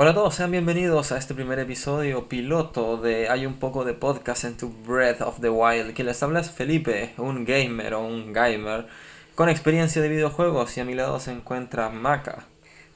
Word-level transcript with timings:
Hola 0.00 0.12
a 0.12 0.14
todos, 0.14 0.36
sean 0.36 0.52
bienvenidos 0.52 1.10
a 1.10 1.18
este 1.18 1.34
primer 1.34 1.58
episodio 1.58 2.28
piloto 2.28 2.98
de 2.98 3.28
Hay 3.28 3.46
un 3.46 3.58
poco 3.58 3.84
de 3.84 3.94
podcast 3.94 4.44
en 4.44 4.56
tu 4.56 4.68
Breath 4.68 5.20
of 5.22 5.40
the 5.40 5.50
Wild. 5.50 5.92
Quien 5.92 6.06
les 6.06 6.22
habla 6.22 6.38
es 6.38 6.52
Felipe, 6.52 7.14
un 7.16 7.44
gamer 7.44 7.94
o 7.94 8.06
un 8.06 8.32
gamer 8.32 8.86
con 9.34 9.48
experiencia 9.48 10.00
de 10.00 10.08
videojuegos 10.08 10.76
y 10.76 10.80
a 10.80 10.84
mi 10.84 10.94
lado 10.94 11.18
se 11.18 11.32
encuentra 11.32 11.88
Maka. 11.88 12.46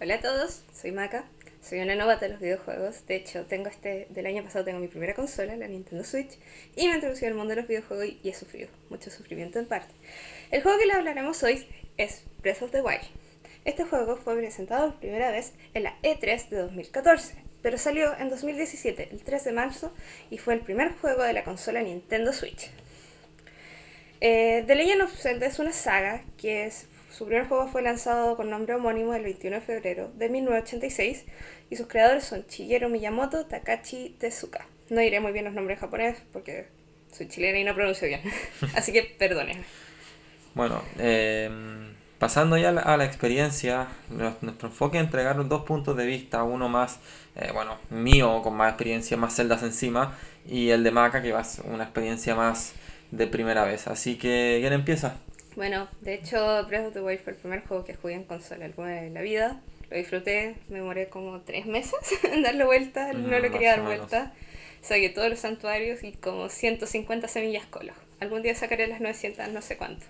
Hola 0.01 0.15
a 0.15 0.21
todos, 0.21 0.63
soy 0.73 0.93
Maka, 0.93 1.25
soy 1.61 1.81
una 1.81 1.97
novata 1.97 2.27
de 2.27 2.35
los 2.35 2.41
videojuegos. 2.41 3.05
De 3.09 3.17
hecho, 3.17 3.47
tengo 3.47 3.69
este 3.69 4.07
del 4.11 4.27
año 4.27 4.45
pasado 4.45 4.65
tengo 4.65 4.79
mi 4.79 4.87
primera 4.87 5.17
consola, 5.17 5.57
la 5.57 5.67
Nintendo 5.67 6.05
Switch, 6.05 6.39
y 6.77 6.87
me 6.87 6.95
introducí 6.95 7.27
al 7.27 7.35
mundo 7.35 7.51
de 7.57 7.63
los 7.63 7.69
videojuegos 7.69 8.07
y 8.23 8.29
he 8.29 8.33
sufrido 8.33 8.69
mucho 8.91 9.11
sufrimiento 9.11 9.59
en 9.59 9.67
parte. 9.67 9.93
El 10.53 10.63
juego 10.63 10.79
que 10.79 10.87
le 10.87 10.93
hablaremos 10.93 11.43
hoy 11.43 11.67
es 11.97 12.23
Breath 12.43 12.63
of 12.63 12.71
the 12.71 12.81
Wild. 12.81 13.22
Este 13.65 13.85
juego 13.85 14.17
fue 14.17 14.37
presentado 14.37 14.91
por 14.91 14.99
primera 14.99 15.31
vez 15.31 15.53
en 15.73 15.85
la 15.85 15.97
E3 16.03 16.49
de 16.49 16.57
2014, 16.57 17.37
pero 17.63 17.79
salió 17.79 18.13
en 18.19 18.29
2017, 18.29 19.11
el 19.13 19.23
3 19.23 19.45
de 19.45 19.53
marzo, 19.53 19.95
y 20.31 20.39
fue 20.39 20.55
el 20.55 20.61
primer 20.61 20.93
juego 20.95 21.23
de 21.23 21.33
la 21.33 21.45
consola 21.45 21.81
Nintendo 21.81 22.33
Switch. 22.33 22.71
Eh, 24.21 24.65
The 24.67 24.75
Legend 24.75 25.03
of 25.03 25.17
Zelda 25.17 25.47
es 25.47 25.61
una 25.61 25.73
saga 25.73 26.25
que 26.37 26.65
es, 26.65 26.87
su 27.11 27.25
primer 27.27 27.47
juego 27.47 27.69
fue 27.69 27.83
lanzado 27.83 28.37
con 28.37 28.51
nombre 28.51 28.75
homónimo 28.75 29.15
el 29.15 29.23
21 29.23 29.57
de 29.57 29.63
febrero 29.63 30.11
de 30.17 30.29
1986 30.29 31.25
y 31.71 31.77
sus 31.77 31.87
creadores 31.87 32.25
son 32.25 32.45
Shigeru 32.49 32.89
Miyamoto, 32.89 33.47
Takashi 33.47 34.17
Tezuka. 34.19 34.67
No 34.91 35.01
diré 35.01 35.21
muy 35.21 35.33
bien 35.33 35.45
los 35.45 35.55
nombres 35.55 35.79
japoneses 35.79 36.23
porque 36.33 36.67
soy 37.13 37.29
chilena 37.29 37.59
y 37.59 37.65
no 37.65 37.75
pronuncio 37.75 38.09
bien, 38.09 38.23
así 38.75 38.93
que 38.93 39.05
perdónenme. 39.05 39.65
Bueno, 40.55 40.83
eh, 40.99 41.49
pasando 42.23 42.57
ya 42.57 42.69
a 42.69 42.97
la 42.97 43.05
experiencia, 43.05 43.89
nuestro 44.09 44.69
enfoque 44.69 44.97
es 44.97 45.03
entregar 45.03 45.45
dos 45.49 45.65
puntos 45.65 45.97
de 45.97 46.07
vista, 46.07 46.45
uno 46.45 46.69
más, 46.69 47.01
eh, 47.35 47.51
bueno, 47.53 47.79
mío, 47.91 48.43
con 48.45 48.55
más 48.55 48.69
experiencia, 48.69 49.17
más 49.17 49.35
celdas 49.35 49.65
encima, 49.65 50.17
y 50.47 50.71
el 50.71 50.85
de 50.85 50.93
Maca, 50.93 51.21
que 51.21 51.33
va 51.33 51.41
a 51.41 51.45
ser 51.45 51.65
una 51.67 51.83
experiencia 51.83 52.37
más 52.37 52.75
de 53.11 53.27
primera 53.27 53.65
vez. 53.65 53.89
Así 53.89 54.19
que, 54.19 54.59
¿quién 54.61 54.73
empieza? 54.73 55.17
Bueno, 55.57 55.89
de 56.01 56.15
hecho, 56.15 56.65
Breath 56.69 56.87
of 56.87 56.93
the 56.93 57.01
Wild 57.01 57.25
fue 57.25 57.33
el 57.33 57.39
primer 57.41 57.67
juego 57.67 57.85
que 57.85 57.97
jugué 57.97 58.15
en 58.15 58.23
consola 58.23 58.67
alguna 58.67 59.03
en 59.03 59.15
la 59.15 59.23
vida. 59.23 59.61
Lo 59.91 59.97
disfruté, 59.97 60.55
me 60.69 60.77
demoré 60.79 61.09
como 61.09 61.41
tres 61.41 61.67
meses 61.67 61.99
en 62.33 62.45
darle 62.45 62.65
vuelta, 62.65 63.13
no 63.15 63.37
lo 63.37 63.51
quería 63.51 63.71
dar 63.71 63.83
vuelta. 63.83 64.33
Saqué 64.81 65.09
todos 65.09 65.29
los 65.29 65.41
santuarios 65.41 66.05
y 66.05 66.13
como 66.13 66.49
150 66.49 67.27
semillas 67.27 67.67
colos. 67.67 67.97
Algún 68.21 68.43
día 68.43 68.55
sacaré 68.55 68.87
las 68.87 69.01
900, 69.01 69.49
no 69.49 69.61
sé 69.61 69.77
cuánto. 69.77 70.07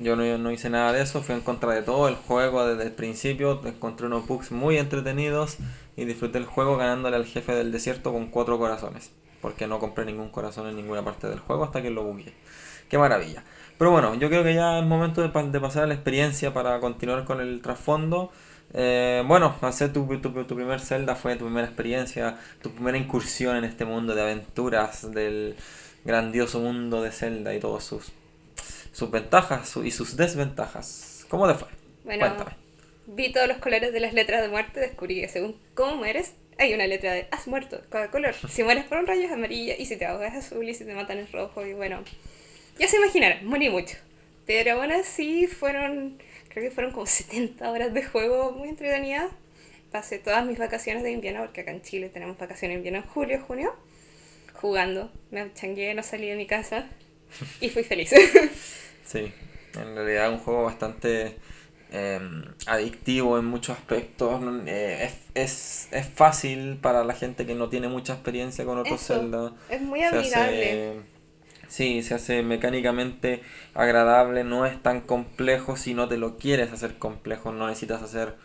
Yo 0.00 0.16
no, 0.16 0.38
no, 0.38 0.50
hice 0.50 0.70
nada 0.70 0.92
de 0.92 1.02
eso, 1.02 1.22
fui 1.22 1.34
en 1.34 1.42
contra 1.42 1.72
de 1.72 1.82
todo 1.82 2.08
el 2.08 2.16
juego 2.16 2.66
desde 2.66 2.84
el 2.84 2.92
principio, 2.92 3.60
encontré 3.64 4.06
unos 4.06 4.26
bugs 4.26 4.50
muy 4.50 4.78
entretenidos 4.78 5.58
y 5.96 6.04
disfruté 6.04 6.38
el 6.38 6.46
juego 6.46 6.76
ganándole 6.76 7.16
al 7.16 7.26
jefe 7.26 7.54
del 7.54 7.70
desierto 7.70 8.12
con 8.12 8.28
cuatro 8.28 8.58
corazones, 8.58 9.12
porque 9.40 9.66
no 9.66 9.78
compré 9.78 10.04
ningún 10.04 10.30
corazón 10.30 10.66
en 10.68 10.76
ninguna 10.76 11.04
parte 11.04 11.28
del 11.28 11.38
juego 11.38 11.64
hasta 11.64 11.82
que 11.82 11.90
lo 11.90 12.02
bugué. 12.04 12.32
Qué 12.88 12.98
maravilla. 12.98 13.44
Pero 13.78 13.90
bueno, 13.90 14.14
yo 14.14 14.28
creo 14.28 14.42
que 14.42 14.54
ya 14.54 14.78
es 14.78 14.84
momento 14.84 15.22
de, 15.22 15.28
de 15.28 15.60
pasar 15.60 15.84
a 15.84 15.86
la 15.86 15.94
experiencia 15.94 16.52
para 16.52 16.80
continuar 16.80 17.24
con 17.24 17.40
el 17.40 17.60
trasfondo. 17.62 18.30
Eh, 18.74 19.22
bueno, 19.26 19.54
hacer 19.60 19.92
tu, 19.92 20.06
tu, 20.20 20.30
tu, 20.44 20.56
primer 20.56 20.80
Zelda 20.80 21.14
fue 21.14 21.36
tu 21.36 21.44
primera 21.44 21.66
experiencia, 21.66 22.38
tu 22.62 22.70
primera 22.70 22.96
incursión 22.96 23.56
en 23.56 23.64
este 23.64 23.84
mundo 23.84 24.14
de 24.14 24.22
aventuras 24.22 25.10
del 25.12 25.56
grandioso 26.04 26.60
mundo 26.60 27.02
de 27.02 27.12
Zelda 27.12 27.54
y 27.54 27.60
todos 27.60 27.84
sus 27.84 28.12
sus 28.92 29.10
ventajas 29.10 29.76
y 29.82 29.90
sus 29.90 30.16
desventajas. 30.16 31.26
¿Cómo 31.28 31.48
te 31.48 31.54
fue? 31.54 31.68
Bueno, 32.04 32.44
vi 33.06 33.32
todos 33.32 33.48
los 33.48 33.58
colores 33.58 33.92
de 33.92 34.00
las 34.00 34.12
letras 34.12 34.42
de 34.42 34.48
muerte, 34.48 34.80
descubrí 34.80 35.20
que 35.20 35.28
según 35.28 35.58
cómo 35.74 35.96
mueres, 35.96 36.34
hay 36.58 36.74
una 36.74 36.86
letra 36.86 37.12
de 37.12 37.26
has 37.30 37.46
muerto, 37.46 37.80
cada 37.88 38.10
color. 38.10 38.34
Si 38.48 38.62
mueres 38.62 38.84
por 38.84 38.98
un 38.98 39.06
rayo 39.06 39.22
es 39.22 39.32
amarilla, 39.32 39.74
y 39.78 39.86
si 39.86 39.96
te 39.96 40.04
ahogas 40.04 40.34
es 40.34 40.46
azul, 40.46 40.68
y 40.68 40.74
si 40.74 40.84
te 40.84 40.94
matan 40.94 41.18
es 41.18 41.32
rojo, 41.32 41.66
y 41.66 41.72
bueno, 41.72 42.04
ya 42.78 42.88
se 42.88 42.96
imaginarán, 42.96 43.44
morí 43.46 43.68
mucho. 43.70 43.96
Pero 44.46 44.72
aún 44.72 44.92
así 44.92 45.46
fueron, 45.46 46.18
creo 46.48 46.64
que 46.64 46.70
fueron 46.70 46.92
como 46.92 47.06
70 47.06 47.70
horas 47.70 47.94
de 47.94 48.02
juego 48.02 48.52
muy 48.52 48.68
entretenidas. 48.68 49.30
Pasé 49.90 50.18
todas 50.18 50.44
mis 50.46 50.58
vacaciones 50.58 51.02
de 51.02 51.12
invierno, 51.12 51.42
porque 51.42 51.60
acá 51.62 51.70
en 51.70 51.82
Chile 51.82 52.08
tenemos 52.08 52.38
vacaciones 52.38 52.76
de 52.76 52.78
invierno 52.78 53.00
en 53.00 53.06
julio, 53.06 53.42
junio, 53.46 53.76
jugando. 54.54 55.12
Me 55.30 55.52
changué, 55.54 55.94
no 55.94 56.02
salí 56.02 56.28
de 56.28 56.36
mi 56.36 56.46
casa 56.46 56.86
y 57.60 57.68
fui 57.68 57.84
feliz. 57.84 58.12
Sí, 59.12 59.30
en 59.74 59.94
realidad 59.94 60.28
es 60.28 60.32
un 60.32 60.38
juego 60.38 60.64
bastante 60.64 61.36
em, 61.90 62.44
adictivo 62.66 63.38
en 63.38 63.44
muchos 63.44 63.76
aspectos. 63.76 64.42
Eh, 64.66 65.10
es, 65.34 65.88
es, 65.92 66.06
fácil 66.14 66.78
para 66.80 67.04
la 67.04 67.12
gente 67.12 67.44
que 67.44 67.54
no 67.54 67.68
tiene 67.68 67.88
mucha 67.88 68.14
experiencia 68.14 68.64
con 68.64 68.78
otros 68.78 69.06
Zelda. 69.06 69.52
Es 69.68 69.82
muy 69.82 70.02
amigable. 70.02 71.02
sí, 71.68 72.02
se 72.02 72.14
hace 72.14 72.42
mecánicamente 72.42 73.42
agradable, 73.74 74.44
no 74.44 74.64
es 74.64 74.82
tan 74.82 75.02
complejo 75.02 75.76
si 75.76 75.92
no 75.92 76.08
te 76.08 76.16
lo 76.16 76.38
quieres 76.38 76.72
hacer 76.72 76.96
complejo, 76.96 77.52
no 77.52 77.66
necesitas 77.66 78.02
hacer 78.02 78.36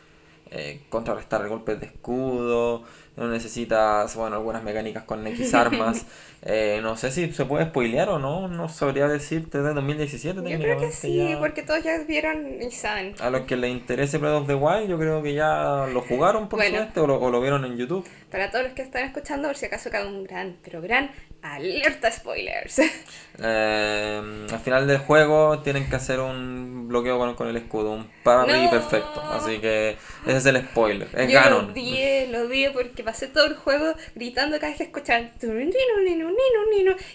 eh, 0.52 0.82
contrarrestar 0.90 1.48
golpes 1.48 1.80
de 1.80 1.88
escudo, 1.88 2.84
no 3.18 3.28
necesitas, 3.28 4.16
bueno, 4.16 4.36
algunas 4.36 4.64
mecánicas 4.64 5.04
con 5.04 5.26
X 5.26 5.54
armas. 5.54 6.06
eh, 6.44 6.80
no 6.84 6.96
sé 6.96 7.12
si 7.12 7.32
se 7.34 7.46
puede 7.46 7.66
spoilear 7.66 8.10
o 8.10 8.20
no, 8.20 8.48
no 8.48 8.70
sabría 8.70 9.08
decirte 9.08 9.62
de 9.62 9.74
2017 9.74 10.50
Yo 10.50 10.60
creo 10.60 10.80
que 10.80 10.92
sí, 10.92 11.36
porque 11.40 11.64
todos 11.64 11.84
ya 11.84 11.98
vieron 12.04 12.62
y 12.62 12.72
saben. 12.72 13.16
A 13.20 13.30
los 13.30 13.42
que 13.42 13.58
les 13.58 13.72
interese 13.72 14.20
Breath 14.20 14.42
of 14.42 14.48
the 14.48 14.56
Wild, 14.56 14.88
yo 14.88 15.00
creo 15.00 15.24
que 15.24 15.34
ya 15.34 15.88
lo 15.92 16.02
jugaron 16.02 16.48
por 16.48 16.64
suerte 16.64 17.00
o 17.00 17.08
lo, 17.08 17.20
o 17.20 17.32
lo, 17.32 17.42
vieron 17.42 17.66
en 17.66 17.76
YouTube. 17.76 18.08
Para 18.30 18.52
todos 18.52 18.66
los 18.66 18.74
que 18.74 18.84
están 18.84 19.04
escuchando, 19.04 19.48
por 19.48 19.58
si 19.58 19.66
acaso 19.66 19.90
cae 19.90 20.06
un 20.06 20.24
gran, 20.24 20.58
pero 20.64 20.82
gran 20.82 21.10
alerta 21.42 22.12
spoilers. 22.12 22.82
Eh, 23.40 24.48
al 24.52 24.60
final 24.62 24.88
del 24.88 24.98
juego 24.98 25.60
tienen 25.60 25.88
que 25.88 25.96
hacer 25.96 26.20
un 26.20 26.88
bloqueo 26.88 27.20
con, 27.20 27.36
con 27.36 27.48
el 27.48 27.56
escudo, 27.56 27.92
un 27.92 28.10
parry 28.24 28.64
no. 28.64 28.72
perfecto. 28.72 29.22
Así 29.22 29.60
que 29.60 29.96
ese 30.26 30.38
es 30.38 30.46
el 30.48 30.58
spoiler, 30.66 31.08
es 31.14 31.32
Yo 31.32 31.40
Ganon. 31.40 31.68
Lo 31.68 31.72
odié, 31.72 32.28
lo 32.32 32.40
odié 32.48 32.72
porque 32.72 33.04
pasé 33.04 33.28
todo 33.28 33.46
el 33.46 33.54
juego 33.54 33.94
gritando 34.16 34.58
cada 34.58 34.70
vez 34.70 34.78
que 34.78 34.84
escuchaban 34.86 35.32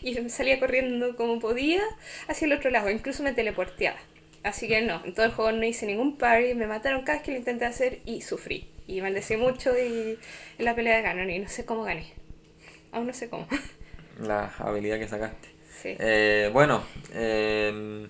y 0.00 0.14
me 0.20 0.28
salía 0.28 0.60
corriendo 0.60 1.16
como 1.16 1.40
podía 1.40 1.82
hacia 2.28 2.46
el 2.46 2.52
otro 2.52 2.70
lado, 2.70 2.88
incluso 2.88 3.24
me 3.24 3.32
teleporteaba. 3.32 3.98
Así 4.44 4.68
que 4.68 4.82
no, 4.82 5.04
en 5.04 5.14
todo 5.14 5.26
el 5.26 5.32
juego 5.32 5.50
no 5.50 5.64
hice 5.64 5.86
ningún 5.86 6.18
parry, 6.18 6.54
me 6.54 6.68
mataron 6.68 7.02
cada 7.02 7.18
vez 7.18 7.24
que 7.24 7.32
lo 7.32 7.38
intenté 7.38 7.64
hacer 7.64 8.00
y 8.04 8.22
sufrí. 8.22 8.68
Y 8.86 9.00
maldecí 9.00 9.36
mucho 9.36 9.76
y 9.76 10.18
en 10.58 10.64
la 10.64 10.76
pelea 10.76 10.96
de 10.96 11.02
Ganon 11.02 11.30
y 11.30 11.38
no 11.40 11.48
sé 11.48 11.64
cómo 11.64 11.82
gané. 11.82 12.12
Aún 12.92 13.06
no 13.06 13.12
sé 13.12 13.28
cómo. 13.28 13.46
La 14.22 14.52
habilidad 14.58 14.98
que 14.98 15.08
sacaste. 15.08 15.48
Sí. 15.82 15.96
Eh, 15.98 16.50
bueno, 16.52 16.82
eh, 17.12 18.08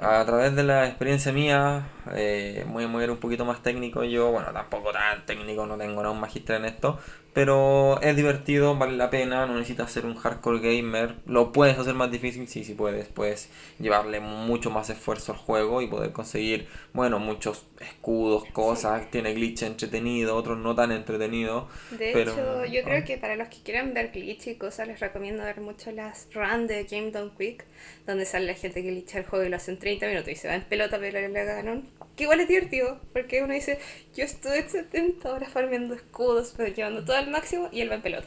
a 0.00 0.24
través 0.24 0.56
de 0.56 0.64
la 0.64 0.86
experiencia 0.86 1.30
mía, 1.30 1.86
eh, 2.14 2.64
voy 2.68 2.84
a 2.84 2.88
mover 2.88 3.10
un 3.10 3.18
poquito 3.18 3.44
más 3.44 3.62
técnico. 3.62 4.02
Yo, 4.02 4.32
bueno, 4.32 4.52
tampoco 4.52 4.92
tan 4.92 5.26
técnico, 5.26 5.66
no 5.66 5.76
tengo 5.76 6.02
nada 6.02 6.10
un 6.10 6.20
magíster 6.20 6.56
en 6.56 6.64
esto, 6.64 6.98
pero 7.32 8.00
es 8.00 8.16
divertido, 8.16 8.76
vale 8.76 8.96
la 8.96 9.10
pena. 9.10 9.46
No 9.46 9.54
necesitas 9.54 9.92
ser 9.92 10.04
un 10.06 10.16
hardcore 10.16 10.58
gamer. 10.58 11.16
Lo 11.26 11.52
puedes 11.52 11.78
hacer 11.78 11.94
más 11.94 12.10
difícil, 12.10 12.48
sí, 12.48 12.64
sí 12.64 12.74
puedes. 12.74 13.08
Puedes 13.08 13.48
llevarle 13.78 14.20
mucho 14.20 14.70
más 14.70 14.90
esfuerzo 14.90 15.32
al 15.32 15.38
juego 15.38 15.80
y 15.82 15.86
poder 15.86 16.12
conseguir, 16.12 16.66
bueno, 16.92 17.18
muchos 17.18 17.66
escudos, 17.80 18.44
cosas. 18.52 19.02
Sí. 19.02 19.08
Tiene 19.12 19.34
glitch 19.34 19.62
entretenido, 19.62 20.36
otros 20.36 20.58
no 20.58 20.74
tan 20.74 20.92
entretenido. 20.92 21.68
De 21.90 22.10
pero, 22.12 22.32
hecho, 22.32 22.64
yo 22.66 22.82
creo 22.82 23.04
que 23.04 23.16
para 23.16 23.36
los 23.36 23.48
que 23.48 23.58
quieran 23.62 23.94
ver 23.94 24.10
glitch 24.10 24.48
y 24.48 24.54
cosas, 24.56 24.88
les 24.88 25.00
recomiendo 25.00 25.44
ver 25.44 25.60
mucho 25.60 25.92
las 25.92 26.28
runs 26.32 26.68
de 26.68 26.84
Game 26.84 27.10
Done 27.10 27.30
Quick, 27.38 27.64
donde 28.06 28.24
sale 28.26 28.46
la 28.46 28.54
gente 28.54 28.82
que 28.82 28.90
glitcha 28.90 29.18
el 29.18 29.26
juego 29.26 29.44
y 29.44 29.48
lo 29.48 29.56
hacen 29.56 29.78
30 29.78 30.06
minutos 30.06 30.28
y 30.32 30.36
se 30.36 30.48
va 30.48 30.54
en 30.54 30.62
pelota 30.62 30.98
pero 30.98 31.20
le 31.20 31.44
ganan. 31.44 31.88
Que 32.20 32.24
igual 32.24 32.40
es 32.40 32.48
divertido, 32.48 32.98
porque 33.14 33.42
uno 33.42 33.54
dice, 33.54 33.78
yo 34.14 34.24
estuve 34.24 34.68
70 34.68 35.26
horas 35.32 35.50
farmeando 35.50 35.94
escudos, 35.94 36.52
pero 36.54 36.70
llevando 36.70 37.02
todo 37.02 37.16
al 37.16 37.30
máximo 37.30 37.70
y 37.72 37.80
él 37.80 37.90
va 37.90 37.94
en 37.94 38.02
pelota. 38.02 38.26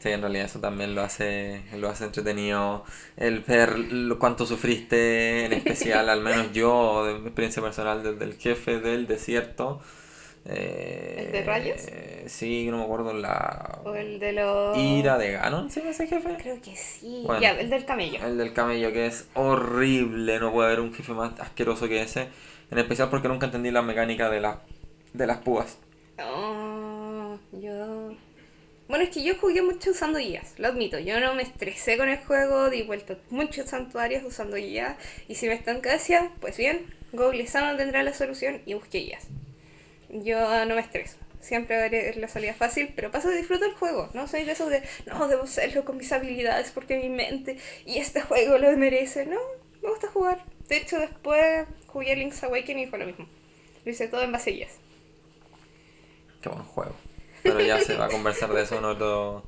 Sí, 0.00 0.08
en 0.08 0.22
realidad 0.22 0.46
eso 0.46 0.58
también 0.58 0.96
lo 0.96 1.02
hace, 1.02 1.62
lo 1.76 1.88
hace 1.88 2.06
entretenido 2.06 2.84
el 3.16 3.38
ver 3.38 3.78
lo, 3.78 4.18
cuánto 4.18 4.44
sufriste, 4.44 5.44
en 5.44 5.52
especial, 5.52 6.08
al 6.08 6.20
menos 6.20 6.50
yo, 6.52 7.04
de 7.06 7.14
mi 7.20 7.26
experiencia 7.26 7.62
personal, 7.62 8.02
desde 8.02 8.24
el 8.24 8.36
jefe 8.36 8.80
del 8.80 9.06
desierto. 9.06 9.82
Eh, 10.44 11.22
¿El 11.26 11.30
de 11.30 11.44
rayos? 11.44 11.80
Eh, 11.86 12.24
sí, 12.26 12.66
no 12.68 12.78
me 12.78 12.82
acuerdo 12.82 13.12
la... 13.12 13.82
¿O 13.84 13.94
el 13.94 14.18
de 14.18 14.32
los... 14.32 14.76
Ira 14.76 15.16
de 15.16 15.30
Ganon, 15.30 15.70
¿sí 15.70 15.80
ese 15.86 16.08
jefe? 16.08 16.36
Creo 16.42 16.60
que 16.60 16.74
sí. 16.74 17.22
Bueno, 17.24 17.40
ya, 17.40 17.52
el 17.52 17.70
del 17.70 17.84
camello. 17.84 18.18
El 18.26 18.36
del 18.36 18.52
camello, 18.52 18.92
que 18.92 19.06
es 19.06 19.28
horrible, 19.34 20.40
no 20.40 20.50
puede 20.50 20.66
haber 20.66 20.80
un 20.80 20.92
jefe 20.92 21.12
más 21.12 21.38
asqueroso 21.38 21.86
que 21.86 22.02
ese. 22.02 22.26
En 22.70 22.78
especial 22.78 23.08
porque 23.10 23.28
nunca 23.28 23.46
entendí 23.46 23.70
la 23.70 23.82
mecánica 23.82 24.28
de, 24.30 24.40
la, 24.40 24.62
de 25.12 25.26
las 25.26 25.38
púas. 25.38 25.78
Oh, 26.22 27.38
yo... 27.52 28.14
Bueno, 28.88 29.04
es 29.04 29.10
que 29.10 29.22
yo 29.22 29.36
jugué 29.36 29.60
mucho 29.60 29.90
usando 29.90 30.18
guías, 30.18 30.54
lo 30.58 30.68
admito. 30.68 30.98
Yo 30.98 31.20
no 31.20 31.34
me 31.34 31.42
estresé 31.42 31.98
con 31.98 32.08
el 32.08 32.18
juego, 32.18 32.70
di 32.70 32.82
vuelta 32.82 33.18
muchos 33.28 33.68
santuarios 33.68 34.24
usando 34.24 34.56
guías. 34.56 34.96
Y 35.28 35.34
si 35.34 35.46
me 35.46 35.54
estanca 35.54 35.92
decía, 35.92 36.30
pues 36.40 36.56
bien, 36.56 36.86
Google 37.12 37.46
tendrá 37.76 38.02
la 38.02 38.14
solución 38.14 38.62
y 38.64 38.74
busqué 38.74 38.98
guías. 39.00 39.26
Yo 40.10 40.64
no 40.64 40.74
me 40.74 40.80
estreso. 40.80 41.18
siempre 41.40 41.76
haber 41.76 42.16
la 42.16 42.28
salida 42.28 42.54
fácil, 42.54 42.92
pero 42.96 43.10
paso 43.10 43.28
de 43.28 43.36
disfruto 43.36 43.66
el 43.66 43.74
juego, 43.74 44.08
no 44.14 44.26
soy 44.26 44.44
de 44.44 44.52
esos 44.52 44.70
de, 44.70 44.82
no, 45.06 45.28
debo 45.28 45.44
hacerlo 45.44 45.84
con 45.84 45.96
mis 45.96 46.10
habilidades 46.12 46.72
porque 46.72 46.98
mi 46.98 47.08
mente 47.08 47.58
y 47.86 47.98
este 47.98 48.20
juego 48.22 48.58
lo 48.58 48.74
merece, 48.76 49.26
no, 49.26 49.38
me 49.82 49.90
gusta 49.90 50.08
jugar. 50.08 50.44
De 50.68 50.76
hecho, 50.76 50.98
después 50.98 51.66
jugué 51.86 52.14
Link's 52.16 52.42
Awakening 52.44 52.84
y 52.84 52.86
fue 52.86 52.98
lo 52.98 53.06
mismo. 53.06 53.26
Lo 53.84 53.90
hice 53.90 54.08
todo 54.08 54.22
en 54.22 54.32
vasillas. 54.32 54.72
Qué 56.42 56.48
buen 56.48 56.62
juego. 56.62 56.94
Pero 57.42 57.60
ya 57.60 57.80
se 57.80 57.96
va 57.96 58.06
a 58.06 58.08
conversar 58.08 58.52
de 58.52 58.62
eso 58.62 58.76
en 58.78 58.84
otro, 58.84 59.44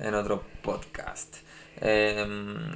en 0.00 0.14
otro 0.14 0.44
podcast. 0.62 1.36
Eh, 1.80 2.24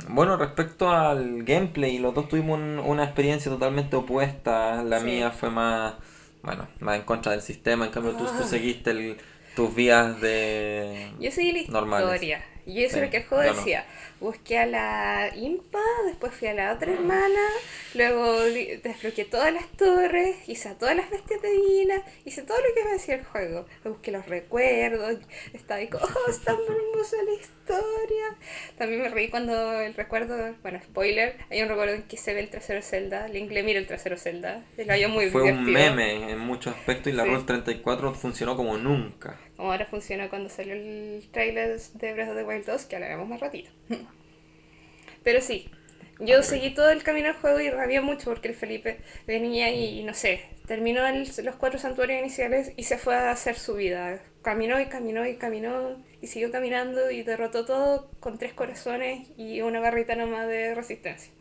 bueno, 0.08 0.36
respecto 0.36 0.90
al 0.90 1.44
gameplay, 1.44 1.98
los 1.98 2.14
dos 2.14 2.28
tuvimos 2.28 2.58
un- 2.58 2.78
una 2.80 3.04
experiencia 3.04 3.50
totalmente 3.52 3.94
opuesta. 3.96 4.82
La 4.82 4.98
Sí. 5.00 5.06
mía 5.06 5.30
fue 5.30 5.50
más, 5.50 5.94
bueno, 6.42 6.66
más 6.80 6.96
en 6.96 7.02
contra 7.02 7.32
del 7.32 7.42
sistema. 7.42 7.86
En 7.86 7.92
cambio, 7.92 8.12
tú, 8.12 8.24
tú 8.24 8.32
Ah. 8.40 8.44
seguiste 8.44 8.90
el- 8.90 9.16
tus 9.54 9.74
vías 9.74 10.20
de... 10.20 11.12
Yo 11.20 11.30
seguí 11.30 11.52
la 11.52 11.72
Normales. 11.72 12.06
historia. 12.08 12.44
Y 12.66 12.84
eso 12.84 12.94
Sí, 12.94 13.00
es 13.00 13.04
lo 13.04 13.10
que 13.10 13.18
el 13.18 13.26
juego 13.26 13.44
no. 13.44 13.54
decía. 13.54 13.86
Busqué 14.20 14.58
a 14.58 14.66
la 14.66 15.30
impa, 15.36 15.78
después 16.06 16.32
fui 16.34 16.48
a 16.48 16.54
la 16.54 16.72
otra 16.72 16.92
hermana, 16.92 17.40
luego 17.94 18.40
desbloqueé 18.42 19.24
todas 19.26 19.52
las 19.52 19.68
torres, 19.72 20.36
hice 20.48 20.70
a 20.70 20.78
todas 20.78 20.96
las 20.96 21.10
bestias 21.10 21.40
divinas, 21.42 22.02
hice 22.24 22.42
todo 22.42 22.56
lo 22.58 22.74
que 22.74 22.84
me 22.84 22.92
decía 22.92 23.14
el 23.16 23.24
juego. 23.24 23.66
Busqué 23.84 24.10
los 24.10 24.26
recuerdos, 24.26 25.18
estaba 25.52 25.80
ahí 25.80 25.88
como, 25.88 26.04
oh, 26.04 26.30
está 26.30 26.54
muy 26.54 26.64
hermosa 26.64 27.16
la 27.24 27.32
historia. 27.34 28.36
También 28.78 29.02
me 29.02 29.08
reí 29.10 29.28
cuando 29.28 29.80
el 29.80 29.94
recuerdo, 29.94 30.54
bueno, 30.62 30.80
spoiler, 30.82 31.36
hay 31.50 31.62
un 31.62 31.68
recuerdo 31.68 31.94
en 31.94 32.02
que 32.02 32.16
se 32.16 32.34
ve 32.34 32.40
el 32.40 32.48
trasero 32.50 32.82
Zelda, 32.82 33.28
Link 33.28 33.50
le 33.50 33.62
mira 33.62 33.78
el 33.78 33.86
trasero 33.86 34.16
Zelda, 34.16 34.64
lo 34.76 35.08
muy 35.08 35.30
Fue 35.30 35.42
un 35.42 35.64
meme 35.64 36.30
en 36.30 36.38
muchos 36.38 36.74
aspectos 36.74 37.12
y 37.12 37.16
la 37.16 37.24
Sí. 37.24 37.30
Rule 37.30 37.44
34 37.44 38.14
funcionó 38.14 38.56
como 38.56 38.78
nunca. 38.78 39.38
Como 39.56 39.72
ahora 39.72 39.86
funciona 39.86 40.28
cuando 40.28 40.48
salió 40.50 40.74
el 40.74 41.28
trailer 41.32 41.78
de 41.80 42.12
Breath 42.12 42.30
of 42.30 42.36
the 42.36 42.44
Wild 42.44 42.66
2, 42.66 42.84
que 42.86 42.96
hablaremos 42.96 43.28
más 43.28 43.40
ratito. 43.40 43.70
Pero 45.22 45.40
sí, 45.40 45.70
yo 46.20 46.42
seguí 46.42 46.70
todo 46.74 46.90
el 46.90 47.02
camino 47.02 47.28
del 47.28 47.36
juego 47.36 47.60
y 47.60 47.70
rabié 47.70 48.00
mucho 48.00 48.26
porque 48.30 48.48
el 48.48 48.54
Felipe 48.54 48.98
venía 49.26 49.70
y, 49.72 50.02
no 50.04 50.14
sé, 50.14 50.40
terminó 50.66 51.06
el- 51.06 51.28
los 51.44 51.56
cuatro 51.56 51.78
santuarios 51.78 52.20
iniciales 52.20 52.72
y 52.76 52.84
se 52.84 52.98
fue 52.98 53.14
a 53.16 53.30
hacer 53.30 53.58
su 53.58 53.74
vida. 53.74 54.20
Caminó 54.42 54.80
y 54.80 54.86
caminó 54.86 55.26
y 55.26 55.36
caminó 55.36 56.02
y 56.22 56.28
siguió 56.28 56.50
caminando 56.52 57.10
y 57.10 57.22
derrotó 57.22 57.64
todo 57.66 58.10
con 58.20 58.38
tres 58.38 58.52
corazones 58.54 59.28
y 59.36 59.60
una 59.62 59.80
barrita 59.80 60.14
nomás 60.16 60.46
de 60.48 60.74
resistencia. 60.74 61.32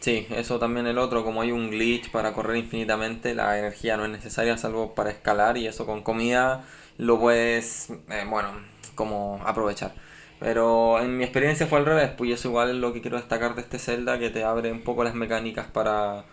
Sí, 0.00 0.26
eso 0.30 0.58
también 0.58 0.86
el 0.86 0.96
otro, 0.98 1.24
como 1.24 1.42
hay 1.42 1.52
un 1.52 1.70
glitch 1.70 2.10
para 2.10 2.32
correr 2.32 2.56
infinitamente, 2.56 3.34
la 3.34 3.58
energía 3.58 3.98
no 3.98 4.04
es 4.06 4.10
necesaria 4.10 4.56
salvo 4.56 4.94
para 4.94 5.10
escalar 5.10 5.58
y 5.58 5.66
eso 5.66 5.84
con 5.84 6.02
comida 6.02 6.64
lo 6.96 7.18
puedes, 7.20 7.90
eh, 8.08 8.24
bueno, 8.28 8.48
como 8.94 9.42
aprovechar. 9.44 9.92
Pero 10.38 10.98
en 11.00 11.18
mi 11.18 11.24
experiencia 11.24 11.66
fue 11.66 11.78
al 11.80 11.84
revés, 11.86 12.10
pues 12.16 12.30
eso 12.32 12.48
igual 12.48 12.70
es 12.70 12.76
lo 12.76 12.94
que 12.94 13.02
quiero 13.02 13.18
destacar 13.18 13.54
de 13.54 13.60
este 13.60 13.78
Zelda, 13.78 14.18
que 14.18 14.30
te 14.30 14.42
abre 14.42 14.72
un 14.72 14.82
poco 14.82 15.04
las 15.04 15.14
mecánicas 15.14 15.66
para, 15.66 16.24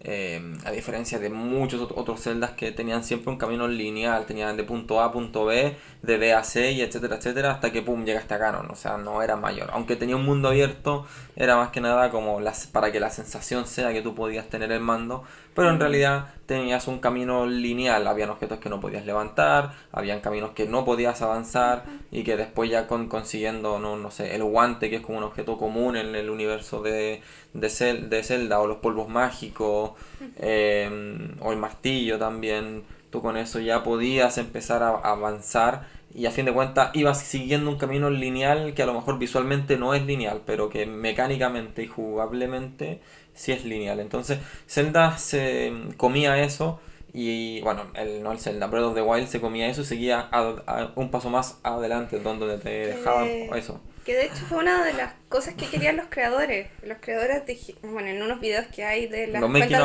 eh, 0.00 0.40
a 0.64 0.70
diferencia 0.70 1.18
de 1.18 1.30
muchos 1.30 1.80
ot- 1.80 1.92
otros 1.96 2.20
Zeldas 2.22 2.52
que 2.52 2.70
tenían 2.72 3.02
siempre 3.02 3.30
un 3.32 3.38
camino 3.38 3.66
lineal, 3.68 4.26
tenían 4.26 4.56
de 4.56 4.64
punto 4.64 5.00
A 5.00 5.06
a 5.06 5.12
punto 5.12 5.44
B, 5.46 5.76
de 6.02 6.18
B 6.18 6.32
a 6.32 6.44
C 6.44 6.72
y 6.72 6.82
etcétera, 6.82 7.16
etcétera, 7.16 7.50
hasta 7.52 7.72
que 7.72 7.82
pum, 7.82 8.04
llega 8.04 8.20
hasta 8.20 8.36
Ganon, 8.38 8.70
o 8.70 8.76
sea, 8.76 8.98
no 8.98 9.22
era 9.22 9.36
mayor. 9.36 9.68
Aunque 9.72 9.96
tenía 9.96 10.16
un 10.16 10.24
mundo 10.24 10.48
abierto, 10.48 11.06
era 11.34 11.56
más 11.56 11.70
que 11.70 11.80
nada 11.80 12.10
como 12.10 12.40
las, 12.40 12.66
para 12.66 12.92
que 12.92 13.00
la 13.00 13.10
sensación 13.10 13.66
sea 13.66 13.92
que 13.92 14.02
tú 14.02 14.14
podías 14.14 14.48
tener 14.48 14.70
el 14.72 14.80
mando, 14.80 15.24
pero 15.56 15.70
en 15.70 15.80
realidad 15.80 16.26
tenías 16.46 16.86
un 16.86 17.00
camino 17.00 17.46
lineal, 17.46 18.06
habían 18.06 18.30
objetos 18.30 18.60
que 18.60 18.68
no 18.68 18.80
podías 18.80 19.04
levantar, 19.06 19.72
habían 19.92 20.20
caminos 20.20 20.52
que 20.52 20.66
no 20.66 20.84
podías 20.84 21.22
avanzar 21.22 21.84
y 22.12 22.22
que 22.22 22.36
después 22.36 22.70
ya 22.70 22.86
con, 22.86 23.08
consiguiendo, 23.08 23.80
no, 23.80 23.96
no 23.96 24.12
sé, 24.12 24.36
el 24.36 24.44
guante 24.44 24.90
que 24.90 24.96
es 24.96 25.02
como 25.02 25.18
un 25.18 25.24
objeto 25.24 25.58
común 25.58 25.96
en 25.96 26.14
el 26.14 26.30
universo 26.30 26.82
de, 26.82 27.22
de, 27.54 27.68
Zel- 27.68 28.08
de 28.08 28.22
Zelda 28.22 28.60
o 28.60 28.68
los 28.68 28.78
polvos 28.78 29.08
mágicos 29.08 29.92
eh, 30.36 31.28
o 31.40 31.52
el 31.52 31.58
martillo 31.58 32.18
también, 32.18 32.84
tú 33.10 33.22
con 33.22 33.36
eso 33.36 33.60
ya 33.60 33.82
podías 33.82 34.38
empezar 34.38 34.82
a 34.82 34.90
avanzar 34.90 35.86
y 36.14 36.26
a 36.26 36.30
fin 36.30 36.46
de 36.46 36.52
cuentas 36.52 36.90
ibas 36.94 37.20
siguiendo 37.20 37.70
un 37.70 37.76
camino 37.78 38.08
lineal 38.10 38.72
que 38.74 38.82
a 38.82 38.86
lo 38.86 38.94
mejor 38.94 39.18
visualmente 39.18 39.76
no 39.76 39.94
es 39.94 40.04
lineal, 40.06 40.42
pero 40.46 40.70
que 40.70 40.86
mecánicamente 40.86 41.82
y 41.82 41.86
jugablemente 41.88 43.00
sí 43.36 43.52
es 43.52 43.64
lineal. 43.64 44.00
Entonces 44.00 44.38
Zelda 44.68 45.16
se 45.18 45.72
comía 45.96 46.42
eso 46.42 46.80
y 47.12 47.60
bueno, 47.62 47.84
el, 47.94 48.22
no 48.22 48.32
el 48.32 48.38
Zelda, 48.40 48.66
Breath 48.66 48.84
of 48.86 48.94
the 48.94 49.02
Wild 49.02 49.28
se 49.28 49.40
comía 49.40 49.68
eso 49.68 49.82
y 49.82 49.84
seguía 49.84 50.28
a- 50.32 50.56
a- 50.66 50.92
un 50.96 51.10
paso 51.10 51.30
más 51.30 51.58
adelante 51.62 52.18
donde 52.18 52.58
te 52.58 52.68
dejaban 52.88 53.28
eso. 53.56 53.80
Que 54.04 54.14
de 54.14 54.26
hecho 54.26 54.44
fue 54.48 54.58
una 54.58 54.84
de 54.84 54.92
las 54.92 55.14
cosas 55.28 55.54
que 55.54 55.66
querían 55.66 55.96
los 55.96 56.06
creadores. 56.08 56.68
Los 56.82 56.98
creadores, 57.00 57.42
dij- 57.46 57.76
bueno, 57.82 58.08
en 58.08 58.22
unos 58.22 58.40
videos 58.40 58.66
que 58.68 58.84
hay 58.84 59.06
de 59.08 59.26
las 59.28 59.40
cuentas 59.60 59.80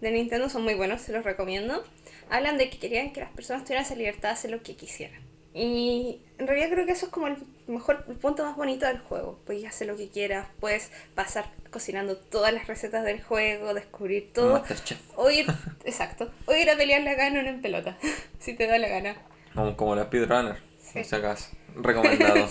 de, 0.00 0.06
de 0.08 0.10
Nintendo 0.10 0.48
son 0.48 0.62
muy 0.64 0.74
buenos, 0.74 1.00
se 1.02 1.12
los 1.12 1.24
recomiendo. 1.24 1.84
Hablan 2.30 2.58
de 2.58 2.70
que 2.70 2.78
querían 2.78 3.12
que 3.12 3.20
las 3.20 3.30
personas 3.30 3.62
tuvieran 3.64 3.84
esa 3.84 3.94
libertad 3.94 4.30
de 4.30 4.34
hacer 4.34 4.50
lo 4.50 4.62
que 4.62 4.74
quisieran. 4.74 5.20
Y 5.54 6.20
en 6.38 6.46
realidad 6.46 6.70
creo 6.70 6.86
que 6.86 6.92
eso 6.92 7.06
es 7.06 7.12
como 7.12 7.26
el 7.26 7.36
mejor, 7.66 8.04
el 8.08 8.16
punto 8.16 8.44
más 8.44 8.56
bonito 8.56 8.86
del 8.86 8.98
juego. 8.98 9.38
Puedes 9.44 9.66
hacer 9.66 9.86
lo 9.86 9.96
que 9.96 10.08
quieras, 10.08 10.48
puedes 10.60 10.90
pasar 11.14 11.50
cocinando 11.70 12.16
todas 12.16 12.52
las 12.52 12.66
recetas 12.66 13.04
del 13.04 13.22
juego, 13.22 13.74
descubrir 13.74 14.32
todo. 14.32 14.54
Masterchef. 14.54 14.98
O 15.16 15.30
ir, 15.30 15.46
exacto, 15.84 16.30
o 16.46 16.54
ir 16.54 16.70
a 16.70 16.76
pelear 16.76 17.02
la 17.02 17.14
gana 17.14 17.40
en 17.40 17.60
pelota, 17.60 17.96
si 18.38 18.54
te 18.54 18.66
da 18.66 18.78
la 18.78 18.88
gana. 18.88 19.16
Como, 19.54 19.76
como 19.76 19.94
la 19.94 20.04
speedrunner, 20.04 20.56
Sí. 20.80 21.04
si 21.04 21.14
acaso. 21.14 21.50
Recomendado. 21.74 22.46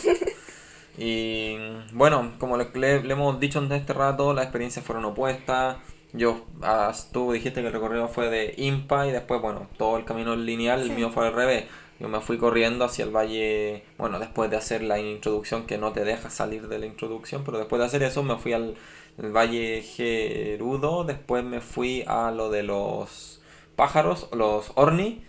y 0.97 1.55
bueno, 1.93 2.33
como 2.39 2.57
le, 2.57 2.95
hemos 2.95 3.39
dicho 3.39 3.59
en 3.59 3.71
este 3.71 3.93
rato, 3.93 4.33
las 4.33 4.45
experiencias 4.45 4.85
fueron 4.85 5.05
opuestas. 5.05 5.77
Yo, 6.13 6.45
ah, 6.61 6.93
tú 7.13 7.31
dijiste 7.31 7.61
que 7.61 7.67
el 7.67 7.73
recorrido 7.73 8.07
fue 8.07 8.29
de 8.29 8.53
Impa 8.57 9.07
y 9.07 9.11
después, 9.11 9.41
bueno, 9.41 9.69
todo 9.77 9.97
el 9.97 10.05
camino 10.05 10.35
lineal, 10.35 10.81
el 10.81 10.91
mío 10.91 11.09
fue 11.09 11.27
al 11.27 11.33
revés. 11.33 11.65
Yo 12.01 12.09
me 12.09 12.19
fui 12.19 12.39
corriendo 12.39 12.83
hacia 12.83 13.05
el 13.05 13.15
valle, 13.15 13.83
bueno, 13.99 14.17
después 14.17 14.49
de 14.49 14.57
hacer 14.57 14.81
la 14.81 14.97
introducción 14.97 15.67
que 15.67 15.77
no 15.77 15.93
te 15.93 16.03
deja 16.03 16.31
salir 16.31 16.67
de 16.67 16.79
la 16.79 16.87
introducción, 16.87 17.43
pero 17.45 17.59
después 17.59 17.79
de 17.79 17.85
hacer 17.85 18.01
eso 18.01 18.23
me 18.23 18.37
fui 18.37 18.53
al, 18.53 18.73
al 19.21 19.31
valle 19.31 19.83
Gerudo, 19.83 21.03
después 21.03 21.43
me 21.43 21.61
fui 21.61 22.03
a 22.07 22.31
lo 22.31 22.49
de 22.49 22.63
los 22.63 23.39
pájaros, 23.75 24.29
los 24.33 24.71
Orni, 24.73 25.23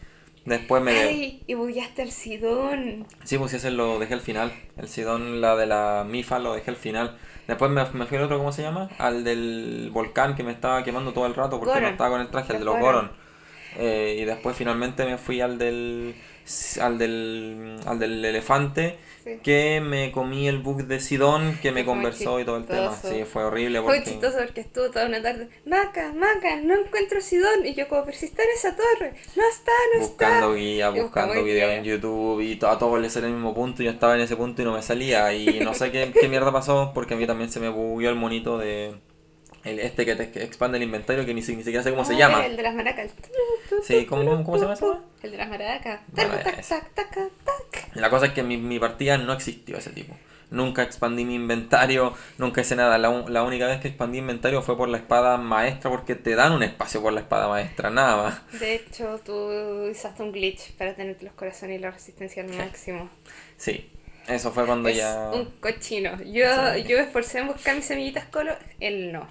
después 0.47 0.83
me... 0.83 0.93
Ay, 0.93 1.43
y 1.47 1.53
bullaste 1.53 2.01
al 2.01 2.11
Sidón. 2.11 3.07
Sí, 3.23 3.37
pues 3.37 3.53
ese 3.53 3.71
lo 3.71 3.99
dejé 3.99 4.15
al 4.15 4.23
final. 4.23 4.51
El 4.79 4.89
Sidón, 4.89 5.43
la 5.43 5.57
de 5.57 5.67
la 5.67 6.07
Mifa, 6.09 6.39
lo 6.39 6.55
dejé 6.55 6.71
al 6.71 6.77
final. 6.79 7.19
Después 7.49 7.71
me, 7.71 7.85
me 7.93 8.07
fui 8.07 8.17
al 8.17 8.25
otro, 8.25 8.39
¿cómo 8.39 8.51
se 8.51 8.63
llama? 8.63 8.89
Al 8.97 9.25
del 9.25 9.91
volcán 9.93 10.35
que 10.35 10.43
me 10.43 10.53
estaba 10.53 10.83
quemando 10.85 11.13
todo 11.13 11.27
el 11.27 11.35
rato 11.35 11.61
porque 11.61 11.83
no 11.83 11.89
estaba 11.89 12.09
con 12.09 12.23
el 12.23 12.31
traje, 12.31 12.55
al 12.55 12.61
de 12.61 12.65
Los 12.65 12.77
los 12.77 12.83
Goron. 12.83 13.07
Goron. 13.09 13.22
Eh, 13.79 14.17
y 14.21 14.25
después 14.25 14.57
finalmente 14.57 15.05
me 15.05 15.19
fui 15.19 15.41
al 15.41 15.59
del 15.59 16.15
al 16.81 16.99
del 16.99 17.77
al 17.87 17.99
del 17.99 18.25
elefante 18.25 18.99
Sí. 19.23 19.39
que 19.41 19.81
me 19.81 20.11
comí 20.11 20.49
el 20.49 20.59
bug 20.59 20.83
de 20.89 20.99
Sidón 20.99 21.57
que 21.63 21.71
me 21.71 21.85
Fue 21.85 21.93
conversó 21.95 22.41
y 22.41 22.45
todo 22.45 22.57
el 22.57 22.65
tema. 22.67 22.93
Sí, 22.93 23.23
fue 23.25 23.45
horrible 23.45 23.81
Fue 23.81 23.95
porque 23.99 24.11
chistoso 24.11 24.39
porque 24.39 24.63
estuvo 24.63 24.91
toda 24.91 25.07
una 25.07 25.23
tarde. 25.23 25.49
Maca, 25.65 26.13
Maca, 26.13 26.57
no 26.57 26.75
encuentro 26.75 27.21
Sidón. 27.21 27.65
Y 27.65 27.75
yo, 27.75 27.87
como, 27.87 28.05
pero 28.05 28.17
si 28.19 28.25
está 28.27 28.43
en 28.43 28.49
esa 28.51 28.75
torre. 28.75 29.15
No 29.37 29.43
está, 29.49 29.71
no 29.95 30.01
buscando 30.01 30.47
está. 30.55 30.59
guía, 30.61 30.93
Y 30.97 31.01
buscando 31.03 31.45
videos 31.45 31.71
guía. 31.71 31.79
en 31.79 31.85
YouTube 31.85 32.41
y 32.41 32.55
a 32.67 32.79
todos 32.79 33.01
les 33.01 33.13
salía 33.13 33.29
el 33.29 33.35
mismo 33.35 33.55
punto 33.55 33.83
y 33.83 33.85
yo 33.85 33.93
estaba 33.93 34.17
en 34.17 34.23
ese 34.23 34.35
punto 34.35 34.61
y 34.61 34.65
no 34.65 34.73
me 34.73 34.83
salía 34.83 35.33
y 35.33 35.61
no 35.61 35.73
sé 35.73 35.93
qué, 35.93 36.13
qué 36.21 36.27
mierda 36.27 36.51
pasó 36.51 36.91
porque 36.93 37.15
a 37.15 37.17
mí 37.17 37.25
también 37.25 37.49
se 37.49 37.61
me 37.61 37.69
bugueó 37.69 38.11
el 38.11 38.17
monito 38.17 38.59
de 38.59 38.97
el, 39.65 39.79
este 39.81 40.05
que 40.05 40.15
te 40.17 40.43
expande 40.45 40.77
el 40.79 40.83
inventario 40.85 41.25
que 41.25 41.35
ni, 41.35 41.43
si- 41.43 41.55
ni 41.57 41.63
siquiera 41.63 41.83
sé 41.83 41.91
cómo 41.91 42.05
se 42.05 42.15
Ah, 42.15 42.19
llama. 42.19 42.47
El 42.47 42.57
de 42.57 42.63
las 42.63 42.75
maracas. 42.75 43.11
Sí, 43.85 44.07
¿cómo- 44.07 44.25
cómo- 44.25 44.45
cómo 44.45 44.57
se 44.59 44.63
llama 44.65 44.75
esa? 44.75 44.99
El 45.23 45.31
de 45.31 45.37
las 45.37 45.49
maracas. 45.49 46.01
Bueno, 46.09 46.35
Tac, 46.35 46.45
tac, 46.45 46.59
ese. 46.59 46.75
tac, 46.75 46.95
tac, 46.95 47.11
tac. 47.45 47.95
La 47.95 48.11
cosa 48.11 48.27
es 48.27 48.33
que 48.33 48.43
mi, 48.43 48.57
mi 48.57 48.79
partida 48.79 49.19
no 49.19 49.33
existió 49.33 49.77
ese 49.79 49.91
tipo. 49.91 50.17
Nunca 50.51 50.83
expandí 50.83 51.25
mi 51.25 51.35
inventario, 51.37 52.13
nunca 52.37 52.61
hice 52.61 52.77
nada. 52.77 52.99
La, 52.99 53.09
la 53.29 53.43
única 53.43 53.67
vez 53.67 53.81
que 53.81 53.89
expandí 53.89 54.19
inventario 54.19 54.61
fue 54.61 54.77
por 54.77 54.87
la 54.91 54.99
espada 54.99 55.39
maestra 55.39 55.91
porque 55.91 56.15
te 56.15 56.35
dan 56.35 56.53
un 56.53 56.63
espacio 56.63 57.01
por 57.01 57.13
la 57.15 57.21
espada 57.21 57.49
maestra, 57.49 57.89
nada 57.89 58.23
más. 58.23 58.61
De 58.61 58.75
hecho, 58.75 59.19
tú 59.25 59.33
usaste 59.91 60.23
un 60.23 60.31
glitch 60.31 60.73
para 60.73 60.95
tener 60.95 61.23
los 61.23 61.33
corazones 61.33 61.79
y 61.79 61.81
la 61.83 61.91
resistencia 61.91 62.43
al 62.43 62.51
máximo. 62.51 63.09
Sí, 63.57 63.91
eso 64.29 64.53
fue 64.53 64.67
cuando 64.67 64.91
es 64.91 64.99
ya... 64.99 65.31
un 65.33 65.47
cochino. 65.59 66.23
Yo, 66.23 66.77
yo 66.87 66.99
me 66.99 67.05
esforcé 67.05 67.39
en 67.39 67.47
buscar 67.47 67.75
mis 67.75 67.87
semillitas 67.87 68.27
colo, 68.27 68.53
él 68.79 69.11
no. 69.11 69.27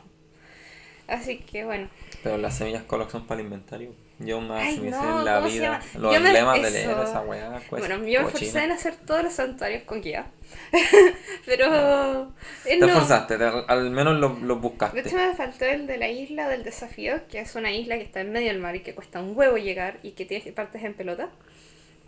Así 1.11 1.39
que 1.39 1.65
bueno. 1.65 1.89
Pero 2.23 2.37
las 2.37 2.57
semillas 2.57 2.83
Colox 2.83 3.11
son 3.11 3.27
para 3.27 3.39
el 3.41 3.45
inventario. 3.47 3.93
Yo 4.19 4.39
más 4.39 4.61
Ay, 4.63 4.79
me 4.79 4.91
no, 4.91 5.19
en 5.19 5.25
la 5.25 5.35
¿cómo 5.37 5.47
se 5.49 5.53
vida. 5.55 5.81
Los 5.95 6.13
Yo 6.13 6.19
me- 6.21 6.27
emblemas 6.27 6.61
de 6.61 6.69
leer 6.71 6.89
esa 6.91 7.21
weá. 7.21 7.59
pues, 7.69 7.81
bueno, 7.87 7.95
yo 8.07 8.21
me 8.21 8.27
esforcé 8.27 8.63
en 8.63 8.71
hacer 8.71 8.95
todos 8.97 9.23
los 9.23 9.33
santuarios 9.33 9.81
con 9.83 9.99
guía. 10.01 10.27
Pero. 11.45 12.31
Te 12.63 12.77
no. 12.77 12.85
esforzaste, 12.87 13.37
te- 13.37 13.43
al 13.67 13.89
menos 13.89 14.17
lo, 14.19 14.29
lo 14.41 14.55
De 14.55 14.61
buscaste. 14.61 14.99
hecho, 14.99 15.15
me 15.15 15.33
faltó 15.33 15.65
el 15.65 15.87
de 15.87 15.97
la 15.97 16.07
isla 16.09 16.47
del 16.49 16.63
desafío, 16.63 17.27
que 17.29 17.39
es 17.39 17.55
una 17.55 17.71
isla 17.71 17.97
que 17.97 18.03
está 18.03 18.21
en 18.21 18.31
medio 18.31 18.49
del 18.49 18.59
mar 18.59 18.75
y 18.75 18.81
que 18.81 18.93
cuesta 18.93 19.19
un 19.21 19.35
huevo 19.35 19.57
llegar 19.57 19.99
y 20.03 20.11
que 20.11 20.25
tiene 20.25 20.51
partes 20.51 20.83
en 20.83 20.93
pelota. 20.93 21.29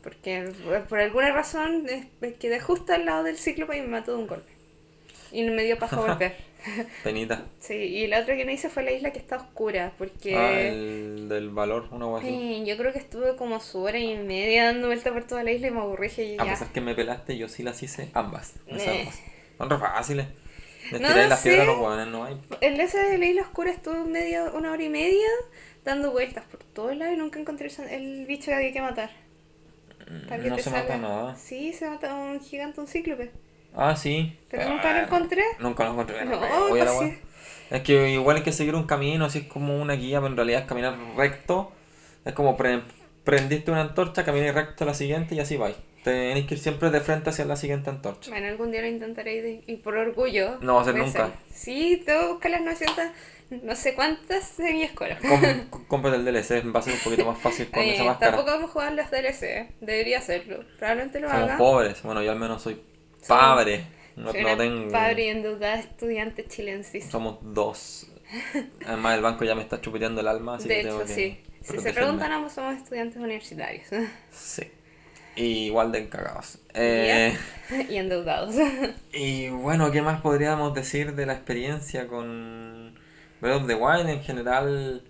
Porque 0.03 0.51
por- 0.63 0.83
por 0.83 1.00
alguna 1.00 1.31
razón 1.31 1.88
eh, 1.89 2.36
quedé 2.39 2.60
justo 2.60 2.93
al 2.93 3.05
lado 3.05 3.24
del 3.24 3.38
cíclope 3.38 3.77
y 3.77 3.81
me 3.81 3.88
mató 3.88 4.12
de 4.15 4.17
un 4.19 4.27
golpe. 4.27 4.51
Y 5.31 5.41
no 5.41 5.53
me 5.53 5.63
dio 5.63 5.79
paja 5.79 5.95
volver. 6.00 6.36
Penita. 7.03 7.46
Sí, 7.60 7.74
y 7.75 8.08
la 8.08 8.20
otra 8.22 8.36
que 8.36 8.46
no 8.46 8.51
hice 8.51 8.70
fue 8.70 8.84
la 8.84 8.91
isla 8.91 9.12
que 9.12 9.20
está 9.20 9.36
oscura, 9.38 9.93
porque 9.98 10.36
Ah, 10.36 10.60
el 10.62 11.27
del 11.29 11.50
valor, 11.50 11.88
una 11.91 12.17
así. 12.17 12.27
eh, 12.27 12.63
yo 12.65 12.77
creo 12.77 12.93
que 12.93 13.00
estuve 13.00 13.36
como 13.36 13.60
su 13.60 13.82
hora 13.82 14.00
y 14.00 14.15
media 14.17 14.65
dando 14.65 14.88
vuelta 14.88 15.12
por 15.12 15.25
toda 15.25 15.43
la 15.43 15.51
isla 15.51 15.67
y 15.67 15.72
me 15.72 15.79
aburrí 15.79 16.10
y 16.17 16.36
A 16.39 16.46
ya. 16.46 16.51
pesar 16.51 16.72
que 16.72 16.82
me 16.82 16.96
pelaste, 16.96 17.38
yo 17.38 17.48
sí 17.50 17.63
las 17.63 17.82
hice 17.84 18.10
ambas. 18.13 18.53
Eh. 18.67 19.10
Son 19.58 19.70
re 19.70 19.77
fáciles. 19.77 20.27
Les 20.91 21.00
No, 21.01 21.08
tiráis 21.08 21.29
las 21.29 21.39
sí. 21.41 21.50
piedras 21.50 21.67
a 21.67 21.72
los 21.72 22.08
no 22.08 22.25
hay. 22.25 22.38
El 22.62 22.79
ese 22.79 22.98
de 23.00 23.17
la 23.17 23.25
isla 23.25 23.41
oscura 23.43 23.72
estuvo 23.72 24.03
media, 24.05 24.51
una 24.53 24.72
hora 24.72 24.84
y 24.84 24.89
media 24.89 25.27
dando 25.86 26.12
vueltas 26.12 26.46
por 26.46 26.63
todos 26.63 26.96
lados 26.96 27.13
y 27.15 27.17
nunca 27.17 27.39
encontré 27.39 27.67
el, 27.70 27.89
el 27.89 28.25
bicho 28.25 28.46
que 28.48 28.55
había 28.55 28.72
que 28.74 28.82
matar. 28.82 29.10
Para 30.27 30.43
que 30.43 30.50
No 30.50 30.55
te 30.58 30.62
se 30.63 30.70
mata 30.70 30.98
nada. 30.98 31.36
Sí, 31.36 31.74
se 31.74 31.89
mata 31.89 32.13
un 32.15 32.41
gigante, 32.41 32.82
un 32.82 32.88
cíclope. 32.88 33.32
Ah, 33.75 33.96
sí. 33.96 34.38
Pero 34.50 34.70
nunca 34.70 34.94
lo 34.94 35.00
encontré. 35.00 35.44
Nunca 35.60 35.84
lo 35.86 35.92
encontré. 35.92 36.25
No, 36.25 36.38
voy 36.70 36.80
a 36.80 36.86
la 36.86 36.92
pues 36.92 37.01
hueá. 37.10 37.18
Es 37.72 37.82
que 37.82 38.10
igual 38.12 38.38
hay 38.38 38.44
que 38.44 38.51
seguir 38.51 38.75
un 38.75 38.86
camino, 38.86 39.25
así 39.25 39.39
es 39.39 39.46
como 39.48 39.82
una 39.82 39.94
guía, 39.94 40.20
pero 40.20 40.27
en 40.32 40.36
realidad 40.38 40.62
es 40.62 40.68
caminar 40.68 40.96
recto. 41.18 41.72
Es 42.24 42.34
como 42.34 42.56
pre- 42.56 42.84
prendiste 43.24 43.72
una 43.72 43.82
antorcha, 43.82 44.24
caminé 44.24 44.51
recto 44.51 44.84
a 44.84 44.88
la 44.88 44.94
siguiente 44.94 45.34
y 45.36 45.39
así 45.39 45.58
vais. 45.58 45.75
Tenéis 46.03 46.46
que 46.46 46.56
ir 46.56 46.60
siempre 46.60 46.89
de 46.92 47.00
frente 47.00 47.30
hacia 47.30 47.46
la 47.46 47.56
siguiente 47.56 47.89
antorcha. 47.89 48.30
Bueno, 48.30 48.48
algún 48.48 48.72
día 48.72 48.82
lo 48.82 48.88
intentaré 48.88 49.63
y, 49.65 49.75
por 49.77 49.96
orgullo. 49.98 50.58
No 50.62 50.75
va 50.75 50.82
a 50.82 50.86
ser 50.86 50.96
nunca. 50.96 51.32
Sí, 51.51 52.03
tengo 52.06 52.22
que 52.22 52.27
buscar 52.34 52.51
las 52.51 52.62
900, 52.62 53.03
no 53.63 53.75
sé 53.75 53.96
cuántas 53.96 54.58
de 54.58 54.74
mi 54.74 54.84
escuela. 54.84 55.18
Com- 55.18 55.82
Cómprate 55.88 56.18
el 56.18 56.25
DLC, 56.25 56.75
va 56.75 56.80
a 56.82 56.84
ser 56.84 56.94
un 56.94 57.00
poquito 57.00 57.25
más 57.25 57.39
fácil 57.39 57.72
con 57.72 57.82
Eh, 57.82 57.96
esa 57.96 58.03
máscara. 58.03 58.34
tampoco 58.34 58.51
vamos 58.51 58.70
a 58.70 58.74
jugar 58.74 58.92
los 58.94 59.10
DLC, 59.10 59.70
debería 59.80 60.18
hacerlo. 60.20 60.63
Probablemente 60.77 61.22
lo 61.22 61.30
Somos 61.30 61.44
haga. 61.44 61.58
pobres. 61.58 62.03
Bueno, 62.03 62.22
yo 62.22 62.32
al 62.32 62.39
menos 62.39 62.62
soy 62.62 62.82
padre. 63.27 63.86
No, 64.15 64.32
tengo. 64.32 64.92
padre 64.92 65.25
y 65.25 65.30
endeudada 65.30 65.80
estudiante 65.80 66.46
chilensis. 66.48 67.06
Somos 67.10 67.39
dos. 67.42 68.08
Además, 68.86 69.15
el 69.15 69.22
banco 69.22 69.44
ya 69.44 69.56
me 69.56 69.62
está 69.62 69.80
chupeteando 69.82 70.22
el 70.22 70.27
alma, 70.27 70.56
así 70.56 70.68
De 70.68 70.77
que 70.77 70.84
tengo 70.84 71.01
hecho, 71.01 71.08
que 71.08 71.13
sí. 71.13 71.39
Si 71.62 71.80
se 71.80 71.94
preguntan, 71.94 72.32
ambos 72.32 72.53
somos 72.53 72.75
estudiantes 72.75 73.18
universitarios. 73.18 73.88
Sí. 74.32 74.63
Y 75.36 75.65
igual 75.65 75.92
de 75.92 76.00
encagados. 76.00 76.60
Eh, 76.75 77.36
y 77.89 77.96
endeudados. 77.96 78.56
y 79.12 79.50
bueno, 79.50 79.89
¿qué 79.92 80.03
más 80.03 80.22
podríamos 80.22 80.75
decir 80.75 81.15
de 81.15 81.25
la 81.25 81.34
experiencia 81.34 82.08
con 82.08 82.94
Breath 83.42 83.62
of 83.62 83.68
the 83.68 83.74
Wild 83.74 84.10
en 84.10 84.22
general? 84.22 85.03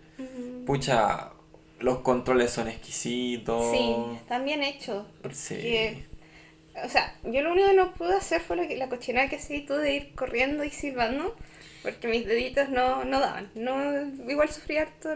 Pucha, 0.66 1.32
los 1.80 2.00
controles 2.00 2.52
son 2.52 2.70
exquisitos. 2.70 3.72
Sí, 3.72 3.96
están 4.16 4.46
bien 4.46 4.64
hechos. 4.64 5.06
Sí. 5.34 6.06
O 6.82 6.90
sea, 6.90 7.16
yo 7.24 7.42
lo 7.42 7.52
único 7.52 7.68
que 7.68 7.76
no 7.76 7.94
pude 7.94 8.16
hacer 8.16 8.42
fue 8.42 8.56
lo 8.56 8.68
que, 8.68 8.76
la 8.78 8.90
cochinada 8.90 9.30
que 9.30 9.40
sí 9.40 9.62
tú 9.62 9.76
de 9.76 9.94
ir 9.94 10.16
corriendo 10.16 10.64
y 10.64 10.70
silbando, 10.70 11.36
porque 11.84 12.08
mis 12.08 12.26
deditos 12.26 12.70
no, 12.70 13.04
no 13.06 13.20
daban. 13.20 13.52
No, 13.56 14.02
igual 14.30 14.50
sufrí 14.50 14.78
harto, 14.78 15.16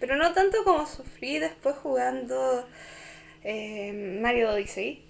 pero 0.00 0.16
no 0.16 0.32
tanto 0.32 0.64
como 0.64 0.86
sufrí 0.86 1.38
después 1.38 1.76
jugando 1.76 2.68
eh, 3.44 4.18
Mario 4.20 4.50
Odyssey, 4.50 5.04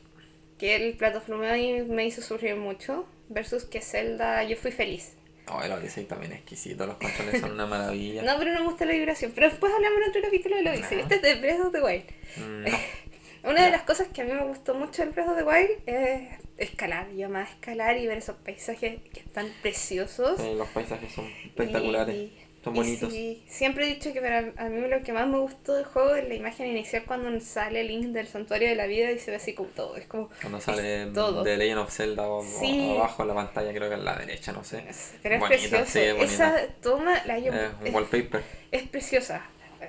que 0.58 0.76
el 0.76 0.96
plataforma 0.96 1.52
me 1.52 2.06
hizo 2.06 2.22
sufrir 2.22 2.56
mucho, 2.56 3.06
versus 3.28 3.64
que 3.64 3.80
Zelda 3.80 4.42
yo 4.44 4.56
fui 4.56 4.70
feliz. 4.70 5.14
Oh, 5.50 5.62
el 5.62 5.72
Odyssey 5.72 6.04
también 6.04 6.32
es 6.32 6.38
exquisito, 6.38 6.86
los 6.86 6.96
controles 6.96 7.40
son 7.40 7.52
una 7.52 7.66
maravilla. 7.66 8.22
No, 8.28 8.38
pero 8.38 8.52
no 8.52 8.60
me 8.60 8.66
gusta 8.66 8.84
la 8.84 8.92
vibración. 8.92 9.32
Pero 9.34 9.48
después 9.48 9.72
hablamos 9.72 9.98
en 10.02 10.10
otro 10.10 10.22
capítulo 10.22 10.56
de 10.56 10.70
Odyssey. 10.70 10.98
No. 10.98 11.02
Este 11.02 11.14
es 11.16 11.22
de 11.22 11.34
Breath 11.36 11.60
of 11.60 11.72
the 11.72 11.82
Wild. 11.82 12.04
Mm, 12.36 12.64
no. 12.64 12.78
Una 13.44 13.64
de 13.64 13.70
las 13.70 13.82
cosas 13.82 14.08
que 14.08 14.22
a 14.22 14.24
mí 14.24 14.32
me 14.32 14.44
gustó 14.44 14.74
mucho 14.74 15.02
del 15.02 15.10
Breath 15.12 15.28
of 15.28 15.36
the 15.36 15.44
Wild 15.44 15.70
es 15.86 16.28
escalar. 16.56 17.10
Yo 17.12 17.28
más 17.28 17.50
escalar 17.50 17.96
y 17.96 18.06
ver 18.06 18.18
esos 18.18 18.36
paisajes 18.36 19.00
que 19.12 19.20
están 19.20 19.48
preciosos. 19.62 20.40
Sí, 20.40 20.54
los 20.56 20.68
paisajes 20.68 21.12
son 21.12 21.26
espectaculares, 21.44 22.14
Y- 22.16 22.32
son 22.64 22.74
bonitos. 22.74 23.12
sí, 23.12 23.44
siempre 23.48 23.84
he 23.88 23.94
dicho 23.94 24.12
que 24.12 24.20
para 24.20 24.38
a 24.56 24.68
mí 24.68 24.80
lo 24.88 25.00
que 25.04 25.12
más 25.12 25.28
me 25.28 25.38
gustó 25.38 25.74
del 25.74 25.84
juego 25.84 26.16
es 26.16 26.28
la 26.28 26.34
imagen 26.34 26.66
inicial 26.66 27.04
cuando 27.06 27.40
sale 27.40 27.84
Link 27.84 28.06
del 28.06 28.26
santuario 28.26 28.68
de 28.68 28.74
la 28.74 28.86
vida 28.86 29.12
y 29.12 29.20
se 29.20 29.30
ve 29.30 29.36
así 29.36 29.54
como 29.54 29.68
todo. 29.70 29.96
Es 29.96 30.06
como. 30.06 30.28
Cuando 30.40 30.60
sale 30.60 31.06
todo. 31.14 31.44
The 31.44 31.56
Legend 31.56 31.78
of 31.78 31.92
Zelda 31.94 32.26
o, 32.28 32.42
Sí. 32.42 32.96
abajo 32.96 33.22
en 33.22 33.28
la 33.28 33.34
pantalla, 33.34 33.72
creo 33.72 33.88
que 33.88 33.94
en 33.94 34.04
la 34.04 34.16
derecha, 34.16 34.50
no 34.52 34.64
sé. 34.64 34.84
Pero 35.22 35.36
es 35.36 35.40
Bonita, 35.40 35.46
precioso. 35.60 35.84
sí, 35.86 36.00
es. 36.00 36.32
Esa 36.32 36.56
toma 36.82 37.22
la 37.24 37.38
yo- 37.38 37.52
Es 37.52 37.70
un 37.80 37.86
es- 37.86 37.94
wallpaper. 37.94 38.42
es 38.72 38.82
preciosa. 38.88 39.42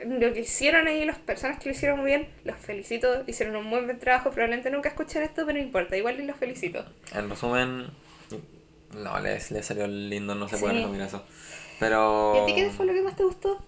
Lo 0.06 0.34
que 0.34 0.42
hicieron 0.42 0.88
ahí 0.88 1.04
las 1.06 1.18
personas 1.18 1.60
que 1.60 1.70
lo 1.70 1.76
hicieron 1.76 2.00
muy 2.00 2.08
bien, 2.08 2.30
los 2.44 2.58
felicito, 2.58 3.24
hicieron 3.28 3.56
un 3.56 3.66
muy 3.66 3.82
buen 3.82 3.98
trabajo, 4.00 4.30
probablemente 4.30 4.70
nunca 4.70 4.90
escuchen 4.90 5.24
esto, 5.24 5.46
pero 5.46 5.58
no 5.58 5.64
importa, 5.64 5.98
igual 5.98 6.26
los 6.26 6.38
felicito. 6.38 6.86
En 7.14 7.30
resumen, 7.30 7.88
no, 8.94 9.20
le, 9.20 9.34
le 9.50 9.64
salió 9.64 9.88
lindo, 9.88 10.36
no 10.36 10.48
se 10.48 10.58
puede 10.58 10.74
Sí. 10.76 10.80
resumir 10.82 11.02
eso. 11.02 11.26
Pero. 11.80 12.34
¿Y 12.36 12.40
a 12.40 12.46
ti 12.46 12.54
qué 12.56 12.70
fue 12.70 12.86
lo 12.86 12.94
que 12.94 13.02
más 13.02 13.16
te 13.16 13.24
gustó? 13.24 13.64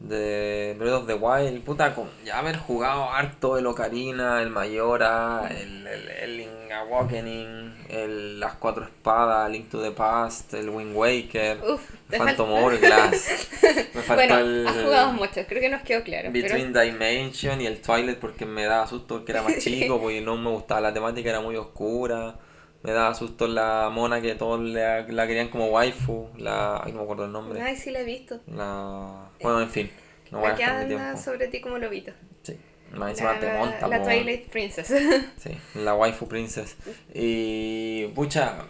De 0.00 0.76
Breath 0.78 0.92
of 0.94 1.06
the 1.08 1.14
Wild, 1.14 1.62
puta, 1.64 1.92
con 1.92 2.08
ya 2.24 2.38
haber 2.38 2.56
jugado 2.56 3.10
harto 3.10 3.58
el 3.58 3.66
Ocarina, 3.66 4.40
el 4.42 4.48
Mayora, 4.50 5.48
el, 5.50 5.84
el, 5.88 6.08
el 6.08 6.36
Link 6.36 6.70
Awakening, 6.72 7.74
el, 7.88 8.38
las 8.38 8.54
cuatro 8.54 8.84
espadas, 8.84 9.50
Link 9.50 9.68
to 9.70 9.82
the 9.82 9.90
Past, 9.90 10.54
el 10.54 10.70
Wind 10.70 10.94
Waker, 10.94 11.58
Uf, 11.68 11.80
Phantom 12.10 12.48
falta- 12.48 12.60
Hourglass. 12.62 13.48
Me 13.94 14.02
faltó 14.02 14.14
Bueno, 14.14 14.38
el. 14.38 14.68
has 14.68 14.76
jugado 14.84 15.12
muchos, 15.14 15.46
creo 15.48 15.60
que 15.60 15.68
nos 15.68 15.82
quedó 15.82 16.04
claro. 16.04 16.30
pero- 16.32 16.54
Between 16.54 16.72
Dimension 16.72 17.60
y 17.60 17.66
el 17.66 17.80
Twilight 17.80 18.18
porque 18.18 18.46
me 18.46 18.66
daba 18.66 18.86
susto 18.86 19.16
porque 19.16 19.32
era 19.32 19.42
más 19.42 19.56
chico, 19.58 20.00
porque 20.00 20.20
no 20.20 20.36
me 20.36 20.50
gustaba 20.50 20.80
la 20.80 20.94
temática, 20.94 21.28
era 21.30 21.40
muy 21.40 21.56
oscura. 21.56 22.36
Me 22.82 22.92
daba 22.92 23.12
susto 23.14 23.48
la 23.48 23.90
mona 23.92 24.20
que 24.20 24.34
todos 24.36 24.60
la, 24.60 25.02
la 25.08 25.26
querían 25.26 25.48
como 25.48 25.66
waifu, 25.66 26.28
la... 26.36 26.80
Ay, 26.84 26.92
no 26.92 26.98
me 26.98 27.04
acuerdo 27.04 27.24
el 27.24 27.32
nombre. 27.32 27.60
Ay, 27.60 27.76
sí 27.76 27.90
la 27.90 28.00
he 28.00 28.04
visto. 28.04 28.40
La... 28.46 29.30
Bueno, 29.42 29.60
en 29.62 29.68
fin, 29.68 29.90
no 30.30 30.38
voy 30.38 30.48
a 30.48 30.50
gastar 30.52 30.74
anda 30.82 30.86
tiempo. 30.86 31.16
sobre 31.20 31.48
ti 31.48 31.60
como 31.60 31.78
lobito. 31.78 32.12
Sí, 32.42 32.56
más 32.92 33.10
encima 33.10 33.32
La, 33.34 33.40
te 33.40 33.52
monta. 33.52 33.88
la 33.88 33.98
po. 33.98 34.04
Twilight 34.04 34.48
Princess. 34.48 34.94
Sí, 35.38 35.50
la 35.74 35.94
waifu 35.94 36.28
princess. 36.28 36.76
Y, 37.12 38.06
pucha, 38.14 38.66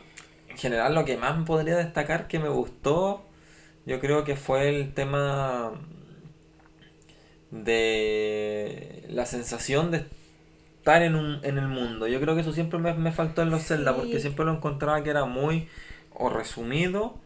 en 0.48 0.56
general 0.56 0.94
lo 0.94 1.04
que 1.04 1.18
más 1.18 1.44
podría 1.44 1.76
destacar 1.76 2.28
que 2.28 2.38
me 2.38 2.48
gustó, 2.48 3.26
yo 3.84 4.00
creo 4.00 4.24
que 4.24 4.36
fue 4.36 4.70
el 4.70 4.94
tema 4.94 5.72
de 7.50 9.04
la 9.08 9.26
sensación 9.26 9.90
de 9.90 10.04
estar 10.78 11.02
en, 11.02 11.14
un, 11.14 11.40
en 11.44 11.58
el 11.58 11.68
mundo. 11.68 12.06
Yo 12.06 12.20
creo 12.20 12.34
que 12.34 12.40
eso 12.42 12.52
siempre 12.52 12.78
me, 12.78 12.94
me 12.94 13.12
faltó 13.12 13.42
en 13.42 13.50
los 13.50 13.62
Zelda, 13.66 13.92
Sí. 13.92 13.98
porque 14.00 14.20
siempre 14.20 14.44
lo 14.44 14.52
encontraba 14.52 15.02
que 15.02 15.10
era 15.10 15.24
muy 15.24 15.68
o 16.12 16.30
resumido, 16.30 17.18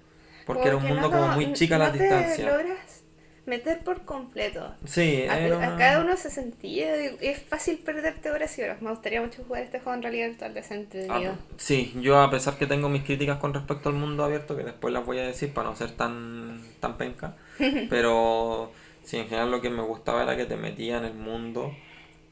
porque, 0.46 0.68
era 0.68 0.76
un 0.76 0.84
mundo 0.84 1.02
no 1.02 1.10
como 1.10 1.28
muy 1.28 1.52
chica 1.52 1.76
a 1.76 1.78
la 1.78 1.86
no 1.86 1.92
te 1.92 1.98
distancia. 2.00 2.46
logras 2.50 3.02
meter 3.46 3.80
por 3.82 4.04
completo. 4.04 4.72
Sí, 4.84 5.24
A, 5.28 5.34
a 5.34 5.76
cada 5.76 6.00
uno 6.02 6.16
se 6.16 6.30
sentía, 6.30 6.96
y 7.04 7.16
es 7.20 7.42
fácil 7.42 7.78
perderte 7.78 8.30
horas 8.30 8.56
y 8.58 8.62
horas. 8.62 8.80
Me 8.82 8.90
gustaría 8.90 9.20
mucho 9.20 9.42
jugar 9.44 9.62
este 9.62 9.80
juego 9.80 9.94
en 9.96 10.02
realidad 10.02 10.28
virtual, 10.28 10.56
es 10.56 10.70
Ah, 11.10 11.34
sí, 11.56 11.92
yo 12.00 12.20
a 12.20 12.30
pesar 12.30 12.56
que 12.56 12.66
tengo 12.66 12.88
mis 12.88 13.02
críticas 13.02 13.38
con 13.38 13.52
respecto 13.54 13.88
al 13.88 13.96
mundo 13.96 14.24
abierto, 14.24 14.56
que 14.56 14.62
después 14.62 14.92
las 14.94 15.04
voy 15.04 15.18
a 15.18 15.22
decir 15.26 15.52
para 15.52 15.68
no 15.70 15.76
ser 15.76 15.90
tan, 15.92 16.60
tan 16.80 16.96
penca, 16.98 17.36
pero 17.90 18.70
sí, 19.02 19.18
en 19.18 19.24
general 19.28 19.50
lo 19.50 19.60
que 19.60 19.70
me 19.70 19.82
gustaba 19.82 20.22
era 20.22 20.36
que 20.36 20.44
te 20.44 20.56
metía 20.56 20.98
en 20.98 21.04
el 21.04 21.14
mundo 21.14 21.72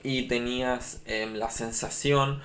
y 0.02 0.28
tenías 0.28 1.02
em, 1.06 1.34
la 1.34 1.50
sensación, 1.50 2.40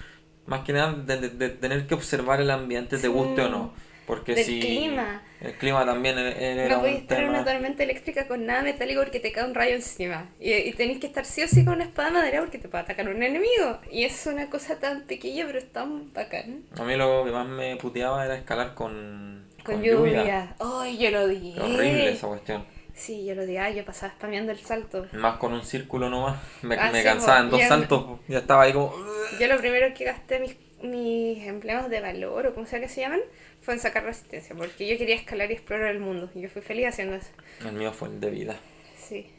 más 0.45 0.61
que 0.61 0.73
nada, 0.73 0.93
de, 0.93 1.17
de- 1.17 1.29
de 1.29 1.49
tener 1.49 1.87
que 1.87 1.93
observar 1.95 2.41
el 2.41 2.51
ambiente, 2.51 2.97
te 2.97 3.07
guste 3.07 3.41
o 3.43 3.49
no. 3.49 3.73
Porque 4.05 4.35
Del 4.35 4.45
si 4.45 4.59
clima. 4.59 5.23
el 5.41 5.57
clima 5.57 5.85
también 5.85 6.17
e- 6.19 6.63
era 6.63 6.75
no 6.75 6.79
podéis 6.79 6.97
un 6.97 7.01
estar 7.01 7.19
en 7.19 7.29
una 7.29 7.43
tormenta 7.43 7.83
eléctrica 7.83 8.27
con 8.27 8.45
nada 8.45 8.61
metálico 8.63 9.01
porque 9.01 9.19
te 9.19 9.31
cae 9.31 9.45
un 9.45 9.55
rayo 9.55 9.75
encima. 9.75 10.29
Y, 10.39 10.53
y 10.53 10.73
tenéis 10.73 10.99
que 10.99 11.07
estar 11.07 11.25
sí 11.25 11.43
o 11.43 11.47
sí 11.47 11.63
con 11.65 11.75
una 11.75 11.85
espada 11.85 12.09
de 12.09 12.13
madera 12.13 12.39
porque 12.41 12.59
te 12.59 12.67
puede 12.69 12.83
atacar 12.83 13.09
un 13.09 13.21
enemigo. 13.23 13.79
Y 13.91 14.03
es 14.03 14.25
una 14.27 14.49
cosa 14.49 14.79
tan 14.79 15.01
pequeña 15.03 15.45
pero 15.45 15.57
es 15.59 15.71
tan 15.71 16.13
bacán. 16.13 16.63
A 16.77 16.83
mí 16.83 16.95
lo 16.95 17.23
que 17.25 17.31
más 17.31 17.47
me 17.47 17.75
puteaba 17.77 18.25
era 18.25 18.35
escalar 18.35 18.73
con, 18.75 19.45
Con, 19.63 19.81
lluvia. 19.83 20.55
Ay, 20.59 20.97
yo 20.97 21.11
lo 21.11 21.27
di. 21.27 21.53
Qué 21.53 21.61
horrible 21.61 22.11
esa 22.11 22.27
cuestión. 22.27 22.65
Sí, 22.95 23.25
yo 23.25 23.35
lo 23.35 23.45
di. 23.45 23.57
Ay, 23.57 23.75
yo 23.75 23.83
pasaba 23.85 24.13
spameando 24.13 24.51
el 24.53 24.59
salto. 24.59 25.05
Más 25.11 25.37
con 25.37 25.53
un 25.53 25.63
círculo 25.65 26.09
nomás. 26.09 26.37
Me, 26.61 26.75
Ah, 26.75 26.89
me 26.91 26.99
sí, 26.99 27.03
cansaba 27.03 27.39
en 27.41 27.49
dos 27.49 27.61
saltos. 27.63 28.19
Ya 28.27 28.39
estaba 28.39 28.63
ahí 28.63 28.73
como. 28.73 28.93
Yo 29.39 29.47
lo 29.47 29.57
primero 29.57 29.93
que 29.93 30.05
gasté 30.05 30.39
mis, 30.39 30.55
mis 30.81 31.45
empleos 31.45 31.89
de 31.89 31.99
valor 31.99 32.47
o 32.47 32.53
como 32.53 32.65
sea 32.65 32.79
que 32.79 32.87
se 32.87 33.01
llaman 33.01 33.19
fue 33.61 33.73
en 33.73 33.79
sacar 33.81 34.03
resistencia 34.05 34.55
porque 34.55 34.87
yo 34.87 34.97
quería 34.97 35.15
escalar 35.15 35.49
y 35.51 35.55
explorar 35.55 35.89
el 35.91 35.99
mundo. 35.99 36.29
Y 36.33 36.41
yo 36.41 36.49
fui 36.49 36.61
feliz 36.61 36.87
haciendo 36.87 37.15
eso. 37.17 37.29
El 37.65 37.73
mío 37.73 37.91
fue 37.91 38.07
el 38.07 38.19
de 38.21 38.29
vida. 38.29 38.55
Sí. 38.97 39.29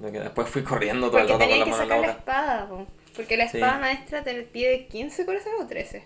Lo 0.00 0.10
que 0.12 0.20
después 0.20 0.48
fui 0.48 0.62
corriendo 0.62 1.08
todo 1.08 1.18
el 1.18 1.26
Porque 1.26 1.44
rato 1.44 1.50
con 1.50 1.58
la 1.58 1.64
que 1.64 1.70
mano 1.70 1.82
en 1.82 1.88
la 1.88 1.94
sacar 1.96 2.00
la 2.00 2.06
boca. 2.14 2.18
espada, 2.20 2.68
po. 2.68 2.86
porque 3.16 3.36
la 3.36 3.48
Sí. 3.48 3.56
espada 3.58 3.78
maestra 3.78 4.22
te 4.24 4.34
pide 4.42 4.86
15 4.86 5.24
corazones 5.26 5.60
o 5.60 5.66
13. 5.66 6.04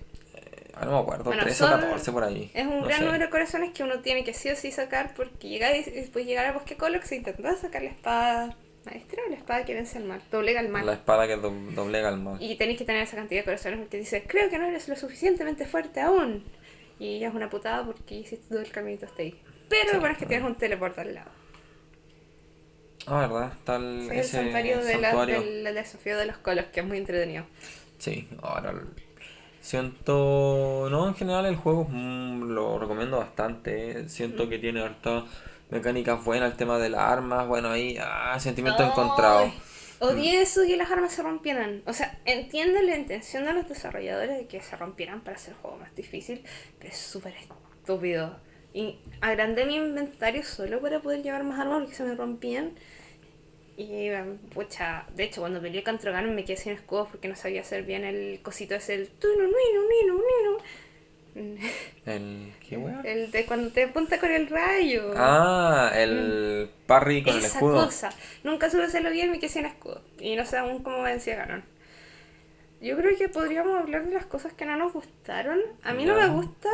Ah, 0.81 0.85
no 0.85 0.93
me 0.93 0.99
acuerdo, 0.99 1.25
Bueno, 1.25 1.43
13 1.43 1.65
o 1.65 1.69
son- 1.69 1.81
14 1.81 2.13
por 2.13 2.23
ahí. 2.25 2.51
Es 2.55 2.67
un 2.67 2.81
No 2.81 2.87
gran 2.87 2.99
sé. 3.01 3.05
número 3.05 3.25
de 3.25 3.31
corazones 3.31 3.73
que 3.73 3.83
uno 3.83 4.01
tiene 4.01 4.23
que 4.25 4.33
sí 4.35 4.49
o 4.51 4.57
sí 4.57 4.71
sacar 4.71 5.13
porque 5.15 5.49
llegar 5.49 5.75
y 5.75 5.83
después 5.83 6.25
llegar 6.25 6.47
a 6.47 6.53
Bosque 6.53 6.77
Colox 6.77 7.11
e 7.13 7.17
intentar 7.17 7.57
sacar 7.57 7.83
la 7.83 7.91
espada 7.91 8.57
maestra 8.85 9.23
o 9.27 9.31
la 9.31 9.37
espada 9.37 9.65
que 9.65 9.75
vence 9.75 9.99
al 9.99 10.05
mal? 10.05 10.23
Doblega 10.31 10.61
al 10.61 10.69
mal. 10.69 10.87
La 10.87 10.93
espada 10.95 11.27
que 11.27 11.37
do- 11.37 11.51
doblega 11.75 12.09
al 12.09 12.19
mal. 12.21 12.41
Y 12.41 12.55
tenéis 12.57 12.79
que 12.79 12.85
tener 12.85 13.03
esa 13.03 13.17
cantidad 13.17 13.41
de 13.41 13.45
corazones 13.45 13.81
porque 13.81 13.97
dices, 13.99 14.23
creo 14.27 14.49
que 14.51 14.59
no 14.59 14.67
eres 14.67 14.89
lo 14.89 14.95
suficientemente 14.97 15.67
fuerte 15.67 16.01
aún. 16.01 16.45
Y 17.01 17.17
ella 17.17 17.29
es 17.29 17.35
una 17.35 17.51
putada 17.51 17.85
porque 17.85 18.15
hiciste 18.15 18.49
todo 18.49 18.61
el 18.61 18.71
caminito 18.71 19.07
hasta 19.07 19.23
ahí. 19.23 19.41
Pero 19.69 19.93
lo 19.95 20.01
bueno 20.01 20.13
es 20.15 20.19
que 20.19 20.27
tienes 20.27 20.47
un 20.47 20.55
teleporte 20.55 21.01
al 21.01 21.15
lado. 21.15 21.31
Ah, 23.07 23.21
¿verdad? 23.27 23.53
Está 23.59 23.77
el, 23.77 24.03
Es 24.07 24.11
el 24.11 24.19
ese 24.19 24.31
santuario, 24.39 24.79
de 24.85 24.95
la- 24.97 25.09
santuario. 25.11 25.41
del 25.43 25.75
desafío 25.75 26.19
de 26.19 26.27
los 26.27 26.39
colos, 26.39 26.67
que 26.73 26.81
es 26.81 26.87
muy 26.87 26.99
entretenido. 26.99 27.45
Sí, 27.99 28.29
ahora 28.43 28.75
siento. 29.61 30.89
No, 30.91 31.09
en 31.09 31.15
general 31.15 31.47
el 31.47 31.57
juego 31.57 31.87
mm, 31.91 32.43
lo 32.51 32.79
recomiendo 32.79 33.19
bastante. 33.19 34.09
Siento 34.09 34.47
Mm. 34.47 34.49
que 34.49 34.59
tiene 34.59 34.81
hartas 34.83 35.25
mecánicas 35.71 36.25
buenas, 36.25 36.51
el 36.53 36.57
tema 36.57 36.79
de 36.79 36.89
las 36.91 37.01
armas. 37.01 37.47
Bueno, 37.47 37.71
ahí, 37.71 37.97
ah, 38.01 38.39
sentimiento 38.41 38.83
encontrado. 38.83 39.41
Ay, 39.41 39.53
Odié 40.01 40.41
eso 40.43 40.63
que 40.67 40.77
las 40.77 40.91
armas 40.91 41.13
se 41.13 41.23
rompieran. 41.23 41.83
O 41.87 41.93
sea, 41.93 42.21
entiendo 42.25 42.81
la 42.83 42.97
intención 42.97 43.45
de 43.45 43.53
los 43.53 43.69
desarrolladores 43.69 44.39
de 44.39 44.47
que 44.47 44.61
se 44.61 44.77
rompieran 44.77 45.23
para 45.23 45.37
hacer 45.37 45.55
el 45.55 45.61
juego 45.61 45.77
más 45.79 45.95
difícil, 45.97 46.45
pero 46.79 46.91
es 46.93 46.99
súper 46.99 47.35
estúpido. 47.35 48.37
Y 48.73 49.01
agrandé 49.21 49.67
mi 49.67 49.77
inventario 49.77 50.45
solo 50.45 50.81
para 50.81 51.01
poder 51.01 51.23
llevar 51.23 51.43
más 51.43 51.59
armas 51.59 51.81
porque 51.81 51.97
se 51.97 52.05
me 52.05 52.15
rompían. 52.15 52.75
Y, 53.81 54.11
pucha, 54.53 55.07
de 55.15 55.23
hecho, 55.25 55.41
cuando 55.41 55.61
peleé 55.63 55.85
contra 55.85 56.11
Ganon 56.11 56.35
me 56.35 56.45
quedé 56.45 56.57
sin 56.57 56.73
escudos 56.73 57.07
porque 57.13 57.29
no 57.29 57.37
sabía 57.37 57.61
hacer 57.61 57.85
bien 57.85 58.05
el 58.05 58.41
cosito 58.43 58.75
ese, 58.75 58.95
el. 58.95 59.09
El. 62.05 62.53
¿Qué 62.69 62.77
wea? 62.77 63.01
El 63.05 63.31
de 63.31 63.47
cuando 63.47 63.71
te 63.71 63.85
apunta 63.85 64.19
con 64.19 64.31
el 64.33 64.49
rayo. 64.49 65.13
Ah, 65.17 65.93
el 65.95 66.69
parry 66.87 67.23
con 67.23 67.35
el 67.35 67.39
Esa 67.45 67.59
escudo. 67.59 67.85
cosa. 67.85 68.11
Nunca 68.43 68.69
supe 68.71 68.83
hacerlo 68.83 69.11
bien, 69.11 69.31
me 69.31 69.39
quedé 69.39 69.49
sin 69.51 69.65
escudo. 69.67 70.03
Y 70.19 70.35
no 70.35 70.45
sé 70.45 70.57
aún 70.59 70.83
cómo 70.83 71.03
vencía 71.03 71.37
Ganon. 71.37 71.63
Yo 72.81 72.97
creo 72.97 73.17
que 73.17 73.29
podríamos 73.29 73.79
hablar 73.79 74.07
de 74.07 74.15
las 74.15 74.27
cosas 74.27 74.53
que 74.55 74.65
no 74.65 74.77
nos 74.77 74.93
gustaron. 74.93 75.61
A 75.85 75.93
mí 75.93 76.05
no 76.05 76.17
Ya. 76.19 76.27
me 76.27 76.35
gusta. 76.35 76.69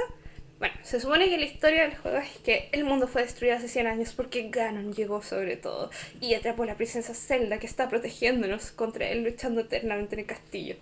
Bueno, 0.58 0.75
se 0.82 1.00
supone 1.00 1.28
que 1.28 1.37
la 1.37 1.44
historia 1.44 1.82
del 1.82 1.96
juego 1.96 2.18
es 2.18 2.30
que 2.44 2.68
el 2.73 2.84
mundo 2.84 3.08
fue 3.08 3.23
destruido 3.23 3.56
hace 3.56 3.68
100 3.68 3.87
años 3.87 4.12
porque 4.16 4.49
Ganon 4.50 4.92
llegó 4.94 5.20
sobre 5.23 5.56
todo 5.56 5.90
y 6.20 6.34
atrapó 6.34 6.62
a 6.62 6.66
la 6.66 6.76
princesa 6.76 7.12
Zelda 7.12 7.58
que 7.58 7.66
está 7.66 7.88
protegiéndonos 7.88 8.70
contra 8.70 9.08
él 9.08 9.25
luchando 9.25 9.62
eternamente 9.62 10.14
en 10.14 10.20
el 10.20 10.26
castillo. 10.26 10.76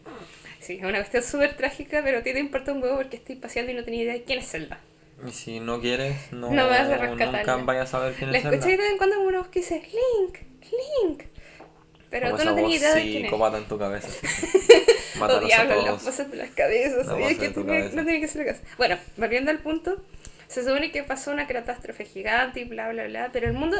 Sí, 0.60 0.74
es 0.74 0.84
una 0.84 0.98
cuestión 0.98 1.22
súper 1.24 1.56
trágica, 1.56 2.02
pero 2.04 2.18
a 2.18 2.22
ti 2.22 2.32
te 2.32 2.38
importa 2.38 2.72
un 2.72 2.82
huevo 2.82 2.96
porque 2.98 3.16
estoy 3.16 3.36
paseando 3.36 3.72
y 3.72 3.74
no 3.74 3.82
tenía 3.82 4.02
idea 4.02 4.12
de 4.12 4.22
quién 4.24 4.38
es 4.40 4.50
Zelda. 4.50 4.78
Y 5.26 5.30
si 5.32 5.58
no 5.60 5.80
quieres, 5.80 6.32
no, 6.32 6.50
No 6.50 6.64
me 6.64 6.70
vas 6.70 6.80
a 6.80 7.06
nunca 7.06 7.24
ya. 7.44 7.56
vayas 7.56 7.88
a 7.88 7.90
saber 7.92 8.14
quién 8.14 8.30
La 8.30 8.38
es 8.38 8.44
escuché 8.44 8.60
Zelda. 8.62 8.76
de 8.76 8.82
vez 8.82 8.92
en 8.92 8.98
cuando 8.98 9.16
como 9.16 9.28
una 9.28 9.38
voz 9.38 9.48
que 9.48 9.60
dice 9.60 9.80
Link, 9.80 10.38
Link. 11.02 11.22
Pero 12.10 12.26
Como 12.26 12.38
tú 12.38 12.44
no 12.44 12.54
tenías 12.54 12.80
idea 12.82 12.94
de 12.94 13.02
quién 13.02 13.24
es. 13.24 13.54
en 13.54 13.64
tu 13.68 13.78
cabeza. 13.78 14.08
O 15.16 15.18
Mátalos 15.18 15.44
a 15.44 15.46
diablo, 15.46 15.86
las 15.86 16.04
voces 16.04 16.30
de 16.30 16.36
las 16.36 16.50
cabezas. 16.50 17.06
Sabía 17.06 17.26
voces 17.26 17.38
que 17.38 17.48
tu 17.50 17.66
cabeza. 17.66 17.96
no 17.96 18.04
tenía 18.04 18.20
que 18.20 18.26
hacer 18.26 18.46
caso. 18.46 18.62
Bueno, 18.76 18.98
volviendo 19.16 19.50
al 19.50 19.58
punto. 19.58 20.02
Se 20.48 20.62
supone 20.62 20.92
que 20.92 21.02
pasó 21.02 21.30
una 21.30 21.46
catástrofe 21.46 22.04
gigante 22.04 22.60
y 22.60 22.64
bla, 22.64 22.90
bla, 22.90 23.04
bla. 23.04 23.30
Pero 23.32 23.46
el 23.46 23.54
mundo. 23.54 23.76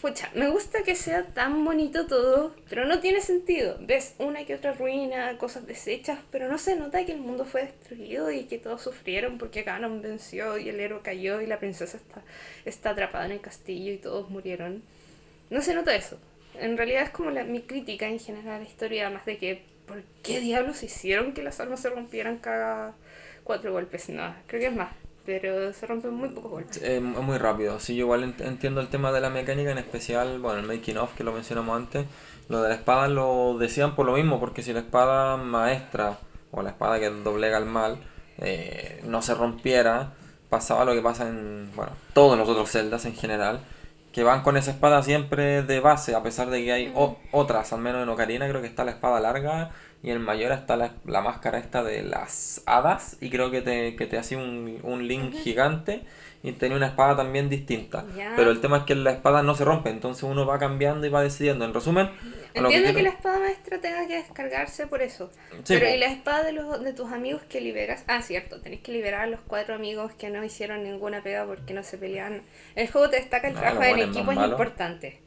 Pucha, 0.00 0.28
me 0.34 0.48
gusta 0.50 0.82
que 0.82 0.96
sea 0.96 1.24
tan 1.26 1.64
bonito 1.64 2.06
todo, 2.06 2.54
pero 2.68 2.84
no 2.84 2.98
tiene 2.98 3.20
sentido. 3.20 3.78
Ves 3.80 4.16
una 4.18 4.44
que 4.44 4.54
otra 4.54 4.72
ruina, 4.72 5.38
cosas 5.38 5.66
deshechas, 5.66 6.18
pero 6.32 6.48
no 6.48 6.58
se 6.58 6.74
nota 6.74 7.06
que 7.06 7.12
el 7.12 7.20
mundo 7.20 7.44
fue 7.44 7.62
destruido 7.62 8.30
y 8.30 8.44
que 8.44 8.58
todos 8.58 8.82
sufrieron 8.82 9.38
porque 9.38 9.62
Ganon 9.62 10.02
venció 10.02 10.58
y 10.58 10.68
el 10.68 10.80
héroe 10.80 11.00
cayó 11.02 11.40
y 11.40 11.46
la 11.46 11.58
princesa 11.58 11.96
está, 11.96 12.22
está 12.64 12.90
atrapada 12.90 13.26
en 13.26 13.32
el 13.32 13.40
castillo 13.40 13.92
y 13.92 13.98
todos 13.98 14.28
murieron. 14.30 14.82
No 15.48 15.62
se 15.62 15.74
nota 15.74 15.94
eso. 15.94 16.18
En 16.60 16.76
realidad 16.76 17.02
es 17.02 17.10
como 17.10 17.30
la, 17.30 17.44
mi 17.44 17.62
crítica 17.62 18.06
en 18.08 18.18
general 18.18 18.54
a 18.54 18.58
la 18.58 18.64
historia, 18.64 19.10
más 19.10 19.24
de 19.26 19.38
que 19.38 19.64
¿por 19.86 20.02
qué 20.22 20.40
diablos 20.40 20.82
hicieron 20.82 21.32
que 21.32 21.42
las 21.42 21.60
armas 21.60 21.80
se 21.80 21.90
rompieran 21.90 22.38
cada 22.38 22.94
cuatro 23.44 23.72
golpes? 23.72 24.08
No, 24.08 24.34
creo 24.46 24.60
que 24.60 24.66
es 24.68 24.74
más, 24.76 24.88
pero 25.26 25.72
se 25.72 25.86
rompen 25.86 26.14
muy 26.14 26.28
pocos 26.30 26.50
golpes. 26.50 26.80
Eh, 26.82 27.00
muy 27.00 27.38
rápido. 27.38 27.78
Sí, 27.80 27.96
yo 27.96 28.04
igual 28.04 28.24
ent- 28.24 28.46
entiendo 28.46 28.80
el 28.80 28.88
tema 28.88 29.12
de 29.12 29.20
la 29.20 29.30
mecánica, 29.30 29.72
en 29.72 29.78
especial, 29.78 30.38
bueno, 30.38 30.60
el 30.60 30.66
making 30.66 30.96
of 30.98 31.14
que 31.14 31.24
lo 31.24 31.32
mencionamos 31.32 31.76
antes. 31.76 32.06
Lo 32.48 32.62
de 32.62 32.68
la 32.68 32.74
espada 32.74 33.08
lo 33.08 33.56
decían 33.58 33.94
por 33.94 34.06
lo 34.06 34.12
mismo, 34.12 34.38
porque 34.40 34.62
si 34.62 34.72
la 34.72 34.80
espada 34.80 35.36
maestra 35.36 36.18
o 36.50 36.62
la 36.62 36.70
espada 36.70 37.00
que 37.00 37.10
doblega 37.10 37.58
el 37.58 37.64
mal 37.66 37.98
eh, 38.38 39.00
no 39.04 39.22
se 39.22 39.34
rompiera, 39.34 40.12
pasaba 40.50 40.84
lo 40.84 40.92
que 40.92 41.00
pasa 41.02 41.28
en, 41.28 41.70
bueno, 41.74 41.92
todos 42.12 42.38
los 42.38 42.48
otros 42.48 42.70
celdas 42.70 43.04
en 43.06 43.14
general, 43.14 43.60
que 44.14 44.24
van 44.24 44.42
con 44.42 44.56
esa 44.56 44.72
espada 44.72 45.02
siempre 45.02 45.62
de 45.64 45.80
base, 45.80 46.14
a 46.14 46.22
pesar 46.24 46.50
de 46.50 46.64
que 46.64 46.72
hay 46.72 46.92
o- 46.96 47.18
otras, 47.32 47.72
al 47.74 47.80
menos 47.82 48.02
en 48.04 48.08
Ocarina 48.10 48.48
creo 48.48 48.62
que 48.62 48.68
está 48.68 48.84
la 48.86 48.92
espada 48.92 49.20
larga 49.20 49.72
y 50.02 50.10
en 50.12 50.22
Mayor 50.22 50.52
está 50.52 50.76
la, 50.76 50.92
la 51.06 51.20
máscara 51.22 51.58
esta 51.58 51.82
de 51.84 52.02
las 52.04 52.62
hadas 52.66 53.18
y 53.20 53.30
creo 53.30 53.50
que 53.50 53.62
te, 53.62 53.96
que 53.96 54.06
te 54.06 54.18
hacía 54.18 54.38
un, 54.38 54.80
un 54.84 55.08
link 55.08 55.34
gigante 55.34 56.04
y 56.44 56.52
tenía 56.52 56.76
una 56.76 56.88
espada 56.88 57.16
también 57.16 57.48
distinta. 57.48 58.04
Ya. 58.16 58.34
Pero 58.36 58.50
el 58.52 58.60
tema 58.60 58.76
es 58.76 58.82
que 58.84 58.94
la 58.94 59.10
espada 59.12 59.42
no 59.42 59.54
se 59.56 59.64
rompe, 59.64 59.88
entonces 59.90 60.22
uno 60.22 60.44
va 60.46 60.58
cambiando 60.58 61.06
y 61.06 61.10
va 61.10 61.22
decidiendo. 61.22 61.64
En 61.64 61.72
resumen, 61.74 62.10
Entiendo 62.52 62.70
que, 62.88 62.94
quiero- 62.94 63.02
la 63.02 63.08
espada 63.08 63.38
maestra 63.40 63.80
tenga 63.80 64.06
que 64.06 64.16
descargarse 64.16 64.86
por 64.86 65.00
eso. 65.02 65.32
Sí, 65.64 65.74
pero 65.74 65.86
po. 65.86 65.94
y 65.94 65.98
la 65.98 66.06
espada 66.06 66.44
de, 66.44 66.52
los, 66.52 66.84
de 66.84 66.92
tus 66.92 67.10
amigos 67.10 67.42
que 67.48 67.60
liberas. 67.62 68.04
Ah, 68.06 68.20
cierto, 68.22 68.60
tenés 68.60 68.80
que 68.80 68.92
liberar 68.92 69.22
a 69.22 69.26
los 69.26 69.40
cuatro 69.40 69.74
amigos 69.74 70.12
que 70.14 70.28
no 70.30 70.44
hicieron 70.44 70.84
ninguna 70.84 71.22
pega 71.22 71.46
porque 71.46 71.72
no 71.74 71.82
se 71.82 71.96
peleaban. 71.98 72.42
El 72.76 72.88
juego 72.90 73.08
te 73.10 73.16
destaca 73.16 73.48
el 73.48 73.56
Ah, 73.56 73.60
trabajo 73.60 73.78
buenos 73.80 74.14
equipo, 74.16 74.30
es 74.32 74.38
importante. 74.38 75.20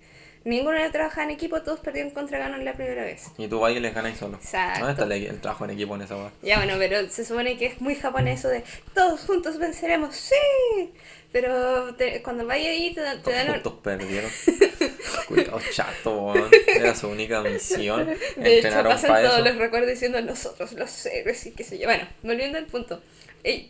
Ninguno 0.48 0.78
de 0.82 0.90
trabaja 0.90 1.24
en 1.24 1.32
equipo, 1.32 1.62
todos 1.62 1.80
perdieron 1.82 2.12
contra 2.12 2.40
Ganon 2.40 2.64
la 2.64 2.74
primera 2.74 3.04
vez. 3.04 3.26
Y 3.38 3.48
tú 3.48 3.60
vas 3.60 3.74
y 3.74 3.80
les 3.82 3.94
ganas 3.94 4.18
solo. 4.18 4.38
Exacto. 4.38 4.80
¿Dónde 4.86 4.94
está 5.04 5.16
el, 5.16 5.26
el 5.26 5.42
trabajo 5.42 5.66
en 5.66 5.72
equipo 5.72 5.96
en 5.96 6.02
esa 6.04 6.16
weá? 6.16 6.32
Ya 6.42 6.58
bueno, 6.58 6.76
pero 6.78 7.10
se 7.10 7.26
supone 7.26 7.58
que 7.58 7.66
es 7.66 7.82
muy 7.82 7.96
japonés 7.96 8.40
eso 8.40 8.48
de 8.50 8.64
todos 8.94 9.22
juntos 9.26 9.58
venceremos, 9.60 10.16
sí. 10.16 10.94
Pero 11.34 11.94
te- 11.96 12.22
cuando 12.24 12.46
vaya 12.48 12.70
ahí 12.70 12.94
te, 12.94 13.02
dan- 13.02 13.22
te 13.22 13.32
dan 13.34 13.48
un- 13.48 13.54
juntos 13.56 13.74
perdieron. 13.84 14.32
Cuidado 15.28 15.60
chato. 15.74 16.34
Era 16.68 16.96
su 16.96 17.10
única 17.10 17.42
misión. 17.42 18.08
De 18.38 18.60
hecho, 18.60 18.70
pasan 18.84 19.10
para 19.10 19.24
todos 19.28 19.40
eso. 19.40 19.46
los 19.50 19.58
recuerdos 19.58 19.90
diciendo 19.90 20.22
nosotros, 20.22 20.72
los 20.74 21.06
héroes 21.08 21.46
y 21.46 21.52
qué 21.52 21.64
sé 21.66 21.78
yo. 21.78 21.88
Bueno, 21.88 22.06
volviendo 22.24 22.58
al 22.58 22.66
punto. 22.68 23.02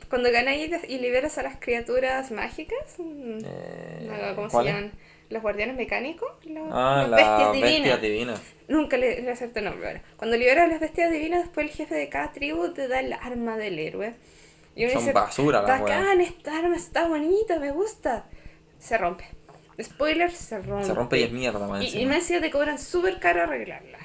Cuando 0.10 0.32
ganáis 0.32 0.72
y- 0.88 0.98
liberas 1.00 1.38
a 1.38 1.44
las 1.44 1.58
criaturas 1.60 2.32
mágicas, 2.32 2.78
mm, 3.00 3.40
Eh, 3.44 4.34
¿cómo 4.36 4.50
se 4.50 4.63
llaman? 4.63 4.92
¿Los 5.30 5.42
guardianes 5.42 5.76
mecánicos? 5.76 6.30
Los, 6.46 6.68
Ah, 6.72 7.06
las 7.08 7.10
la 7.10 7.18
bestias 7.18 7.52
bestia 7.52 7.70
divinas. 7.98 8.02
divina. 8.02 8.34
Nunca 8.70 8.98
le, 8.98 9.22
le 9.22 9.32
acerté 9.32 9.60
el 9.60 9.66
nombre 9.66 9.88
ahora. 9.88 10.02
Cuando 10.18 10.38
liberas 10.38 10.66
a 10.66 10.68
las 10.68 10.80
bestias 10.80 11.12
divinas, 11.12 11.42
después 11.44 11.68
el 11.70 11.74
jefe 11.76 11.96
de 11.96 12.10
cada 12.10 12.32
tribu 12.32 12.70
te 12.74 12.88
da 12.88 13.00
el 13.02 13.12
arma 13.13 13.58
del 13.58 13.78
héroe. 13.80 14.13
Y 14.76 14.84
uno 14.86 14.94
Son 14.94 15.02
dice, 15.02 15.13
basura 15.13 15.62
las 15.63 15.82
bacán, 15.82 16.22
esta 16.22 16.58
arma 16.58 16.76
está 16.76 17.08
bonita, 17.08 17.60
me 17.60 17.72
gusta. 17.72 18.26
Se 18.80 18.98
rompe. 18.98 19.26
Spoiler, 19.82 20.32
se 20.32 20.60
rompe. 20.60 20.86
Se 20.86 20.94
rompe 20.94 21.20
y 21.20 21.24
es 21.24 21.32
mierda, 21.32 21.68
más 21.68 21.82
Y, 21.84 21.86
y 21.86 22.04
encima. 22.04 22.16
más 22.16 22.28
te 22.28 22.52
cobran 22.52 22.80
súper 22.80 23.20
caro 23.20 23.44
arreglarla. 23.44 23.98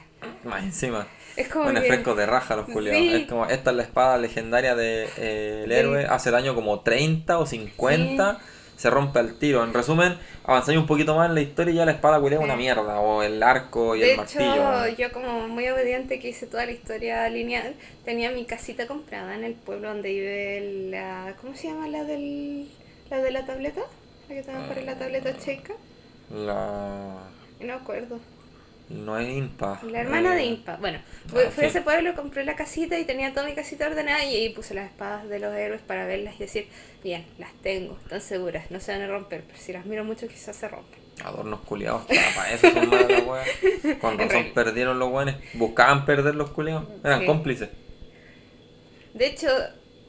Más 0.44 0.62
encima. 0.64 1.06
Es 1.36 1.48
como 1.48 1.68
Un 1.68 1.74
que- 1.74 1.82
fresco 1.82 2.14
de 2.14 2.26
raja 2.26 2.56
los 2.56 2.66
culiados. 2.68 3.00
Sí. 3.00 3.14
Es 3.14 3.26
como, 3.28 3.46
esta 3.46 3.70
es 3.70 3.76
la 3.76 3.82
espada 3.82 4.18
legendaria 4.18 4.74
de 4.74 5.04
eh, 5.16 5.60
el 5.64 5.68
Del- 5.68 5.78
héroe. 5.78 6.06
Hace 6.06 6.30
daño 6.30 6.54
como 6.54 6.80
30 6.80 7.38
o 7.38 7.46
50. 7.46 8.38
Se 8.82 8.90
rompe 8.90 9.20
al 9.20 9.34
tiro. 9.34 9.62
En 9.62 9.72
resumen, 9.72 10.18
avanzáis 10.42 10.76
un 10.76 10.86
poquito 10.86 11.14
más 11.14 11.28
en 11.28 11.36
la 11.36 11.40
historia 11.40 11.72
y 11.72 11.76
ya 11.76 11.84
la 11.84 11.92
espada 11.92 12.18
culia 12.18 12.38
es 12.38 12.42
una 12.42 12.56
mierda. 12.56 12.98
O 12.98 13.22
el 13.22 13.40
arco 13.40 13.94
y 13.94 14.00
de 14.00 14.14
el 14.14 14.20
hecho, 14.20 14.40
martillo. 14.40 14.96
yo 14.98 15.12
como 15.12 15.46
muy 15.46 15.68
obediente 15.68 16.18
que 16.18 16.30
hice 16.30 16.48
toda 16.48 16.66
la 16.66 16.72
historia 16.72 17.28
lineal, 17.28 17.76
tenía 18.04 18.32
mi 18.32 18.44
casita 18.44 18.88
comprada 18.88 19.36
en 19.36 19.44
el 19.44 19.54
pueblo 19.54 19.86
donde 19.86 20.08
vive 20.08 20.88
la... 20.90 21.36
¿Cómo 21.40 21.54
se 21.54 21.68
llama 21.68 21.86
la 21.86 22.02
del... 22.02 22.68
la 23.08 23.18
de 23.18 23.30
la 23.30 23.46
tableta? 23.46 23.82
La 24.28 24.34
que 24.34 24.42
tenemos 24.42 24.66
para 24.66 24.82
la 24.82 24.98
tableta 24.98 25.38
checa. 25.38 25.74
La... 26.34 27.18
No 27.60 27.74
acuerdo. 27.74 28.18
No 28.92 29.18
es 29.18 29.28
impa. 29.28 29.80
La 29.90 30.00
hermana 30.00 30.34
Eh, 30.34 30.36
de 30.38 30.44
Impa. 30.44 30.76
Bueno, 30.76 30.98
fui, 31.26 31.40
ah, 31.46 31.50
fui 31.50 31.64
a 31.64 31.66
ese 31.68 31.80
pueblo, 31.80 32.14
compré 32.14 32.44
la 32.44 32.54
casita 32.56 32.98
y 32.98 33.04
tenía 33.04 33.32
toda 33.32 33.46
mi 33.46 33.54
casita 33.54 33.86
ordenada 33.86 34.24
y 34.24 34.34
ahí 34.36 34.48
puse 34.50 34.74
las 34.74 34.86
espadas 34.90 35.28
de 35.28 35.38
los 35.38 35.54
héroes 35.54 35.80
para 35.80 36.04
verlas 36.06 36.34
y 36.36 36.40
decir, 36.40 36.68
bien, 37.02 37.24
las 37.38 37.52
tengo, 37.62 37.98
están 38.02 38.20
seguras, 38.20 38.70
no 38.70 38.80
se 38.80 38.92
van 38.92 39.02
a 39.02 39.06
romper, 39.06 39.44
pero 39.46 39.58
si 39.58 39.72
las 39.72 39.86
miro 39.86 40.04
mucho 40.04 40.28
quizás 40.28 40.56
se 40.56 40.68
rompen. 40.68 41.00
Adornos 41.24 41.60
culiados, 41.60 42.04
para 42.34 42.52
eso 42.52 42.70
son 42.70 42.88
malas 42.90 43.08
las 43.10 43.24
weas. 43.26 43.48
Con 44.00 44.18
razón 44.18 44.46
perdieron 44.54 44.98
los 44.98 45.10
weones. 45.10 45.36
Buscaban 45.54 46.04
perder 46.04 46.34
los 46.34 46.50
culiados. 46.50 46.84
Eran 47.04 47.20
Sí. 47.20 47.26
cómplices. 47.26 47.68
De 49.14 49.26
hecho, 49.26 49.48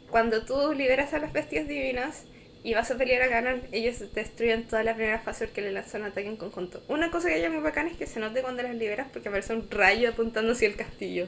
cuando 0.10 0.46
tú 0.46 0.74
liberas 0.74 1.14
a 1.14 1.20
las 1.20 1.34
bestias 1.34 1.68
divinas 1.68 2.24
y 2.64 2.74
vas 2.74 2.90
a 2.92 2.96
pelear 2.98 3.22
a 3.24 3.28
ganar, 3.28 3.62
ellos 3.72 3.96
destruyen 4.14 4.68
toda 4.68 4.84
la 4.84 4.96
primera 4.96 5.20
fase 5.20 5.48
porque 5.48 5.62
le 5.62 5.72
lanzan 5.72 6.02
un 6.02 6.08
ataque 6.08 6.28
en 6.28 6.38
conjunto. 6.38 6.82
Una 6.88 7.12
cosa 7.12 7.28
que 7.28 7.36
hay 7.36 7.50
muy 7.50 7.62
bacana 7.62 7.90
es 7.90 7.98
que 7.98 8.08
se 8.08 8.20
note 8.20 8.42
cuando 8.42 8.64
las 8.64 8.76
liberas 8.76 9.08
porque 9.12 9.28
aparece 9.30 9.54
un 9.54 9.70
rayo 9.70 10.10
apuntando 10.10 10.54
hacia 10.54 10.68
el 10.68 10.76
castillo. 10.76 11.28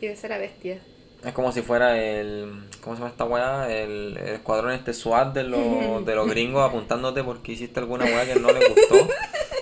Y 0.00 0.08
ves 0.08 0.24
a 0.24 0.28
la 0.28 0.38
bestia. 0.38 0.78
Es 1.24 1.32
como 1.32 1.52
si 1.52 1.62
fuera 1.62 1.96
el. 1.98 2.52
¿Cómo 2.82 2.96
se 2.96 3.00
llama 3.00 3.10
esta 3.12 3.24
weá? 3.24 3.72
El, 3.72 4.18
el 4.18 4.34
escuadrón 4.34 4.72
este 4.72 4.92
SWAT 4.92 5.32
de 5.32 5.44
los, 5.44 6.04
de 6.04 6.14
los 6.14 6.28
gringos 6.30 6.68
apuntándote 6.68 7.24
porque 7.24 7.52
hiciste 7.52 7.80
alguna 7.80 8.04
weá 8.04 8.26
que 8.26 8.38
no 8.38 8.52
les 8.52 8.68
gustó. 8.68 9.08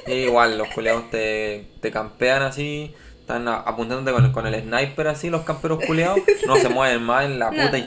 Y 0.09 0.13
igual, 0.15 0.59
los 0.59 0.69
culiados 0.69 1.09
te, 1.11 1.67
te 1.81 1.93
campean 1.93 2.43
así, 2.43 2.93
están 3.21 3.47
apuntándote 3.47 4.11
con, 4.13 4.33
con 4.33 4.47
el 4.49 4.61
sniper 4.61 5.07
así, 5.07 5.31
los 5.31 5.43
camperos 5.43 5.85
culiados, 5.87 6.19
no 6.47 6.57
se 6.57 6.69
mueven 6.69 7.03
más 7.05 7.27
en 7.27 7.39
la 7.39 7.53
No. 7.53 7.63
puta 7.67 7.79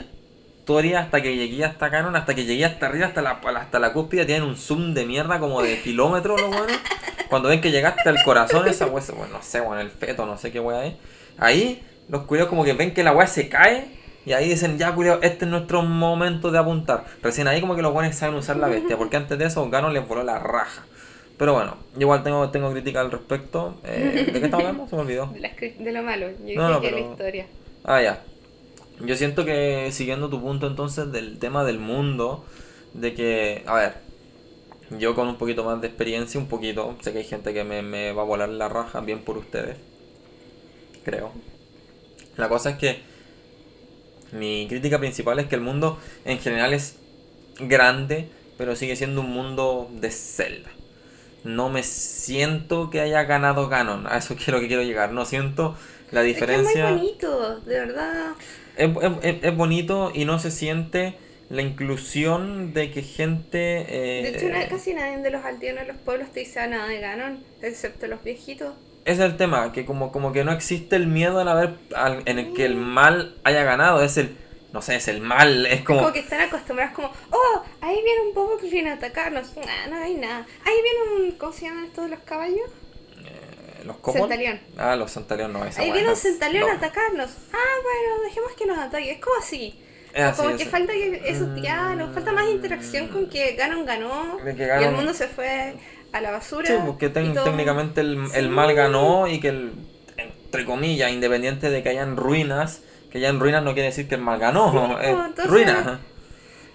historia 0.66 0.98
hasta 0.98 1.22
que 1.22 1.36
llegué 1.36 1.64
hasta 1.64 1.88
Canon, 1.90 2.16
hasta 2.16 2.34
que 2.34 2.44
llegué 2.44 2.64
hasta 2.64 2.86
arriba, 2.86 3.06
hasta 3.06 3.22
la, 3.22 3.38
hasta 3.56 3.78
la 3.78 3.92
cúspide, 3.92 4.24
tienen 4.26 4.42
un 4.48 4.56
zoom 4.56 4.94
de 4.94 5.06
mierda 5.06 5.38
como 5.38 5.62
de 5.62 5.80
kilómetros 5.80 6.40
los 6.40 6.50
weones. 6.50 6.80
Cuando 7.30 7.48
ven 7.50 7.60
que 7.60 7.70
llegaste 7.70 8.08
al 8.08 8.20
corazón, 8.24 8.66
esa 8.66 8.86
wea, 8.86 9.04
bueno, 9.16 9.34
no 9.34 9.42
sé, 9.44 9.60
bueno, 9.60 9.80
el 9.80 9.90
feto, 9.90 10.26
no 10.26 10.36
sé 10.36 10.50
qué 10.50 10.58
wea 10.58 10.84
es. 10.86 10.94
Ahí, 11.38 11.84
los 12.08 12.22
culiados 12.22 12.48
como 12.50 12.64
que 12.64 12.72
ven 12.72 12.92
que 12.94 13.04
la 13.04 13.12
wea 13.12 13.28
se 13.28 13.48
cae. 13.48 13.86
Y 14.24 14.32
ahí 14.32 14.48
dicen, 14.48 14.76
ya 14.76 14.92
culiao, 14.92 15.20
este 15.22 15.44
es 15.44 15.50
nuestro 15.52 15.82
momento 15.82 16.50
de 16.50 16.58
apuntar. 16.58 17.04
Recién 17.22 17.46
ahí 17.46 17.60
como 17.60 17.76
que 17.76 17.82
los 17.82 17.92
buenos 17.92 18.16
saben 18.16 18.34
usar 18.34 18.56
la 18.56 18.66
bestia, 18.66 18.96
porque 18.96 19.16
antes 19.16 19.38
de 19.38 19.44
eso 19.44 19.70
Ganon 19.70 19.92
les 19.94 20.06
voló 20.08 20.24
la 20.24 20.40
raja. 20.40 20.84
Pero 21.38 21.52
bueno, 21.52 21.76
igual 21.96 22.24
tengo, 22.24 22.50
tengo 22.50 22.72
crítica 22.72 23.02
al 23.02 23.12
respecto. 23.12 23.76
Eh, 23.84 24.30
¿De 24.32 24.40
qué 24.40 24.46
estamos 24.46 24.66
hablando? 24.66 24.88
Se 24.88 24.96
me 24.96 25.02
olvidó. 25.02 25.26
De, 25.32 25.38
las 25.38 25.52
cri- 25.52 25.76
de 25.76 25.92
lo 25.92 26.02
malo. 26.02 26.26
Yo 26.40 26.44
dije 26.44 26.56
No, 26.56 26.68
no, 26.70 26.80
que 26.80 26.88
pero- 26.88 26.98
la 27.04 27.10
historia. 27.12 27.46
Ah, 27.84 28.02
ya. 28.02 28.20
Yo 29.00 29.16
siento 29.16 29.44
que 29.44 29.90
siguiendo 29.92 30.30
tu 30.30 30.40
punto 30.40 30.66
entonces 30.66 31.12
del 31.12 31.38
tema 31.38 31.64
del 31.64 31.78
mundo, 31.78 32.44
de 32.94 33.14
que, 33.14 33.62
a 33.66 33.74
ver, 33.74 33.94
yo 34.90 35.14
con 35.14 35.28
un 35.28 35.36
poquito 35.36 35.64
más 35.64 35.80
de 35.80 35.88
experiencia, 35.88 36.40
un 36.40 36.48
poquito, 36.48 36.96
sé 37.00 37.12
que 37.12 37.18
hay 37.18 37.24
gente 37.24 37.52
que 37.52 37.64
me, 37.64 37.82
me 37.82 38.12
va 38.12 38.22
a 38.22 38.24
volar 38.26 38.48
la 38.48 38.68
raja, 38.68 39.00
bien 39.00 39.20
por 39.20 39.36
ustedes, 39.36 39.76
creo. 41.04 41.32
La 42.36 42.48
cosa 42.48 42.70
es 42.70 42.76
que 42.76 43.02
mi 44.32 44.66
crítica 44.68 44.98
principal 44.98 45.38
es 45.38 45.46
que 45.46 45.54
el 45.54 45.60
mundo 45.60 45.98
en 46.24 46.38
general 46.38 46.74
es 46.74 46.96
grande, 47.58 48.28
pero 48.58 48.76
sigue 48.76 48.96
siendo 48.96 49.20
un 49.20 49.30
mundo 49.30 49.90
de 49.92 50.10
Zelda. 50.10 50.70
No 51.44 51.68
me 51.68 51.82
siento 51.82 52.90
que 52.90 53.00
haya 53.00 53.22
ganado 53.24 53.68
Ganon, 53.68 54.06
a 54.06 54.18
eso 54.18 54.34
es 54.38 54.48
lo 54.48 54.60
que 54.60 54.68
quiero 54.68 54.82
llegar, 54.82 55.12
no 55.12 55.24
siento 55.24 55.76
la 56.10 56.22
diferencia. 56.22 56.70
Es 56.70 56.72
que 56.72 56.80
es 56.80 56.90
muy 56.90 57.00
bonito, 57.00 57.60
de 57.60 57.80
verdad. 57.80 58.32
Es, 58.76 58.90
es- 59.22 59.36
es- 59.42 59.56
bonito 59.56 60.10
y 60.14 60.24
no 60.24 60.38
se 60.38 60.50
siente 60.50 61.14
la 61.48 61.62
inclusión 61.62 62.72
de 62.72 62.90
que 62.90 63.02
gente... 63.02 63.86
eh, 63.88 64.22
De 64.22 64.28
hecho, 64.30 64.48
na- 64.48 64.68
casi 64.68 64.94
nadie 64.94 65.18
de 65.18 65.30
los 65.30 65.44
aldeanos 65.44 65.82
de 65.86 65.92
los 65.92 65.96
pueblos 66.02 66.30
te 66.32 66.40
dice 66.40 66.66
nada 66.66 66.88
de 66.88 67.00
Ganon, 67.00 67.44
excepto 67.62 68.06
los 68.08 68.22
viejitos. 68.24 68.74
Ese 69.04 69.24
es 69.24 69.30
el 69.30 69.36
tema, 69.36 69.72
que 69.72 69.84
como, 69.86 70.10
como 70.10 70.32
que 70.32 70.42
no 70.42 70.50
existe 70.50 70.96
el 70.96 71.06
miedo 71.06 71.40
en, 71.40 71.46
haber, 71.48 71.74
al- 71.94 72.22
en 72.26 72.38
el 72.40 72.52
que 72.52 72.64
el 72.64 72.74
mal 72.74 73.36
haya 73.44 73.62
ganado, 73.62 74.02
es 74.02 74.16
el... 74.16 74.36
No 74.72 74.82
sé, 74.82 74.96
es 74.96 75.06
el 75.08 75.20
mal, 75.22 75.64
es 75.66 75.82
como... 75.82 76.00
Como 76.00 76.12
que 76.12 76.18
están 76.18 76.40
acostumbrados 76.40 76.92
como, 76.94 77.10
oh, 77.30 77.62
ahí 77.80 77.94
viene 78.04 78.20
un 78.28 78.34
bobo 78.34 78.58
que 78.58 78.68
viene 78.68 78.90
a 78.90 78.94
atacarnos. 78.94 79.56
Nah, 79.56 79.86
no 79.88 79.96
hay 80.02 80.14
nada. 80.16 80.44
Ahí 80.64 80.74
viene 80.82 81.24
un, 81.30 81.38
¿cómo 81.38 81.52
se 81.52 81.66
llaman 81.66 81.84
estos 81.84 82.10
los 82.10 82.18
caballos? 82.20 82.68
Los. 83.86 83.96
Centaleón. 84.12 84.60
Ah, 84.76 84.96
los 84.96 85.10
centaleón 85.12 85.52
no, 85.52 85.64
esa 85.64 85.80
Ahí 85.80 85.90
viene 85.92 86.08
un 86.08 86.14
no. 86.14 86.16
centaleón 86.20 86.66
No. 86.66 86.72
a 86.72 86.76
atacarnos. 86.76 87.30
Ah, 87.52 87.56
bueno, 87.82 88.22
dejemos 88.24 88.52
que 88.52 88.66
nos 88.66 88.78
ataque. 88.78 89.12
Es 89.12 89.20
como 89.20 89.36
así. 89.36 89.80
Es 90.12 90.22
así, 90.24 90.36
como 90.38 90.50
es 90.50 90.56
que 90.56 90.62
así. 90.62 90.70
falta 90.72 90.92
que 90.92 91.22
esos 91.26 91.54
diálogos, 91.54 92.14
falta 92.14 92.32
más 92.32 92.48
interacción 92.48 93.08
con 93.08 93.28
que 93.28 93.54
Ganon 93.54 93.84
ganó 93.84 94.38
De 94.44 94.54
que 94.56 94.62
y 94.64 94.66
Ganon- 94.66 94.82
el 94.84 94.92
mundo 94.92 95.12
se 95.14 95.28
fue 95.28 95.74
a 96.12 96.20
la 96.20 96.30
basura. 96.30 96.66
Sí, 96.66 96.74
porque 96.86 97.08
ten- 97.10 97.30
y 97.32 97.34
todo- 97.34 97.44
técnicamente 97.44 98.00
el, 98.00 98.18
el 98.34 98.44
Sí. 98.44 98.48
mal 98.48 98.72
ganó 98.74 99.26
y 99.26 99.40
que 99.40 99.48
el, 99.48 99.72
entre 100.16 100.64
comillas, 100.64 101.10
independiente 101.12 101.68
de 101.68 101.82
que 101.82 101.90
hayan 101.90 102.16
ruinas, 102.16 102.80
que 103.10 103.18
hayan 103.18 103.38
ruinas 103.40 103.62
no 103.62 103.74
quiere 103.74 103.88
decir 103.88 104.08
que 104.08 104.14
el 104.14 104.22
mal 104.22 104.38
ganó, 104.38 104.70
Sí, 104.72 104.78
es 105.06 105.14
pues, 105.14 105.26
entonces- 105.26 105.46
ruinas. 105.46 105.98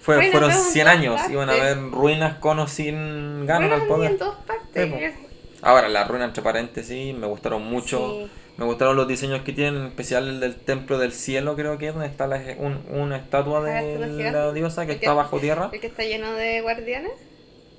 Fue, 0.00 0.16
Ruinas 0.16 0.32
fueron 0.32 0.50
vemos 0.50 0.66
en 0.66 0.72
100 0.72 0.84
todas 0.86 0.98
años, 0.98 1.20
iban 1.30 1.48
a 1.48 1.52
haber 1.52 1.78
ruinas 1.92 2.38
con 2.38 2.58
o 2.58 2.66
sin 2.66 3.46
Ganon 3.46 3.72
al 3.72 3.82
en 3.82 3.86
poder. 3.88 4.18
todas 4.18 4.38
partes. 4.44 4.84
Sí, 4.84 4.90
pues. 4.90 5.14
Ahora, 5.62 5.88
las 5.88 6.06
ruinas 6.08 6.28
entre 6.28 6.42
paréntesis 6.42 7.14
me 7.14 7.26
gustaron 7.26 7.62
mucho. 7.64 7.98
Sí. 8.26 8.30
Me 8.58 8.66
gustaron 8.66 8.96
los 8.96 9.08
diseños 9.08 9.40
que 9.42 9.52
tienen, 9.52 9.80
en 9.80 9.86
especial 9.86 10.28
el 10.28 10.40
del 10.40 10.56
Templo 10.56 10.98
del 10.98 11.12
Cielo, 11.12 11.56
creo 11.56 11.78
que 11.78 11.88
es, 11.88 11.94
donde 11.94 12.08
está 12.08 12.26
la- 12.26 12.42
un- 12.58 12.84
una 12.90 13.16
estatua 13.16 13.58
Ah, 13.60 13.62
la 13.62 13.82
de 13.82 13.92
estatua 13.94 14.30
la 14.32 14.52
diosa 14.52 14.84
que 14.86 14.92
El 14.92 14.98
que- 14.98 15.06
está 15.06 15.14
bajo 15.14 15.38
tierra. 15.38 15.70
El 15.72 15.80
que 15.80 15.86
está 15.86 16.02
lleno 16.04 16.32
de 16.34 16.60
guardianes. 16.60 17.12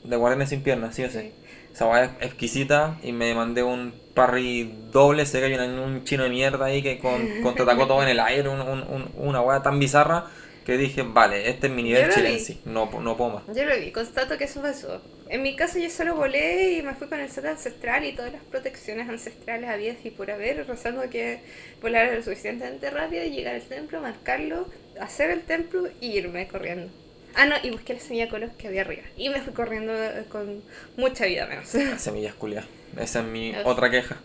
De 0.04 0.16
guardianes 0.16 0.50
sin 0.50 0.64
piernas, 0.64 0.96
sí 0.96 1.04
o 1.04 1.10
sí. 1.10 1.20
Sí. 1.20 1.32
Esa 1.74 1.86
weá 1.88 2.04
es 2.06 2.12
exquisita 2.22 2.98
y 3.04 3.12
me 3.12 3.34
mandé 3.36 3.64
un 3.64 3.94
parry 4.16 4.74
doble. 4.92 5.26
Sé 5.26 5.40
que 5.40 5.46
hay 5.46 5.54
un, 5.70 6.04
chino 6.06 6.24
de 6.24 6.30
mierda 6.30 6.66
ahí 6.66 6.82
que 6.82 6.98
con, 7.00 7.22
contraatacó 7.44 7.86
todo 7.88 8.02
en 8.04 8.10
el 8.10 8.20
aire, 8.20 8.50
un- 8.50 8.62
un- 8.62 8.84
un- 8.84 9.12
una 9.16 9.42
weá 9.42 9.62
tan 9.62 9.78
bizarra 9.80 10.26
que 10.66 10.78
dije, 10.78 11.04
vale, 11.04 11.50
este 11.50 11.68
es 11.68 11.74
mi 11.74 11.84
nivel 11.84 12.10
chilense, 12.12 12.60
no, 12.66 12.90
no 13.02 13.18
puedo 13.18 13.32
más. 13.32 13.44
Yo 13.56 13.66
lo 13.66 13.78
vi, 13.78 13.92
constato 13.92 14.38
que 14.38 14.46
eso 14.46 14.62
pasó. 14.62 15.02
En 15.34 15.42
mi 15.42 15.56
caso 15.56 15.80
yo 15.80 15.90
solo 15.90 16.16
volé 16.16 16.74
y 16.74 16.84
me 16.84 16.94
fui 16.94 17.08
con 17.08 17.20
el 17.20 17.28
set 17.28 17.46
ancestral 17.46 18.06
y 18.06 18.14
todas 18.14 18.32
las 18.32 18.44
protecciones 18.44 19.10
ancestrales 19.10 19.68
habidas 19.68 19.98
y 20.04 20.12
por 20.12 20.30
haber, 20.30 20.68
rezando 20.68 21.10
que 21.10 21.40
volara 21.82 22.14
lo 22.14 22.22
suficientemente 22.22 22.92
rápido 22.92 23.24
y 23.24 23.32
llegar 23.32 23.56
al 23.56 23.64
templo, 23.64 24.00
marcarlo, 24.00 24.68
hacer 25.02 25.32
el 25.32 25.42
templo 25.42 25.90
y 26.00 26.20
irme 26.20 26.48
corriendo. 26.48 26.94
Ah, 27.34 27.48
no, 27.48 27.56
y 27.64 27.72
busqué 27.72 27.96
la 27.96 28.00
semilla 28.00 28.30
colos 28.30 28.52
que 28.60 28.68
había 28.68 28.82
arriba. 28.82 29.02
Y 29.18 29.30
me 29.30 29.42
fui 29.42 29.54
corriendo 29.54 29.92
eh, 29.92 30.24
con 30.30 30.62
mucha 30.98 31.26
vida 31.26 31.48
menos. 31.48 31.74
Las 31.74 32.04
semillas 32.04 32.36
culiadas. 32.36 32.70
Esa 32.96 33.22
es 33.22 33.26
mi 33.26 33.54
Uf. 33.54 33.66
otra 33.66 33.90
queja. 33.90 34.18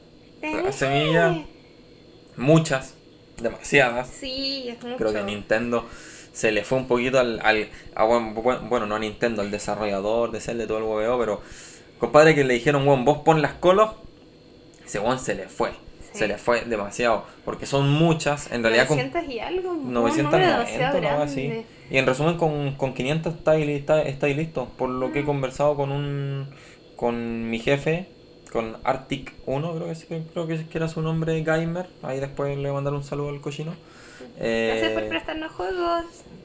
Las 0.43 0.75
semillas, 0.75 1.39
muchas, 2.37 2.97
demasiadas. 3.41 4.11
Sí, 4.11 4.67
es 4.69 4.83
mucho. 4.83 4.99
Creo 4.99 5.15
que 5.15 5.23
Nintendo 5.23 5.89
se 6.39 6.53
le 6.53 6.63
fue 6.65 6.79
un 6.79 6.87
poquito 6.87 7.19
al. 7.19 7.41
al 7.43 7.69
a 7.97 8.05
buen- 8.05 8.33
buen- 8.35 8.69
bueno, 8.69 8.87
no 8.87 8.95
a 8.95 8.99
Nintendo, 9.01 9.43
al 9.43 9.51
desarrollador 9.51 10.31
de 10.31 10.41
Zelda, 10.41 10.67
todo 10.69 10.79
el 10.79 10.85
hueveo, 10.85 11.19
pero. 11.19 11.41
Compadre, 11.99 12.37
que 12.37 12.45
le 12.45 12.55
dijeron, 12.55 12.87
weón, 12.87 13.05
vos 13.05 13.19
pon 13.19 13.43
las 13.43 13.55
colos. 13.55 13.91
Ese 14.87 15.01
weón 15.01 15.19
se 15.19 15.35
le 15.35 15.49
fue. 15.49 15.71
Sí. 16.13 16.21
Se 16.21 16.29
le 16.29 16.39
fue 16.39 16.63
demasiado. 16.65 17.25
Porque 17.45 17.67
son 17.67 17.91
muchas. 17.91 18.53
En 18.53 18.63
realidad, 18.63 18.87
con 18.87 18.97
900 18.99 19.29
y 19.35 19.41
algo. 19.41 19.73
un 19.73 19.93
990, 19.93 20.31
número 20.39 20.59
demasiado 20.59 20.99
una 20.99 21.09
wea 21.17 21.23
así. 21.25 21.47
grande. 21.49 21.67
Y 21.91 21.99
en 21.99 22.07
resumen, 22.07 22.37
con, 22.37 22.73
con 22.77 22.95
500 22.95 23.35
está, 23.35 23.51
ahí- 23.53 23.71
está, 23.73 24.01
está 24.03 24.27
ahí 24.27 24.35
listo. 24.35 24.69
Por 24.79 24.91
lo 24.91 25.11
que 25.13 25.21
he 25.21 25.25
conversado 25.25 25.75
con 25.75 25.91
un 25.91 26.49
con 26.95 27.49
mi 27.51 27.59
jefe, 27.59 28.07
con 28.53 28.77
Arctic 28.85 29.33
1, 29.47 29.75
creo 29.75 29.87
que, 29.93 30.23
creo 30.33 30.47
que, 30.47 30.65
era 30.79 30.89
su 30.89 31.03
nombre, 31.03 31.43
Gamer. 31.43 31.89
Ahí 32.03 32.21
después 32.21 32.57
le 32.57 32.73
mandaré 32.73 32.97
un 32.97 33.05
saludo 33.05 33.29
al 33.31 33.41
cochino. 33.41 33.75
Gracias 34.39 34.93
por 34.93 35.03
Eh, 35.03 35.07
prestarnos 35.09 35.53
juegos. 35.53 36.05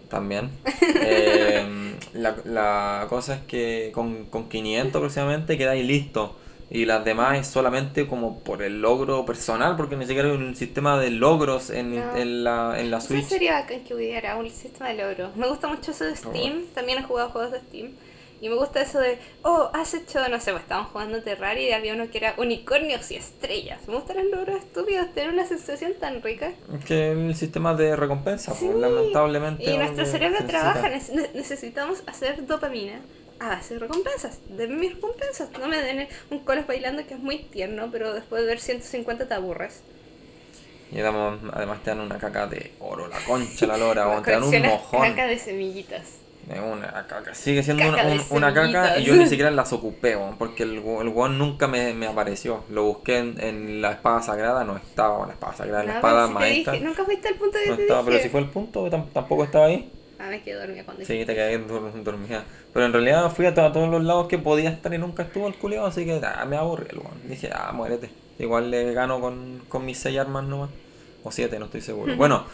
También. 0.10 0.50
Eh, 1.06 1.66
la, 2.14 2.36
la 2.46 3.08
cosa 3.10 3.36
es 3.36 3.42
que 3.42 3.92
con, 3.94 4.26
con 4.26 4.48
500 4.48 4.96
aproximadamente 4.96 5.58
quedáis 5.58 5.86
listo. 5.86 6.36
Y 6.70 6.86
las 6.86 7.04
demás 7.06 7.38
es 7.40 7.48
solamente 7.48 8.08
como 8.08 8.40
por 8.40 8.64
el 8.64 8.82
logro 8.82 9.26
personal, 9.26 9.76
porque 9.76 9.96
ni 9.96 10.06
siquiera 10.08 10.30
hay 10.30 10.36
un 10.36 10.56
sistema 10.56 11.00
de 11.00 11.10
logros 11.12 11.70
en, 11.70 11.96
No. 11.96 12.16
en 12.16 12.44
la, 12.44 12.80
en 12.80 12.90
la 12.90 12.98
Eso 12.98 13.08
Switch. 13.10 13.26
sería 13.26 13.66
que 13.68 13.94
hubiera 13.94 14.38
un 14.38 14.50
sistema 14.50 14.90
de 14.90 14.96
logro. 15.04 15.32
Me 15.36 15.48
gusta 15.48 15.68
mucho 15.68 15.92
eso 15.92 16.06
de 16.06 16.16
Steam. 16.16 16.64
También 16.74 17.00
he 17.00 17.04
jugado 17.04 17.30
juegos 17.30 17.52
de 17.52 17.60
Steam. 17.60 17.92
Y 18.44 18.50
me 18.50 18.56
gusta 18.56 18.82
eso 18.82 19.00
de, 19.00 19.20
oh, 19.44 19.70
has 19.74 19.94
hecho, 19.94 20.28
no 20.28 20.38
sé, 20.38 20.52
pues 20.52 20.64
estábamos 20.64 20.92
jugando 20.92 21.22
Terraria 21.24 21.70
y 21.70 21.72
había 21.72 21.94
uno 21.94 22.12
que 22.12 22.18
era 22.18 22.34
unicornios 22.38 23.10
y 23.12 23.16
estrellas. 23.16 23.88
Me 23.88 23.96
gustan 23.96 24.18
los 24.18 24.26
logros 24.26 24.58
estúpidos, 24.60 25.14
tener 25.14 25.32
una 25.32 25.46
sensación 25.48 25.94
tan 25.98 26.22
rica. 26.22 26.52
Que 26.86 27.12
el 27.12 27.34
sistema 27.38 27.74
de 27.74 27.96
recompensa, 27.96 28.54
Sí. 28.54 28.66
pues, 28.66 28.78
lamentablemente. 28.80 29.64
Y 29.64 29.78
nuestro 29.78 30.06
cerebro 30.06 30.40
trabaja, 30.46 30.90
necesita. 30.90 31.22
nece- 31.22 31.34
necesitamos 31.36 32.04
hacer 32.06 32.46
dopamina 32.46 33.00
a 33.40 33.62
de 33.68 33.80
recompensas. 33.80 34.40
Denme 34.50 34.76
mis 34.76 34.94
recompensas. 34.96 35.50
No 35.58 35.70
me 35.70 35.78
den 35.82 36.10
un 36.30 36.40
colos 36.40 36.68
bailando 36.68 37.06
que 37.08 37.14
es 37.14 37.20
muy 37.22 37.38
tierno, 37.46 37.88
pero 37.94 38.14
después 38.14 38.42
de 38.42 38.48
ver 38.50 38.60
150 38.60 39.26
te 39.26 39.34
aburres. 39.36 39.84
Y 40.92 41.00
damos, 41.00 41.40
además 41.54 41.82
te 41.82 41.92
dan 41.92 42.02
una 42.02 42.18
caca 42.18 42.46
de 42.48 42.74
oro, 42.82 43.08
la 43.08 43.20
concha, 43.26 43.66
la 43.68 43.78
lora, 43.78 44.10
o 44.18 44.22
te 44.22 44.32
dan 44.32 44.44
un 44.44 44.62
mojón. 44.64 45.02
caca 45.12 45.28
de 45.28 45.40
semillitas. 45.40 46.18
De 46.48 46.60
Una 46.60 47.06
caca. 47.08 47.34
Sigue 47.34 47.64
siendo 47.64 47.84
Caca 47.84 47.94
una, 47.94 48.04
de 48.06 48.20
un- 48.20 48.26
una 48.32 48.54
caca 48.54 48.98
y 49.00 49.04
yo 49.06 49.16
ni 49.16 49.26
siquiera 49.28 49.50
las 49.52 49.72
ocupé, 49.74 50.16
weón, 50.16 50.38
porque 50.38 50.64
el, 50.64 50.72
el 50.78 50.82
weón 51.10 51.38
nunca 51.38 51.68
me, 51.68 51.94
me 51.94 52.08
apareció. 52.08 52.64
Lo 52.70 52.84
busqué 52.84 53.18
en, 53.20 53.36
en 53.40 53.82
la 53.82 53.92
espada 53.94 54.22
sagrada, 54.22 54.64
no 54.64 54.76
estaba 54.78 55.22
en 55.22 55.28
la 55.28 55.34
espada 55.34 55.54
sagrada, 55.56 55.84
la 55.84 55.92
No, 55.92 55.98
espada 56.00 56.28
si 56.28 56.34
maestra. 56.34 56.74
dije, 56.74 56.86
nunca 56.86 57.06
fuiste 57.06 57.28
al 57.30 57.36
punto 57.36 57.58
que 57.64 57.70
No 57.70 57.76
estaba, 57.76 58.00
dije. 58.02 58.12
pero 58.12 58.24
si 58.24 58.30
fue 58.30 58.40
el 58.42 58.50
punto, 58.50 58.86
tam- 58.90 59.12
tampoco 59.14 59.44
estaba 59.46 59.66
ahí. 59.68 59.92
Ah, 60.20 60.28
me 60.30 60.42
quedé 60.42 60.56
dormida 60.56 60.86
cuando 60.86 61.04
Sí, 61.04 61.26
te 61.26 61.36
quedé 61.36 61.58
dormida. 61.58 62.46
Pero 62.72 62.86
en 62.86 62.94
realidad 62.94 63.30
fui 63.32 63.46
a, 63.46 63.54
to- 63.54 63.62
a 63.66 63.72
todos 63.74 63.90
los 63.90 64.04
lados 64.04 64.28
que 64.28 64.38
podía 64.38 64.70
estar 64.70 64.94
y 64.94 64.98
nunca 64.98 65.24
estuvo 65.24 65.48
el 65.48 65.56
culiado, 65.56 65.86
así 65.88 66.06
que 66.06 66.22
ah, 66.24 66.46
me 66.46 66.56
aburrí 66.56 66.88
el 66.92 67.00
weón. 67.00 67.22
Dije, 67.28 67.50
ah, 67.54 67.72
muérete. 67.74 68.10
Igual 68.40 68.72
le 68.72 68.94
gano 68.94 69.20
con, 69.20 69.62
con 69.70 69.86
mis 69.86 69.98
6 70.00 70.18
armas 70.20 70.44
nomás. 70.46 70.70
O 71.24 71.32
7, 71.32 71.58
no 71.60 71.66
estoy 71.66 71.82
seguro. 71.82 72.14
Bueno, 72.18 72.46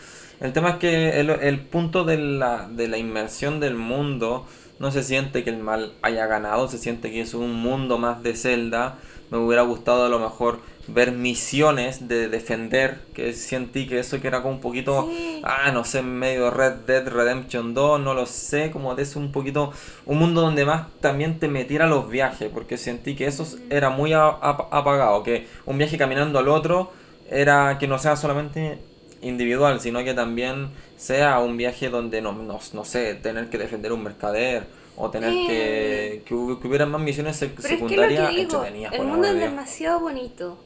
el 0.41 0.53
tema 0.53 0.69
es 0.71 0.75
que 0.77 1.19
el, 1.19 1.29
el 1.29 1.59
punto 1.59 2.03
de 2.03 2.17
la, 2.17 2.67
de 2.69 2.87
la 2.87 2.97
inmersión 2.97 3.59
del 3.59 3.75
mundo 3.75 4.45
no 4.79 4.91
se 4.91 5.03
siente 5.03 5.43
que 5.43 5.49
el 5.49 5.57
mal 5.57 5.93
haya 6.01 6.25
ganado, 6.27 6.67
se 6.69 6.77
siente 6.77 7.11
que 7.11 7.21
es 7.21 7.33
un 7.33 7.53
mundo 7.53 7.97
más 7.97 8.23
de 8.23 8.35
Zelda, 8.35 8.97
me 9.29 9.37
hubiera 9.37 9.61
gustado 9.63 10.05
a 10.05 10.09
lo 10.09 10.19
mejor 10.19 10.59
ver 10.87 11.11
misiones 11.11 12.07
de 12.07 12.29
defender, 12.29 13.01
que 13.13 13.33
sentí 13.33 13.85
que 13.87 13.99
eso 13.99 14.19
que 14.19 14.27
era 14.27 14.41
como 14.41 14.55
un 14.55 14.61
poquito, 14.61 15.07
Sí. 15.11 15.41
ah, 15.43 15.71
no 15.71 15.83
sé, 15.83 16.01
medio 16.01 16.49
Red 16.49 16.73
Dead 16.87 17.07
Redemption 17.07 17.73
2, 17.75 17.99
no 17.99 18.13
lo 18.15 18.25
sé, 18.25 18.71
como 18.71 18.95
de 18.95 19.03
eso 19.03 19.19
un 19.19 19.31
poquito, 19.31 19.71
un 20.05 20.17
mundo 20.17 20.41
donde 20.41 20.65
más 20.65 20.87
también 21.01 21.37
te 21.39 21.47
metiera 21.47 21.85
los 21.85 22.09
viajes, 22.09 22.49
porque 22.51 22.77
sentí 22.77 23.15
que 23.15 23.27
eso 23.27 23.45
era 23.69 23.89
muy 23.91 24.13
apagado, 24.13 25.21
que 25.23 25.45
un 25.65 25.77
viaje 25.77 25.97
caminando 25.97 26.39
al 26.39 26.47
otro 26.47 26.91
era 27.29 27.77
que 27.77 27.87
no 27.87 27.99
sea 27.99 28.15
solamente 28.15 28.79
individual, 29.21 29.79
sino 29.81 30.03
que 30.03 30.13
también 30.13 30.69
sea 30.97 31.39
un 31.39 31.57
viaje 31.57 31.89
donde 31.89 32.21
no, 32.21 32.31
no, 32.33 32.59
no 32.73 32.85
sé, 32.85 33.15
tener 33.15 33.49
que 33.49 33.57
defender 33.57 33.91
un 33.93 34.03
mercader 34.03 34.63
o 34.95 35.09
tener 35.09 35.31
que, 35.31 36.23
que, 36.25 36.33
hubi- 36.35 36.59
que 36.61 36.67
hubiera 36.67 36.85
más 36.85 37.01
misiones 37.01 37.41
sec- 37.41 37.51
Pero 37.55 37.59
es 37.59 37.65
que 37.67 37.73
secundarias 37.75 38.29
que 38.29 38.35
digo, 38.35 38.55
entretenidas. 38.55 38.93
el 38.93 39.03
mundo 39.03 39.27
es 39.27 39.39
demasiado 39.39 39.99
bonito. 40.01 40.57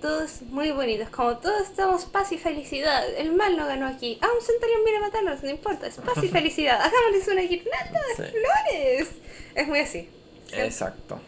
Todo 0.00 0.22
es 0.22 0.42
muy 0.42 0.70
bonito. 0.70 1.02
Es 1.02 1.10
como 1.10 1.38
todos 1.38 1.62
estamos 1.62 2.04
paz 2.04 2.30
y 2.30 2.38
felicidad. 2.38 3.02
El 3.16 3.32
mal 3.34 3.56
no 3.56 3.66
ganó 3.66 3.86
aquí. 3.88 4.16
Ah, 4.20 4.28
un 4.32 4.44
centurión 4.44 4.84
viene 4.84 4.98
a 4.98 5.00
matarnos. 5.02 5.42
No 5.42 5.50
importa. 5.50 5.88
Es 5.88 5.96
paz 5.96 6.22
y 6.22 6.28
felicidad. 6.38 6.80
Hagámosles 6.80 7.26
una 7.28 7.42
guirnalda 7.42 8.00
de 8.16 8.24
Sí. 8.26 8.32
flores. 8.32 9.08
Es 9.56 9.66
muy 9.66 9.78
así. 9.80 10.08
¿sí? 10.46 10.54
Exacto. 10.56 11.20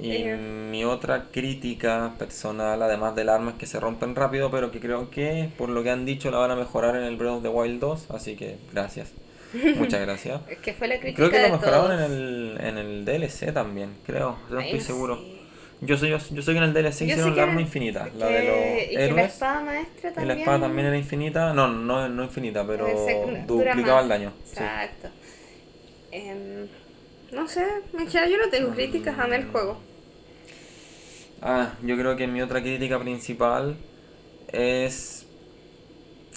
Y 0.00 0.24
mi 0.70 0.84
otra 0.84 1.24
crítica 1.32 2.12
personal, 2.18 2.80
además 2.82 3.16
del 3.16 3.28
arma, 3.28 3.50
es 3.52 3.56
que 3.56 3.66
se 3.66 3.80
rompen 3.80 4.14
rápido, 4.14 4.50
pero 4.50 4.70
que 4.70 4.78
creo 4.80 5.10
que 5.10 5.50
por 5.58 5.68
lo 5.70 5.82
que 5.82 5.90
han 5.90 6.04
dicho 6.04 6.30
la 6.30 6.38
van 6.38 6.52
a 6.52 6.56
mejorar 6.56 6.94
en 6.96 7.02
el 7.02 7.16
Breath 7.16 7.32
of 7.36 7.42
the 7.42 7.48
Wild 7.48 7.80
2, 7.80 8.10
así 8.10 8.36
que 8.36 8.58
gracias. 8.72 9.12
Muchas 9.76 10.00
gracias. 10.02 10.40
Es 10.48 10.58
que 10.58 10.72
fue 10.74 10.88
la 10.88 11.00
crítica 11.00 11.16
Creo 11.16 11.30
que 11.30 11.38
de 11.38 11.48
lo 11.48 11.48
mejoraron 11.50 11.86
todos. 11.88 12.00
en 12.00 12.00
el, 12.12 12.58
en 12.60 12.78
el 12.78 13.04
DLC 13.04 13.52
también, 13.52 13.96
creo, 14.06 14.38
no 14.50 14.60
estoy 14.60 14.80
seguro. 14.80 15.18
Yo 15.80 15.96
sé, 15.96 16.08
yo, 16.08 16.18
yo 16.18 16.42
sé 16.42 16.52
que 16.52 16.58
en 16.58 16.64
el 16.64 16.72
DLC 16.72 17.02
hicieron 17.02 17.32
el 17.32 17.38
arma 17.38 17.60
infinita, 17.60 18.08
la 18.16 18.26
de 18.26 18.88
y 18.90 18.98
los 18.98 19.08
que 19.08 19.14
la 19.14 19.24
espada 19.24 19.60
maestra 19.62 20.10
Y 20.10 20.14
también. 20.14 20.28
la 20.28 20.34
espada 20.34 20.60
también 20.60 20.86
era 20.88 20.96
infinita, 20.98 21.52
no, 21.54 21.68
no, 21.68 22.08
no 22.08 22.24
infinita, 22.24 22.66
pero 22.66 22.86
duplicaba 23.46 24.00
el 24.02 24.08
daño. 24.08 24.32
sí. 24.44 24.64
Exacto. 24.64 25.08
No 27.30 27.48
sé, 27.48 27.64
en 27.94 28.06
general 28.06 28.30
yo 28.30 28.36
no 28.38 28.50
tengo 28.50 28.74
críticas, 28.74 29.18
amé 29.18 29.36
el 29.36 29.46
juego. 29.46 29.82
Ah, 31.40 31.74
yo 31.82 31.96
creo 31.96 32.16
que 32.16 32.26
mi 32.26 32.42
otra 32.42 32.60
crítica 32.62 32.98
principal 32.98 33.76
es 34.48 35.26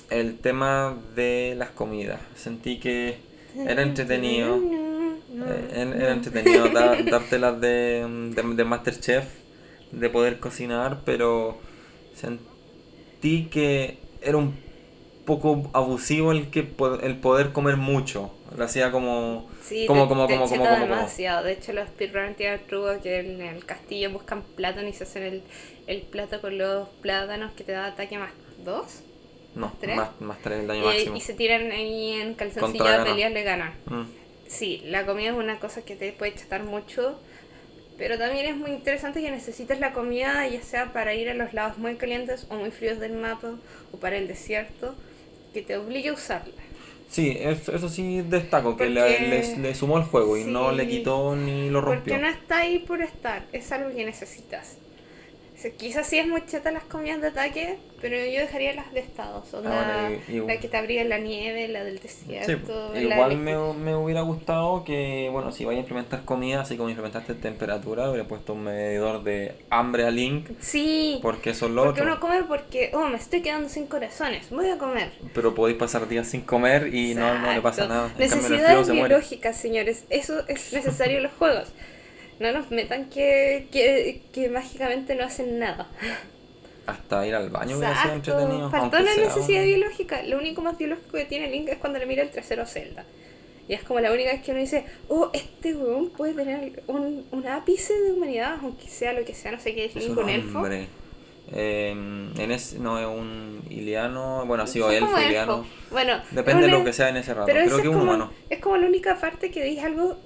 el 0.09 0.39
tema 0.39 0.97
de 1.15 1.55
las 1.57 1.69
comidas. 1.71 2.21
Sentí 2.35 2.79
que 2.79 3.19
era 3.65 3.81
entretenido. 3.83 4.67
eh, 5.45 5.67
Era 5.73 5.95
era 6.03 6.13
entretenido 6.13 6.69
dar, 6.69 7.07
dártelas 7.09 7.59
de, 7.61 8.05
de, 8.35 8.43
de 8.55 8.65
Masterchef, 8.65 9.25
de 9.91 10.09
poder 10.09 10.39
cocinar, 10.39 11.03
pero 11.05 11.59
sentí 12.13 13.49
que 13.49 13.99
era 14.21 14.37
un 14.37 14.55
poco 15.39 15.69
abusivo 15.73 16.31
el 16.31 16.49
que 16.49 16.59
el 17.03 17.15
poder 17.17 17.51
comer 17.51 17.77
mucho. 17.77 18.31
Lo 18.57 18.65
hacía 18.65 18.91
como 18.91 19.49
Sí, 19.63 19.85
como 19.87 20.03
te, 20.03 20.09
como 20.09 20.27
te 20.27 20.33
como 20.33 20.47
como 20.49 20.65
como, 20.65 20.79
como. 20.79 20.95
demasiado. 20.95 21.43
De 21.45 21.53
hecho, 21.53 21.71
los 21.73 21.87
speedrunners 21.87 22.35
tienen 22.37 22.59
el 22.59 22.65
truco 22.67 22.87
que 23.01 23.19
en 23.19 23.41
el 23.41 23.65
castillo 23.65 24.11
buscan 24.11 24.41
plátano 24.43 24.87
y 24.87 24.93
se 24.93 25.03
hacen 25.05 25.23
el, 25.23 25.43
el 25.87 26.01
plato 26.01 26.41
con 26.41 26.57
los 26.57 26.89
plátanos 27.01 27.53
que 27.53 27.63
te 27.63 27.71
da 27.71 27.85
ataque 27.87 28.17
más 28.17 28.31
dos. 28.63 29.03
No, 29.55 29.71
¿Tres? 29.79 29.95
más 29.97 30.09
más 30.21 30.37
tres 30.41 30.59
el 30.61 30.67
daño 30.67 30.81
Y, 30.81 30.85
máximo. 30.85 31.15
y 31.15 31.21
se 31.21 31.33
tiran 31.33 31.71
ahí 31.71 32.13
en 32.21 32.33
calzoncillo 32.35 32.85
a 32.85 32.91
gana. 32.97 33.03
pelear, 33.05 33.31
le 33.31 33.43
ganan. 33.43 33.73
Mm. 33.85 34.03
Sí, 34.47 34.81
la 34.85 35.05
comida 35.05 35.29
es 35.31 35.35
una 35.35 35.59
cosa 35.59 35.81
que 35.83 35.95
te 35.95 36.11
puede 36.13 36.35
chatar 36.35 36.63
mucho, 36.63 37.19
pero 37.97 38.17
también 38.17 38.45
es 38.47 38.55
muy 38.57 38.71
interesante 38.71 39.21
que 39.21 39.31
necesites 39.31 39.79
la 39.79 39.93
comida 39.93 40.47
ya 40.47 40.61
sea 40.61 40.91
para 40.93 41.13
ir 41.13 41.29
a 41.29 41.33
los 41.33 41.53
lados 41.53 41.77
muy 41.77 41.95
calientes 41.95 42.47
o 42.49 42.55
muy 42.55 42.71
fríos 42.71 42.99
del 42.99 43.13
mapa 43.13 43.55
o 43.93 43.97
para 43.97 44.17
el 44.17 44.27
desierto, 44.27 44.95
que 45.53 45.61
te 45.61 45.77
obligue 45.77 46.09
a 46.09 46.13
usarla. 46.13 46.53
Sí, 47.09 47.35
es- 47.39 47.67
eso 47.67 47.89
sí 47.89 48.21
destaco, 48.21 48.77
que 48.77 48.89
le, 48.89 49.19
le- 49.29 49.57
le 49.57 49.75
sumó 49.75 49.97
el 49.97 50.05
juego 50.05 50.37
y 50.37 50.45
no 50.45 50.71
le 50.71 50.87
quitó 50.87 51.35
ni 51.35 51.69
lo 51.69 51.81
rompió. 51.81 52.13
Porque 52.15 52.21
no 52.21 52.27
está 52.29 52.59
ahí 52.59 52.79
por 52.79 53.01
estar, 53.01 53.45
es 53.51 53.71
algo 53.71 53.89
que 53.93 54.05
necesitas. 54.05 54.77
Quizás 55.69 56.07
sí 56.07 56.17
es 56.19 56.27
muy 56.27 56.45
chata 56.45 56.71
las 56.71 56.83
comidas 56.83 57.21
de 57.21 57.27
ataque, 57.27 57.77
pero 58.01 58.15
yo 58.17 58.39
dejaría 58.41 58.73
las 58.73 58.91
de 58.93 58.99
estados. 59.01 59.53
O 59.53 59.59
Ah, 59.59 59.61
la, 59.61 60.09
bueno, 60.09 60.47
la 60.47 60.57
que 60.59 60.67
te 60.67 60.77
abría 60.77 61.03
la 61.05 61.17
nieve, 61.19 61.67
la 61.67 61.83
del 61.83 61.99
Sí, 61.99 62.07
desierto. 62.33 62.91
la 62.93 63.01
igual 63.01 63.37
me, 63.37 63.55
me 63.73 63.95
hubiera 63.95 64.21
gustado 64.21 64.83
que, 64.83 65.29
bueno, 65.31 65.51
si 65.51 65.65
vaya 65.65 65.77
a 65.77 65.81
implementar 65.81 66.25
comida, 66.25 66.61
así 66.61 66.77
como 66.77 66.89
implementaste 66.89 67.35
temperatura, 67.35 68.09
hubiera 68.09 68.27
puesto 68.27 68.53
un 68.53 68.63
medidor 68.63 69.23
de 69.23 69.53
hambre 69.69 70.05
a 70.05 70.11
Link, 70.11 70.49
Sí, 70.59 71.19
porque 71.21 71.51
eso 71.51 71.67
es 71.67 71.71
lo 71.71 71.83
porque 71.83 72.01
otro. 72.01 72.11
uno 72.13 72.19
come 72.19 72.43
porque, 72.43 72.91
oh, 72.93 73.07
me 73.07 73.17
estoy 73.17 73.41
quedando 73.41 73.69
sin 73.69 73.87
corazones, 73.87 74.49
voy 74.49 74.69
a 74.69 74.77
comer. 74.77 75.11
Pero 75.33 75.53
podéis 75.53 75.77
pasar 75.77 76.07
días 76.07 76.27
sin 76.27 76.41
comer 76.41 76.93
y 76.93 77.13
no, 77.15 77.37
no 77.39 77.53
le 77.53 77.61
pasa 77.61 77.87
nada. 77.87 78.07
En 78.07 78.11
cambio, 78.13 78.25
Necesidades 78.25 78.87
se 78.87 79.53
señores. 79.53 80.05
Eso 80.09 80.43
es 80.47 80.73
necesario 80.73 81.17
en 81.17 81.23
los 81.23 81.31
juegos. 81.33 81.71
No 82.41 82.51
nos 82.51 82.71
metan 82.71 83.09
que, 83.09 83.67
que, 83.71 84.21
que 84.33 84.49
mágicamente 84.49 85.15
no 85.15 85.23
hacen 85.23 85.59
nada. 85.59 85.87
Hasta 86.87 87.25
ir 87.27 87.35
al 87.35 87.49
baño 87.49 87.77
hubiera 87.77 87.95
sido 88.01 88.13
entretenido. 88.15 88.69
Faltó 88.71 88.99
la 88.99 89.15
necesidad 89.15 89.61
un- 89.61 89.67
biológica. 89.67 90.23
Lo 90.23 90.37
único 90.39 90.61
más 90.61 90.77
biológico 90.77 91.11
que 91.17 91.25
tiene 91.25 91.47
Link 91.49 91.69
es 91.69 91.77
cuando 91.77 91.99
le 91.99 92.05
mira 92.07 92.23
el 92.23 92.31
trasero 92.31 92.63
a 92.63 92.65
Zelda. 92.65 93.05
Y 93.67 93.73
es 93.73 93.83
como 93.83 93.99
la 93.99 94.11
única 94.11 94.31
vez 94.31 94.41
que 94.41 94.51
uno 94.51 94.59
dice, 94.59 94.83
oh, 95.07 95.29
este 95.33 95.75
weón 95.75 96.09
puede 96.09 96.33
tener 96.33 96.83
un, 96.87 97.25
un 97.31 97.47
ápice 97.47 97.93
de 97.93 98.11
humanidad, 98.11 98.57
aunque 98.61 98.87
sea 98.89 99.13
lo 99.13 99.23
que 99.23 99.33
sea, 99.35 99.51
no 99.51 99.59
sé 99.59 99.75
qué 99.75 99.85
es 99.85 99.95
Es 99.95 100.07
Link, 100.07 100.17
un 100.17 100.29
elfo. 100.29 100.57
hombre. 100.57 100.87
Eh, 101.53 101.91
en 101.91 102.51
ese, 102.51 102.79
no, 102.79 102.99
es 102.99 103.05
un 103.05 103.61
iliano. 103.69 104.45
Bueno, 104.47 104.65
sí, 104.67 104.81
o 104.81 104.85
Son 104.85 104.93
elfo, 104.95 105.19
iliano. 105.21 105.65
Bueno, 105.91 106.19
Depende 106.31 106.63
de 106.65 106.71
lo 106.71 106.83
que 106.83 106.91
sea 106.93 107.09
en 107.09 107.17
ese 107.17 107.33
rato. 107.33 107.45
Pero 107.45 107.59
Creo 107.65 107.75
que 107.77 107.81
es 107.81 107.83
es 107.83 107.87
un 107.89 107.93
como, 107.99 108.03
humano. 108.11 108.31
es 108.49 108.59
como 108.59 108.77
la 108.77 108.87
única 108.87 109.15
parte 109.19 109.51
que 109.51 109.59
veis 109.61 109.79
algo 109.83 110.17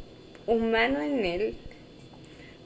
humano 0.47 1.01
en 1.01 1.25
él. 1.25 1.57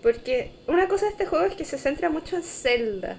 Porque 0.01 0.51
una 0.67 0.87
cosa 0.87 1.05
de 1.05 1.11
este 1.11 1.25
juego 1.25 1.45
es 1.45 1.55
que 1.55 1.65
se 1.65 1.77
centra 1.77 2.09
mucho 2.09 2.35
en 2.35 2.43
Zelda. 2.43 3.17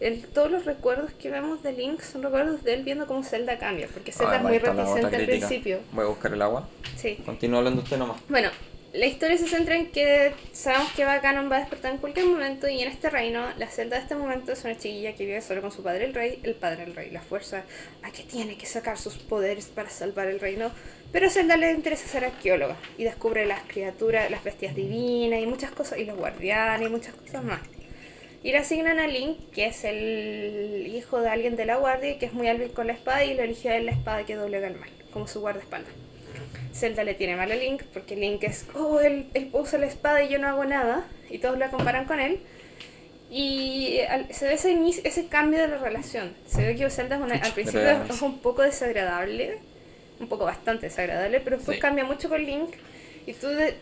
El, 0.00 0.26
todos 0.26 0.50
los 0.50 0.66
recuerdos 0.66 1.12
que 1.12 1.30
vemos 1.30 1.62
de 1.62 1.72
Link 1.72 2.02
son 2.02 2.22
recuerdos 2.22 2.62
de 2.64 2.74
él 2.74 2.84
viendo 2.84 3.06
cómo 3.06 3.22
Zelda 3.22 3.58
cambia. 3.58 3.88
Porque 3.92 4.12
Zelda 4.12 4.36
es 4.36 4.42
muy 4.42 4.58
reticente 4.58 5.16
al 5.16 5.26
principio. 5.26 5.80
Voy 5.92 6.04
a 6.04 6.08
buscar 6.08 6.32
el 6.32 6.42
agua. 6.42 6.68
Sí. 6.96 7.16
Continúa 7.24 7.58
hablando 7.58 7.82
usted 7.82 7.96
nomás. 7.96 8.20
Bueno, 8.28 8.50
la 8.96 9.06
historia 9.06 9.36
se 9.36 9.46
centra 9.46 9.76
en 9.76 9.90
que 9.90 10.32
sabemos 10.52 10.90
que 10.92 11.04
va 11.04 11.18
Ganon 11.18 11.50
va 11.50 11.56
a 11.56 11.60
despertar 11.60 11.92
en 11.92 11.98
cualquier 11.98 12.26
momento 12.26 12.66
y 12.66 12.80
en 12.80 12.88
este 12.88 13.10
reino, 13.10 13.44
la 13.58 13.68
Zelda 13.68 13.96
de 13.96 14.02
este 14.02 14.14
momento 14.14 14.52
es 14.52 14.64
una 14.64 14.76
chiquilla 14.76 15.14
que 15.14 15.26
vive 15.26 15.42
solo 15.42 15.60
con 15.60 15.70
su 15.70 15.82
padre 15.82 16.06
el 16.06 16.14
rey, 16.14 16.40
el 16.42 16.54
padre 16.54 16.84
el 16.84 16.94
rey, 16.94 17.10
la 17.10 17.20
fuerza 17.20 17.64
a 18.02 18.10
que 18.10 18.22
tiene 18.22 18.56
que 18.56 18.64
sacar 18.64 18.96
sus 18.96 19.18
poderes 19.18 19.66
para 19.66 19.90
salvar 19.90 20.28
el 20.28 20.40
reino. 20.40 20.70
Pero 21.16 21.28
a 21.28 21.30
Zelda 21.30 21.56
le 21.56 21.72
interesa 21.72 22.06
ser 22.06 22.26
arqueóloga 22.26 22.76
y 22.98 23.04
descubre 23.04 23.46
las 23.46 23.60
criaturas, 23.62 24.30
las 24.30 24.44
bestias 24.44 24.74
divinas 24.74 25.40
y 25.40 25.46
muchas 25.46 25.70
cosas, 25.70 25.98
y 25.98 26.04
los 26.04 26.14
guardianes 26.14 26.86
y 26.86 26.90
muchas 26.90 27.14
cosas 27.14 27.42
más. 27.42 27.60
Y 28.42 28.52
le 28.52 28.58
asignan 28.58 28.98
a 28.98 29.06
Link, 29.06 29.38
que 29.50 29.64
es 29.64 29.82
el 29.84 30.86
hijo 30.94 31.22
de 31.22 31.30
alguien 31.30 31.56
de 31.56 31.64
la 31.64 31.76
guardia, 31.76 32.10
y 32.10 32.18
que 32.18 32.26
es 32.26 32.34
muy 32.34 32.48
hábil 32.48 32.70
con 32.72 32.86
la 32.86 32.92
espada, 32.92 33.24
y 33.24 33.32
le 33.32 33.44
eligió 33.44 33.70
a 33.70 33.76
él 33.76 33.86
la 33.86 33.92
espada 33.92 34.26
que 34.26 34.34
doblega 34.34 34.66
el 34.66 34.76
mal, 34.76 34.90
como 35.10 35.26
su 35.26 35.40
guardaespaldas. 35.40 35.90
Zelda 36.74 37.02
le 37.02 37.14
tiene 37.14 37.34
mal 37.34 37.50
a 37.50 37.56
Link 37.56 37.84
porque 37.94 38.14
Link 38.14 38.44
es, 38.44 38.66
oh, 38.74 39.00
él, 39.00 39.28
él 39.32 39.48
usa 39.54 39.78
la 39.78 39.86
espada 39.86 40.22
y 40.22 40.28
yo 40.28 40.38
no 40.38 40.48
hago 40.48 40.66
nada, 40.66 41.08
y 41.30 41.38
todos 41.38 41.56
la 41.56 41.70
comparan 41.70 42.04
con 42.04 42.20
él. 42.20 42.40
Y 43.30 44.00
se 44.32 44.44
ve 44.48 44.52
ese, 44.52 44.76
ese 45.02 45.28
cambio 45.28 45.60
de 45.60 45.68
la 45.68 45.78
relación. 45.78 46.34
Se 46.46 46.62
ve 46.62 46.76
que 46.76 46.90
Zelda 46.90 47.16
es 47.16 47.22
una- 47.22 47.36
al 47.36 47.52
principio 47.52 47.88
es 48.10 48.20
un 48.20 48.40
poco 48.40 48.60
desagradable, 48.60 49.60
un 50.20 50.28
poco 50.28 50.44
bastante 50.44 50.86
desagradable, 50.86 51.40
pero 51.40 51.56
después 51.56 51.76
Sí. 51.76 51.80
cambia 51.80 52.04
mucho 52.04 52.28
con 52.28 52.42
Link. 52.44 52.74
Y 53.26 53.32
tú 53.34 53.48
de- 53.48 53.76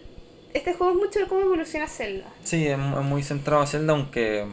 este 0.53 0.73
juego 0.75 0.92
es 0.92 0.99
mucho 0.99 1.18
de 1.20 1.27
cómo 1.27 1.42
evoluciona 1.42 1.87
Zelda. 1.88 2.27
Sí, 2.42 2.66
es, 2.66 2.79
mu- 2.79 2.99
es 2.99 3.05
muy 3.05 3.23
centrado 3.23 3.62
a 3.62 3.66
Zelda, 3.66 3.92
aunque 3.92 4.47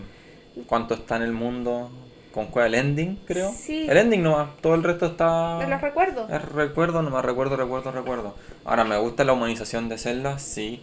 cuánto 0.67 0.93
está 0.95 1.15
en 1.17 1.21
el 1.23 1.31
mundo 1.31 1.91
con 2.33 2.47
cuál 2.47 2.67
el 2.67 2.75
ending, 2.75 3.17
creo. 3.25 3.51
Sí. 3.51 3.87
El 3.89 3.97
ending 3.97 4.23
nomás, 4.23 4.55
todo 4.61 4.75
el 4.75 4.83
resto 4.83 5.05
está... 5.07 5.57
Me 5.59 5.67
los 5.67 5.81
recuerdo. 5.81 6.27
Es 6.29 6.41
recuerdo, 6.43 7.01
nomás 7.01 7.25
recuerdo, 7.25 7.55
recuerdo, 7.57 7.91
recuerdo. 7.91 8.35
Ahora, 8.63 8.83
¿me 8.83 8.97
gusta 8.97 9.23
la 9.25 9.33
humanización 9.33 9.89
de 9.89 9.97
Zelda? 9.97 10.39
Sí. 10.39 10.81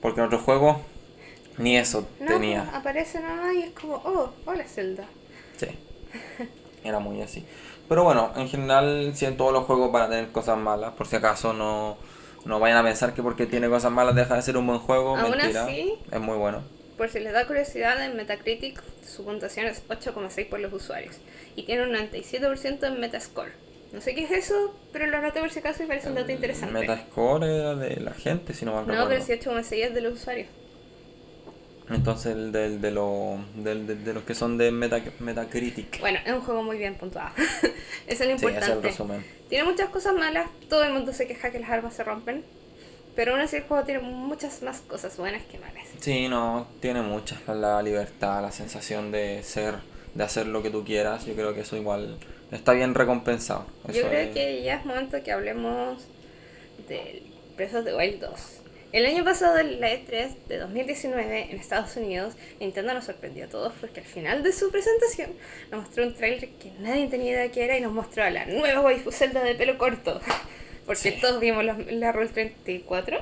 Porque 0.00 0.20
en 0.20 0.26
otros 0.26 0.42
juegos 0.42 0.78
ni 1.58 1.76
eso 1.76 2.08
No, 2.20 2.26
tenía. 2.26 2.70
aparece 2.74 3.20
nada 3.20 3.42
más 3.42 3.54
y 3.54 3.62
es 3.62 3.70
como, 3.72 3.96
oh, 3.96 4.32
hola 4.46 4.64
Zelda. 4.64 5.04
Sí. 5.56 5.66
Era 6.84 6.98
muy 6.98 7.20
así. 7.22 7.44
Pero 7.92 8.04
bueno, 8.04 8.32
en 8.36 8.48
general, 8.48 9.12
si 9.14 9.26
en 9.26 9.36
todos 9.36 9.52
los 9.52 9.64
juegos 9.64 9.92
van 9.92 10.04
a 10.04 10.08
tener 10.08 10.28
cosas 10.32 10.56
malas, 10.56 10.94
por 10.94 11.06
si 11.06 11.16
acaso 11.16 11.52
no, 11.52 11.98
no 12.46 12.58
vayan 12.58 12.78
a 12.78 12.82
pensar 12.82 13.12
que 13.12 13.22
porque 13.22 13.44
tiene 13.44 13.68
cosas 13.68 13.92
malas 13.92 14.14
deja 14.14 14.34
de 14.34 14.40
ser 14.40 14.56
un 14.56 14.66
buen 14.66 14.78
juego. 14.78 15.14
Aún 15.14 15.32
Mentira. 15.32 15.64
así- 15.64 15.92
Es 16.10 16.18
muy 16.18 16.38
bueno. 16.38 16.62
Por 16.96 17.10
si 17.10 17.20
les 17.20 17.34
da 17.34 17.46
curiosidad, 17.46 18.02
en 18.02 18.16
Metacritic 18.16 18.82
su 19.06 19.26
puntuación 19.26 19.66
es 19.66 19.82
8,6 19.90 20.46
por 20.48 20.60
los 20.60 20.72
usuarios 20.72 21.16
y 21.54 21.64
tiene 21.64 21.82
un 21.82 21.92
97% 21.92 22.86
en 22.86 22.98
Metascore. 22.98 23.52
No 23.92 24.00
sé 24.00 24.14
qué 24.14 24.24
es 24.24 24.30
eso, 24.30 24.74
pero 24.90 25.06
lo 25.08 25.18
anoté 25.18 25.40
por 25.40 25.50
si 25.50 25.58
acaso 25.58 25.82
y 25.82 25.86
parece 25.86 26.08
un 26.08 26.14
dato 26.14 26.32
interesante. 26.32 26.72
Metascore 26.72 27.54
era 27.58 27.74
de 27.74 27.96
la 28.00 28.14
gente, 28.14 28.54
si 28.54 28.64
no 28.64 28.72
mal 28.72 28.86
no, 28.86 28.92
recuerdo. 28.94 29.10
pero 29.10 29.22
si 29.22 29.32
8,6 29.32 29.84
es 29.88 29.92
de 29.94 30.00
los 30.00 30.14
usuarios. 30.14 30.48
Entonces, 31.94 32.32
el 32.34 32.52
del, 32.52 32.80
de, 32.80 32.90
lo, 32.90 33.38
del, 33.56 33.86
de, 33.86 33.94
de 33.96 34.12
los 34.14 34.22
que 34.24 34.34
son 34.34 34.58
de 34.58 34.70
Meta, 34.70 35.00
Metacritic. 35.20 36.00
Bueno, 36.00 36.18
es 36.24 36.32
un 36.32 36.40
juego 36.40 36.62
muy 36.62 36.78
bien 36.78 36.94
puntuado. 36.96 37.30
Eso 37.36 37.44
es 38.06 38.20
lo 38.20 38.24
Sí, 38.26 38.26
ese 38.26 38.26
es 38.26 38.32
el 38.32 38.48
importante. 38.54 38.88
resumen. 38.88 39.24
tiene 39.48 39.64
muchas 39.64 39.88
cosas 39.90 40.14
malas, 40.14 40.48
todo 40.68 40.84
el 40.84 40.92
mundo 40.92 41.12
se 41.12 41.26
queja 41.26 41.50
que 41.50 41.58
las 41.60 41.70
armas 41.70 41.94
se 41.94 42.04
rompen, 42.04 42.44
pero 43.14 43.32
aún 43.32 43.40
así 43.40 43.56
el 43.56 43.62
juego 43.64 43.84
tiene 43.84 44.00
muchas 44.00 44.62
más 44.62 44.80
cosas 44.80 45.16
buenas 45.16 45.42
que 45.44 45.58
malas. 45.58 45.84
Sí, 46.00 46.28
no, 46.28 46.66
tiene 46.80 47.02
muchas. 47.02 47.38
La, 47.46 47.82
libertad, 47.82 48.40
la 48.42 48.50
sensación 48.52 49.12
de 49.12 49.42
ser, 49.42 49.74
de 50.14 50.24
hacer 50.24 50.46
lo 50.46 50.62
que 50.62 50.70
tú 50.70 50.84
quieras. 50.84 51.26
Yo 51.26 51.34
creo 51.34 51.54
que 51.54 51.60
eso 51.60 51.76
igual 51.76 52.16
está 52.50 52.72
bien 52.72 52.94
recompensado. 52.94 53.66
Yo 53.88 53.92
Eso 54.00 54.08
creo 54.08 54.20
es- 54.20 54.34
que 54.34 54.62
ya 54.62 54.76
es 54.76 54.84
momento 54.86 55.22
que 55.22 55.30
hablemos 55.32 56.02
del 56.88 57.22
of 57.76 57.84
the 57.84 57.94
Wild 57.94 58.20
2. 58.20 58.61
El 58.92 59.06
año 59.06 59.24
pasado, 59.24 59.58
en 59.58 59.80
la 59.80 59.90
E3 59.90 60.34
de 60.48 60.58
2019 60.58 61.48
en 61.50 61.58
Estados 61.58 61.96
Unidos, 61.96 62.34
Nintendo 62.60 62.92
nos 62.92 63.06
sorprendió 63.06 63.46
a 63.46 63.48
todos 63.48 63.72
porque 63.80 64.00
al 64.00 64.06
final 64.06 64.42
de 64.42 64.52
su 64.52 64.70
presentación 64.70 65.30
nos 65.70 65.84
mostró 65.84 66.04
un 66.04 66.14
trailer 66.14 66.50
que 66.50 66.70
nadie 66.80 67.06
tenía 67.08 67.32
idea 67.32 67.50
que 67.50 67.64
era 67.64 67.78
y 67.78 67.80
nos 67.80 67.92
mostró 67.92 68.22
a 68.24 68.30
la 68.30 68.44
nueva 68.44 68.82
waifu 68.82 69.10
Zelda 69.10 69.42
de 69.42 69.54
pelo 69.54 69.78
corto. 69.78 70.20
Porque 70.86 71.12
Sí. 71.12 71.18
todos 71.20 71.40
vimos 71.40 71.64
la, 71.64 71.74
la 71.78 72.10
Rule 72.12 72.28
34. 72.28 73.18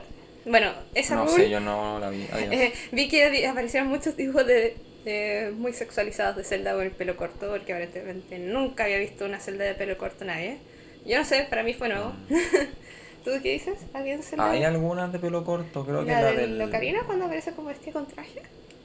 Bueno, 0.47 0.73
esa 0.95 1.15
No 1.15 1.27
Rule 1.27 1.45
sé, 1.45 1.51
yo 1.51 1.61
no 1.61 2.01
la 2.01 2.09
vi. 2.11 2.27
Eh, 2.51 2.73
vi 2.91 3.07
que 3.09 3.47
aparecieron 3.47 3.89
muchos 3.91 4.17
dibujos 4.17 4.47
de, 4.47 4.77
de 5.05 5.53
muy 5.55 5.73
sexualizados 5.75 6.37
de 6.37 6.43
Zelda 6.45 6.73
con 6.73 6.83
el 6.83 6.91
pelo 6.91 7.17
corto, 7.17 7.49
porque 7.51 7.73
aparentemente 7.75 8.39
nunca 8.39 8.85
había 8.85 8.99
visto 8.99 9.25
una 9.27 9.39
Zelda 9.39 9.67
de 9.67 9.75
pelo 9.75 9.99
corto 9.99 10.25
nadie. 10.25 10.57
Yo 11.05 11.19
no 11.19 11.25
sé, 11.25 11.47
para 11.51 11.63
mí 11.63 11.75
fue 11.75 11.91
nuevo. 11.91 12.13
¿Tú 13.25 13.31
qué 13.43 13.53
dices? 13.53 13.79
¿Había 13.93 14.17
un 14.17 14.23
Zelda? 14.23 14.47
Mm. 14.47 14.51
Hay 14.51 14.65
algunas 14.65 15.13
de 15.13 15.19
pelo 15.19 15.45
corto, 15.45 15.85
creo 15.85 16.05
que 16.05 16.13
¿La, 16.13 16.23
la 16.23 16.31
de 16.33 16.37
del... 16.39 16.59
Locarina 16.59 17.03
cuando 17.05 17.27
aparece 17.27 17.53
como 17.53 17.69
vestida 17.69 17.93
con 17.93 18.07
traje? 18.07 18.43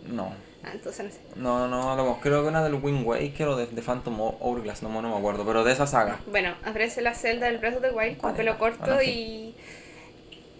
No. 0.08 0.34
Ah, 0.63 0.71
entonces 0.74 1.06
no 1.06 1.12
sé. 1.12 1.19
No, 1.36 1.67
no, 1.67 1.91
hablamos. 1.91 2.19
Creo 2.21 2.41
que 2.43 2.50
una 2.50 2.63
del 2.63 2.76
Wind 2.76 3.06
Waker 3.06 3.48
o 3.48 3.56
de, 3.56 3.67
de 3.67 3.82
Phantom 3.82 4.19
Hourglass, 4.19 4.84
no, 4.84 4.89
no 5.02 5.10
me 5.10 5.17
acuerdo, 5.17 5.45
pero 5.45 5.63
de 5.63 5.71
esa 5.74 5.88
saga. 5.88 6.19
Bueno, 6.28 6.56
aparece 6.63 7.02
la 7.02 7.13
Zelda 7.13 7.48
del 7.48 7.58
Breath 7.60 7.78
of 7.78 7.82
the 7.82 7.91
Wild 7.91 8.17
con 8.17 8.32
¿Cuál 8.32 8.36
pelo 8.36 8.58
corto 8.58 8.84
Ahora 8.84 9.00
sí. 9.00 9.10
y 9.10 9.56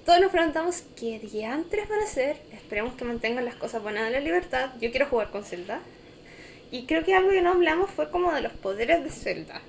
todos 0.06 0.20
nos 0.20 0.32
preguntamos 0.32 0.84
qué 0.96 1.20
diantres 1.20 1.90
van 1.90 2.00
a 2.00 2.04
hacer. 2.04 2.38
Esperemos 2.52 2.94
que 2.96 3.06
mantengan 3.06 3.46
las 3.46 3.56
cosas 3.56 3.82
buenas 3.82 4.06
de 4.06 4.12
la 4.12 4.20
libertad. 4.20 4.70
Yo 4.80 4.92
quiero 4.92 5.08
jugar 5.08 5.32
con 5.32 5.44
Zelda. 5.44 5.80
Y 6.72 6.86
creo 6.86 7.04
que 7.04 7.14
algo 7.14 7.30
que 7.30 7.42
no 7.42 7.52
hablamos 7.52 7.90
fue 7.90 8.10
como 8.10 8.32
de 8.32 8.42
los 8.42 8.54
poderes 8.54 9.04
de 9.04 9.10
Zelda. 9.10 9.62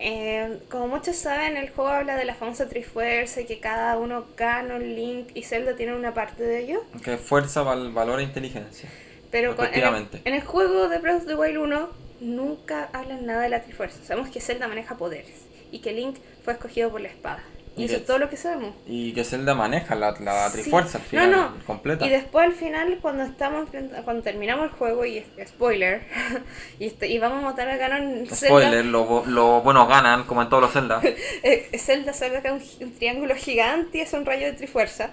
Eh, 0.00 0.60
como 0.70 0.86
muchos 0.88 1.16
saben, 1.16 1.56
el 1.56 1.70
juego 1.70 1.90
habla 1.90 2.16
de 2.16 2.24
la 2.24 2.34
famosa 2.34 2.68
Trifuerza 2.68 3.40
y 3.40 3.46
que 3.46 3.58
cada 3.58 3.96
uno, 3.98 4.26
Ganon, 4.36 4.94
Link 4.94 5.30
y 5.34 5.42
Zelda 5.42 5.74
tienen 5.74 5.96
una 5.96 6.14
parte 6.14 6.42
de 6.44 6.60
ello. 6.60 6.84
Que 7.04 7.16
fuerza, 7.16 7.62
val- 7.62 7.92
valor 7.92 8.20
e 8.20 8.22
inteligencia. 8.22 8.88
Pero 9.30 9.56
con- 9.56 9.66
en, 9.66 9.74
el, 9.74 10.08
en 10.24 10.34
el 10.34 10.42
juego 10.42 10.88
de 10.88 10.98
Breath 10.98 11.22
of 11.22 11.26
the 11.26 11.34
Wild 11.34 11.58
1 11.58 11.88
nunca 12.20 12.88
hablan 12.92 13.26
nada 13.26 13.42
de 13.42 13.48
la 13.48 13.62
Trifuerza. 13.62 13.98
Sabemos 14.04 14.30
que 14.30 14.40
Zelda 14.40 14.68
maneja 14.68 14.96
poderes 14.96 15.46
y 15.72 15.80
que 15.80 15.92
Link 15.92 16.16
fue 16.44 16.52
escogido 16.54 16.90
por 16.90 17.00
la 17.00 17.08
espada. 17.08 17.42
Y 17.78 17.82
Y 17.82 17.84
eso 17.86 17.96
es 17.96 18.04
todo 18.06 18.18
lo 18.18 18.28
que 18.28 18.36
sabemos. 18.36 18.74
Y 18.86 19.12
que 19.12 19.24
Zelda 19.24 19.54
maneja 19.54 19.94
la, 19.94 20.10
la 20.20 20.48
Sí. 20.50 20.60
trifuerza 20.60 20.98
al 20.98 21.04
final, 21.04 21.30
no. 21.30 21.54
completa. 21.64 22.04
Y 22.06 22.10
después 22.10 22.44
al 22.46 22.52
final, 22.52 22.98
cuando 23.00 23.22
estamos 23.24 23.68
cuando 24.04 24.22
terminamos 24.22 24.64
el 24.64 24.70
juego, 24.72 25.06
y 25.06 25.24
spoiler, 25.46 26.02
y, 26.78 26.86
este- 26.88 27.06
y 27.08 27.18
vamos 27.18 27.42
a 27.42 27.46
matar 27.46 27.68
a 27.68 27.76
Ganon, 27.76 28.26
Spoiler, 28.34 28.84
los 28.84 29.26
los 29.26 29.62
buenos 29.64 29.88
ganan, 29.88 30.24
como 30.24 30.42
en 30.42 30.48
todos 30.48 30.62
los 30.64 30.72
Zelda. 30.72 31.00
eh, 31.42 31.70
Zelda 31.78 32.12
saca 32.12 32.52
un, 32.52 32.62
un 32.80 32.92
triángulo 32.94 33.34
gigante 33.36 33.98
y 33.98 34.00
es 34.02 34.12
un 34.12 34.26
rayo 34.26 34.46
de 34.46 34.52
trifuerza. 34.54 35.10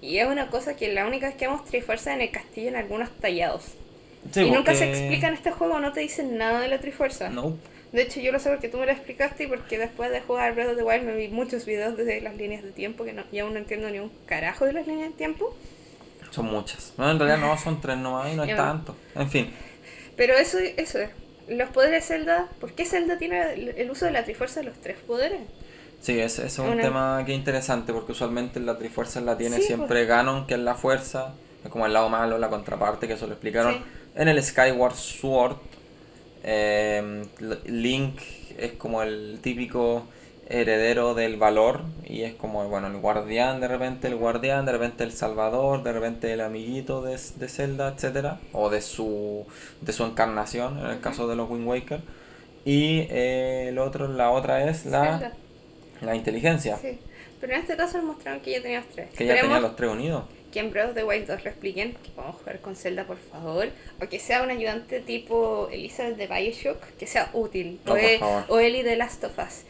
Y 0.00 0.18
es 0.18 0.26
una 0.28 0.48
cosa 0.48 0.76
que 0.76 0.92
la 0.92 1.06
única 1.06 1.26
vez 1.26 1.36
que 1.36 1.46
vemos 1.46 1.64
trifuerza 1.64 2.14
en 2.14 2.20
el 2.20 2.30
castillo 2.30 2.68
en 2.68 2.76
algunos 2.76 3.10
tallados. 3.18 3.64
Sí, 4.32 4.42
y 4.42 4.50
nunca 4.50 4.74
se 4.74 4.84
porque- 4.86 4.98
explica 4.98 5.28
en 5.28 5.34
este 5.34 5.50
juego, 5.52 5.80
no 5.80 5.92
te 5.92 6.00
dicen 6.00 6.36
nada 6.38 6.60
de 6.60 6.68
la 6.68 6.78
trifuerza. 6.78 7.28
No. 7.30 7.56
De 7.92 8.02
hecho, 8.02 8.20
yo 8.20 8.32
lo 8.32 8.38
sé 8.38 8.50
porque 8.50 8.68
tú 8.68 8.76
me 8.78 8.86
lo 8.86 8.92
explicaste 8.92 9.44
y 9.44 9.46
porque 9.46 9.78
después 9.78 10.10
de 10.10 10.20
jugar 10.20 10.54
Breath 10.54 10.70
of 10.70 10.76
the 10.76 10.82
Wild 10.82 11.04
me 11.04 11.14
vi 11.16 11.28
muchos 11.28 11.64
videos 11.64 11.96
de 11.96 12.20
las 12.20 12.36
líneas 12.36 12.62
de 12.62 12.70
tiempo 12.72 13.04
que 13.04 13.12
no, 13.14 13.24
y 13.32 13.38
aún 13.38 13.54
no 13.54 13.58
entiendo 13.58 13.88
ni 13.90 13.98
un 13.98 14.10
carajo 14.26 14.66
de 14.66 14.74
las 14.74 14.86
líneas 14.86 15.08
de 15.10 15.14
tiempo. 15.16 15.56
Son 16.30 16.44
muchas. 16.46 16.92
No, 16.98 17.10
en 17.10 17.18
realidad 17.18 17.38
no, 17.38 17.56
son 17.56 17.80
tres 17.80 17.96
nomás 17.96 18.30
y 18.32 18.36
no 18.36 18.44
es 18.44 18.54
tanto. 18.54 18.94
En 19.14 19.30
fin. 19.30 19.50
Pero 20.16 20.34
eso, 20.34 20.58
eso 20.58 20.98
es. 21.00 21.10
Los 21.48 21.70
poderes 21.70 22.02
de 22.06 22.14
Zelda, 22.16 22.48
¿por 22.60 22.72
qué 22.74 22.84
Zelda 22.84 23.16
tiene 23.16 23.54
el, 23.54 23.90
uso 23.90 24.04
de 24.04 24.10
la 24.10 24.22
trifuerza 24.24 24.60
de 24.60 24.66
los 24.66 24.76
tres 24.82 24.98
poderes? 24.98 25.40
Sí, 26.02 26.20
ese, 26.20 26.44
es 26.46 26.58
un 26.58 26.66
Una- 26.66 26.82
tema 26.82 27.22
que 27.24 27.32
es 27.32 27.38
interesante 27.38 27.94
porque 27.94 28.12
usualmente 28.12 28.60
la 28.60 28.76
trifuerza 28.76 29.22
la 29.22 29.38
tiene 29.38 29.56
Sí, 29.56 29.62
siempre 29.62 30.04
Ganon, 30.04 30.46
que 30.46 30.54
es 30.54 30.60
la 30.60 30.74
fuerza, 30.74 31.32
como 31.70 31.86
el 31.86 31.94
lado 31.94 32.10
malo, 32.10 32.36
la 32.36 32.50
contraparte, 32.50 33.08
que 33.08 33.14
eso 33.14 33.26
lo 33.26 33.32
explicaron 33.32 33.74
Sí. 33.76 33.80
en 34.16 34.28
el 34.28 34.42
Skyward 34.44 34.94
Sword. 34.94 35.56
Eh, 36.50 37.24
L- 37.40 37.58
Link 37.66 38.20
es 38.58 38.72
como 38.72 39.02
el 39.02 39.38
típico 39.42 40.06
heredero 40.48 41.12
del 41.14 41.36
valor 41.36 41.82
y 42.06 42.22
es 42.22 42.34
como, 42.34 42.66
bueno, 42.70 42.86
el 42.86 42.96
guardián, 42.96 43.60
de 43.60 43.68
repente 43.68 44.08
el 44.08 44.16
guardián, 44.16 44.64
de 44.64 44.72
repente 44.72 45.04
el 45.04 45.12
salvador, 45.12 45.82
de 45.82 45.92
repente 45.92 46.32
el 46.32 46.40
amiguito 46.40 47.02
de, 47.02 47.18
de 47.36 47.48
Zelda, 47.48 47.92
etcétera, 47.94 48.40
o 48.52 48.70
de 48.70 48.80
su, 48.80 49.44
de 49.82 49.92
su 49.92 50.04
encarnación, 50.04 50.78
en 50.78 50.86
el 50.86 51.00
caso 51.00 51.28
de 51.28 51.36
los 51.36 51.50
Wind 51.50 51.66
Waker. 51.68 52.00
Y 52.64 53.00
eh, 53.10 53.66
el 53.68 53.78
otro, 53.78 54.08
la 54.08 54.30
otra 54.30 54.68
es 54.70 54.86
la, 54.86 55.18
Zelda. 55.18 55.32
la 56.00 56.16
inteligencia. 56.16 56.78
Sí. 56.78 56.98
Pero 57.40 57.52
en 57.52 57.60
este 57.60 57.76
caso 57.76 58.02
mostraron 58.02 58.40
que 58.40 58.52
ya 58.52 58.62
teníamos 58.62 58.88
tres. 58.94 59.10
Que 59.14 59.26
ya 59.26 59.40
tenía 59.40 59.60
los 59.60 59.76
tres 59.76 59.90
unidos. 59.90 60.24
Que 60.52 60.60
en 60.60 60.70
Breath 60.70 60.90
of 60.90 60.94
the 60.94 61.04
Wild 61.04 61.26
2 61.26 61.44
lo 61.44 61.50
expliquen, 61.50 61.94
que 61.94 62.10
podemos 62.10 62.36
jugar 62.36 62.60
con 62.60 62.74
Zelda 62.76 63.04
por 63.04 63.18
favor, 63.18 63.68
o 64.02 64.08
que 64.08 64.18
sea 64.18 64.42
un 64.42 64.50
ayudante 64.50 65.00
tipo 65.00 65.68
Elizabeth 65.70 66.16
de 66.16 66.26
Bioshock, 66.26 66.82
que 66.98 67.06
sea 67.06 67.30
útil, 67.32 67.80
No, 67.84 67.92
o, 67.92 67.96
E- 67.96 68.20
o 68.48 68.58
Ellie 68.58 68.82
de 68.82 68.96
Last 68.96 69.24
of 69.24 69.38
Us. 69.38 69.64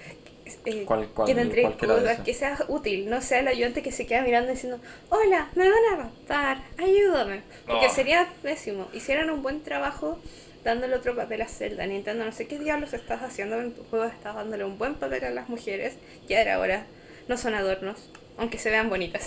Eh, 0.64 0.84
¿Cuál- 0.86 1.08
cuál- 1.08 1.28
que 1.28 1.34
te 1.34 1.42
entregue 1.42 1.62
cualquiera 1.66 1.94
de 1.94 2.00
cosas, 2.00 2.12
esas? 2.14 2.24
que 2.24 2.34
sea 2.34 2.58
útil, 2.68 3.10
no 3.10 3.20
sea 3.20 3.40
el 3.40 3.48
ayudante 3.48 3.82
que 3.82 3.92
se 3.92 4.06
queda 4.06 4.22
mirando 4.22 4.50
diciendo, 4.50 4.80
hola, 5.10 5.50
me 5.54 5.68
van 5.68 5.78
a 5.92 5.96
raptar, 5.96 6.62
ayúdame. 6.78 7.42
Porque 7.66 7.86
Oh. 7.86 7.94
sería 7.94 8.26
pésimo. 8.42 8.88
Hicieran 8.94 9.28
un 9.28 9.42
buen 9.42 9.62
trabajo 9.62 10.18
dándole 10.64 10.94
otro 10.96 11.14
papel 11.14 11.42
a 11.42 11.48
Zelda. 11.48 11.84
Nintendo, 11.86 12.24
no 12.24 12.32
sé 12.32 12.46
qué 12.46 12.58
diablos 12.58 12.94
estás 12.94 13.22
haciendo 13.22 13.60
en 13.60 13.72
tu 13.72 13.84
juego, 13.84 14.06
estás 14.06 14.34
dándole 14.36 14.64
un 14.64 14.78
buen 14.78 14.94
papel 14.94 15.22
a 15.24 15.30
las 15.30 15.48
mujeres. 15.50 15.96
Ya 16.28 16.40
era 16.40 16.58
hora. 16.60 16.86
No 17.28 17.36
son 17.36 17.52
adornos, 17.54 18.10
aunque 18.38 18.56
se 18.58 18.70
vean 18.70 18.88
bonitas. 18.88 19.26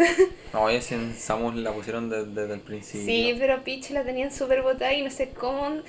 No, 0.53 0.63
oye, 0.63 0.81
si 0.81 0.95
en 0.95 1.13
Samus 1.15 1.55
la 1.55 1.71
pusieron 1.71 2.09
de- 2.09 2.25
desde 2.25 2.53
el 2.55 2.61
principio. 2.61 3.05
Sí, 3.05 3.35
pero 3.39 3.63
Peach 3.63 3.91
la 3.91 4.03
tenían 4.03 4.31
súper 4.33 4.61
botada 4.63 4.93
y 4.93 5.01
no 5.03 5.11
sé 5.11 5.29
cómo, 5.29 5.81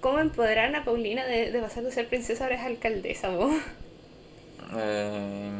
cómo 0.00 0.18
empoderaron 0.20 0.74
a 0.76 0.84
Paulina 0.84 1.26
de, 1.26 1.50
de 1.52 1.60
pasar 1.60 1.82
de 1.84 1.92
ser 1.92 2.08
princesa 2.08 2.44
ahora 2.44 2.56
es 2.56 2.62
alcaldesa, 2.62 3.28
¿no? 3.30 3.50
Eh, 4.76 5.50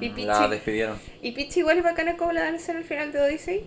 Y 0.00 0.10
Peach- 0.10 0.26
la 0.26 0.48
despidieron. 0.48 0.98
Y 1.22 1.32
Peach 1.32 1.56
igual 1.56 1.78
es 1.78 1.84
bacana 1.84 2.16
como 2.16 2.32
la 2.32 2.42
dan 2.42 2.54
a 2.54 2.56
hacer 2.56 2.76
al 2.76 2.84
final 2.84 3.12
de 3.12 3.20
Odyssey. 3.20 3.64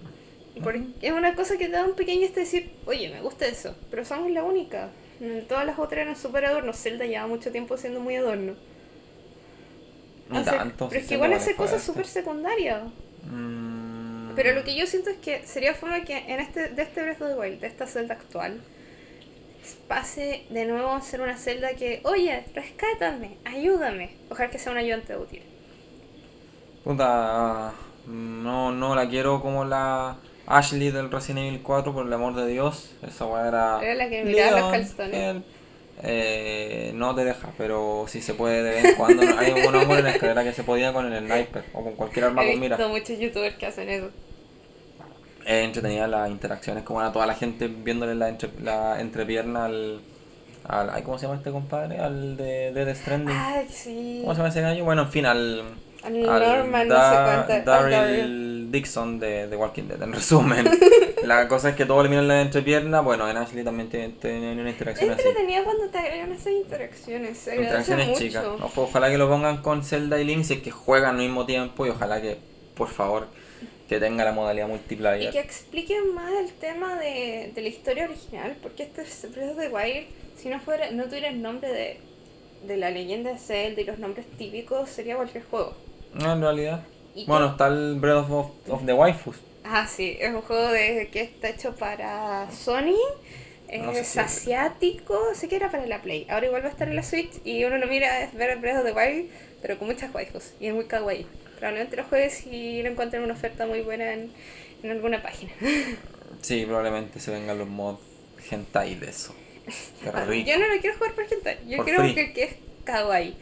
Porque 0.63 0.81
es 1.01 1.11
una 1.11 1.35
cosa 1.35 1.57
que 1.57 1.65
te 1.65 1.71
da 1.71 1.85
un 1.85 1.95
pequeño 1.95 2.25
este 2.25 2.39
decir, 2.41 2.71
oye, 2.85 3.09
me 3.09 3.21
gusta 3.21 3.45
eso, 3.45 3.75
pero 3.91 4.03
somos 4.05 4.31
la 4.31 4.43
única. 4.43 4.89
Todas 5.47 5.65
las 5.65 5.77
otras 5.77 6.01
eran 6.01 6.15
súper 6.15 6.45
adornos. 6.45 6.77
Zelda 6.77 7.05
lleva 7.05 7.27
mucho 7.27 7.51
tiempo 7.51 7.77
siendo 7.77 7.99
muy 7.99 8.15
adorno. 8.15 8.55
Tanto. 10.29 10.89
pero 10.89 11.01
es 11.01 11.07
que 11.07 11.15
igual 11.15 11.33
hace 11.33 11.55
cosas 11.55 11.81
súper 11.83 12.05
secundarias. 12.07 12.83
Mm, 13.23 14.33
Pero 14.35 14.53
lo 14.53 14.63
que 14.63 14.75
yo 14.75 14.85
siento 14.85 15.09
es 15.09 15.17
que 15.17 15.45
sería 15.47 15.73
forma 15.73 16.03
que 16.03 16.17
en 16.17 16.39
este, 16.39 16.69
de 16.69 16.81
este 16.83 17.01
Breath 17.01 17.21
of 17.21 17.29
the 17.29 17.35
Wild, 17.35 17.59
de 17.61 17.67
esta 17.67 17.87
celda 17.87 18.13
actual, 18.15 18.61
pase 19.87 20.45
de 20.49 20.65
nuevo 20.65 20.91
a 20.91 21.01
ser 21.01 21.21
una 21.21 21.37
celda 21.37 21.73
que, 21.75 22.01
oye, 22.03 22.43
rescátame, 22.53 23.37
ayúdame. 23.45 24.11
Ojalá 24.29 24.49
que 24.49 24.59
sea 24.59 24.71
un 24.71 24.77
ayudante 24.77 25.15
útil. 25.17 25.41
Puta, 26.83 27.73
no, 28.05 28.71
no 28.71 28.95
la 28.95 29.09
quiero 29.09 29.41
como 29.41 29.65
la 29.65 30.17
Ashley 30.45 30.91
del 30.91 31.11
Resident 31.11 31.47
Evil 31.47 31.61
4, 31.61 31.93
por 31.93 32.05
el 32.05 32.13
amor 32.13 32.35
de 32.35 32.47
Dios. 32.47 32.95
Esa 33.05 33.25
weá 33.25 33.47
era. 33.47 33.79
Era 33.83 33.95
la 33.95 34.09
que 34.09 34.23
miraba 34.23 34.59
los 34.59 34.71
calzones. 34.71 35.43
Eh, 36.03 36.91
no 36.93 37.15
te 37.15 37.25
deja, 37.25 37.49
pero 37.57 38.05
si 38.07 38.21
se 38.21 38.33
puede 38.35 38.61
de 38.63 38.69
vez 38.69 38.85
en 38.85 38.95
cuando. 38.95 39.23
Hay 39.37 39.51
un 39.51 39.75
hombre 39.75 39.99
en 39.99 40.03
la 40.05 40.11
escalera 40.11 40.43
que 40.43 40.53
se 40.53 40.63
podía 40.63 40.93
con 40.93 41.11
el 41.11 41.25
sniper 41.25 41.63
o 41.73 41.83
con 41.83 41.93
cualquier 41.95 42.25
arma 42.25 42.43
He 42.45 42.51
con 42.51 42.59
mira. 42.59 42.77
visto 42.77 42.89
muchos 42.91 43.17
youtubers 43.19 43.55
que 43.55 43.65
hacen 43.65 43.89
eso. 43.89 44.09
Es 45.45 45.63
entretenida 45.65 46.07
las 46.07 46.29
interacciones, 46.29 46.83
como 46.83 46.99
a 47.01 47.11
toda 47.11 47.25
la 47.25 47.33
gente 47.33 47.67
viéndole 47.67 48.15
la, 48.15 48.27
entre, 48.29 48.49
la 48.61 48.99
entrepierna 48.99 49.65
al, 49.65 50.01
al. 50.67 50.89
ay, 50.89 51.03
¿Cómo 51.03 51.17
se 51.17 51.25
llama 51.25 51.37
este 51.37 51.51
compadre? 51.51 51.99
Al 51.99 52.35
de 52.37 52.73
Dead 52.73 52.93
Stranding. 52.95 53.35
Sí. 53.69 54.19
¿Cómo 54.21 54.33
se 54.33 54.37
llama 54.39 54.49
ese 54.49 54.61
gallo? 54.61 54.83
Bueno, 54.83 55.03
en 55.03 55.09
fin, 55.09 55.25
al. 55.25 55.63
Norman, 56.09 56.87
no 56.87 56.95
sé 56.95 57.15
cuánto, 57.45 57.71
Daryl. 57.71 58.71
Dixon 58.71 59.19
de, 59.19 59.47
de 59.47 59.55
Walking 59.55 59.83
Dead, 59.83 60.01
en 60.01 60.11
resumen. 60.13 60.69
la 61.23 61.47
cosa 61.47 61.69
es 61.69 61.75
que 61.75 61.85
todos 61.85 62.03
le 62.03 62.09
miran 62.09 62.27
la 62.27 62.41
entrepierna. 62.41 62.99
Bueno, 62.99 63.29
en 63.29 63.37
Ashley 63.37 63.63
también 63.63 63.87
tiene, 63.89 64.09
tiene 64.09 64.51
una 64.53 64.63
Es 64.69 64.73
interacción 64.75 65.11
así. 65.11 65.21
entretenido 65.25 65.63
cuando 65.63 65.87
te 65.87 65.97
agregan 65.97 66.31
esas 66.33 66.51
interacciones. 66.53 67.37
Se 67.37 67.55
Interacciones 67.55 68.07
mucho. 68.09 68.19
chicas. 68.19 68.45
Ojo, 68.61 68.83
ojalá 68.83 69.09
que 69.09 69.17
lo 69.17 69.29
pongan 69.29 69.61
con 69.61 69.83
Zelda 69.85 70.19
y 70.19 70.25
Link 70.25 70.43
si 70.43 70.55
es 70.55 70.61
que 70.61 70.71
juegan 70.71 71.11
al 71.15 71.21
mismo 71.21 71.45
tiempo 71.45 71.85
y 71.85 71.89
ojalá 71.89 72.21
que, 72.21 72.37
por 72.75 72.89
favor, 72.89 73.27
que 73.87 74.01
tenga 74.01 74.25
la 74.25 74.33
modalidad 74.33 74.67
Y 74.67 74.71
multiplayer. 74.71 75.31
que 75.31 75.39
expliquen 75.39 76.13
más 76.13 76.31
el 76.33 76.51
tema 76.51 76.95
de, 76.99 77.53
de 77.55 77.61
la 77.61 77.67
historia 77.69 78.03
original, 78.03 78.57
porque 78.61 78.83
este 78.83 79.03
es 79.03 79.27
Breath 79.33 79.51
of 79.51 79.57
the 79.59 79.69
Wild, 79.69 80.07
si 80.35 80.49
no 80.49 80.59
fuera, 80.59 80.91
no 80.91 81.05
tuviera 81.05 81.29
el 81.29 81.41
nombre 81.41 81.71
de, 81.71 81.99
de 82.67 82.75
la 82.75 82.89
leyenda 82.91 83.31
de 83.31 83.37
Zelda 83.39 83.79
y 83.79 83.85
los 83.85 83.97
nombres 83.97 84.25
típicos, 84.37 84.89
sería 84.89 85.15
cualquier 85.15 85.45
juego. 85.45 85.73
No, 86.19 86.33
en 86.33 86.41
realidad. 86.41 86.83
¿Y 87.15 87.25
Bueno, 87.25 87.47
qué? 87.47 87.51
está 87.51 87.67
el 87.67 87.95
Breath 87.99 88.29
of, 88.29 88.47
of 88.69 88.85
the 88.85 88.93
Waifus. 88.93 89.37
Ah, 89.63 89.85
sí, 89.87 90.17
es 90.19 90.33
un 90.33 90.41
juego 90.41 90.69
de, 90.71 91.09
que 91.11 91.21
está 91.21 91.49
hecho 91.49 91.75
para 91.75 92.49
Sony. 92.51 92.95
No 93.79 93.91
Es 93.91 94.07
si- 94.07 94.19
asiático, 94.19 95.19
sé 95.33 95.49
que 95.49 95.57
era 95.57 95.69
para 95.69 95.85
la 95.85 96.01
Play. 96.01 96.25
Ahora 96.29 96.45
igual 96.45 96.63
va 96.63 96.67
a 96.67 96.71
estar 96.71 96.87
en 96.87 96.95
la 96.95 97.03
Switch 97.03 97.31
y 97.43 97.65
uno 97.65 97.77
lo 97.77 97.87
mira 97.87 98.21
es 98.21 98.33
ver 98.33 98.57
Breath 98.59 98.77
of 98.77 98.85
the 98.85 98.93
Wild, 98.93 99.29
pero 99.61 99.77
con 99.77 99.87
muchas 99.89 100.13
waifus 100.13 100.53
y 100.59 100.67
es 100.67 100.73
muy 100.73 100.85
kawaii. 100.85 101.25
Probablemente 101.57 101.97
lo 101.97 102.03
juegues 102.05 102.45
y 102.47 102.81
lo 102.83 102.89
encuentren 102.89 103.23
una 103.23 103.33
oferta 103.33 103.65
muy 103.65 103.81
buena 103.81 104.13
en, 104.13 104.31
en 104.83 104.91
alguna 104.91 105.21
página. 105.21 105.51
Sí, 106.41 106.65
probablemente 106.65 107.19
se 107.19 107.31
vengan 107.31 107.57
los 107.57 107.67
mods 107.67 107.99
hentai 108.51 108.95
de 108.95 109.09
eso. 109.09 109.33
Qué 110.03 110.11
rico. 110.27 110.49
Yo 110.49 110.59
no 110.59 110.67
lo 110.67 110.79
quiero 110.79 110.95
jugar 110.97 111.13
por 111.13 111.23
hentai, 111.29 111.57
yo 111.67 111.77
Por 111.77 111.85
quiero 111.85 112.01
free. 112.01 112.13
que, 112.15 112.33
que 112.33 112.43
es 112.43 112.55
kawaii. 112.83 113.35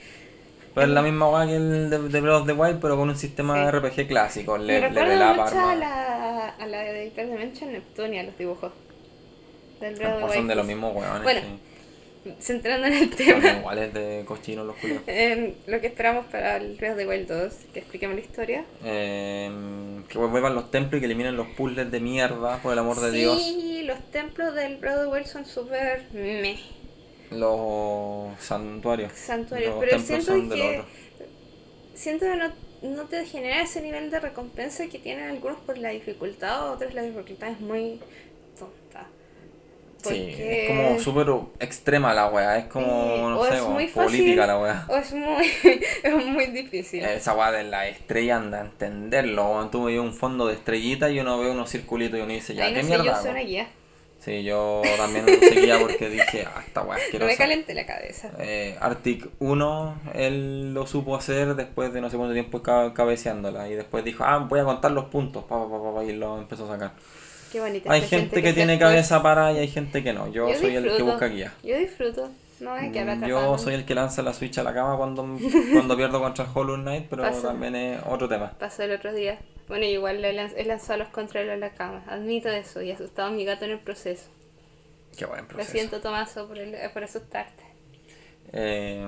Pero 0.75 0.87
es 0.87 0.93
la 0.93 1.01
misma 1.01 1.29
weá 1.29 1.47
que 1.47 1.55
el 1.55 1.89
de, 1.89 1.99
de 2.09 2.21
Breath 2.21 2.41
of 2.41 2.45
the 2.47 2.53
Wild, 2.53 2.79
pero 2.81 2.97
con 2.97 3.09
un 3.09 3.15
sistema 3.15 3.55
Sí. 3.55 3.61
de 3.65 3.71
RPG 3.71 4.07
clásico. 4.07 4.57
Me 4.57 4.65
Le, 4.65 4.79
recuerda 4.89 5.33
mucho 5.33 5.59
a 5.59 5.75
la, 5.75 6.49
a 6.49 6.67
la 6.67 6.79
de 6.83 7.07
Hyper 7.07 7.27
Dimension 7.29 7.71
Neptunia, 7.71 8.23
los 8.23 8.37
dibujos. 8.37 8.71
Del 9.79 9.95
Breath 9.95 10.11
of 10.13 10.15
the 10.19 10.21
Pues 10.25 10.33
son 10.35 10.47
de 10.47 10.53
Wild. 10.53 10.57
los 10.57 10.67
mismos 10.67 10.95
weones. 10.95 11.23
Bueno, 11.23 11.41
sí. 11.41 11.59
Centrando 12.39 12.87
en 12.87 12.93
el 12.93 13.07
Son 13.09 13.17
tema. 13.17 13.51
iguales 13.59 13.93
de 13.93 14.23
cochinos 14.25 14.65
los 14.65 14.75
culios. 14.77 15.01
Em, 15.07 15.53
lo 15.67 15.79
que 15.79 15.87
esperamos 15.87 16.25
para 16.25 16.57
el 16.57 16.75
Breath 16.75 16.93
of 16.93 16.97
the 16.97 17.07
Wild 17.07 17.27
2, 17.27 17.53
que 17.71 17.79
expliquemos 17.79 18.15
la 18.15 18.21
historia. 18.21 18.65
Eh, 18.83 19.51
que 20.09 20.17
vuelvan 20.17 20.55
los 20.55 20.71
templos 20.71 20.97
y 20.97 20.99
que 21.01 21.05
eliminen 21.05 21.37
los 21.37 21.47
puzzles 21.49 21.91
de 21.91 21.99
mierda, 21.99 22.57
por 22.63 22.73
el 22.73 22.79
amor 22.79 22.99
de 22.99 23.11
Dios. 23.11 23.39
Sí, 23.41 23.83
los 23.83 23.99
templos 24.11 24.55
del 24.55 24.77
Breath 24.77 24.95
of 24.97 25.01
the 25.03 25.07
Wild 25.09 25.25
son 25.27 25.45
súper 25.45 26.05
meh, 26.13 26.57
Los 27.31 28.39
santuarios. 28.39 29.11
santuarios, 29.13 29.75
Los 29.75 29.79
pero 29.79 29.99
siento 29.99 30.33
que 30.49 30.83
siento 31.93 32.25
que 32.25 32.35
no, 32.35 32.51
no 32.83 33.03
te 33.05 33.25
genera 33.25 33.61
ese 33.61 33.81
nivel 33.81 34.11
de 34.11 34.19
recompensa 34.19 34.87
que 34.87 34.99
tienen 34.99 35.29
algunos 35.29 35.59
por 35.61 35.77
la 35.77 35.89
dificultad, 35.89 36.71
otros 36.71 36.93
la 36.93 37.01
dificultad 37.03 37.49
es 37.49 37.59
muy 37.59 37.99
tonta. 38.57 39.07
Sí, 40.03 40.35
es 40.37 40.67
como 40.67 40.99
súper 40.99 41.27
extrema 41.59 42.13
la 42.13 42.27
weá, 42.27 42.59
es 42.59 42.65
como, 42.65 42.85
Sí, 43.15 43.21
no 43.21 43.39
o 43.39 43.45
sé, 43.45 43.55
es 43.55 43.63
muy 43.63 43.87
fácil, 43.87 44.19
política 44.19 44.45
la 44.45 44.59
weá. 44.59 44.85
O 44.87 44.97
es 44.97 45.13
muy, 45.13 45.51
es 46.03 46.25
muy 46.25 46.45
difícil. 46.47 47.03
Esa 47.03 47.33
weá 47.33 47.51
de 47.51 47.63
la 47.63 47.87
estrella 47.87 48.35
anda 48.35 48.59
a 48.59 48.65
entenderlo, 48.65 49.67
tú 49.71 49.87
un 49.87 50.13
fondo 50.13 50.45
de 50.45 50.53
estrellita 50.53 51.09
y 51.09 51.19
uno 51.19 51.39
ve 51.39 51.49
unos 51.49 51.71
circulitos 51.71 52.19
y 52.19 52.21
uno 52.21 52.33
dice, 52.33 52.53
ya, 52.53 52.71
¿qué 52.71 52.83
sé, 52.83 52.89
mierda? 52.89 53.03
yo 53.05 53.15
soy 53.15 53.19
hago?". 53.21 53.31
una 53.31 53.41
guía. 53.41 53.67
Sí, 54.25 54.43
yo 54.43 54.81
también 54.97 55.23
lo 55.27 55.33
seguía 55.47 55.77
porque 55.79 56.09
dije, 56.09 56.47
ah, 56.47 56.63
esta 56.65 56.81
weá 56.81 56.97
es 56.97 57.03
No 57.03 57.05
asquerosa. 57.05 57.31
me 57.31 57.37
calenté 57.37 57.73
la 57.75 57.85
cabeza. 57.85 58.31
Eh, 58.39 58.75
Arctic 58.81 59.27
1, 59.37 60.01
él 60.15 60.73
lo 60.73 60.87
supo 60.87 61.15
hacer 61.15 61.53
después 61.55 61.93
de 61.93 62.01
no 62.01 62.09
sé 62.09 62.17
cuánto 62.17 62.33
tiempo 62.33 62.63
ca- 62.63 62.91
cabeceándola. 62.93 63.69
Y 63.69 63.75
después 63.75 64.03
dijo, 64.03 64.23
ah, 64.25 64.39
voy 64.39 64.59
a 64.59 64.63
contar 64.63 64.89
los 64.91 65.05
puntos. 65.05 65.43
Pa, 65.43 65.59
pa, 65.69 65.69
pa, 65.69 65.93
pa, 65.95 66.03
y 66.03 66.13
lo 66.13 66.39
empezó 66.39 66.65
a 66.65 66.69
sacar. 66.73 66.91
Qué 67.51 67.59
bonita. 67.61 67.91
Hay 67.93 68.01
gente 68.01 68.41
que 68.41 68.51
tiene 68.53 68.79
cabeza 68.79 69.21
para 69.21 69.51
y 69.53 69.59
hay 69.59 69.67
gente 69.67 70.03
que 70.03 70.11
no. 70.11 70.27
Yo, 70.31 70.51
soy 70.55 70.75
el 70.75 70.95
que 70.97 71.03
busca 71.03 71.27
guía. 71.27 71.53
Yo 71.63 71.77
disfruto. 71.77 72.29
No 72.59 72.71
hay 72.73 72.89
que 72.91 73.03
Mm, 73.03 73.27
Yo 73.27 73.37
atrapado. 73.37 73.57
soy 73.59 73.73
el 73.75 73.85
que 73.85 73.93
lanza 73.93 74.21
la 74.23 74.33
Switch 74.33 74.57
a 74.57 74.63
la 74.63 74.73
cama 74.73 74.97
cuando, 74.97 75.23
cuando 75.73 75.95
pierdo 75.95 76.19
contra 76.19 76.47
Hollow 76.51 76.77
Knight, 76.77 77.05
pero 77.09 77.29
también 77.41 77.75
es 77.75 77.99
otro 78.09 78.27
tema. 78.27 78.53
Pasó 78.57 78.81
el 78.83 78.93
otro 78.93 79.13
día. 79.13 79.37
Bueno, 79.67 79.85
igual 79.85 80.21
le 80.21 80.33
lanz- 80.33 80.53
he 80.57 80.63
lanzado 80.65 80.99
los 80.99 81.09
controles 81.09 81.51
a 81.51 81.57
la 81.57 81.71
cama. 81.73 82.03
Admito 82.07 82.49
eso 82.49 82.81
y 82.81 82.91
he 82.91 82.93
asustado 82.93 83.29
a 83.29 83.31
mi 83.31 83.45
gato 83.45 83.65
en 83.65 83.71
el 83.71 83.79
proceso. 83.79 84.29
Qué 85.17 85.25
buen 85.25 85.41
Lo 85.41 85.47
proceso. 85.47 85.71
siento, 85.71 86.01
Tomaso, 86.01 86.47
por, 86.47 86.57
el- 86.59 86.75
por 86.91 87.03
asustarte. 87.03 87.63
Eh, 88.53 89.03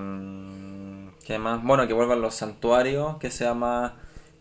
¿Qué 1.26 1.38
más? 1.38 1.64
Bueno, 1.64 1.88
que 1.88 1.94
vuelvan 1.94 2.22
los 2.22 2.36
santuarios, 2.36 3.18
que 3.18 3.30
sea 3.32 3.54
más. 3.54 3.94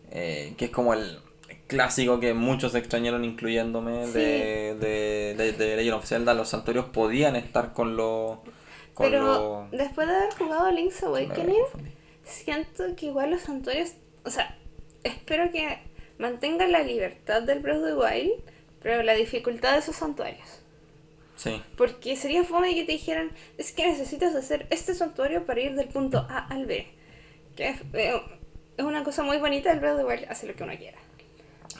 eh, 0.09 0.53
que 0.57 0.65
es 0.65 0.71
como 0.71 0.93
el 0.93 1.19
clásico 1.67 2.19
que 2.21 2.33
muchos 2.33 2.73
extrañaron, 2.75 3.25
incluyéndome, 3.25 4.05
Sí. 4.07 4.13
de, 4.13 4.75
de, 4.79 5.35
de, 5.37 5.51
de 5.51 5.75
Legend 5.75 5.95
of 5.97 6.05
Zelda. 6.05 6.33
Los 6.33 6.47
santuarios 6.47 6.85
podían 6.85 7.35
estar 7.35 7.73
con 7.73 7.97
los. 7.97 8.37
Con 8.93 9.05
Pero 9.11 9.23
los- 9.69 9.71
después 9.71 10.07
de 10.07 10.15
haber 10.15 10.33
jugado 10.33 10.71
Link's 10.71 11.03
Awakening, 11.03 11.63
siento 12.23 12.83
que 12.95 13.07
igual 13.07 13.31
los 13.31 13.41
santuarios. 13.41 13.91
O 14.23 14.29
sea, 14.29 14.57
espero 15.03 15.51
que 15.51 15.77
mantengan 16.17 16.71
la 16.71 16.81
libertad 16.83 17.43
del 17.43 17.59
Breath 17.59 17.77
of 17.77 17.85
the 17.85 17.93
Wild, 17.95 18.31
pero 18.81 19.03
la 19.03 19.13
dificultad 19.13 19.73
de 19.73 19.79
esos 19.79 19.95
santuarios. 19.95 20.61
Sí. 21.35 21.61
Porque 21.77 22.15
sería 22.15 22.43
fome 22.43 22.73
que 22.73 22.83
te 22.83 22.93
dijeran, 22.93 23.31
es 23.57 23.71
que 23.71 23.87
necesitas 23.87 24.33
hacer 24.35 24.65
este 24.71 24.95
santuario 24.95 25.45
para 25.45 25.59
ir 25.59 25.75
del 25.75 25.87
punto 25.87 26.25
A 26.29 26.47
al 26.47 26.65
B. 26.65 26.87
Que 27.55 27.69
es, 27.69 27.81
eh, 27.93 28.19
es 28.75 28.85
una 28.85 29.03
cosa 29.03 29.23
muy 29.23 29.37
bonita, 29.37 29.71
el 29.71 29.79
Breath 29.79 29.95
of 29.95 30.01
the 30.01 30.05
Wild 30.05 30.25
hace 30.29 30.47
lo 30.47 30.55
que 30.55 30.63
uno 30.63 30.73
quiera. 30.77 30.97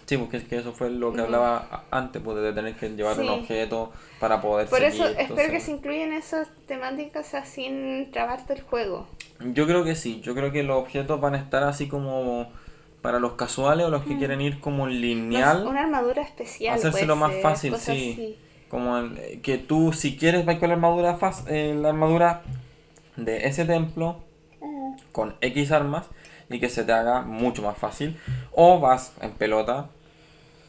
Sí, 0.06 0.18
porque 0.18 0.38
es 0.38 0.46
que 0.46 0.58
eso 0.58 0.72
fue 0.72 0.90
lo 0.90 1.12
que 1.12 1.20
hablaba 1.20 1.84
antes, 1.92 2.22
pues, 2.22 2.38
de 2.38 2.54
tener 2.54 2.76
que 2.76 2.88
llevar 2.90 3.20
un 3.20 3.26
Sí. 3.26 3.30
objeto 3.30 3.92
para 4.22 4.40
poder 4.40 4.68
Por 4.70 4.82
eso 4.82 5.04
seguir, 5.06 5.20
espero 5.20 5.52
que 5.52 5.60
se 5.60 5.72
incluyan 5.72 6.14
esas 6.14 6.48
temáticas 6.66 7.34
así 7.34 7.64
sin 7.66 8.12
trabarte 8.12 8.54
el 8.54 8.62
juego. 8.62 9.06
Yo 9.42 9.68
creo 9.68 9.84
que 9.84 9.96
sí, 9.96 10.22
yo 10.22 10.34
creo 10.34 10.52
que 10.54 10.64
los 10.64 10.78
objetos 10.78 11.20
van 11.20 11.36
a 11.36 11.40
estar 11.40 11.64
así 11.64 11.90
como 11.90 12.50
para 13.02 13.20
los 13.20 13.34
casuales 13.34 13.86
o 13.86 13.90
los 13.90 14.04
que 14.04 14.18
quieren 14.18 14.42
ir 14.42 14.60
como 14.60 14.88
lineal. 14.88 15.66
una 15.68 15.82
armadura 15.82 16.22
especial. 16.22 16.76
Hacérselo 16.76 17.16
más 17.16 17.32
ser, 17.34 17.42
fácil, 17.42 17.76
sí. 17.78 17.92
así. 17.92 18.38
Como 18.70 18.98
el- 18.98 19.18
eh, 19.18 19.40
que 19.42 19.58
tú, 19.58 19.94
si 19.94 20.18
quieres, 20.18 20.46
vas 20.46 20.58
con 20.58 20.70
la 20.70 20.76
armadura, 20.76 21.18
fas- 21.18 21.46
eh, 21.48 21.74
la 21.80 21.90
armadura 21.90 22.42
de 23.16 23.48
ese 23.48 23.66
templo 23.66 24.24
con 25.12 25.36
X 25.42 25.72
armas 25.72 26.08
y 26.50 26.60
que 26.60 26.70
se 26.70 26.84
te 26.84 26.92
haga 26.92 27.22
mucho 27.22 27.62
más 27.62 27.78
fácil. 27.78 28.20
O 28.52 28.80
vas 28.80 29.14
en 29.22 29.32
pelota 29.32 29.90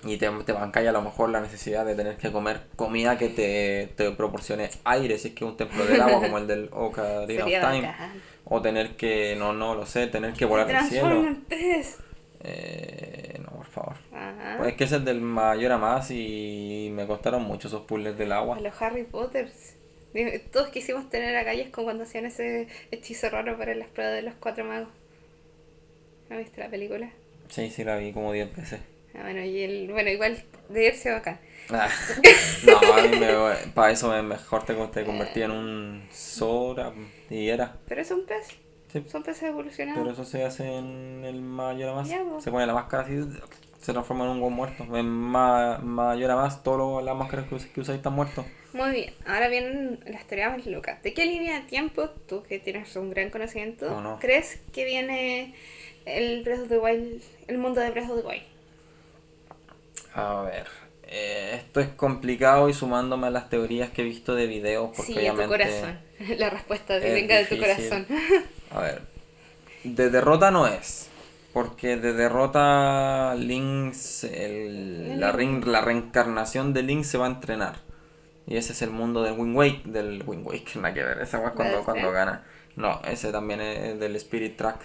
y 0.04 0.16
te, 0.16 0.30
te 0.44 0.52
banca 0.52 0.78
a 0.80 0.92
lo 0.92 1.02
mejor 1.02 1.30
la 1.30 1.40
necesidad 1.40 1.84
de 1.84 1.96
tener 1.96 2.16
que 2.18 2.30
comer 2.30 2.62
comida 2.76 3.18
que 3.18 3.28
te, 3.30 3.92
te 3.96 4.10
proporcione 4.12 4.70
aire, 4.84 5.18
si 5.18 5.28
es 5.28 5.34
que 5.34 5.44
es 5.44 5.50
un 5.50 5.56
templo 5.56 5.84
del 5.84 6.00
agua 6.00 6.20
como 6.20 6.38
el 6.38 6.46
del 6.46 6.68
Ocarina 6.72 7.44
of 7.44 7.50
Time. 7.50 7.82
bacán. 7.88 8.12
O 8.44 8.62
tener 8.62 8.96
que, 8.96 9.34
no, 9.36 9.52
no 9.52 9.74
lo 9.74 9.84
sé, 9.86 10.06
tener 10.06 10.32
que 10.34 10.44
volar 10.44 10.70
al 10.74 10.86
cielo. 10.86 11.26
pez. 11.48 11.98
Eh, 12.40 13.40
no, 13.40 13.56
por 13.56 13.66
favor. 13.66 13.96
Ajá. 14.12 14.54
Pues 14.58 14.70
es 14.70 14.76
que 14.76 14.84
ese 14.84 14.96
es 14.96 15.04
del 15.04 15.20
mayor 15.20 15.72
a 15.72 15.78
más 15.78 16.10
y 16.10 16.90
me 16.92 17.06
costaron 17.06 17.42
mucho 17.42 17.68
esos 17.68 17.82
puzzles 17.82 18.16
del 18.16 18.32
agua. 18.32 18.56
A 18.56 18.60
los 18.60 18.80
Harry 18.80 19.04
Potter. 19.04 19.50
Dime, 20.14 20.38
Todos 20.38 20.68
quisimos 20.68 21.10
tener 21.10 21.36
a 21.36 21.44
calles 21.44 21.68
como 21.70 21.86
cuando 21.86 22.04
hacían 22.04 22.26
ese 22.26 22.68
hechizo 22.90 23.28
raro 23.30 23.58
para 23.58 23.74
las 23.74 23.88
pruebas 23.88 24.14
de 24.16 24.22
los 24.22 24.34
cuatro 24.40 24.64
magos. 24.64 24.88
¿No 26.30 26.38
viste 26.38 26.60
la 26.60 26.68
película? 26.70 27.10
Sí, 27.48 27.70
sí, 27.70 27.84
la 27.84 27.96
vi 27.96 28.12
como 28.12 28.32
10 28.32 28.54
veces. 28.54 28.80
Ah, 29.14 29.22
bueno, 29.22 29.42
y 29.42 29.60
el, 29.62 29.90
bueno, 29.90 30.10
igual 30.10 30.42
de 30.68 30.86
irse 30.86 31.10
acá. 31.10 31.40
Ah, 31.70 31.88
no, 32.66 32.76
a 32.94 33.02
mí 33.02 33.16
me, 33.18 33.28
para 33.74 33.90
eso 33.92 34.08
me- 34.10 34.22
mejor 34.22 34.64
te, 34.64 34.74
te 34.74 35.04
convertí 35.04 35.42
en 35.42 35.50
un 35.50 36.06
Sora 36.12 36.92
y 37.30 37.48
era. 37.48 37.76
Pero 37.86 38.00
es 38.02 38.10
un 38.10 38.26
pez. 38.26 38.48
Sí, 38.92 39.04
Son 39.08 39.22
peces 39.22 39.42
evolucionados. 39.44 40.00
pero 40.00 40.12
eso 40.12 40.24
se 40.24 40.44
hace 40.44 40.76
en 40.76 41.22
el 41.24 41.40
mayor 41.42 41.90
a 41.90 41.94
más. 41.96 42.08
Pues. 42.08 42.44
Se 42.44 42.50
pone 42.50 42.66
la 42.66 42.72
máscara 42.74 43.02
así, 43.04 43.20
se 43.80 43.92
transforma 43.92 44.24
en 44.24 44.30
un 44.30 44.40
buen 44.40 44.52
muerto. 44.54 44.84
En 44.96 45.06
ma- 45.06 45.78
mayor 45.78 46.30
a 46.30 46.36
más, 46.36 46.62
todas 46.62 47.04
las 47.04 47.14
máscaras 47.16 47.46
que, 47.48 47.54
us- 47.54 47.66
que 47.66 47.80
usáis 47.82 47.98
están 47.98 48.14
muertos. 48.14 48.46
Muy 48.72 48.90
bien, 48.90 49.14
ahora 49.26 49.48
vienen 49.48 50.00
las 50.06 50.24
teorías 50.26 50.56
más 50.56 50.66
locas. 50.66 51.02
¿De 51.02 51.12
qué 51.14 51.26
línea 51.26 51.60
de 51.60 51.66
tiempo, 51.66 52.08
tú 52.28 52.42
que 52.42 52.58
tienes 52.58 52.94
un 52.96 53.10
gran 53.10 53.30
conocimiento, 53.30 53.94
Oh, 53.94 54.00
no. 54.00 54.18
crees 54.20 54.60
que 54.72 54.84
viene 54.84 55.54
el 56.06 56.42
Breath 56.42 56.60
of 56.62 56.68
the 56.68 56.78
Wild, 56.78 57.22
el 57.46 57.58
mundo 57.58 57.80
de 57.80 57.90
Breath 57.90 58.10
of 58.10 58.20
the 58.22 58.26
Wild? 58.26 58.42
A 60.14 60.42
ver, 60.42 60.66
eh, 61.04 61.52
esto 61.56 61.80
es 61.80 61.88
complicado 61.88 62.68
y 62.68 62.74
sumándome 62.74 63.26
a 63.28 63.30
las 63.30 63.48
teorías 63.50 63.90
que 63.90 64.02
he 64.02 64.04
visto 64.04 64.34
de 64.34 64.46
videos, 64.46 64.90
porque 64.96 65.12
sí, 65.14 65.18
de 65.18 65.30
tu 65.30 65.46
corazón. 65.46 65.98
La 66.38 66.50
respuesta 66.50 67.00
que 67.00 67.12
venga 67.12 67.36
de 67.36 67.44
tu 67.44 67.58
corazón. 67.58 68.06
A 68.74 68.80
ver, 68.80 69.02
de 69.84 70.10
derrota 70.10 70.50
no 70.50 70.66
es. 70.66 71.08
Porque 71.52 71.96
de 71.96 72.12
derrota 72.12 73.34
Link, 73.36 73.94
el- 74.30 75.18
la, 75.18 75.32
rein- 75.32 75.64
la 75.64 75.80
reencarnación 75.80 76.72
de 76.74 76.82
Link 76.82 77.04
se 77.04 77.18
va 77.18 77.26
a 77.26 77.30
entrenar. 77.30 77.76
Y 78.46 78.56
ese 78.56 78.72
es 78.72 78.82
el 78.82 78.90
mundo 78.90 79.22
del 79.22 79.38
Wind 79.38 79.56
Wake, 79.56 79.82
del 79.86 80.22
Wind 80.26 80.46
Wake, 80.46 80.72
nada 80.76 80.94
que 80.94 81.02
ver, 81.02 81.20
esa 81.20 81.38
es 81.44 81.52
cuando, 81.52 81.84
cuando 81.84 82.10
gana. 82.12 82.44
No, 82.76 83.00
ese 83.04 83.32
también 83.32 83.60
es 83.60 83.98
del 83.98 84.14
Spirit 84.16 84.56
Track. 84.56 84.80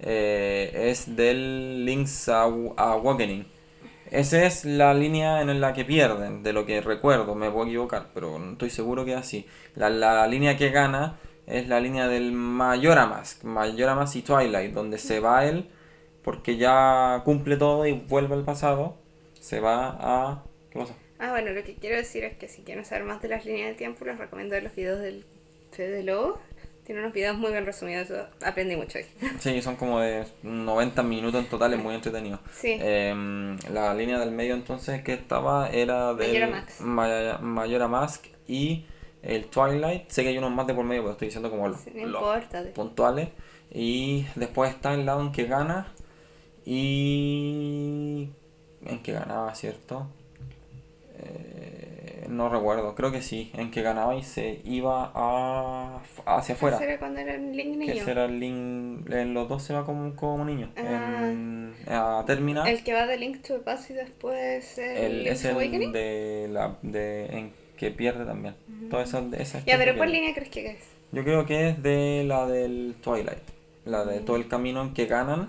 Eh, 0.00 0.90
es 0.90 1.16
del 1.16 1.84
Link's 1.84 2.28
Aw- 2.28 2.74
Awakening. 2.76 3.46
Esa 4.10 4.44
es 4.44 4.64
la 4.64 4.94
línea 4.94 5.40
en 5.42 5.60
la 5.60 5.72
que 5.72 5.84
pierden, 5.84 6.42
de 6.42 6.52
lo 6.52 6.64
que 6.64 6.80
recuerdo, 6.80 7.34
me 7.34 7.50
puedo 7.50 7.66
equivocar, 7.66 8.06
pero 8.14 8.38
no 8.38 8.52
estoy 8.52 8.70
seguro 8.70 9.04
que 9.04 9.12
es 9.12 9.18
así. 9.18 9.46
La, 9.74 9.90
la 9.90 10.26
línea 10.26 10.56
que 10.56 10.70
gana 10.70 11.16
es 11.48 11.68
la 11.68 11.80
línea 11.80 12.08
del 12.08 12.32
Majora 12.32 13.06
Mask, 13.06 13.44
Majora 13.44 13.94
Mask 13.94 14.16
y 14.16 14.22
Twilight, 14.22 14.72
donde 14.72 14.98
se 14.98 15.20
va 15.20 15.44
él 15.46 15.68
porque 16.22 16.56
ya 16.56 17.22
cumple 17.24 17.56
todo 17.56 17.86
y 17.86 17.92
vuelve 17.92 18.34
al 18.34 18.44
pasado. 18.44 18.96
se 19.40 19.60
va 19.60 19.96
a... 19.98 20.44
¿Qué 20.70 20.78
pasa? 20.78 20.94
Ah, 21.18 21.30
bueno, 21.30 21.50
lo 21.52 21.64
que 21.64 21.74
quiero 21.74 21.96
decir 21.96 22.22
es 22.24 22.36
que 22.36 22.48
si 22.48 22.62
quieren 22.62 22.84
saber 22.84 23.04
más 23.04 23.22
de 23.22 23.28
las 23.28 23.44
líneas 23.46 23.70
de 23.70 23.74
tiempo, 23.74 24.04
les 24.04 24.18
recomiendo 24.18 24.60
los 24.60 24.74
videos 24.74 25.00
del 25.00 25.24
Fede 25.72 26.02
Lobo. 26.02 26.38
Tiene 26.84 27.02
unos 27.02 27.12
videos 27.12 27.36
muy 27.36 27.50
bien 27.52 27.66
resumidos, 27.66 28.08
aprendí 28.44 28.74
mucho 28.76 28.98
ahí. 28.98 29.04
Sí, 29.40 29.60
son 29.62 29.76
como 29.76 30.00
de 30.00 30.24
90 30.42 31.02
minutos 31.02 31.42
en 31.44 31.50
total, 31.50 31.74
es 31.74 31.78
muy 31.82 31.94
entretenido. 31.94 32.38
Sí. 32.52 32.76
Em, 32.80 33.58
la 33.72 33.92
línea 33.94 34.18
del 34.18 34.30
medio 34.30 34.54
entonces 34.54 35.02
que 35.02 35.12
estaba 35.14 35.68
era 35.70 36.14
de 36.14 36.26
Majora 36.28 36.46
Max. 36.48 36.80
Maya- 36.80 37.38
Majora 37.38 37.88
Mask 37.88 38.26
y 38.46 38.86
el 39.22 39.46
Twilight. 39.46 40.08
Sé 40.08 40.22
que 40.22 40.30
hay 40.30 40.38
unos 40.38 40.52
más 40.52 40.66
de 40.66 40.74
por 40.74 40.84
medio, 40.84 41.02
pero 41.02 41.12
estoy 41.12 41.28
diciendo 41.28 41.50
como 41.50 41.68
los, 41.68 41.80
puntuales. 42.74 43.28
Y 43.70 44.26
después 44.34 44.70
está 44.70 44.94
el 44.94 45.04
lado 45.04 45.20
en 45.20 45.32
que 45.32 45.44
gana 45.44 45.92
y... 46.64 48.30
En 48.84 49.02
que 49.02 49.12
ganaba, 49.12 49.54
¿cierto? 49.54 50.08
Eh, 51.18 52.26
no 52.28 52.48
recuerdo, 52.48 52.94
creo 52.94 53.10
que 53.10 53.22
sí, 53.22 53.50
en 53.54 53.70
que 53.70 53.82
ganaba 53.82 54.14
y 54.14 54.22
se 54.22 54.60
iba 54.64 55.10
a, 55.14 56.00
hacia 56.26 56.54
afuera. 56.54 56.78
Era 56.80 56.98
cuando 56.98 57.20
era 57.20 57.34
un 57.34 57.56
Link 57.56 57.72
Que 57.72 57.94
niño. 57.94 58.04
será 58.04 58.26
el 58.26 58.38
link, 58.38 59.10
en 59.10 59.34
los 59.34 59.48
dos 59.48 59.62
se 59.62 59.74
va 59.74 59.84
como, 59.84 60.14
como 60.14 60.44
niño. 60.44 60.70
Ah. 60.76 61.28
En, 61.28 61.74
a 61.86 62.22
terminar. 62.26 62.68
El 62.68 62.84
que 62.84 62.92
va 62.92 63.06
de 63.06 63.16
Link 63.16 63.42
to 63.42 63.54
the 63.54 63.60
Past 63.60 63.90
y 63.90 63.94
después 63.94 64.78
el, 64.78 65.20
El, 65.20 65.26
es 65.26 65.44
el 65.44 65.54
Awakening. 65.54 65.92
de 65.92 66.48
la 66.50 66.78
de 66.82 67.26
en 67.26 67.52
que 67.78 67.90
pierde 67.90 68.24
también. 68.24 68.54
Todas 68.90 69.08
esas, 69.08 69.32
esas 69.34 69.64
Ya, 69.64 69.78
pero 69.78 69.96
¿cuál 69.96 70.12
línea 70.12 70.34
crees 70.34 70.50
que 70.50 70.66
es? 70.66 70.78
Yo 71.12 71.24
creo 71.24 71.46
que 71.46 71.70
es 71.70 71.82
de 71.82 72.24
la 72.26 72.46
del 72.46 72.96
Twilight. 73.00 73.38
La 73.86 74.04
Mm. 74.04 74.08
de 74.08 74.20
todo 74.20 74.36
el 74.36 74.48
camino 74.48 74.82
en 74.82 74.92
que 74.94 75.06
ganan. 75.06 75.48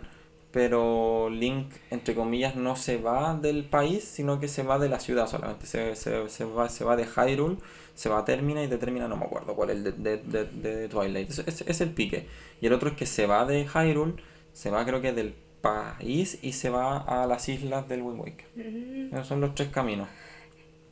Pero 0.52 1.30
Link, 1.30 1.72
entre 1.92 2.16
comillas, 2.16 2.56
no 2.56 2.76
se 2.76 2.98
va 2.98 3.36
del 3.36 3.66
país, 3.66 4.04
sino 4.04 4.40
que 4.40 4.48
se 4.48 4.64
va 4.64 4.80
de 4.80 4.90
la 4.90 5.00
ciudad 5.00 5.28
solamente. 5.28 5.68
Se, 5.68 5.96
se, 5.96 6.28
se 6.28 6.44
va, 6.44 6.70
se 6.70 6.84
va 6.84 6.96
de 6.96 7.06
Hyrule, 7.06 7.58
se 7.94 8.10
va 8.10 8.20
a 8.20 8.26
Termina 8.26 8.64
y 8.64 8.68
de 8.68 8.78
Termina 8.80 9.08
no 9.08 9.16
me 9.16 9.26
acuerdo 9.26 9.56
cuál 9.56 9.70
es 9.70 9.76
el 9.76 9.84
de, 9.84 9.92
de, 9.92 10.18
de, 10.18 10.46
de 10.46 10.88
Twilight. 10.90 11.30
Es, 11.30 11.40
es, 11.40 11.62
es 11.62 11.82
el 11.82 11.92
pique. 11.92 12.26
Y 12.62 12.66
el 12.66 12.74
otro 12.74 12.90
es 12.90 12.96
que 12.96 13.06
se 13.06 13.28
va 13.28 13.46
de 13.46 13.68
Hyrule, 13.68 14.14
se 14.54 14.72
va 14.72 14.84
creo 14.86 15.02
que 15.02 15.14
del 15.14 15.36
país 15.62 16.40
y 16.42 16.54
se 16.54 16.72
va 16.72 16.98
a 16.98 17.28
las 17.28 17.48
islas 17.48 17.88
del 17.88 18.02
Wind 18.02 18.20
Waker. 18.20 18.48
Mm. 18.56 19.14
Esos 19.14 19.28
son 19.28 19.42
los 19.42 19.54
tres 19.54 19.70
caminos. 19.70 20.08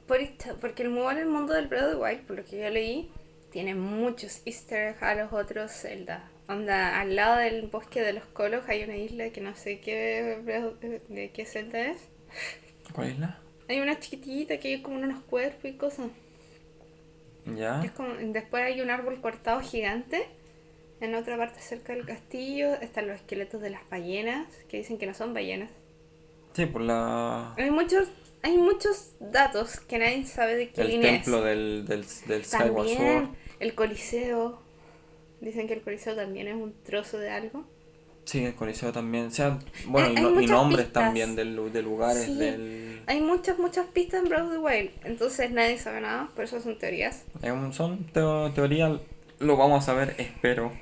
Por 0.08 0.20
esto, 0.22 0.56
porque 0.62 0.84
el 0.84 0.90
mundo 0.90 1.12
en 1.12 1.18
el 1.18 1.26
mundo 1.28 1.54
del 1.54 1.68
Breath 1.68 1.84
of 1.86 1.92
the 1.92 1.98
Wild, 1.98 2.22
por 2.28 2.38
lo 2.38 2.46
que 2.46 2.60
yo 2.60 2.70
leí, 2.70 3.12
tiene 3.52 3.76
muchos 3.76 4.42
easter 4.46 4.90
eggs 4.90 5.04
a 5.04 5.16
los 5.16 5.34
otros 5.34 5.72
Zelda. 5.72 6.30
Onda, 6.48 7.00
al 7.02 7.16
lado 7.16 7.38
del 7.38 7.68
bosque 7.68 8.02
de 8.02 8.14
los 8.14 8.24
colos 8.26 8.64
hay 8.70 8.84
una 8.84 8.96
isla 8.96 9.30
que 9.32 9.42
no 9.42 9.54
sé 9.56 9.80
qué, 9.82 11.02
de 11.10 11.32
qué 11.32 11.46
Zelda 11.46 11.80
es. 11.88 11.98
¿Cuál 12.94 13.12
isla? 13.12 13.40
Hay 13.68 13.82
una 13.82 14.00
chiquitita 14.00 14.58
que 14.60 14.70
hay 14.76 14.82
como 14.82 14.96
unos 14.96 15.22
cuerpos 15.24 15.66
y 15.66 15.74
cosas. 15.74 16.08
¿Ya? 17.46 17.82
Es 17.84 17.92
como- 17.92 18.14
después 18.14 18.64
hay 18.64 18.80
un 18.82 18.90
árbol 18.90 19.20
cortado 19.22 19.60
gigante. 19.62 20.26
En 21.00 21.14
otra 21.16 21.38
parte 21.38 21.60
cerca 21.60 21.94
del 21.94 22.06
castillo 22.06 22.74
están 22.82 23.08
los 23.08 23.18
esqueletos 23.18 23.62
de 23.62 23.70
las 23.70 23.88
ballenas, 23.90 24.48
que 24.70 24.78
dicen 24.78 24.98
que 24.98 25.06
no 25.06 25.14
son 25.14 25.34
ballenas. 25.34 25.70
Sí, 26.54 26.66
por 26.66 26.82
la... 26.82 27.54
Hay 27.56 27.70
muchos, 27.70 28.10
hay 28.44 28.58
muchos 28.58 29.14
datos 29.20 29.80
que 29.82 29.98
nadie 30.00 30.26
sabe 30.26 30.56
de 30.56 30.70
qué 30.70 30.82
El 30.82 30.88
línea 30.90 31.12
templo 31.14 31.40
es. 31.40 31.44
del, 31.46 31.86
del, 31.88 32.06
del 32.28 32.46
Skyward 32.46 32.88
Sword. 32.90 33.28
El 33.60 33.76
coliseo. 33.76 34.62
Dicen 35.42 35.68
que 35.68 35.74
el 35.76 35.82
coliseo 35.82 36.16
también 36.16 36.48
es 36.48 36.56
un 36.56 36.74
trozo 36.84 37.18
de 37.20 37.30
algo. 37.30 37.66
Sí, 38.26 38.44
el 38.44 38.56
Coliseo 38.56 38.92
también. 38.92 39.28
O 39.28 39.32
sea, 39.32 39.58
bueno, 39.86 40.10
Hay- 40.10 40.18
hay 40.18 40.44
y 40.44 40.48
nombres 40.48 40.88
pistas. 40.88 41.04
también 41.06 41.56
lu- 41.56 41.70
de 41.72 41.82
lugares 41.82 42.24
Sí. 42.26 42.36
del... 42.38 43.02
Hay 43.08 43.22
muchas, 43.22 43.58
muchas 43.58 43.86
pistas 43.88 44.22
en 44.22 44.28
Breath 44.28 44.44
of 44.48 44.52
the 44.52 44.58
Wild. 44.58 44.92
Entonces 45.06 45.50
nadie 45.52 45.78
sabe 45.78 46.02
nada, 46.02 46.30
por 46.36 46.44
eso 46.44 46.60
son 46.60 46.78
teorías. 46.78 47.24
es 47.42 47.76
son 47.76 48.06
teo- 48.12 48.52
teorías, 48.54 49.00
lo 49.40 49.56
vamos 49.56 49.88
a 49.88 49.94
ver, 49.94 50.14
espero. 50.18 50.74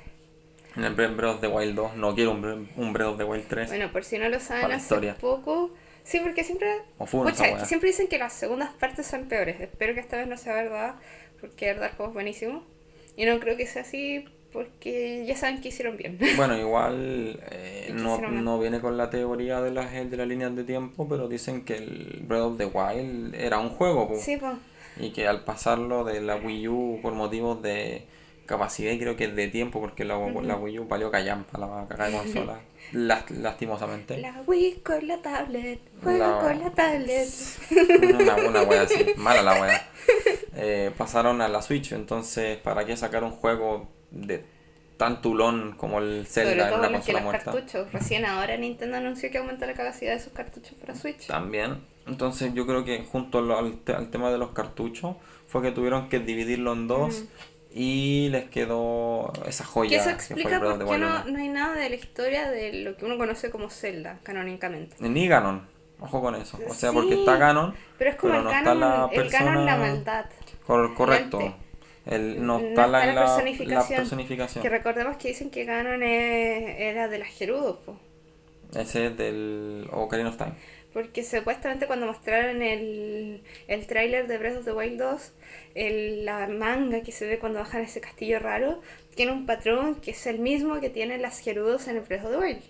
En 0.74 0.82
el 0.82 0.94
Breath 0.94 1.22
of 1.36 1.40
the 1.40 1.46
Wild 1.46 1.76
2, 1.76 1.94
no 1.96 2.14
quiero 2.16 2.32
un, 2.32 2.68
un 2.76 2.92
Breath 2.92 3.10
of 3.10 3.18
the 3.18 3.24
Wild 3.24 3.46
3. 3.46 3.68
Bueno, 3.68 3.92
por 3.92 4.02
si 4.02 4.18
no 4.18 4.28
lo 4.28 4.40
saben, 4.40 4.64
hace 4.72 4.76
historia. 4.82 5.14
poco. 5.16 5.70
Sí, 6.06 6.20
porque 6.20 6.44
siempre. 6.44 6.68
Fue 7.04 7.24
Pucha, 7.24 7.64
siempre 7.66 7.88
dicen 7.88 8.06
que 8.06 8.18
las 8.18 8.32
segundas 8.32 8.70
partes 8.74 9.06
son 9.06 9.24
peores. 9.24 9.60
Espero 9.60 9.92
que 9.92 10.00
esta 10.00 10.16
vez 10.16 10.28
no 10.28 10.36
sea 10.36 10.54
verdad, 10.54 10.94
porque 11.40 11.66
verdad 11.66 11.90
juego 11.96 12.10
es 12.10 12.14
buenísimo. 12.14 12.62
Y 13.16 13.24
no 13.24 13.40
creo 13.40 13.56
que 13.56 13.66
sea 13.66 13.82
así, 13.82 14.24
porque 14.52 15.24
ya 15.26 15.36
saben 15.36 15.60
que 15.60 15.68
hicieron 15.68 15.96
bien. 15.96 16.18
Bueno, 16.36 16.56
igual 16.56 17.40
eh, 17.50 17.90
no, 17.92 18.18
no 18.20 18.58
viene 18.60 18.80
con 18.80 18.96
la 18.96 19.10
teoría 19.10 19.60
de 19.60 19.72
las, 19.72 19.92
de 19.92 20.16
las 20.16 20.28
líneas 20.28 20.54
de 20.54 20.62
tiempo, 20.62 21.08
pero 21.08 21.28
dicen 21.28 21.64
que 21.64 21.74
el 21.74 22.20
Breath 22.22 22.42
of 22.42 22.58
the 22.58 22.66
Wild 22.66 23.34
era 23.34 23.58
un 23.58 23.70
juego, 23.70 24.08
po. 24.08 24.16
sí, 24.16 24.36
pues. 24.36 24.54
Y 24.98 25.10
que 25.10 25.26
al 25.26 25.44
pasarlo 25.44 26.04
de 26.04 26.20
la 26.20 26.36
Wii 26.36 26.68
U 26.68 27.00
por 27.02 27.14
motivos 27.14 27.60
de 27.60 28.06
capacidad 28.46 28.92
y 28.92 28.98
creo 28.98 29.16
que 29.16 29.28
de 29.28 29.48
tiempo, 29.48 29.80
porque 29.80 30.04
la, 30.04 30.16
la 30.18 30.56
Wii 30.56 30.78
U 30.78 30.86
valió 30.86 31.10
callampa 31.10 31.58
la 31.58 31.86
cagada 31.88 32.10
de 32.10 32.16
consola, 32.32 32.60
las- 32.92 33.30
lastimosamente. 33.30 34.18
La 34.18 34.42
Wii 34.46 34.80
con 34.84 35.06
la 35.06 35.18
tablet. 35.22 35.80
Juego 36.02 36.18
La- 36.18 36.38
con 36.40 36.58
la 36.60 36.70
tablet. 36.70 37.28
Una, 38.20 38.36
una 38.48 38.62
wea 38.62 38.82
así, 38.82 39.04
mala 39.16 39.42
la 39.42 39.60
wea. 39.60 39.88
Eh, 40.54 40.90
pasaron 40.96 41.40
a 41.40 41.48
la 41.48 41.62
Switch, 41.62 41.92
entonces, 41.92 42.56
¿para 42.58 42.84
qué 42.84 42.96
sacar 42.96 43.24
un 43.24 43.30
juego 43.32 43.88
de 44.10 44.44
tan 44.96 45.20
tulón 45.20 45.74
como 45.76 45.98
el 45.98 46.26
Sobre 46.26 46.46
Zelda 46.48 46.64
en 46.64 46.70
todo 46.70 46.78
una 46.78 46.88
los 46.88 47.04
que 47.04 47.12
consola 47.12 47.18
los 47.18 47.24
muerta? 47.24 47.52
cartuchos. 47.52 47.92
Recién 47.92 48.24
ahora 48.24 48.56
Nintendo 48.56 48.96
anunció 48.96 49.30
que 49.30 49.38
aumenta 49.38 49.66
la 49.66 49.74
capacidad 49.74 50.14
de 50.14 50.20
sus 50.20 50.32
cartuchos 50.32 50.72
para 50.80 50.94
Switch. 50.94 51.26
También. 51.26 51.82
Entonces 52.06 52.54
yo 52.54 52.66
creo 52.66 52.84
que 52.84 53.04
junto 53.04 53.38
al, 53.38 53.50
al 53.52 53.78
te- 53.78 53.92
al 53.92 54.10
tema 54.10 54.30
de 54.30 54.38
los 54.38 54.52
cartuchos 54.52 55.16
fue 55.48 55.60
que 55.60 55.72
tuvieron 55.72 56.08
que 56.08 56.20
dividirlo 56.20 56.72
en 56.72 56.86
dos 56.88 57.24
y 57.78 58.30
les 58.30 58.48
quedó 58.48 59.30
esa 59.46 59.64
joya 59.66 59.90
Que 59.90 59.96
eso 59.96 60.08
explica 60.08 60.58
por 60.60 60.78
qué 60.78 60.84
no, 60.98 61.24
1. 61.24 61.24
no 61.26 61.38
hay 61.38 61.48
nada 61.48 61.74
de 61.74 61.90
la 61.90 61.94
historia 61.96 62.50
de 62.50 62.72
lo 62.82 62.96
que 62.96 63.04
uno 63.04 63.18
conoce 63.18 63.50
como 63.50 63.68
Zelda, 63.68 64.18
canónicamente. 64.22 64.96
Ni 65.00 65.28
Ganon, 65.28 65.68
ojo 66.00 66.22
con 66.22 66.34
eso. 66.36 66.58
O 66.66 66.72
sea, 66.72 66.88
Sí, 66.90 66.94
porque 66.96 67.14
está 67.16 67.36
Ganon, 67.36 67.74
Pero 67.98 68.10
es 68.10 68.16
como 68.16 68.32
pero 68.32 68.38
el, 68.38 68.44
no 68.44 68.50
está 68.50 68.64
canon, 68.64 68.80
la 68.80 69.08
el 69.12 69.30
canon 69.30 69.66
la 69.66 69.76
persona- 69.76 69.76
maldad. 69.76 70.26
cor- 70.66 70.94
correcto. 70.94 71.54
El, 72.06 72.46
no, 72.46 72.60
No 72.60 72.66
está, 72.68 72.86
la, 72.86 73.00
está 73.00 73.06
la 73.12 73.14
la- 73.14 73.20
la 73.20 73.36
personificación. 73.36 73.96
personificación. 73.98 74.62
Que 74.62 74.68
recordemos 74.70 75.16
que 75.18 75.28
dicen 75.28 75.50
que 75.50 75.64
Ganon 75.64 76.02
es- 76.02 76.76
era 76.78 77.08
de 77.08 77.18
las 77.18 77.28
Gerudos, 77.28 77.76
po. 77.84 77.98
Ese 78.74 79.06
es 79.08 79.16
del 79.18 79.86
Ocarina 79.92 80.30
of 80.30 80.36
Time. 80.38 80.52
Porque 80.96 81.22
supuestamente 81.22 81.86
cuando 81.86 82.06
mostraron 82.06 82.62
el, 82.62 83.42
el 83.68 83.86
tráiler 83.86 84.26
de 84.28 84.38
Breath 84.38 84.56
of 84.60 84.64
the 84.64 84.72
Wild 84.72 84.98
2, 84.98 85.32
el- 85.74 86.24
la 86.24 86.46
manga 86.48 87.02
que 87.02 87.12
se 87.12 87.26
ve 87.26 87.38
cuando 87.38 87.58
bajan 87.58 87.82
ese 87.82 88.00
castillo 88.00 88.38
raro, 88.38 88.80
tiene 89.14 89.32
un 89.32 89.44
patrón 89.44 89.96
que 89.96 90.12
es 90.12 90.26
el 90.26 90.38
mismo 90.38 90.80
que 90.80 90.88
tienen 90.88 91.20
las 91.20 91.38
Gerudos 91.40 91.86
en 91.88 91.96
el 91.96 92.02
Breath 92.02 92.24
of 92.24 92.30
the 92.30 92.38
Wild. 92.38 92.62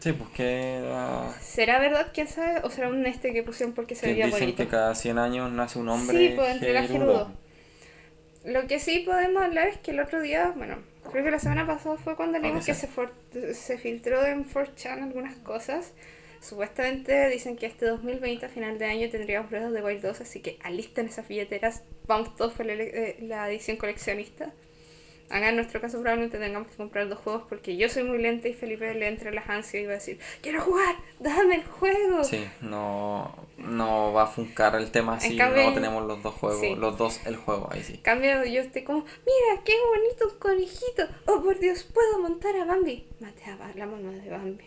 Sí, 0.00 0.12
pues 0.14 0.30
que, 0.30 0.82
ah, 0.92 1.32
¿Será 1.40 1.78
verdad? 1.78 2.08
¿Quién 2.12 2.26
sabe? 2.26 2.60
¿O 2.64 2.70
será 2.70 2.88
un 2.88 3.06
este 3.06 3.32
que 3.32 3.44
pusieron 3.44 3.72
porque 3.72 3.94
se 3.94 4.06
veía 4.08 4.26
dicen 4.26 4.40
bonito? 4.40 4.64
que 4.64 4.68
cada 4.68 4.96
100 4.96 5.18
años 5.18 5.52
nace 5.52 5.78
un 5.78 5.88
hombre 5.90 6.18
Sí, 6.18 6.32
pues 6.34 6.50
entre 6.54 6.72
las 6.72 6.88
gerudo. 6.90 7.30
Lo 8.44 8.66
que 8.66 8.80
sí 8.80 9.04
podemos 9.06 9.44
hablar 9.44 9.68
es 9.68 9.78
que 9.78 9.92
el 9.92 10.00
otro 10.00 10.20
día, 10.20 10.52
bueno, 10.56 10.78
creo 11.12 11.22
que 11.24 11.30
la 11.30 11.38
semana 11.38 11.66
pasada 11.68 11.96
fue 11.98 12.16
cuando 12.16 12.38
leímos 12.40 12.64
que 12.66 12.72
que 12.72 12.78
se, 12.78 12.88
for- 12.88 13.12
se 13.54 13.78
filtró 13.78 14.24
en 14.26 14.44
4chan 14.44 15.04
algunas 15.04 15.36
cosas. 15.36 15.92
Supuestamente 16.40 17.28
dicen 17.28 17.56
que 17.56 17.66
este 17.66 17.86
2020, 17.86 18.46
a 18.46 18.48
final 18.48 18.78
de 18.78 18.86
año, 18.86 19.08
tendríamos 19.10 19.52
of 19.52 19.72
the 19.74 19.82
Wild 19.82 20.02
2, 20.02 20.20
así 20.20 20.40
que 20.40 20.58
alisten 20.62 21.06
esas 21.06 21.26
billeteras. 21.28 21.82
Vamos 22.06 22.34
todos 22.36 22.52
por 22.52 22.66
la, 22.66 22.74
eh, 22.74 23.16
la 23.20 23.50
edición 23.50 23.76
coleccionista. 23.76 24.52
Acá 25.30 25.50
en 25.50 25.56
nuestro 25.56 25.78
caso 25.82 26.00
probablemente 26.00 26.38
tengamos 26.38 26.68
que 26.68 26.76
comprar 26.76 27.06
dos 27.06 27.18
juegos 27.18 27.42
porque 27.50 27.76
yo 27.76 27.90
soy 27.90 28.02
muy 28.02 28.16
lenta 28.16 28.48
y 28.48 28.54
Felipe 28.54 28.94
le 28.94 29.08
entra 29.08 29.30
las 29.30 29.46
ansias 29.50 29.82
y 29.82 29.84
va 29.84 29.92
a 29.92 29.96
decir, 29.96 30.18
quiero 30.40 30.62
jugar, 30.62 30.94
dame 31.20 31.56
el 31.56 31.64
juego. 31.64 32.24
Sí, 32.24 32.48
no, 32.62 33.36
no 33.58 34.14
va 34.14 34.22
a 34.22 34.26
funcar 34.26 34.74
el 34.76 34.90
tema 34.90 35.18
cambio- 35.36 35.64
no 35.64 35.74
tenemos 35.74 36.06
los 36.06 36.22
dos 36.22 36.32
juegos, 36.34 36.60
sí. 36.62 36.74
los 36.76 36.96
dos 36.96 37.20
el 37.26 37.36
juego, 37.36 37.68
ahí 37.70 37.82
sí. 37.82 37.98
Cambio, 37.98 38.42
yo 38.46 38.62
estoy 38.62 38.84
como, 38.84 39.00
mira, 39.00 39.62
qué 39.66 39.74
bonito 39.94 40.32
un 40.32 40.38
conejito. 40.38 41.02
Oh, 41.26 41.42
por 41.42 41.58
Dios, 41.58 41.82
puedo 41.82 42.20
montar 42.20 42.56
a 42.56 42.64
Bambi. 42.64 43.06
Mate 43.20 43.44
a 43.50 43.70
la 43.76 43.84
mamá 43.84 44.12
de 44.12 44.30
Bambi. 44.30 44.64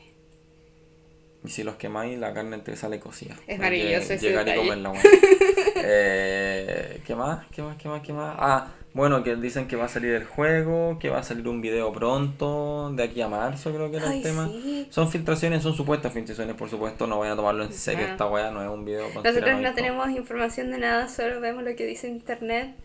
Y 1.43 1.49
si 1.49 1.63
los 1.63 1.75
quemáis, 1.75 2.19
la 2.19 2.33
carne 2.33 2.59
te 2.59 2.75
sale 2.75 2.99
cocida. 2.99 3.35
Es 3.47 3.57
maravilloso 3.57 4.13
ese 4.13 4.27
Llegar 4.27 4.47
y 4.47 4.55
comerla, 4.55 4.89
bueno. 4.89 5.03
eh, 5.75 7.01
¿Qué 7.05 7.15
más? 7.15 7.45
¿Qué 7.47 7.61
más? 7.63 7.77
¿Qué 7.77 7.89
más? 7.89 8.01
¿Qué 8.01 8.13
más? 8.13 8.35
Ah, 8.37 8.67
bueno, 8.93 9.23
que 9.23 9.35
dicen 9.37 9.67
que 9.67 9.77
va 9.77 9.85
a 9.85 9.87
salir 9.87 10.11
el 10.13 10.25
juego, 10.25 10.99
que 10.99 11.09
va 11.09 11.19
a 11.19 11.23
salir 11.23 11.47
un 11.47 11.61
video 11.61 11.93
pronto, 11.93 12.91
de 12.93 13.03
aquí 13.03 13.21
a 13.21 13.29
marzo 13.29 13.73
creo 13.73 13.89
que 13.89 13.97
era 13.97 14.09
Ay, 14.09 14.17
el 14.17 14.23
tema. 14.23 14.47
sí. 14.47 14.87
Son 14.89 15.09
filtraciones, 15.09 15.63
son 15.63 15.73
supuestas 15.73 16.11
filtraciones, 16.11 16.55
por 16.55 16.69
supuesto, 16.69 17.07
no 17.07 17.17
vayan 17.19 17.33
a 17.33 17.35
tomarlo 17.37 17.63
en 17.63 17.71
serio, 17.71 18.05
esta 18.05 18.27
weá 18.27 18.51
no 18.51 18.61
es 18.61 18.69
un 18.69 18.83
video 18.83 19.07
Nosotros 19.23 19.61
no 19.61 19.73
tenemos 19.73 20.09
información 20.09 20.71
de 20.71 20.77
nada, 20.77 21.07
solo 21.07 21.39
vemos 21.39 21.63
lo 21.63 21.73
que 21.75 21.85
dice 21.85 22.09
internet 22.09 22.75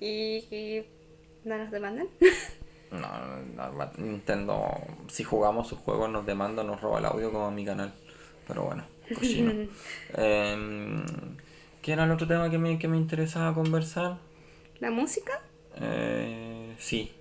y, 0.00 0.44
y 0.50 0.84
no 1.44 1.56
nos 1.56 1.70
demandan. 1.70 2.08
No, 2.90 2.98
no, 3.56 3.72
no, 3.72 3.90
Nintendo, 3.96 4.68
si 5.08 5.24
jugamos 5.24 5.68
sus 5.68 5.78
juegos 5.78 6.10
nos 6.10 6.26
demanda, 6.26 6.62
nos 6.62 6.80
roba 6.80 6.98
el 6.98 7.06
audio 7.06 7.32
como 7.32 7.46
a 7.46 7.50
mi 7.50 7.64
canal. 7.64 7.94
Pero 8.52 8.64
bueno. 8.64 8.84
cochino. 9.14 9.52
Em, 10.16 11.04
¿Qué 11.80 11.92
era 11.92 12.04
el 12.04 12.10
otro 12.10 12.26
tema 12.28 12.50
que 12.50 12.58
me, 12.58 12.78
que 12.78 12.86
me 12.86 12.98
interesaba 12.98 13.54
conversar? 13.54 14.18
¿La 14.78 14.90
música? 14.90 15.40
Eh, 15.80 16.74
sí. 16.78 17.12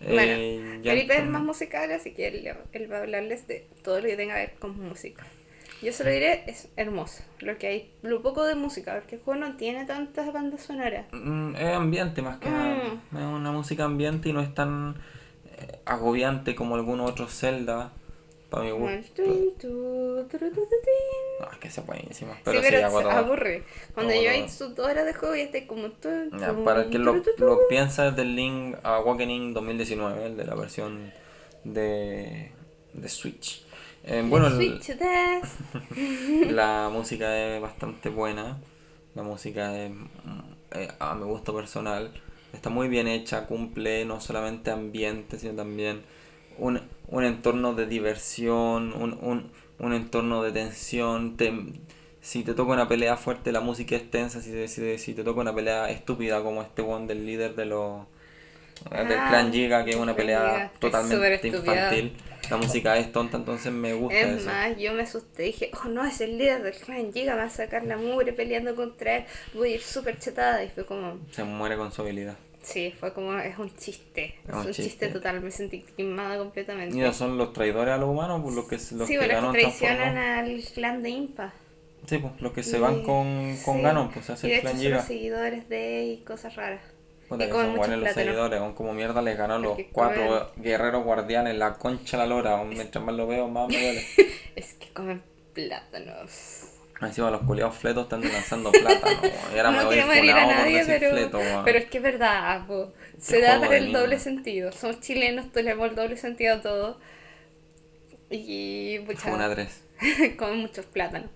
Bueno, 0.00 0.22
Eh, 0.36 0.80
ya 0.82 0.92
Felipe 0.92 1.14
es 1.14 1.20
con- 1.20 1.30
más 1.32 1.42
musical, 1.42 1.90
así 1.92 2.12
que 2.12 2.28
él, 2.28 2.48
él 2.72 2.92
va 2.92 2.96
a 2.98 3.00
hablarles 3.02 3.46
de 3.46 3.66
todo 3.84 4.00
lo 4.00 4.06
que 4.06 4.16
tenga 4.16 4.34
que 4.34 4.40
ver 4.40 4.54
con 4.58 4.78
música. 4.88 5.24
Yo 5.82 5.92
solo 5.92 6.10
diré, 6.10 6.42
es 6.48 6.68
hermoso. 6.76 7.22
Lo 7.40 7.56
que 7.58 7.66
hay, 7.68 7.90
lo 8.02 8.22
poco 8.22 8.44
de 8.44 8.54
música, 8.56 8.94
porque 8.94 9.16
el 9.16 9.22
juego 9.22 9.38
no 9.40 9.56
tiene 9.56 9.84
tantas 9.84 10.32
bandas 10.32 10.62
sonoras. 10.62 11.06
Mm, 11.12 11.54
Es 11.54 11.74
ambiente 11.74 12.22
más 12.22 12.38
que 12.38 12.50
nada. 12.50 12.74
Mm. 13.12 13.16
Es 13.16 13.22
una 13.24 13.52
música 13.52 13.84
ambiente 13.84 14.28
y 14.30 14.32
no 14.32 14.40
es 14.40 14.52
tan 14.54 14.96
eh, 15.58 15.78
agobiante 15.84 16.54
como 16.54 16.74
algunos 16.74 17.10
otros 17.10 17.32
Zelda. 17.38 17.92
Para 18.50 18.64
mi 18.64 18.70
gusto. 18.70 19.22
No, 19.22 20.20
es 21.50 21.58
que 21.60 21.70
sea 21.70 21.84
buenísima. 21.84 22.38
Pero 22.44 22.60
sí, 22.60 22.66
pero 22.70 22.90
se 22.90 23.02
todo. 23.02 23.10
aburre. 23.10 23.64
Cuando 23.92 24.12
lleváis 24.12 24.56
todo. 24.56 24.68
sus 24.68 24.76
dos 24.76 24.86
horas 24.86 25.04
de 25.04 25.14
juego 25.14 25.34
y 25.34 25.40
estáis 25.40 25.66
como... 25.66 25.90
tun, 25.90 26.30
Ya, 26.38 26.54
para 26.64 26.82
el 26.82 26.90
que 26.90 26.98
lo, 26.98 27.20
lo 27.38 27.68
piensa 27.68 28.08
es 28.08 28.16
del 28.16 28.36
Link 28.36 28.76
Awakening 28.82 29.52
2019, 29.52 30.26
el 30.26 30.36
de 30.36 30.44
la 30.44 30.54
versión 30.54 31.12
de, 31.64 32.52
de 32.92 33.08
Switch. 33.08 33.64
Eh, 34.04 34.22
bueno, 34.24 34.48
Switch 34.50 34.96
la 36.50 36.88
música 36.92 37.36
es 37.36 37.60
bastante 37.60 38.08
buena. 38.08 38.58
La 39.16 39.24
música 39.24 39.76
es, 39.76 39.90
mm, 39.90 40.04
eh, 40.72 40.88
a 41.00 41.14
mi 41.16 41.24
gusto 41.24 41.52
personal. 41.54 42.12
Está 42.52 42.70
muy 42.70 42.86
bien 42.88 43.08
hecha, 43.08 43.46
cumple 43.46 44.04
no 44.04 44.20
solamente 44.20 44.70
ambiente, 44.70 45.38
sino 45.38 45.54
también 45.54 46.02
un, 46.58 46.80
un 47.08 47.24
entorno 47.24 47.74
de 47.74 47.86
diversión, 47.86 48.92
un, 48.94 49.18
un, 49.22 49.50
un 49.78 49.92
entorno 49.92 50.42
de 50.42 50.52
tensión. 50.52 51.36
Te- 51.36 51.52
si 52.20 52.42
te 52.42 52.54
toca 52.54 52.72
una 52.72 52.88
pelea 52.88 53.16
fuerte, 53.16 53.52
la 53.52 53.60
música 53.60 53.94
es 53.96 54.10
tensa. 54.10 54.40
Si 54.40 54.50
te, 54.50 54.68
si 54.68 54.80
te, 54.80 54.98
si 54.98 55.14
te 55.14 55.22
toca 55.24 55.40
una 55.40 55.54
pelea 55.54 55.90
estúpida 55.90 56.42
como 56.42 56.62
este 56.62 56.82
one 56.82 57.06
del 57.06 57.24
líder 57.26 57.54
de 57.54 57.66
los 57.66 58.02
del 58.90 59.18
Ah, 59.18 59.26
clan 59.28 59.52
Giga, 59.52 59.84
que 59.84 59.90
es 59.90 59.96
una 59.96 60.14
pelea 60.14 60.70
totalmente 60.78 61.48
infantil. 61.48 62.12
La 62.50 62.56
música 62.58 62.96
es 62.98 63.10
tonta, 63.10 63.36
entonces 63.38 63.72
me 63.72 63.92
gusta 63.94 64.20
Es 64.20 64.38
eso. 64.38 64.46
más, 64.46 64.76
yo 64.78 64.92
me 64.92 65.02
asusté. 65.02 65.44
Dije, 65.44 65.70
oh 65.84 65.88
no, 65.88 66.04
es 66.04 66.20
el 66.20 66.38
líder 66.38 66.62
del 66.62 66.74
clan 66.74 67.12
Giga, 67.12 67.32
me 67.34 67.40
va 67.40 67.46
a 67.46 67.50
sacar 67.50 67.84
la 67.84 67.96
mugre 67.96 68.32
peleando 68.32 68.76
contra 68.76 69.16
él. 69.16 69.24
Voy 69.54 69.72
a 69.72 69.74
ir 69.76 69.82
súper 69.82 70.18
chetada. 70.18 70.62
Y 70.62 70.68
fue 70.68 70.84
como, 70.86 71.18
Se 71.32 71.42
muere 71.42 71.76
con 71.76 71.90
su 71.92 72.02
habilidad. 72.02 72.36
Sí, 72.66 72.92
fue 72.98 73.12
como, 73.12 73.38
es 73.38 73.56
un 73.58 73.74
chiste. 73.76 74.34
Es, 74.46 74.52
un 74.52 74.58
un 74.60 74.66
chiste. 74.66 74.82
chiste. 74.82 75.08
total. 75.08 75.40
Me 75.40 75.50
sentí 75.50 75.82
quemada 75.96 76.36
completamente. 76.38 76.96
Ellos 76.96 77.16
son 77.16 77.38
los 77.38 77.52
traidores 77.52 77.94
a 77.94 77.96
los 77.98 78.08
humanos, 78.08 78.40
pues 78.42 78.54
los 78.54 78.66
que, 78.68 78.76
los 78.76 79.06
sí, 79.06 79.14
que 79.14 79.18
bueno, 79.18 79.34
Ganon 79.34 79.52
que 79.54 79.60
traicionan 79.60 80.16
al 80.18 80.62
clan 80.74 81.02
de 81.02 81.10
Impa. 81.10 81.52
Sí, 82.06 82.18
pues 82.18 82.40
los 82.40 82.52
que 82.52 82.62
se 82.62 82.76
Y- 82.76 82.80
van 82.80 83.02
con, 83.02 83.56
con 83.64 83.76
sí. 83.76 83.82
Ganon, 83.82 84.10
pues 84.10 84.26
se 84.26 84.32
hace 84.32 84.46
Y 84.46 84.50
de 84.50 84.56
el 84.56 84.60
hecho 84.60 84.62
clan 84.68 84.74
son 84.74 84.82
Giga. 84.82 84.96
los 84.98 85.06
seguidores 85.06 85.68
de 85.68 86.04
y 86.04 86.16
cosas 86.24 86.54
raras. 86.56 86.80
Puta, 87.28 87.42
y 87.44 87.46
que 87.48 87.52
son 87.52 87.74
buenos 87.76 87.98
los 87.98 88.12
seguidores, 88.12 88.60
aún 88.60 88.74
como 88.74 88.92
mierda 88.94 89.20
les 89.22 89.36
ganó 89.36 89.58
los 89.58 89.76
cuatro 89.90 90.22
comen- 90.22 90.62
guerreros 90.62 91.02
guardianes, 91.04 91.56
la 91.56 91.74
concha 91.74 92.16
la 92.16 92.26
lora, 92.26 92.52
aún 92.58 92.68
mientras 92.68 93.04
más 93.04 93.14
lo 93.16 93.26
veo, 93.26 93.48
más 93.48 93.68
me 93.68 93.80
duele. 93.82 94.04
Es 94.54 94.74
que 94.74 94.88
comen 94.92 95.22
plátanos. 95.52 96.68
Encima 97.00 97.30
los 97.30 97.42
culiados 97.42 97.74
fletos 97.76 98.04
están 98.04 98.22
lanzando 98.22 98.72
plátano, 98.72 99.20
y 99.54 99.58
ahora 99.58 99.70
me 99.70 99.76
no 99.78 99.84
voy 99.84 99.94
queremos 99.96 100.16
herir 100.16 100.30
a 100.30 100.34
funado 100.34 100.48
por 100.56 100.64
nadie, 100.64 100.84
pero, 100.86 101.10
fleto, 101.10 101.40
pero 101.64 101.78
es 101.78 101.84
que 101.86 101.96
es 101.98 102.02
verdad, 102.02 102.66
po. 102.66 102.92
se 103.18 103.40
da 103.42 103.60
para 103.60 103.76
el 103.76 103.92
doble 103.92 104.18
sentido. 104.18 104.72
Somos 104.72 105.00
chilenos, 105.00 105.52
tenemos 105.52 105.88
el 105.90 105.94
doble 105.94 106.16
sentido 106.16 106.54
a 106.54 106.60
todo. 106.62 106.98
Y 108.30 108.98
pucha, 109.00 109.32
una 109.32 109.48
tres. 109.52 109.82
comen 110.38 110.58
muchos 110.58 110.86
plátanos. 110.86 111.30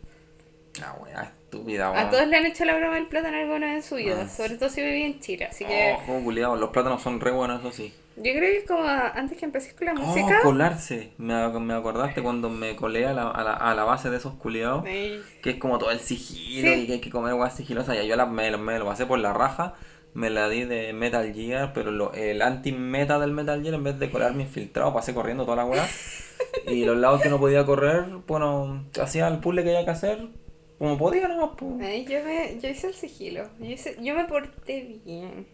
Ah, 0.82 0.96
weá, 1.00 1.32
estúpida, 1.44 1.88
A 1.88 1.92
weón. 1.92 2.11
todos 2.11 2.26
le 2.28 2.36
han 2.36 2.46
hecho 2.46 2.64
la 2.64 2.76
broma 2.76 2.94
del 2.94 3.06
plátano 3.06 3.36
alguna 3.36 3.66
vez 3.66 3.76
en 3.76 3.82
su 3.82 3.96
vida, 3.96 4.22
Ah, 4.22 4.28
sobre 4.28 4.56
todo 4.56 4.68
si 4.70 4.82
viví 4.82 5.02
en 5.02 5.20
Chile. 5.20 5.46
Así 5.46 5.64
que 5.64 5.94
Oh, 5.96 6.00
juego 6.06 6.24
culiado, 6.24 6.56
los 6.56 6.70
plátanos 6.70 7.02
son 7.02 7.20
re 7.20 7.30
buenos, 7.32 7.61
eso 7.61 7.72
sí. 7.72 7.92
Yo 8.22 8.32
creo 8.32 8.60
que 8.60 8.64
como 8.66 8.84
antes 8.86 9.38
que 9.38 9.44
empecé 9.44 9.74
con 9.74 9.86
la 9.86 9.92
Oh, 9.94 9.96
música. 10.06 10.40
colarse. 10.42 11.12
Me, 11.18 11.48
me 11.60 11.74
acordaste 11.74 12.22
cuando 12.22 12.48
me 12.50 12.76
colé 12.76 13.06
a 13.06 13.12
la, 13.12 13.30
a 13.30 13.42
la, 13.44 13.52
a 13.54 13.74
la 13.74 13.84
base 13.84 14.10
de 14.10 14.16
esos 14.18 14.34
culiados. 14.34 14.84
Ay, 14.86 15.20
Que 15.42 15.50
es 15.50 15.56
como 15.56 15.78
todo 15.78 15.90
el 15.90 16.00
sigilo 16.00 16.72
Sí. 16.72 16.80
y 16.80 16.86
que 16.86 16.92
hay 16.94 17.00
que 17.00 17.10
comer 17.10 17.34
guas 17.34 17.56
sigilosas. 17.56 17.96
Y 18.02 18.06
yo 18.06 18.16
la, 18.16 18.26
me, 18.26 18.50
lo- 18.50 18.58
me 18.58 18.78
lo 18.78 18.84
pasé 18.86 19.06
por 19.06 19.18
la 19.18 19.32
raja. 19.32 19.74
Me 20.12 20.28
la 20.28 20.48
di 20.48 20.64
de 20.64 20.92
Metal 20.92 21.32
Gear, 21.32 21.72
pero 21.72 21.90
lo- 21.92 22.12
el 22.14 22.42
anti-meta 22.42 23.18
del 23.20 23.30
Metal 23.32 23.62
Gear, 23.62 23.74
en 23.74 23.84
vez 23.84 23.98
de 23.98 24.10
colarme 24.10 24.42
infiltrado, 24.42 24.92
pasé 24.92 25.14
corriendo 25.14 25.44
toda 25.44 25.58
la 25.58 25.64
weá. 25.64 25.86
y 26.66 26.84
los 26.84 26.96
lados 26.96 27.20
que 27.22 27.28
no 27.28 27.38
podía 27.38 27.64
correr, 27.64 28.06
bueno, 28.26 28.84
hacía 29.00 29.28
el 29.28 29.38
puzzle 29.38 29.62
que 29.62 29.70
había 29.70 29.84
que 29.84 29.90
hacer, 29.92 30.28
como 30.78 30.98
podía 30.98 31.28
nomás. 31.28 31.50
pues. 31.56 31.72
ay, 31.82 32.04
yo, 32.06 32.24
me, 32.24 32.58
yo 32.60 32.68
hice 32.68 32.88
el 32.88 32.94
sigilo. 32.94 33.44
Yo, 33.60 33.66
hice- 33.66 33.96
yo 34.02 34.14
me 34.16 34.24
porté 34.24 34.98
bien. 35.04 35.46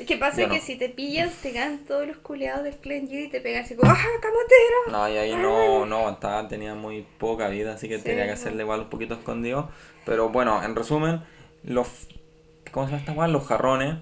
Es 0.00 0.06
que 0.06 0.16
pasa 0.16 0.42
no. 0.42 0.48
que 0.48 0.60
si 0.60 0.76
te 0.76 0.88
pillas, 0.88 1.32
te 1.42 1.52
ganan 1.52 1.84
todos 1.86 2.06
los 2.06 2.16
culeados 2.16 2.64
del 2.64 2.76
clan 2.76 3.06
G 3.06 3.26
y 3.26 3.28
te 3.28 3.40
pegan 3.40 3.64
así 3.64 3.76
como 3.76 3.90
¡Ah, 3.92 3.96
camotero! 4.20 4.90
No, 4.90 5.08
y 5.08 5.18
ahí 5.18 5.34
no, 5.36 5.84
no 5.84 5.98
aguantaba, 5.98 6.48
tenía 6.48 6.74
muy 6.74 7.06
poca 7.18 7.48
vida, 7.48 7.74
así 7.74 7.88
que 7.88 7.98
Sí, 7.98 8.04
tenía 8.04 8.24
que 8.24 8.32
hacerle 8.32 8.62
igual 8.62 8.80
un 8.80 8.88
poquito 8.88 9.14
escondido. 9.14 9.70
Pero 10.06 10.30
bueno, 10.30 10.62
en 10.64 10.74
resumen, 10.74 11.20
los 11.62 12.08
¿cómo 12.70 12.86
se 12.86 12.92
llama 12.92 13.00
esta? 13.00 13.28
Los 13.28 13.46
jarrones, 13.46 13.96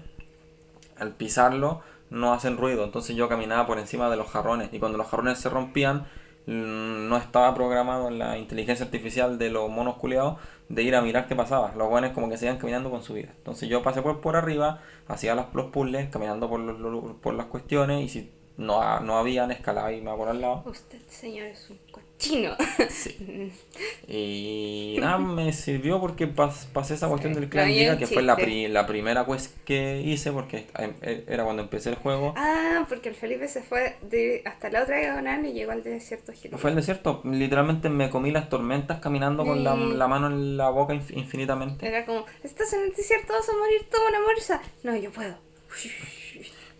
al 0.97 1.15
pisarlo, 1.15 1.81
no 2.09 2.33
hacen 2.33 2.57
ruido. 2.57 2.83
Entonces 2.83 3.15
yo 3.15 3.27
caminaba 3.27 3.65
por 3.67 3.79
encima 3.79 4.09
de 4.09 4.15
los 4.15 4.29
jarrones. 4.29 4.69
Y 4.71 4.79
cuando 4.79 4.97
los 4.97 5.07
jarrones 5.07 5.39
se 5.39 5.49
rompían, 5.49 6.07
no 6.53 7.17
estaba 7.17 7.53
programado 7.53 8.07
en 8.07 8.19
la 8.19 8.37
inteligencia 8.37 8.85
artificial 8.85 9.37
de 9.37 9.49
los 9.49 9.69
monos 9.69 9.95
culiados 9.97 10.37
de 10.69 10.83
ir 10.83 10.95
a 10.95 11.01
mirar 11.01 11.27
qué 11.27 11.35
pasaba. 11.35 11.73
Los 11.77 11.89
buenos 11.89 12.11
como 12.11 12.29
que 12.29 12.37
se 12.37 12.45
iban 12.45 12.57
caminando 12.57 12.89
con 12.89 13.03
su 13.03 13.13
vida. 13.13 13.29
Entonces 13.37 13.69
yo 13.69 13.83
pasé 13.83 14.01
por, 14.01 14.21
por 14.21 14.35
arriba, 14.35 14.81
hacía 15.07 15.35
los, 15.35 15.45
los 15.53 15.67
puzzles, 15.67 16.09
caminando 16.09 16.49
por, 16.49 16.59
los- 16.59 17.15
por 17.17 17.33
las 17.35 17.47
cuestiones. 17.47 18.03
Y 18.03 18.09
si 18.09 18.31
no, 18.59 18.81
ha- 18.81 18.99
no 18.99 19.17
habían, 19.17 19.51
escalaba 19.51 19.91
y 19.91 20.01
me 20.01 20.13
por 20.15 20.29
al 20.29 20.39
lado. 20.41 20.63
Usted, 20.65 20.99
señor, 21.09 21.47
es 21.47 21.69
un 21.69 21.77
cochino. 21.91 22.55
Sí. 22.89 23.51
Y 24.11 24.97
nada, 24.99 25.17
me 25.19 25.53
sirvió 25.53 25.99
porque 26.01 26.27
pas- 26.27 26.65
pasé 26.73 26.95
esa 26.95 27.07
cuestión 27.07 27.33
del 27.33 27.47
clan 27.47 27.69
Giga, 27.69 27.97
que 27.97 28.07
fue 28.07 28.21
la, 28.23 28.35
pri- 28.35 28.67
la 28.67 28.85
primera 28.87 29.25
quest 29.25 29.55
que 29.63 30.01
hice, 30.01 30.31
porque 30.31 30.65
em- 30.77 30.95
e- 31.01 31.23
era 31.27 31.43
cuando 31.43 31.61
empecé 31.61 31.89
el 31.91 31.95
juego. 31.95 32.33
ah, 32.35 32.85
porque 32.89 33.09
el 33.09 33.15
Felipe 33.15 33.47
se 33.47 33.61
fue 33.61 33.95
de 34.01 34.41
hasta 34.45 34.69
la 34.69 34.83
otra 34.83 34.97
diagonal 34.99 35.45
y 35.45 35.53
llegó 35.53 35.71
al 35.71 35.83
desierto 35.83 36.33
gigante. 36.33 36.57
Fue 36.57 36.71
el 36.71 36.75
desierto, 36.75 37.21
literalmente 37.23 37.89
me 37.89 38.09
comí 38.09 38.31
las 38.31 38.49
tormentas 38.49 38.99
caminando 38.99 39.45
con 39.45 39.63
la, 39.63 39.75
Mm. 39.75 39.93
la 39.97 40.07
mano 40.07 40.27
en 40.27 40.57
la 40.57 40.69
boca 40.69 40.93
inf- 40.93 41.15
infinitamente. 41.15 41.87
Era 41.87 42.05
como, 42.05 42.25
estás 42.43 42.73
en 42.73 42.81
el 42.85 42.93
desierto, 42.93 43.31
vas 43.33 43.47
a 43.47 43.53
morir 43.57 43.87
toda 43.89 44.09
una 44.09 44.19
morsa. 44.21 44.61
No, 44.83 44.95
yo 44.95 45.11
puedo. 45.11 45.35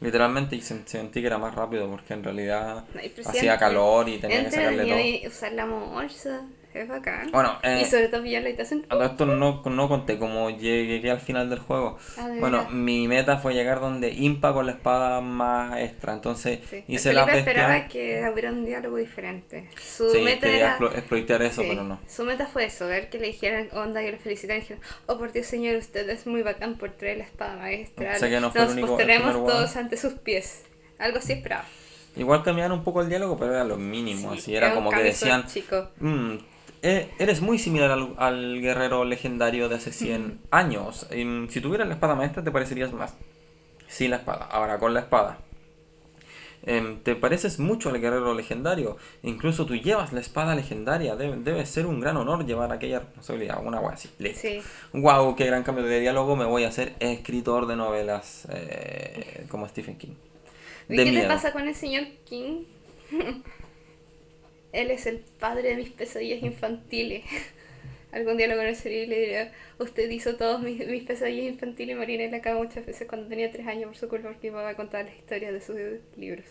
Literalmente 0.02 0.56
y 0.56 0.60
sen- 0.62 0.86
sentí 0.86 1.22
que 1.22 1.28
era 1.28 1.38
más 1.38 1.54
rápido 1.56 1.90
porque 1.90 2.14
en 2.14 2.24
realidad 2.24 2.86
hacía 3.30 3.58
calor 3.58 4.08
y 4.10 4.18
tenía 4.20 4.38
que 4.46 4.52
sacarle 4.52 4.84
todo. 4.92 5.00
y 5.24 5.28
usar 5.28 5.52
la. 5.54 6.59
Es 6.72 6.88
bacán. 6.88 7.32
Bueno, 7.32 7.58
eh, 7.64 7.82
y 7.82 7.86
sobre 7.86 8.10
todo 8.10 8.22
pillar 8.22 8.44
la 8.44 8.50
habitación. 8.50 8.86
A 8.90 8.90
todo 8.90 9.04
esto 9.04 9.26
no, 9.26 9.64
no 9.66 9.88
conté 9.90 10.20
cómo 10.20 10.52
llegué 10.52 11.10
al 11.10 11.20
final 11.20 11.50
del 11.50 11.58
juego. 11.58 11.98
Ah, 12.16 12.28
de 12.28 12.40
bueno, 12.40 12.70
mi 12.70 13.08
meta 13.08 13.38
fue 13.40 13.56
llegar 13.56 13.80
donde 13.80 14.10
Impa 14.12 14.54
con 14.54 14.68
la 14.68 14.74
espada 14.74 15.20
maestra. 15.20 16.14
Entonces 16.14 16.60
Sí. 16.70 16.84
hice 16.88 17.12
la 17.14 17.26
Felipe 17.26 17.38
bestia. 17.44 17.52
esperaba 17.64 17.88
que 17.88 18.30
hubiera 18.32 18.52
un 18.52 18.66
diálogo 18.66 18.98
diferente. 18.98 19.68
Su 19.82 20.12
Sí, 20.12 20.22
meta 20.22 20.42
quería 20.42 20.60
era. 20.60 20.78
explo- 20.78 20.96
exploitear 20.96 21.42
eso, 21.42 21.64
Sí, 21.64 21.68
pero 21.72 21.84
no. 21.84 22.00
Su 22.08 22.24
meta 22.24 22.46
fue 22.46 22.66
eso, 22.66 22.86
ver 22.86 23.10
que 23.10 23.18
le 23.18 23.28
dijeran 23.28 23.70
onda, 23.74 24.02
que 24.02 24.12
lo 24.12 24.20
felicitaran 24.20 24.58
y 24.58 24.62
dijeran, 24.62 24.84
oh 25.08 25.18
por 25.18 25.32
Dios 25.32 25.48
señor, 25.48 25.76
usted 25.78 26.08
es 26.08 26.28
muy 26.28 26.44
bacán 26.44 26.76
por 26.78 26.92
traer 26.92 27.18
la 27.18 27.24
espada 27.24 27.56
maestra. 27.56 28.14
Sé 28.20 28.30
que 28.30 28.40
no 28.40 28.52
Nos 28.54 28.72
único- 28.74 28.96
todos 28.96 29.76
ante 29.76 29.98
sus 29.98 30.14
pies. 30.14 30.66
Algo 31.00 31.18
así 31.18 31.34
esperaba. 31.34 31.66
Igual 32.16 32.44
cambiaron 32.44 32.78
un 32.78 32.84
poco 32.84 33.02
el 33.02 33.10
diálogo, 33.10 33.38
pero 33.38 33.54
era 33.54 33.64
lo 33.64 33.78
mínimo. 33.78 34.34
Sí, 34.34 34.38
así 34.40 34.56
era 34.56 34.74
como 34.74 34.92
que 34.92 35.02
decían: 35.04 35.46
Chico. 35.48 35.90
"Mm, 36.82 36.86
eh, 36.88 37.10
Eres 37.20 37.42
muy 37.42 37.58
similar 37.60 37.92
al, 37.92 38.14
al 38.18 38.62
guerrero 38.62 39.04
legendario 39.06 39.70
de 39.70 39.76
hace 39.76 39.92
100 39.92 40.40
años. 40.52 41.08
Em, 41.12 41.48
si 41.50 41.62
tuvieras 41.62 41.88
la 41.88 41.94
espada 41.96 42.16
maestra, 42.16 42.44
te 42.44 42.52
parecerías 42.52 42.94
más. 42.94 43.16
Sin 43.88 44.12
la 44.12 44.18
espada, 44.18 44.46
ahora 44.46 44.78
con 44.80 44.94
la 44.94 45.00
espada. 45.02 45.40
Em, 46.64 47.00
te 47.00 47.16
pareces 47.16 47.58
mucho 47.58 47.90
al 47.90 48.00
guerrero 48.02 48.34
legendario. 48.34 48.98
Incluso 49.24 49.66
tú 49.66 49.76
llevas 49.76 50.12
la 50.14 50.20
espada 50.20 50.56
legendaria. 50.56 51.16
Debe, 51.16 51.38
debe 51.38 51.66
ser 51.66 51.86
un 51.86 52.00
gran 52.02 52.18
honor 52.18 52.46
llevar 52.46 52.72
aquella 52.74 53.00
responsabilidad. 53.00 53.62
Una 53.66 53.80
wea 53.80 53.94
así. 53.94 54.10
Sí. 54.36 54.62
Wow, 54.94 55.36
qué 55.38 55.46
gran 55.46 55.64
cambio 55.64 55.86
de 55.86 56.00
diálogo. 56.02 56.36
Me 56.36 56.46
voy 56.46 56.66
a 56.66 56.68
hacer 56.68 56.96
escritor 57.00 57.66
de 57.66 57.78
novelas 57.78 58.46
eh, 58.52 59.46
como 59.50 59.68
Stephen 59.70 59.98
King. 59.98 60.16
¿Y 60.90 60.98
De 60.98 61.06
qué 61.06 61.12
miedo. 61.12 61.24
le 61.24 61.28
pasa 61.34 61.54
con 61.54 61.68
el 61.68 61.74
señor 61.76 62.04
King? 62.26 62.64
Él 64.72 64.92
es 64.92 65.06
el 65.06 65.20
padre 65.20 65.70
de 65.70 65.76
mis 65.76 65.90
pesadillas 65.90 66.44
infantiles. 66.44 67.24
Algún 68.12 68.38
día 68.38 68.48
lo 68.48 68.56
conocería 68.56 69.04
y 69.04 69.08
le 69.08 69.20
diría, 69.20 69.52
usted 69.78 70.10
hizo 70.10 70.36
todos 70.36 70.62
mis, 70.62 70.86
mis 70.88 71.04
pesadillas 71.04 71.46
infantiles 71.46 71.96
y 71.96 72.00
morí 72.00 72.16
en 72.16 72.32
la 72.32 72.42
cama 72.42 72.64
muchas 72.64 72.86
veces 72.86 73.08
cuando 73.08 73.28
tenía 73.28 73.52
tres 73.52 73.68
años 73.68 73.86
por 73.86 73.98
su 73.98 74.10
culpa 74.10 74.30
porque 74.30 74.50
mi 74.50 74.56
mamá 74.56 74.74
contaba 74.76 75.04
las 75.04 75.16
historias 75.16 75.54
de 75.54 75.62
sus 75.62 75.76
libros. 76.18 76.46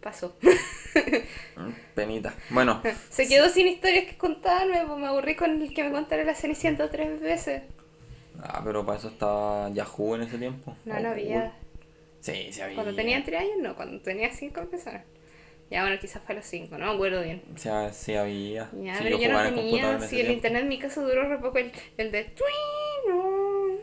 Pasó. 0.00 0.36
Penita. 1.94 2.34
Bueno. 2.50 2.80
Se 3.10 3.26
quedó 3.26 3.48
sin 3.48 3.66
historias 3.66 4.06
que 4.06 4.16
contarme, 4.16 4.84
pues 4.86 4.98
me 4.98 5.06
aburrí 5.08 5.34
con 5.36 5.60
el 5.60 5.74
que 5.74 5.84
me 5.84 5.90
contara 5.90 6.24
la 6.24 6.34
Cenicienta 6.34 6.90
tres 6.90 7.20
veces. 7.20 7.62
Ah, 8.42 8.62
pero 8.64 8.84
para 8.84 8.98
eso 8.98 9.08
estaba 9.08 9.70
Yahoo 9.70 10.14
en 10.16 10.22
ese 10.22 10.38
tiempo. 10.38 10.76
No, 10.84 11.00
no 11.00 11.08
había. 11.08 11.34
Google. 11.34 11.52
Sí, 12.20 12.52
sí 12.52 12.60
había. 12.60 12.76
Cuando 12.76 12.94
tenía 12.94 13.22
tres 13.24 13.40
años, 13.40 13.56
no, 13.60 13.74
cuando 13.74 14.00
tenía 14.00 14.30
cinco 14.32 14.60
empezaron. 14.60 15.02
Ya, 15.70 15.82
bueno, 15.82 15.98
quizás 16.00 16.22
fue 16.24 16.34
a 16.34 16.38
los 16.38 16.46
cinco, 16.46 16.78
no 16.78 16.86
me 16.86 16.92
acuerdo 16.94 17.22
bien. 17.22 17.42
O 17.54 17.58
sea, 17.58 17.92
sí 17.92 18.14
había. 18.14 18.70
Ya, 18.72 18.98
Sí, 18.98 19.04
pero 19.04 19.18
yo 19.18 19.32
no 19.32 19.42
tenía, 19.42 20.00
sí, 20.00 20.20
el 20.20 20.30
internet 20.30 20.62
en 20.62 20.68
mi 20.68 20.78
casa 20.78 21.00
duró 21.00 21.28
re 21.28 21.38
poco, 21.38 21.58
el, 21.58 21.72
el 21.96 22.12
de 22.12 22.24
Twin. 22.24 23.80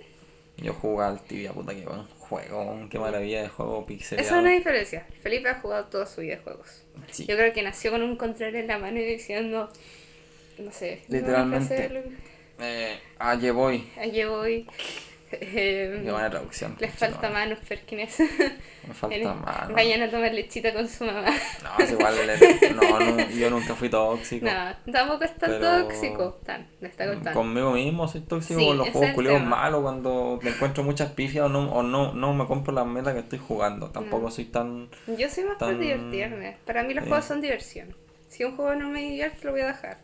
Yo 0.58 0.74
jugaba 0.74 1.12
al 1.12 1.22
tibia, 1.24 1.52
puta 1.52 1.74
que 1.74 1.82
buen 1.86 2.06
juego, 2.20 2.88
qué 2.90 2.98
maravilla 3.00 3.42
de 3.42 3.50
juego 3.50 3.86
pixelado. 3.86 4.26
Esa 4.26 4.36
es 4.38 4.42
una 4.42 4.52
diferencia. 4.52 5.06
Felipe 5.22 5.50
ha 5.50 5.60
jugado 5.60 5.86
toda 5.86 6.06
su 6.06 6.22
vida 6.22 6.40
juegos. 6.42 6.84
Sí. 7.12 7.26
Yo 7.26 7.36
creo 7.36 7.52
que 7.52 7.64
nació 7.64 7.92
con 7.92 8.02
un 8.02 8.16
control 8.16 8.56
en 8.56 8.68
la 8.68 8.78
mano 8.78 9.00
y 9.00 9.04
diciendo, 9.04 9.70
no 10.60 10.72
sé, 10.72 11.02
Literalmente. 11.10 11.90
No 11.90 12.66
Eh, 12.66 12.98
allí 13.20 13.50
voy. 13.50 13.90
Allí 13.98 14.24
voy. 14.24 14.68
Eh, 15.42 16.02
Qué 16.06 16.12
buena 16.12 16.30
traducción. 16.30 16.76
les 16.80 16.94
falta 16.94 17.30
manos, 17.30 17.60
Perkins. 17.68 18.20
Me 18.88 18.94
falta 18.94 19.34
mano. 19.34 19.74
Vayan 19.76 20.02
a 20.04 20.10
tomar 20.10 20.34
lechita 20.34 20.74
con 20.74 20.88
su 20.88 21.06
mamá. 21.06 21.26
No, 21.64 21.84
es 21.84 21.92
igual. 21.92 22.14
No, 22.76 23.00
no, 23.00 23.30
yo 23.30 23.50
nunca 23.50 23.76
fui 23.76 23.90
tóxico. 23.90 24.46
No, 24.46 24.92
tampoco 24.92 25.24
es 25.24 25.36
tan 25.38 25.50
Pero- 25.52 25.84
tóxico. 25.84 26.40
Tan, 26.46 26.68
me 26.82 26.88
está 26.90 27.06
contando. 27.08 27.40
Conmigo 27.40 27.72
mismo 27.72 28.08
soy 28.08 28.22
tóxico 28.22 28.60
Sí, 28.60 28.66
con 28.68 28.78
los 28.78 28.90
juegos 28.90 29.12
culiados 29.16 29.44
malos 29.44 29.82
cuando 29.82 30.40
me 30.42 30.50
encuentro 30.50 30.84
muchas 30.84 31.12
pifias 31.12 31.46
o 31.46 31.50
no, 31.50 31.72
o 31.72 31.84
no, 31.84 32.14
no 32.14 32.34
me 32.34 32.46
compro 32.46 32.74
las 32.74 32.86
metas 32.86 33.14
que 33.14 33.20
estoy 33.22 33.40
jugando. 33.40 33.90
Tampoco 33.92 34.24
No. 34.24 34.32
soy 34.32 34.46
tan. 34.46 34.90
Yo 35.18 35.30
soy 35.30 35.44
más 35.46 35.58
por 35.58 35.78
divertirme. 35.78 36.58
Para 36.66 36.84
mí 36.84 36.94
los 36.94 37.04
Sí. 37.04 37.10
juegos 37.10 37.26
son 37.26 37.42
diversión. 37.42 37.96
Si 38.28 38.44
un 38.44 38.56
juego 38.56 38.74
no 38.76 38.90
me 38.90 39.02
divierte, 39.02 39.46
lo 39.46 39.52
voy 39.52 39.62
a 39.62 39.68
dejar. 39.68 39.98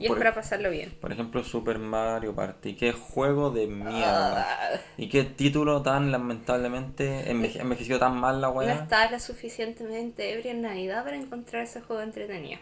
Y 0.00 0.06
Por- 0.06 0.16
es 0.16 0.22
para 0.22 0.34
pasarlo 0.34 0.70
bien. 0.70 0.96
Por 1.00 1.10
ejemplo, 1.12 1.42
Super 1.42 1.78
Mario 1.78 2.32
Party. 2.34 2.74
Qué 2.76 2.92
juego 2.92 3.50
de 3.50 3.66
mierda. 3.66 4.46
Ah, 4.74 4.80
Y 4.96 5.08
qué 5.08 5.24
título 5.24 5.82
tan 5.82 6.12
lamentablemente 6.12 7.28
enveje- 7.32 7.60
envejeció 7.60 7.98
tan 7.98 8.16
mal 8.16 8.40
la 8.40 8.48
no 8.48 8.54
weá. 8.54 8.74
estaba 8.74 9.10
lo 9.10 9.18
suficientemente 9.18 10.32
ebria 10.34 10.52
en 10.52 10.62
Navidad 10.62 11.02
para 11.04 11.16
encontrar 11.16 11.62
ese 11.64 11.80
juego 11.80 12.02
entretenido. 12.02 12.60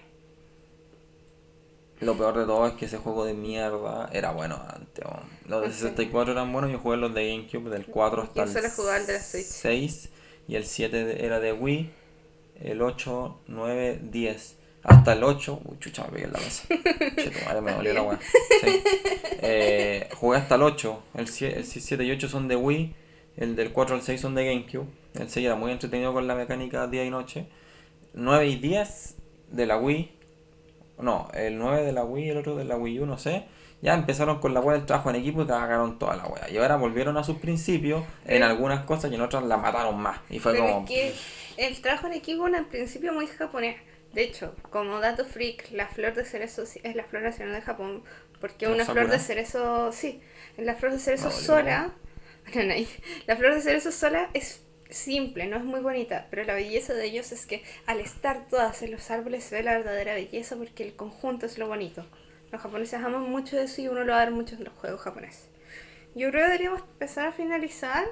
Lo 2.00 2.14
peor 2.16 2.36
de 2.38 2.44
todo 2.44 2.66
es 2.66 2.74
que 2.74 2.84
ese 2.86 2.98
juego 2.98 3.24
de 3.24 3.32
mierda 3.32 4.08
era 4.12 4.30
bueno 4.32 4.60
antes. 4.68 5.04
Los 5.46 5.62
de 5.62 5.68
Sí. 5.72 5.74
64 5.80 6.32
eran 6.32 6.52
buenos, 6.52 6.70
yo 6.70 6.78
jugué 6.78 6.98
los 6.98 7.14
de 7.14 7.30
GameCube 7.30 7.70
del 7.70 7.86
4 7.86 8.22
hasta 8.22 8.44
Yo 8.44 8.52
solo 8.52 8.68
jugaba 8.74 8.98
el 8.98 9.06
de 9.06 9.12
la 9.14 9.20
Switch. 9.20 9.44
6 9.46 10.10
y 10.46 10.56
el 10.56 10.64
7 10.66 11.04
de- 11.06 11.24
era 11.24 11.40
de 11.40 11.52
Wii, 11.54 11.90
el 12.60 12.82
8, 12.82 13.40
9, 13.46 13.98
10. 14.02 14.56
Hasta 14.86 15.12
el 15.12 15.24
8, 15.24 15.60
uy 15.64 15.78
chucha 15.78 16.04
me 16.04 16.10
pegué 16.10 16.24
en 16.24 16.32
la 16.32 16.38
mesa. 16.38 16.66
Che, 16.68 17.30
tu 17.30 17.44
madre 17.44 17.60
me 17.60 17.72
dolió 17.72 17.92
la 17.92 18.02
weá. 18.02 18.18
Sí. 18.60 18.82
Eh, 19.42 20.08
jugué 20.14 20.38
hasta 20.38 20.54
el 20.54 20.62
8, 20.62 21.02
el 21.14 21.28
7, 21.28 21.58
el 21.58 21.64
7 21.64 22.04
y 22.04 22.10
8 22.12 22.28
son 22.28 22.48
de 22.48 22.56
Wii, 22.56 22.94
el 23.36 23.56
del 23.56 23.72
4 23.72 23.96
al 23.96 24.02
6 24.02 24.20
son 24.20 24.34
de 24.34 24.46
GameCube. 24.46 24.86
El 25.14 25.28
6 25.28 25.46
era 25.46 25.56
muy 25.56 25.72
entretenido 25.72 26.12
con 26.12 26.26
la 26.26 26.34
mecánica 26.34 26.86
día 26.86 27.04
y 27.04 27.10
noche. 27.10 27.46
9 28.14 28.46
y 28.46 28.56
10 28.56 29.16
de 29.50 29.66
la 29.66 29.76
Wii 29.78 30.16
no, 30.98 31.28
el 31.34 31.58
9 31.58 31.82
de 31.84 31.92
la 31.92 32.04
Wii 32.04 32.24
y 32.26 32.30
el 32.30 32.38
otro 32.38 32.56
de 32.56 32.64
la 32.64 32.76
Wii 32.76 33.00
U, 33.00 33.06
no 33.06 33.18
sé. 33.18 33.44
Ya 33.82 33.92
empezaron 33.92 34.40
con 34.40 34.54
la 34.54 34.60
wea 34.60 34.76
del 34.76 34.86
trabajo 34.86 35.10
en 35.10 35.16
equipo 35.16 35.42
y 35.42 35.46
cagaron 35.46 35.98
toda 35.98 36.16
la 36.16 36.26
wea. 36.26 36.48
Y 36.50 36.56
ahora 36.56 36.76
volvieron 36.76 37.16
a 37.18 37.24
sus 37.24 37.36
principios 37.36 38.04
en 38.24 38.42
algunas 38.42 38.84
cosas 38.84 39.12
y 39.12 39.14
en 39.14 39.20
otras 39.20 39.44
la 39.44 39.58
mataron 39.58 40.00
más. 40.00 40.20
Y 40.30 40.38
fue 40.38 40.52
Pero 40.52 40.66
como. 40.66 40.80
es 40.80 40.86
que 40.86 41.14
el 41.58 41.80
trabajo 41.82 42.06
en 42.06 42.14
equipo 42.14 42.48
era 42.48 42.58
al 42.58 42.66
principio 42.66 43.12
muy 43.12 43.26
japonés. 43.26 43.76
De 44.16 44.22
hecho, 44.22 44.56
como 44.70 44.98
dato 44.98 45.26
freak, 45.26 45.72
la 45.72 45.88
flor 45.88 46.14
de 46.14 46.24
cerezo 46.24 46.62
es 46.62 46.96
la 46.96 47.04
flor 47.04 47.22
nacional 47.22 47.54
de 47.54 47.60
Japón. 47.60 48.02
Porque 48.40 48.66
¿La 48.66 48.72
una 48.72 48.86
flor 48.86 49.10
de 49.10 49.18
cerezo, 49.18 49.92
sí, 49.92 50.22
la 50.56 50.74
flor 50.74 50.92
de 50.92 50.98
cerezo 50.98 51.28
dolió. 51.28 51.38
sola, 51.38 51.94
Nanay, 52.54 52.88
la 53.26 53.36
flor 53.36 53.54
de 53.54 53.60
cerezo 53.60 53.92
sola 53.92 54.30
es 54.32 54.62
simple, 54.88 55.46
no 55.48 55.58
es 55.58 55.64
muy 55.64 55.80
bonita, 55.80 56.28
pero 56.30 56.44
la 56.44 56.54
belleza 56.54 56.94
de 56.94 57.04
ellos 57.04 57.30
es 57.30 57.44
que 57.44 57.62
al 57.84 58.00
estar 58.00 58.48
todas 58.48 58.80
en 58.80 58.92
los 58.92 59.10
árboles 59.10 59.44
se 59.44 59.56
ve 59.56 59.62
la 59.62 59.76
verdadera 59.76 60.14
belleza 60.14 60.56
porque 60.56 60.82
el 60.82 60.96
conjunto 60.96 61.44
es 61.44 61.58
lo 61.58 61.68
bonito. 61.68 62.06
Los 62.50 62.62
japoneses 62.62 63.02
aman 63.02 63.30
mucho 63.30 63.60
eso 63.60 63.82
y 63.82 63.88
uno 63.88 64.02
lo 64.02 64.12
va 64.12 64.22
a 64.22 64.24
ver 64.24 64.32
mucho 64.32 64.54
en 64.56 64.64
los 64.64 64.72
juegos 64.72 65.02
japoneses. 65.02 65.50
Yo 66.14 66.30
creo 66.30 66.46
que 66.46 66.52
deberíamos 66.52 66.80
empezar 66.80 67.26
a 67.26 67.32
finalizar. 67.32 68.06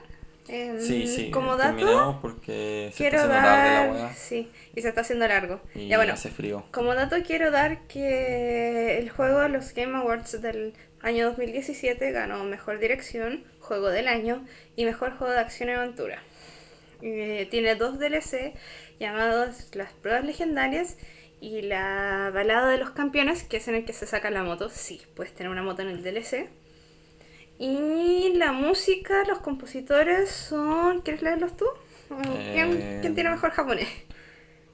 Em, 0.48 0.78
Sí, 0.80 1.06
sí, 1.06 1.30
como 1.30 1.56
dato, 1.56 2.18
porque 2.20 2.90
se 2.92 2.96
quiero 2.98 3.16
está 3.16 3.28
la 3.28 3.86
dar. 3.86 4.14
Sí, 4.14 4.50
y 4.74 4.82
se 4.82 4.88
está 4.88 5.00
haciendo 5.00 5.26
largo. 5.26 5.60
Y 5.74 5.88
ya 5.88 5.96
bueno, 5.96 6.12
hace 6.12 6.30
frío. 6.30 6.64
como 6.70 6.94
dato 6.94 7.16
quiero 7.26 7.50
dar 7.50 7.86
que 7.86 8.98
el 8.98 9.08
juego 9.10 9.40
de 9.40 9.48
los 9.48 9.72
Game 9.72 9.96
Awards 9.96 10.40
del 10.42 10.74
año 11.00 11.26
2017 11.30 12.10
ganó 12.12 12.44
Mejor 12.44 12.78
Dirección, 12.78 13.44
Juego 13.60 13.88
del 13.88 14.08
Año 14.08 14.44
y 14.76 14.84
Mejor 14.84 15.16
Juego 15.16 15.32
de 15.32 15.40
Acción 15.40 15.70
y 15.70 15.72
Aventura. 15.72 16.22
Eh, 17.02 17.48
tiene 17.50 17.74
dos 17.74 17.98
DLC 17.98 18.54
llamados 19.00 19.74
Las 19.74 19.92
Pruebas 19.92 20.24
Legendarias 20.24 20.96
y 21.40 21.62
la 21.62 22.30
Balada 22.32 22.70
de 22.70 22.78
los 22.78 22.90
Campeones, 22.90 23.42
que 23.44 23.58
es 23.58 23.68
en 23.68 23.74
el 23.74 23.84
que 23.84 23.92
se 23.92 24.06
saca 24.06 24.30
la 24.30 24.42
moto. 24.42 24.70
Sí, 24.70 25.02
puedes 25.14 25.34
tener 25.34 25.50
una 25.50 25.62
moto 25.62 25.82
en 25.82 25.88
el 25.88 26.02
DLC. 26.02 26.48
Y 27.58 28.32
la 28.36 28.52
música, 28.52 29.24
los 29.24 29.38
compositores 29.38 30.30
son... 30.30 31.00
¿Quieres 31.02 31.22
leerlos 31.22 31.56
tú? 31.56 31.66
¿O 32.10 32.16
¿Quién, 32.52 32.72
Eh, 32.80 32.98
quién 33.00 33.14
tiene 33.14 33.30
mejor 33.30 33.50
japonés? 33.50 33.88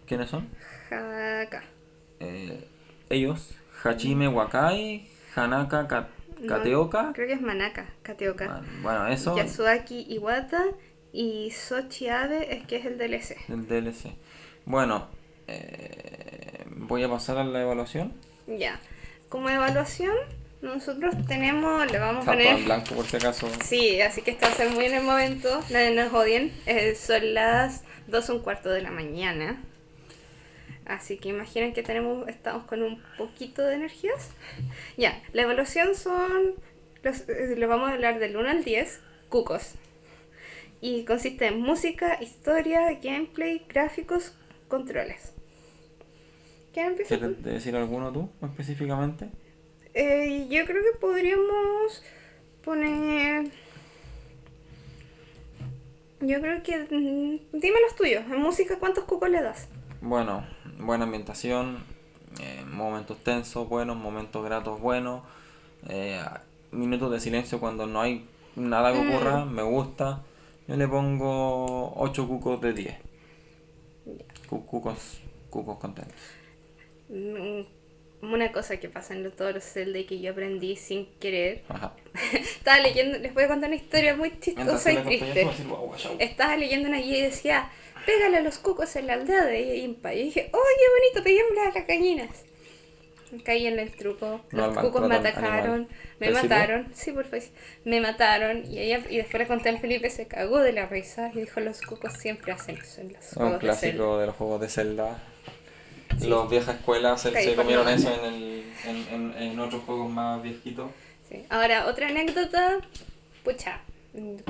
¿Quiénes 0.06 0.30
son? 0.30 0.48
Haka. 0.86 1.62
Eh, 2.20 2.66
ellos. 3.10 3.54
Hajime 3.84 4.28
Wakai, 4.28 5.08
Hanaka 5.36 5.82
No, 6.40 6.46
Kateoka. 6.48 7.12
creo 7.14 7.28
que 7.28 7.34
es 7.34 7.40
Manaka, 7.40 7.86
Kateoka. 8.02 8.62
Bueno, 8.82 9.06
eso. 9.08 9.36
Yasuaki 9.36 10.06
Iwata 10.08 10.64
y 11.12 11.50
Sochi 11.50 12.08
Abe, 12.08 12.54
es 12.56 12.66
que 12.66 12.76
es 12.76 12.86
el 12.86 12.98
DLC. 12.98 13.36
El 13.48 13.66
DLC. 13.66 14.12
Bueno, 14.66 15.06
eh, 15.46 16.64
voy 16.76 17.02
a 17.04 17.08
pasar 17.08 17.38
a 17.38 17.44
la 17.44 17.62
evaluación. 17.62 18.12
Ya. 18.46 18.78
Como 19.28 19.48
evaluación, 19.48 20.14
nosotros 20.62 21.14
tenemos, 21.26 21.90
le 21.90 21.98
vamos 21.98 22.26
a 22.26 22.32
poner... 22.32 22.62
blanco 22.64 22.94
por 22.94 23.06
si 23.06 23.16
acaso. 23.16 23.48
Sí, 23.64 24.00
así 24.00 24.22
que 24.22 24.32
esto 24.32 24.46
va 24.46 24.52
a 24.52 24.56
ser 24.56 24.70
muy 24.70 24.84
en 24.84 24.94
el 24.94 25.02
momento, 25.02 25.60
nadie 25.70 25.94
nos 25.94 26.12
odien. 26.12 26.52
Eh, 26.66 26.94
son 26.94 27.34
las 27.34 27.82
2 28.08 28.28
un 28.30 28.40
cuarto 28.40 28.70
de 28.70 28.82
la 28.82 28.90
mañana. 28.90 29.62
Así 30.84 31.18
que 31.18 31.28
imaginen 31.28 31.72
que 31.72 31.82
tenemos, 31.82 32.28
estamos 32.28 32.64
con 32.64 32.82
un 32.82 33.00
poquito 33.16 33.62
de 33.62 33.76
energías. 33.76 34.30
Ya, 34.96 35.22
la 35.32 35.42
evaluación 35.42 35.94
son, 35.94 36.54
los, 37.02 37.28
eh, 37.28 37.54
lo 37.56 37.68
vamos 37.68 37.90
a 37.90 37.94
hablar 37.94 38.18
del 38.18 38.36
1 38.36 38.48
al 38.48 38.64
10, 38.64 39.00
cucos. 39.28 39.74
Y 40.80 41.04
consiste 41.04 41.46
en 41.46 41.60
música, 41.60 42.18
historia, 42.22 42.92
gameplay, 43.02 43.64
gráficos, 43.68 44.34
controles. 44.68 45.32
¿Quién 46.72 46.86
empieza? 46.88 47.14
tú? 47.14 47.20
¿Quieres 47.20 47.42
decir 47.44 47.76
alguno 47.76 48.12
tú 48.12 48.28
específicamente? 48.42 49.28
Eh, 49.94 50.46
yo 50.50 50.64
creo 50.66 50.82
que 50.82 50.98
podríamos 50.98 52.02
poner. 52.62 53.50
Yo 56.20 56.40
creo 56.40 56.62
que. 56.62 56.76
mm, 56.78 57.58
Dime 57.58 57.80
los 57.82 57.96
tuyos. 57.96 58.24
En 58.30 58.40
música, 58.40 58.78
¿cuántos 58.78 59.04
cucos 59.04 59.30
le 59.30 59.42
das? 59.42 59.68
Bueno, 60.00 60.46
buena 60.78 61.04
ambientación, 61.04 61.78
eh, 62.40 62.64
momentos 62.70 63.18
tensos 63.22 63.68
buenos, 63.68 63.96
momentos 63.96 64.44
gratos 64.44 64.80
buenos, 64.80 65.22
eh, 65.88 66.20
minutos 66.70 67.10
de 67.10 67.20
silencio 67.20 67.60
cuando 67.60 67.86
no 67.86 68.00
hay 68.00 68.26
nada 68.56 68.92
que 68.92 68.98
ocurra, 68.98 69.44
me 69.44 69.62
gusta. 69.62 70.22
Yo 70.68 70.76
le 70.76 70.86
pongo 70.88 71.92
8 71.96 72.28
cucos 72.28 72.60
de 72.60 72.72
10. 72.72 72.96
Cu- 74.48 74.64
Cucos, 74.66 75.20
cucos 75.50 75.78
contentos. 75.78 76.16
Mm, 77.08 77.62
Una 78.22 78.52
cosa 78.52 78.76
que 78.78 78.88
pasa 78.88 79.14
en 79.14 79.30
todos 79.32 79.54
los 79.54 79.64
Zelda 79.64 79.98
y 79.98 80.04
que 80.04 80.20
yo 80.20 80.32
aprendí 80.32 80.76
sin 80.76 81.06
querer. 81.18 81.62
Ajá. 81.68 81.94
Estaba 82.34 82.80
leyendo, 82.80 83.18
les 83.18 83.32
voy 83.32 83.44
a 83.44 83.48
contar 83.48 83.68
una 83.70 83.76
historia 83.76 84.14
muy 84.14 84.38
chistosa 84.40 84.92
y 84.92 84.98
triste. 84.98 85.48
Estaba 86.18 86.56
leyendo 86.56 86.88
una 86.88 86.98
guía 86.98 87.18
y 87.18 87.22
decía, 87.22 87.70
pégale 88.04 88.38
a 88.38 88.42
los 88.42 88.58
cucos 88.58 88.94
en 88.96 89.06
la 89.06 89.14
aldea 89.14 89.44
de 89.46 89.76
Impa. 89.78 90.12
Y 90.12 90.24
dije, 90.24 90.50
oh, 90.52 90.58
qué 90.58 90.84
bonito, 91.00 91.24
peguémosle 91.24 91.60
a 91.60 91.64
las 91.78 91.86
gallinas. 91.86 92.44
Caí 93.44 93.66
en 93.68 93.78
el 93.78 93.92
truco, 93.92 94.40
No, 94.50 94.66
los 94.66 94.78
cucos 94.78 95.08
me 95.08 95.14
atacaron, 95.14 95.72
animal. 95.72 95.88
me 96.18 96.30
mataron, 96.32 96.88
sí, 96.92 97.12
por 97.12 97.24
favor, 97.26 97.44
me 97.84 98.00
mataron 98.00 98.64
y 98.68 98.80
ella 98.80 99.00
y 99.08 99.18
después 99.18 99.40
le 99.42 99.46
conté 99.46 99.68
al 99.68 99.78
Felipe, 99.78 100.10
se 100.10 100.26
cagó 100.26 100.58
de 100.58 100.72
la 100.72 100.86
risa 100.86 101.30
y 101.32 101.38
dijo, 101.42 101.60
los 101.60 101.80
cucos 101.80 102.14
siempre 102.14 102.50
hacen 102.50 102.76
eso 102.78 103.00
en 103.00 103.12
los 103.12 103.32
un 103.36 103.42
juegos 103.42 103.52
de 103.62 103.66
Zelda". 103.74 103.80
clásico 103.80 104.18
de 104.18 104.26
los 104.26 104.34
juegos 104.34 104.60
de 104.60 104.68
Zelda. 104.68 105.22
Sí. 106.20 106.28
Los 106.28 106.50
viejas 106.50 106.76
escuelas 106.76 107.22
se, 107.22 107.30
se 107.32 107.54
comieron 107.54 107.88
eso 107.88 108.12
en, 108.12 108.24
el, 108.24 108.64
en, 108.86 109.14
en, 109.14 109.42
en 109.42 109.60
otros 109.60 109.82
juegos 109.84 110.10
más 110.10 110.42
viejitos. 110.42 110.90
Sí. 111.28 111.44
Ahora, 111.48 111.86
otra 111.86 112.08
anécdota, 112.08 112.80
pucha, 113.44 113.80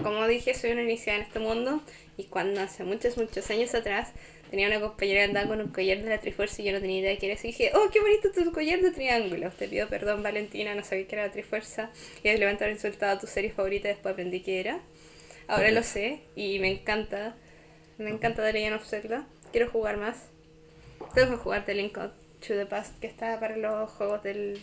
como 0.02 0.26
dije, 0.26 0.54
soy 0.54 0.72
una 0.72 0.82
iniciada 0.82 1.18
en 1.18 1.24
este 1.24 1.38
mundo 1.38 1.82
y 2.16 2.24
cuando 2.24 2.60
hace 2.60 2.84
muchos, 2.84 3.16
muchos 3.16 3.48
años 3.50 3.74
atrás 3.74 4.12
tenía 4.50 4.66
una 4.66 4.80
compañera 4.80 5.20
que 5.20 5.24
andaba 5.26 5.48
con 5.48 5.60
un 5.60 5.68
collar 5.68 5.98
de 6.02 6.08
la 6.08 6.18
Trifuerza 6.18 6.60
y 6.60 6.64
yo 6.64 6.72
no 6.72 6.80
tenía 6.80 7.00
idea 7.00 7.10
de 7.10 7.18
qué 7.18 7.26
era 7.26 7.34
eso. 7.34 7.46
Y 7.46 7.50
dije, 7.50 7.70
oh, 7.74 7.88
qué 7.92 8.00
bonito 8.00 8.30
tu 8.32 8.52
collar 8.52 8.80
de 8.80 8.90
triángulos. 8.90 9.54
Te 9.54 9.68
pido 9.68 9.88
perdón, 9.88 10.22
Valentina, 10.22 10.74
no 10.74 10.82
sabía 10.82 11.06
que 11.06 11.14
era 11.14 11.26
la 11.26 11.32
Trifuerza. 11.32 11.90
Y 12.24 12.30
de 12.30 12.38
levantar 12.38 12.70
insultado 12.70 13.20
tu 13.20 13.26
serie 13.26 13.52
favorita 13.52 13.88
después 13.88 14.12
aprendí 14.12 14.40
que 14.40 14.60
era. 14.60 14.80
Ahora 15.46 15.70
lo 15.70 15.82
sé 15.82 16.20
y 16.34 16.58
me 16.58 16.68
encanta. 16.68 17.36
Me 17.98 18.10
encanta 18.10 18.42
The 18.42 18.52
Legend 18.54 18.76
of 18.76 18.88
Zelda. 18.88 19.26
Quiero 19.52 19.70
jugar 19.70 19.98
más. 19.98 20.16
Tengo 21.14 21.30
que 21.30 21.36
jugar 21.36 21.64
The 21.64 21.74
Link 21.74 21.94
to 21.94 22.10
the 22.40 22.66
Past, 22.66 22.98
que 23.00 23.06
está 23.06 23.38
para 23.40 23.56
los 23.56 23.90
juegos 23.90 24.22
del... 24.22 24.60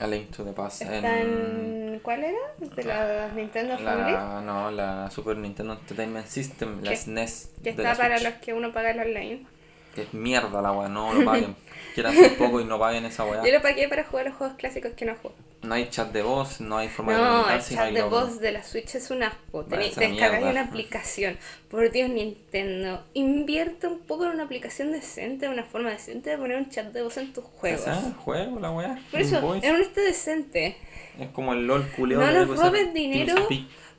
A 0.00 0.06
Link 0.06 0.30
to 0.30 0.44
the 0.44 0.52
Past. 0.52 0.82
Está 0.82 1.20
en... 1.20 2.00
¿Cuál 2.02 2.24
era? 2.24 2.38
¿De 2.58 2.84
la 2.84 3.28
Nintendo? 3.34 3.78
La, 3.78 4.40
no, 4.44 4.70
la 4.70 5.10
Super 5.10 5.36
Nintendo 5.36 5.72
Entertainment 5.74 6.26
System, 6.26 6.82
la 6.82 6.94
SNES. 6.94 7.50
Que 7.62 7.74
la 7.74 7.92
está 7.92 8.02
para 8.02 8.20
los 8.20 8.34
que 8.34 8.54
uno 8.54 8.72
paga 8.72 8.92
el 8.92 9.00
online. 9.00 9.46
Que 9.94 10.02
es 10.02 10.14
mierda 10.14 10.62
la 10.62 10.72
weá, 10.72 10.88
no 10.88 11.12
lo 11.12 11.24
paguen. 11.24 11.56
Quieran 11.94 12.12
hacer 12.16 12.36
poco 12.38 12.60
y 12.60 12.64
no 12.64 12.78
paguen 12.78 13.04
esa 13.06 13.24
weá. 13.24 13.44
Yo 13.44 13.50
lo 13.52 13.60
pagué 13.60 13.88
para 13.88 14.04
jugar 14.04 14.26
los 14.26 14.36
juegos 14.36 14.56
clásicos 14.56 14.92
que 14.92 15.04
no 15.04 15.16
juego. 15.16 15.34
No 15.62 15.74
hay 15.74 15.88
chat 15.90 16.12
de 16.12 16.22
voz, 16.22 16.60
no 16.60 16.78
hay 16.78 16.88
forma 16.88 17.12
de 17.12 17.18
No, 17.18 17.24
el 17.24 17.30
comunicarse, 17.32 17.74
no 17.74 17.80
chat 17.80 17.92
de 17.92 17.98
logo. 18.00 18.10
voz 18.20 18.38
de 18.40 18.52
la 18.52 18.62
Switch 18.62 18.94
es 18.94 19.10
un 19.10 19.22
asco. 19.24 19.64
Vaya, 19.64 19.68
Tenéis- 19.68 19.90
esa 19.90 20.00
Te 20.02 20.08
descargas 20.10 20.42
una 20.52 20.60
aplicación. 20.62 21.38
Por 21.68 21.90
Dios, 21.90 22.08
Nintendo. 22.10 23.02
Invierte 23.14 23.88
un 23.88 23.98
poco 23.98 24.26
en 24.26 24.30
una 24.30 24.44
aplicación 24.44 24.92
decente, 24.92 25.48
una 25.48 25.64
forma 25.64 25.90
decente 25.90 26.30
de 26.30 26.38
poner 26.38 26.58
un 26.58 26.70
chat 26.70 26.92
de 26.92 27.02
voz 27.02 27.16
en 27.16 27.32
tus 27.32 27.42
juegos. 27.44 27.80
¿Esa? 27.80 28.00
¿Juego 28.18 28.60
la 28.60 28.70
weá? 28.70 29.02
Por 29.10 29.20
eso, 29.20 29.38
es 29.56 29.70
un 29.72 29.80
este 29.80 30.00
decente. 30.02 30.76
Es 31.18 31.30
como 31.30 31.52
el 31.54 31.66
LOL 31.66 31.88
culeo 31.96 32.20
No 32.20 32.26
de 32.26 32.46
nos 32.46 32.56
robes 32.56 32.94
dinero. 32.94 33.34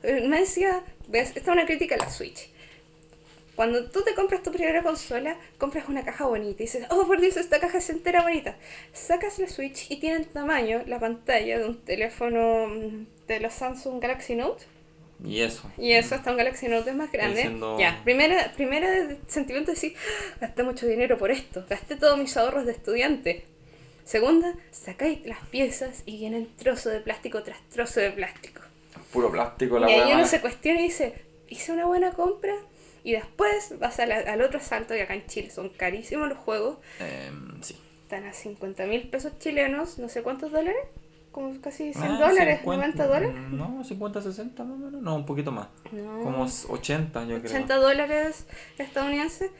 Eh, 0.02 0.24
Me 0.26 0.40
decía, 0.40 0.82
ves, 1.08 1.28
esta 1.36 1.40
es 1.40 1.48
una 1.48 1.66
crítica 1.66 1.96
a 1.96 1.98
la 1.98 2.08
Switch. 2.08 2.48
Cuando 3.60 3.84
tú 3.90 4.00
te 4.02 4.14
compras 4.14 4.42
tu 4.42 4.50
primera 4.50 4.82
consola, 4.82 5.36
compras 5.58 5.86
una 5.86 6.02
caja 6.02 6.24
bonita 6.24 6.62
y 6.62 6.64
dices, 6.64 6.86
oh 6.88 7.06
por 7.06 7.20
Dios, 7.20 7.36
esta 7.36 7.60
caja 7.60 7.76
es 7.76 7.90
entera 7.90 8.22
bonita. 8.22 8.56
Sacas 8.94 9.38
la 9.38 9.48
Switch 9.50 9.90
y 9.90 9.96
tiene 10.00 10.16
el 10.16 10.26
tamaño, 10.28 10.82
la 10.86 10.98
pantalla 10.98 11.58
de 11.58 11.66
un 11.66 11.76
teléfono 11.84 12.68
mm, 12.68 13.04
de 13.28 13.40
los 13.40 13.52
Samsung 13.52 14.00
Galaxy 14.00 14.34
Note. 14.34 14.64
Y 15.22 15.42
eso. 15.42 15.70
Y 15.76 15.92
eso 15.92 16.14
hasta 16.14 16.30
un 16.30 16.38
Galaxy 16.38 16.68
Note 16.68 16.88
es 16.88 16.96
más 16.96 17.12
grande. 17.12 17.42
siendo- 17.42 17.78
Ya, 17.78 18.00
primera, 18.02 18.50
primera 18.56 18.88
sentimiento 19.26 19.72
de 19.72 19.74
decir, 19.74 19.94
"Ah, 20.36 20.36
gasté 20.40 20.62
mucho 20.62 20.86
dinero 20.86 21.18
por 21.18 21.30
esto, 21.30 21.66
gasté 21.68 21.96
todos 21.96 22.16
mis 22.16 22.34
ahorros 22.38 22.64
de 22.64 22.72
estudiante. 22.72 23.44
Segunda, 24.06 24.54
sacáis 24.70 25.26
las 25.26 25.40
piezas 25.50 26.02
y 26.06 26.16
vienen 26.16 26.48
trozo 26.56 26.88
de 26.88 27.00
plástico 27.00 27.42
tras 27.42 27.60
trozo 27.68 28.00
de 28.00 28.10
plástico. 28.10 28.62
Puro 29.12 29.30
plástico 29.30 29.78
la 29.78 29.90
y 29.90 29.94
ahí 29.96 30.12
uno 30.14 30.24
se 30.26 30.40
cuestiona 30.40 30.80
y 30.80 30.84
dice, 30.84 31.12
¿hice 31.50 31.72
una 31.72 31.84
buena 31.84 32.12
compra? 32.12 32.54
Y 33.04 33.12
después 33.12 33.78
vas 33.78 33.98
a 34.00 34.06
la- 34.06 34.18
al 34.32 34.42
otro 34.42 34.60
salto, 34.60 34.94
y 34.94 35.00
acá 35.00 35.14
en 35.14 35.26
Chile 35.26 35.50
son 35.50 35.70
carísimos 35.70 36.28
los 36.28 36.38
juegos, 36.38 36.78
Em, 36.98 37.62
sí. 37.62 37.76
están 38.02 38.24
a 38.26 38.32
50 38.32 38.86
mil 38.86 39.08
pesos 39.08 39.38
chilenos, 39.38 39.98
no 39.98 40.08
sé 40.08 40.22
cuántos 40.22 40.50
dólares, 40.52 40.82
como 41.32 41.60
casi 41.60 41.92
100 41.94 42.04
Ah, 42.12 42.18
dólares, 42.18 42.58
50, 42.60 43.04
90 43.04 43.06
dólares. 43.06 43.34
No, 43.52 43.84
50, 43.84 44.20
60 44.20 44.64
más 44.64 44.74
o 44.74 44.78
menos. 44.78 45.00
No, 45.02 45.14
un 45.14 45.24
poquito 45.26 45.52
más. 45.52 45.68
No. 45.92 46.20
Como 46.22 46.42
80 46.44 47.24
yo 47.26 47.36
80 47.36 47.66
creo. 47.66 47.80
dólares 47.80 48.46
estadounidenses 48.78 49.50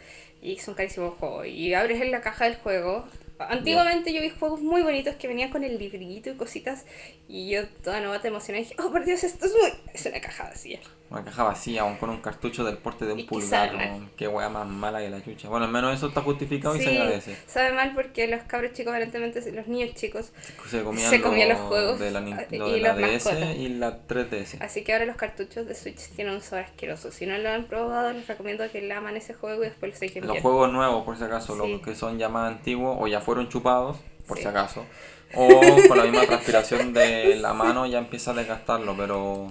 y 0.43 0.59
son 0.59 0.75
carísimos 0.75 1.15
juegos. 1.19 1.47
Y 1.47 1.73
abres 1.75 2.01
en 2.03 2.11
la 2.11 2.21
caja 2.23 2.45
del 2.47 2.57
juego. 2.57 3.05
Antiguamente 3.39 4.13
yo 4.13 4.21
vi 4.21 4.29
juegos 4.31 4.61
muy 4.61 4.83
bonitos 4.83 5.15
que 5.15 5.27
venían 5.29 5.51
con 5.51 5.65
el 5.65 5.79
librito 5.79 6.29
y 6.31 6.35
cositas 6.35 6.85
y 7.29 7.49
yo 7.51 7.67
toda 7.83 8.01
novata 8.01 8.29
emocionada 8.29 8.63
dije, 8.65 8.77
oh 8.83 8.91
por 8.91 9.05
Dios, 9.07 9.25
esto 9.25 9.47
es 9.47 9.53
muy... 9.53 9.73
es 9.95 10.05
una 10.05 10.21
caja 10.21 10.45
vacía. 10.45 10.79
Una 11.11 11.25
caja 11.25 11.43
vacía, 11.43 11.83
aún 11.83 11.97
con 11.97 12.09
un 12.09 12.21
cartucho 12.21 12.63
del 12.63 12.79
porte 12.79 13.05
de 13.05 13.13
un 13.15 13.19
Y 13.19 13.25
pulgar. 13.25 13.75
weón. 13.75 14.11
Qué 14.17 14.29
weá 14.29 14.49
más 14.49 14.65
mala 14.69 15.01
que 15.01 15.11
la 15.11 15.21
chucha. 15.25 15.49
Bueno, 15.49 15.67
al 15.67 15.73
menos 15.73 15.93
eso 15.93 16.07
está 16.07 16.21
justificado 16.23 16.77
y 16.77 16.83
se 16.83 16.91
agradece. 16.91 17.37
sabe 17.49 17.73
mal 17.73 17.93
porque 17.97 18.29
los 18.29 18.43
cabros 18.45 18.73
chicos, 18.75 18.93
aparentemente 18.93 19.41
los 19.51 19.67
niños 19.67 19.93
chicos, 19.97 20.33
Se 20.69 20.83
comían, 20.85 21.11
Se 21.11 21.21
comían 21.21 21.49
lo 21.49 21.55
los 21.57 21.63
juegos 21.65 21.99
de 21.99 22.11
la, 22.13 22.21
nin- 22.21 22.47
y 22.51 22.57
lo 22.59 22.69
de 22.71 22.79
la 22.81 22.95
DS 22.95 23.25
mascotas. 23.25 23.57
y 23.57 23.69
la 23.71 24.07
3DS. 24.07 24.59
así 24.63 24.85
que 24.85 24.93
ahora 24.93 25.05
los 25.07 25.17
cartuchos 25.17 25.67
de 25.67 25.75
Switch 25.75 25.99
tienen 26.15 26.35
un 26.35 26.41
sabor 26.43 26.67
asqueroso. 26.67 27.11
Si 27.11 27.27
no 27.27 27.37
lo 27.39 27.49
han 27.51 27.65
probado, 27.65 28.13
les 28.13 28.29
recomiendo 28.29 28.71
que 28.71 28.81
laman 28.81 29.17
ese 29.17 29.35
juego 29.35 29.63
y 29.65 29.67
después 29.67 29.93
lo 29.93 29.99
saquen 29.99 30.23
Los 30.27 30.35
bien. 30.35 30.43
juegos 30.45 30.73
nuevos, 30.73 31.05
por 31.05 31.17
si 31.19 31.25
acaso, 31.25 31.55
Sí. 31.61 31.73
los 31.73 31.83
que 31.83 31.97
son 31.97 32.19
ya 32.21 32.29
más 32.29 32.53
antiguos 32.53 32.97
o 33.01 33.09
ya 33.09 33.21
fueron 33.21 33.49
chupados, 33.49 33.97
por 34.29 34.37
Sí. 34.37 34.45
si 34.45 34.49
acaso. 34.49 34.87
O 35.35 35.49
con 35.89 35.99
la 35.99 36.05
misma 36.05 36.25
transpiración 36.27 36.93
de 36.93 37.35
la 37.35 37.53
mano 37.55 37.85
ya 37.87 37.99
empieza 37.99 38.31
a 38.31 38.35
desgastarlo, 38.35 38.97
pero 38.97 39.51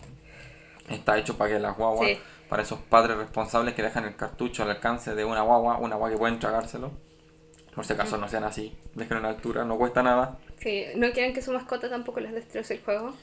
está 0.89 1.17
hecho 1.17 1.37
para 1.37 1.51
que 1.53 1.59
las 1.59 1.75
guaguas, 1.77 2.09
Sí. 2.09 2.17
para 2.49 2.63
esos 2.63 2.79
padres 2.79 3.17
responsables 3.17 3.73
que 3.73 3.83
dejan 3.83 4.05
el 4.05 4.15
cartucho 4.15 4.63
al 4.63 4.71
alcance 4.71 5.15
de 5.15 5.25
una 5.25 5.41
guagua, 5.41 5.77
una 5.77 5.95
guagua 5.95 6.09
que 6.11 6.17
pueden 6.17 6.39
tragárselo. 6.39 6.91
Por 7.75 7.85
si 7.85 7.93
acaso 7.93 8.17
no 8.17 8.27
sean 8.27 8.43
así, 8.43 8.75
dejen 8.95 9.17
una 9.17 9.29
altura, 9.29 9.63
no 9.63 9.77
cuesta 9.77 10.03
nada. 10.03 10.37
Sí, 10.59 10.85
no 10.95 11.11
quieren 11.11 11.33
que 11.33 11.41
su 11.41 11.51
mascota 11.51 11.89
tampoco 11.89 12.19
les 12.19 12.33
destroce 12.33 12.73
el 12.73 12.81
juego. 12.83 13.13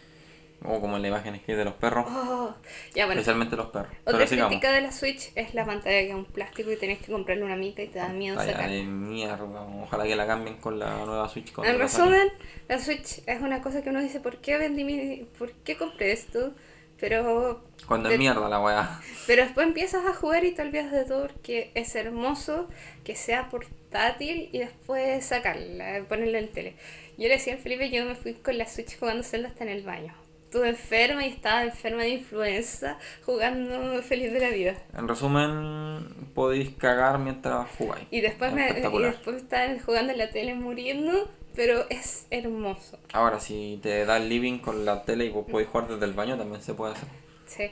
O 0.65 0.81
como 0.81 0.97
en 0.97 1.03
la 1.03 1.09
imagen 1.09 1.39
que 1.41 1.53
hay 1.53 1.59
de 1.59 1.67
los 1.67 1.75
perros, 1.75 2.07
Oh, 2.09 2.55
ya 2.95 3.05
bueno. 3.05 3.21
especialmente 3.21 3.57
los 3.57 3.67
perros. 3.67 3.93
Otra 4.07 4.25
crítica 4.25 4.73
de 4.73 4.81
la 4.81 4.91
Switch 4.91 5.31
es 5.35 5.53
la 5.53 5.67
pantalla 5.67 5.99
que 6.01 6.09
es 6.09 6.15
un 6.15 6.25
plástico 6.25 6.73
y 6.73 6.77
tenés 6.77 6.99
que 7.01 7.13
comprarle 7.13 7.45
una 7.45 7.57
mica 7.57 7.83
y 7.83 7.89
te 7.89 7.99
da 7.99 8.09
miedo 8.09 8.41
sacar. 8.41 8.71
de 8.71 8.83
mierda, 8.83 9.37
ojalá 9.83 10.05
que 10.05 10.17
la 10.17 10.27
cambien 10.27 10.57
con 10.57 10.79
la 10.79 11.05
nueva 11.05 11.29
Switch. 11.29 11.53
En 11.63 11.79
resumen, 11.79 12.29
la 12.69 12.79
Switch 12.79 13.21
es 13.27 13.43
una 13.43 13.61
cosa 13.61 13.83
que 13.83 13.91
uno 13.91 14.01
dice, 14.01 14.19
¿por 14.21 14.39
qué 14.39 14.57
vendí 14.57 14.85
mi... 14.85 15.27
¿por 15.39 15.53
qué 15.53 15.77
compré 15.77 16.13
esto? 16.13 16.53
Pero, 16.99 17.63
Cuando 17.87 18.09
es 18.09 18.19
mierda 18.19 18.49
la 18.49 18.61
weá. 18.61 19.01
pero 19.27 19.43
después 19.45 19.67
empiezas 19.67 20.07
a 20.07 20.15
jugar 20.15 20.45
y 20.45 20.53
te 20.53 20.63
olvidas 20.63 20.91
de 20.91 21.05
todo 21.05 21.29
porque 21.29 21.71
es 21.75 21.95
hermoso 21.95 22.69
que 23.05 23.15
sea 23.17 23.49
portátil 23.51 24.49
y 24.53 24.59
después 24.59 25.25
sacarla, 25.27 26.05
ponerla 26.09 26.39
en 26.39 26.49
tele. 26.53 26.75
Yo 27.19 27.29
le 27.29 27.35
decía 27.35 27.55
al 27.55 27.59
Felipe, 27.59 27.91
yo 27.91 28.05
me 28.05 28.15
fui 28.15 28.35
con 28.35 28.57
la 28.59 28.67
Switch 28.67 28.99
jugando 28.99 29.23
Zelda 29.23 29.49
hasta 29.49 29.65
en 29.65 29.71
el 29.71 29.83
baño. 29.83 30.15
Estuve 30.45 30.69
enferma 30.69 31.27
y 31.27 31.31
estaba 31.31 31.65
enferma 31.65 32.03
de 32.03 32.11
influenza 32.11 32.99
jugando 33.25 34.01
feliz 34.03 34.33
de 34.33 34.41
la 34.41 34.49
vida. 34.51 34.75
En 34.97 35.09
resumen, 35.09 36.07
podéis 36.35 36.71
cagar 36.77 37.19
mientras 37.19 37.69
jugáis. 37.77 38.07
Y 38.11 38.21
después, 38.21 38.53
me, 38.53 38.69
y 38.71 38.99
después 39.03 39.37
estaba 39.37 39.67
jugando 39.85 40.13
en 40.13 40.19
la 40.19 40.31
tele 40.31 40.55
muriendo, 40.55 41.29
pero 41.57 41.87
es 41.89 42.27
hermoso. 42.31 42.99
Ahora, 43.13 43.41
si 43.41 43.81
te 43.83 44.05
da 44.05 44.19
el 44.19 44.29
living 44.29 44.59
con 44.59 44.85
la 44.85 45.05
tele 45.05 45.25
y 45.25 45.31
vos 45.31 45.47
podéis 45.51 45.69
jugar 45.71 45.89
desde 45.89 46.05
el 46.05 46.13
baño, 46.13 46.37
también 46.37 46.63
se 46.63 46.75
puede 46.75 46.93
hacer. 46.93 47.09
Sí. 47.47 47.71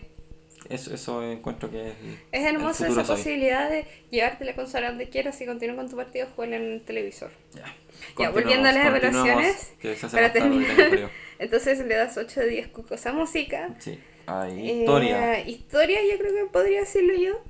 Eso, 0.69 0.95
eso 0.95 1.23
encuentro 1.23 1.71
que 1.71 1.89
es. 1.89 1.95
Es 2.33 2.79
futuro 2.79 3.03
esa 3.03 3.15
posibilidad 3.15 3.69
de 3.69 3.87
llevarte 4.11 4.47
la 4.47 4.55
consola 4.55 4.89
donde 4.89 5.11
quieras 5.11 5.39
y 5.41 5.47
continuar 5.47 5.77
con 5.77 5.91
tu 5.91 5.97
partido 5.97 6.27
jugar 6.35 6.55
en 6.55 6.63
el 6.73 6.83
televisor. 6.83 7.31
Ya. 7.55 7.77
Ya, 8.19 8.31
volviendo 8.31 8.69
a 8.69 8.73
las 8.73 8.87
evaluaciones, 8.87 9.73
para 10.11 10.33
terminar. 10.33 11.11
Entonces 11.39 11.79
le 11.81 11.95
das 11.95 12.17
8 12.17 12.41
de 12.41 12.47
10 12.49 12.69
cucos 12.69 13.05
a 13.07 13.13
música. 13.13 13.75
Sí. 13.79 13.99
Hay 14.27 14.59
Eh, 14.59 14.81
historia. 14.81 15.41
historia 15.41 15.99
yo 16.11 16.19
creo 16.19 16.33
que 16.35 16.51
podría 16.51 16.81
decirlo 16.81 17.15
yo. 17.15 17.41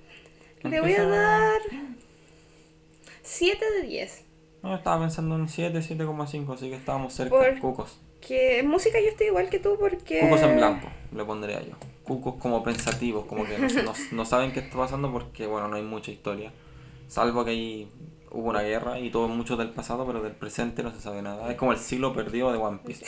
Le 0.69 0.81
voy 0.81 0.95
a 0.95 1.05
dar 1.05 1.61
7 3.23 3.65
de 3.81 3.87
10. 3.87 4.24
No, 4.65 4.75
estaba 4.75 5.01
pensando 5.01 5.37
en 5.37 5.49
7, 5.49 5.79
7,5, 5.79 6.55
así 6.55 6.71
que 6.71 6.77
estábamos 6.77 7.13
cerca. 7.13 7.37
Por- 7.37 7.59
Cucos. 7.61 8.01
Que 8.21 8.59
en 8.61 8.69
música 8.69 8.99
yo 9.01 9.09
estoy 9.09 9.27
igual 9.27 9.51
que 9.51 9.59
tú 9.59 9.77
porque... 9.79 10.21
Cucos 10.21 10.41
en 10.43 10.57
blanco, 10.57 10.89
le 11.15 11.25
pondría 11.25 11.61
yo. 11.63 11.75
Cucos 12.03 12.37
como 12.41 12.63
pensativos, 12.65 13.27
como 13.27 13.45
que 13.45 13.59
no, 13.59 13.69
no- 13.83 13.93
no 14.13 14.25
saben 14.25 14.53
qué 14.53 14.61
está 14.61 14.77
pasando 14.79 15.13
porque, 15.13 15.47
bueno, 15.47 15.69
no 15.69 15.77
hay 15.77 15.83
mucha 15.83 16.11
historia. 16.11 16.51
Salvo 17.09 17.45
que 17.45 17.51
ahí 17.51 17.89
hubo 18.31 18.49
una 18.49 18.63
guerra 18.63 18.99
y 18.99 19.11
todo 19.11 19.29
mucho 19.29 19.57
del 19.59 19.69
pasado, 19.69 20.07
pero 20.07 20.23
del 20.23 20.33
presente 20.33 20.83
no 20.83 20.91
se 20.93 21.01
sabe 21.03 21.21
nada. 21.21 21.51
Es 21.51 21.57
como 21.59 21.73
el 21.73 21.79
siglo 21.79 22.15
perdido 22.15 22.51
de 22.51 22.57
One 22.59 22.79
Piece. 22.85 23.05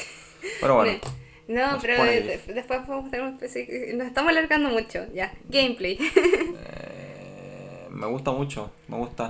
Pero 0.61 0.75
bueno, 0.77 0.99
No, 1.49 1.79
pero 1.81 2.03
de- 2.05 2.41
después 2.49 2.81
podemos 2.81 3.11
tener 3.11 3.25
un 3.25 3.39
Nos 3.99 4.07
estamos 4.09 4.31
alargando 4.31 4.69
mucho, 4.69 5.07
ya. 5.15 5.33
Gameplay. 5.49 5.97
eh, 6.67 7.87
me 7.91 8.07
gusta 8.09 8.33
mucho. 8.33 8.71
Me 8.89 8.97
gusta 8.99 9.29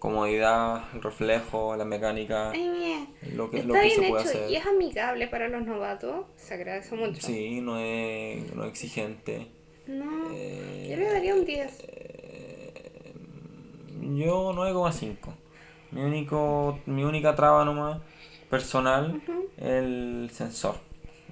comodidad, 0.00 0.84
el 0.94 1.02
reflejo, 1.02 1.76
la 1.76 1.84
mecánica, 1.84 2.50
Ay, 2.50 3.06
lo 3.34 3.48
que, 3.50 3.62
lo 3.62 3.74
Está 3.76 3.80
que 3.82 3.86
bien 3.86 4.00
se 4.02 4.08
puede 4.08 4.22
hecho 4.22 4.30
hacer. 4.38 4.50
y 4.50 4.56
es 4.56 4.66
amigable 4.66 5.28
para 5.28 5.48
los 5.48 5.64
novatos. 5.64 6.26
Se 6.36 6.54
agradece 6.54 6.96
mucho. 6.96 7.20
Sí, 7.20 7.60
no 7.60 7.78
es, 7.78 8.52
no 8.56 8.64
es 8.64 8.70
exigente. 8.70 9.46
No, 9.86 10.28
Eh, 10.32 10.88
yo 10.90 10.96
le 10.96 11.12
daría 11.12 11.34
un 11.34 11.44
10. 11.44 11.84
Yo 14.00 14.52
9,5. 14.52 15.16
Mi 15.92 16.02
único, 16.02 16.78
mi 16.86 17.04
única 17.04 17.34
traba 17.34 17.64
nomás 17.64 18.00
personal 18.48 19.20
el 19.58 20.30
sensor 20.32 20.76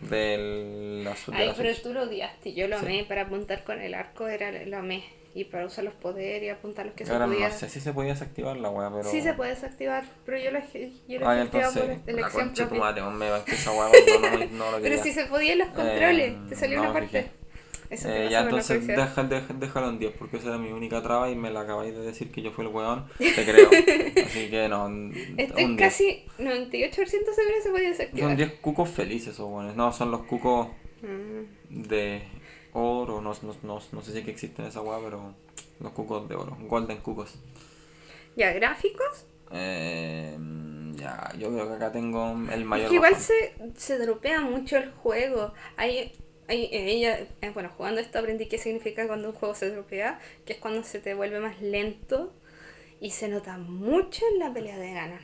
del 0.00 1.04
de 1.04 1.10
Ay, 1.32 1.46
la 1.48 1.54
pero 1.54 1.70
Switch. 1.70 1.82
tú 1.82 1.92
lo 1.92 2.02
odiaste. 2.02 2.54
Yo 2.54 2.68
lo 2.68 2.78
Sí. 2.78 2.84
amé 2.86 3.04
para 3.04 3.22
apuntar 3.22 3.64
con 3.64 3.80
el 3.80 3.94
arco, 3.94 4.28
era 4.28 4.50
lo 4.64 4.78
amé. 4.78 5.04
Y 5.34 5.44
para 5.44 5.66
usar 5.66 5.84
los 5.84 5.94
poderes 5.94 6.42
y 6.42 6.48
apuntar 6.48 6.86
los 6.86 6.94
que 6.94 7.04
se 7.06 7.12
Ahora 7.12 7.26
podía. 7.26 7.48
no 7.48 7.54
sé 7.54 7.68
si 7.68 7.80
se 7.80 7.92
podía 7.92 8.12
desactivar 8.14 8.56
la 8.56 8.70
weá, 8.70 8.90
pero. 8.90 9.04
Sí 9.08 9.20
se 9.22 9.34
puede 9.34 9.50
desactivar, 9.50 10.04
pero 10.24 10.38
yo 10.38 10.50
lo, 10.50 10.58
yo 11.06 11.20
lo 11.20 11.28
Ah, 11.28 11.40
entonces, 11.40 11.82
por 11.82 11.88
la 11.88 12.12
elección 12.12 12.54
tu 12.54 12.68
propia. 12.68 13.10
me 13.10 13.30
banqué 13.30 13.52
esa 13.52 13.70
weá 13.72 13.88
no, 13.88 14.30
no, 14.30 14.46
no 14.46 14.70
lo 14.72 14.76
Pero 14.82 14.82
quería. 14.82 15.02
si 15.02 15.12
se 15.12 15.26
podía 15.26 15.52
en 15.52 15.58
los 15.60 15.68
controles, 15.68 16.32
Eh, 16.32 16.38
te 16.48 16.56
salió 16.56 16.80
una 16.80 16.92
parte. 16.92 17.30
Eso 17.90 18.08
Eh, 18.10 18.28
ya 18.30 18.40
la 18.40 18.46
entonces 18.46 18.86
deja, 18.86 19.22
deja- 19.24 19.54
déjalo 19.54 19.88
en 19.90 19.98
10 19.98 20.12
porque 20.18 20.36
esa 20.38 20.48
era 20.48 20.58
mi 20.58 20.72
única 20.72 21.02
traba 21.02 21.30
y 21.30 21.36
me 21.36 21.50
la 21.50 21.60
acabáis 21.62 21.94
de 21.94 22.02
decir 22.02 22.30
que 22.30 22.42
yo 22.42 22.50
fui 22.50 22.66
el 22.66 22.70
weón. 22.72 23.06
Te 23.18 23.44
creo. 23.44 23.70
Así 24.26 24.50
que 24.50 24.66
no, 24.68 24.86
un 24.86 25.14
Estoy 25.38 25.64
10. 25.76 25.78
casi 25.78 26.24
98% 26.38 27.04
segura 27.06 27.54
que 27.54 27.62
se 27.62 27.70
podía 27.70 27.88
desactivar. 27.90 28.28
Son 28.30 28.36
10 28.36 28.52
cucos 28.60 28.90
felices 28.90 29.34
esos 29.34 29.48
weones. 29.50 29.74
No, 29.76 29.92
son 29.92 30.10
los 30.10 30.22
cucos 30.24 30.68
Mm. 31.00 31.86
de 31.86 32.22
oro. 32.72 33.20
No, 33.20 33.32
no, 33.42 33.56
no, 33.62 33.80
no 33.92 34.02
sé 34.02 34.12
si 34.12 34.22
que 34.22 34.30
existen 34.30 34.66
esa 34.66 34.80
weá, 34.82 34.98
pero 35.02 35.34
los 35.80 35.92
cucos 35.92 36.28
de 36.28 36.34
oro. 36.34 36.56
Golden 36.62 36.98
cucos. 36.98 37.34
Ya, 38.36 38.52
gráficos. 38.52 39.26
Eh, 39.50 40.36
ya, 40.94 41.32
yo 41.38 41.48
creo 41.52 41.68
que 41.68 41.74
acá 41.74 41.92
tengo 41.92 42.36
el 42.52 42.64
mayor. 42.64 42.84
Es 42.84 42.90
que 42.90 42.96
igual 42.96 43.16
se, 43.16 43.54
se 43.76 43.98
dropea 43.98 44.40
mucho 44.42 44.76
el 44.76 44.90
juego. 44.90 45.52
Hay, 45.76 46.12
hay, 46.48 46.64
eh, 46.64 46.90
ella, 46.92 47.18
eh, 47.40 47.50
bueno, 47.54 47.70
jugando 47.76 48.00
esto 48.00 48.18
aprendí 48.18 48.46
qué 48.46 48.58
significa 48.58 49.06
cuando 49.06 49.28
un 49.30 49.34
juego 49.34 49.54
se 49.54 49.70
dropea, 49.70 50.20
que 50.44 50.54
es 50.54 50.58
cuando 50.58 50.82
se 50.82 51.00
te 51.00 51.14
vuelve 51.14 51.40
más 51.40 51.60
lento 51.60 52.32
y 53.00 53.10
se 53.10 53.28
nota 53.28 53.58
mucho 53.58 54.24
en 54.32 54.38
la 54.38 54.52
pelea 54.52 54.78
de 54.78 54.92
ganas. 54.92 55.22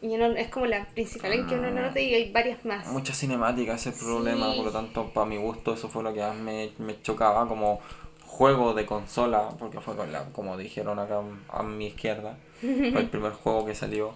Y 0.00 0.16
no, 0.16 0.26
es 0.26 0.48
como 0.48 0.66
la 0.66 0.86
principal 0.86 1.32
en 1.32 1.46
que 1.48 1.54
uno 1.56 1.70
no 1.70 1.82
nota 1.82 1.98
y 2.00 2.14
hay 2.14 2.30
varias 2.30 2.64
más. 2.64 2.86
Mucha 2.86 3.12
cinemática, 3.12 3.74
ese 3.74 3.90
es 3.90 3.98
el 4.00 4.06
problema, 4.06 4.50
Sí. 4.52 4.56
por 4.58 4.66
lo 4.66 4.72
tanto, 4.72 5.10
para 5.12 5.26
mi 5.26 5.36
gusto, 5.38 5.74
eso 5.74 5.88
fue 5.88 6.02
lo 6.04 6.14
que 6.14 6.20
más 6.20 6.36
me, 6.36 6.70
me 6.78 7.00
chocaba 7.02 7.48
como 7.48 7.80
juego 8.24 8.74
de 8.74 8.86
consola, 8.86 9.48
porque 9.58 9.80
fue 9.80 9.96
con 9.96 10.12
la, 10.12 10.26
como 10.26 10.56
dijeron 10.56 10.98
acá 11.00 11.20
a 11.48 11.62
mi 11.64 11.86
izquierda, 11.88 12.36
fue 12.60 13.00
el 13.00 13.08
primer 13.08 13.32
juego 13.32 13.66
que 13.66 13.74
salió 13.74 14.12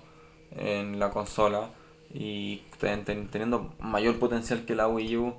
en 0.57 0.99
la 1.01 1.11
consola 1.11 1.71
y 2.15 2.59
ten- 2.79 3.05
ten- 3.05 3.29
teniendo 3.29 3.75
mayor 3.81 4.19
potencial 4.19 4.65
que 4.65 4.75
la 4.77 4.87
Wii 4.87 5.17
U, 5.17 5.35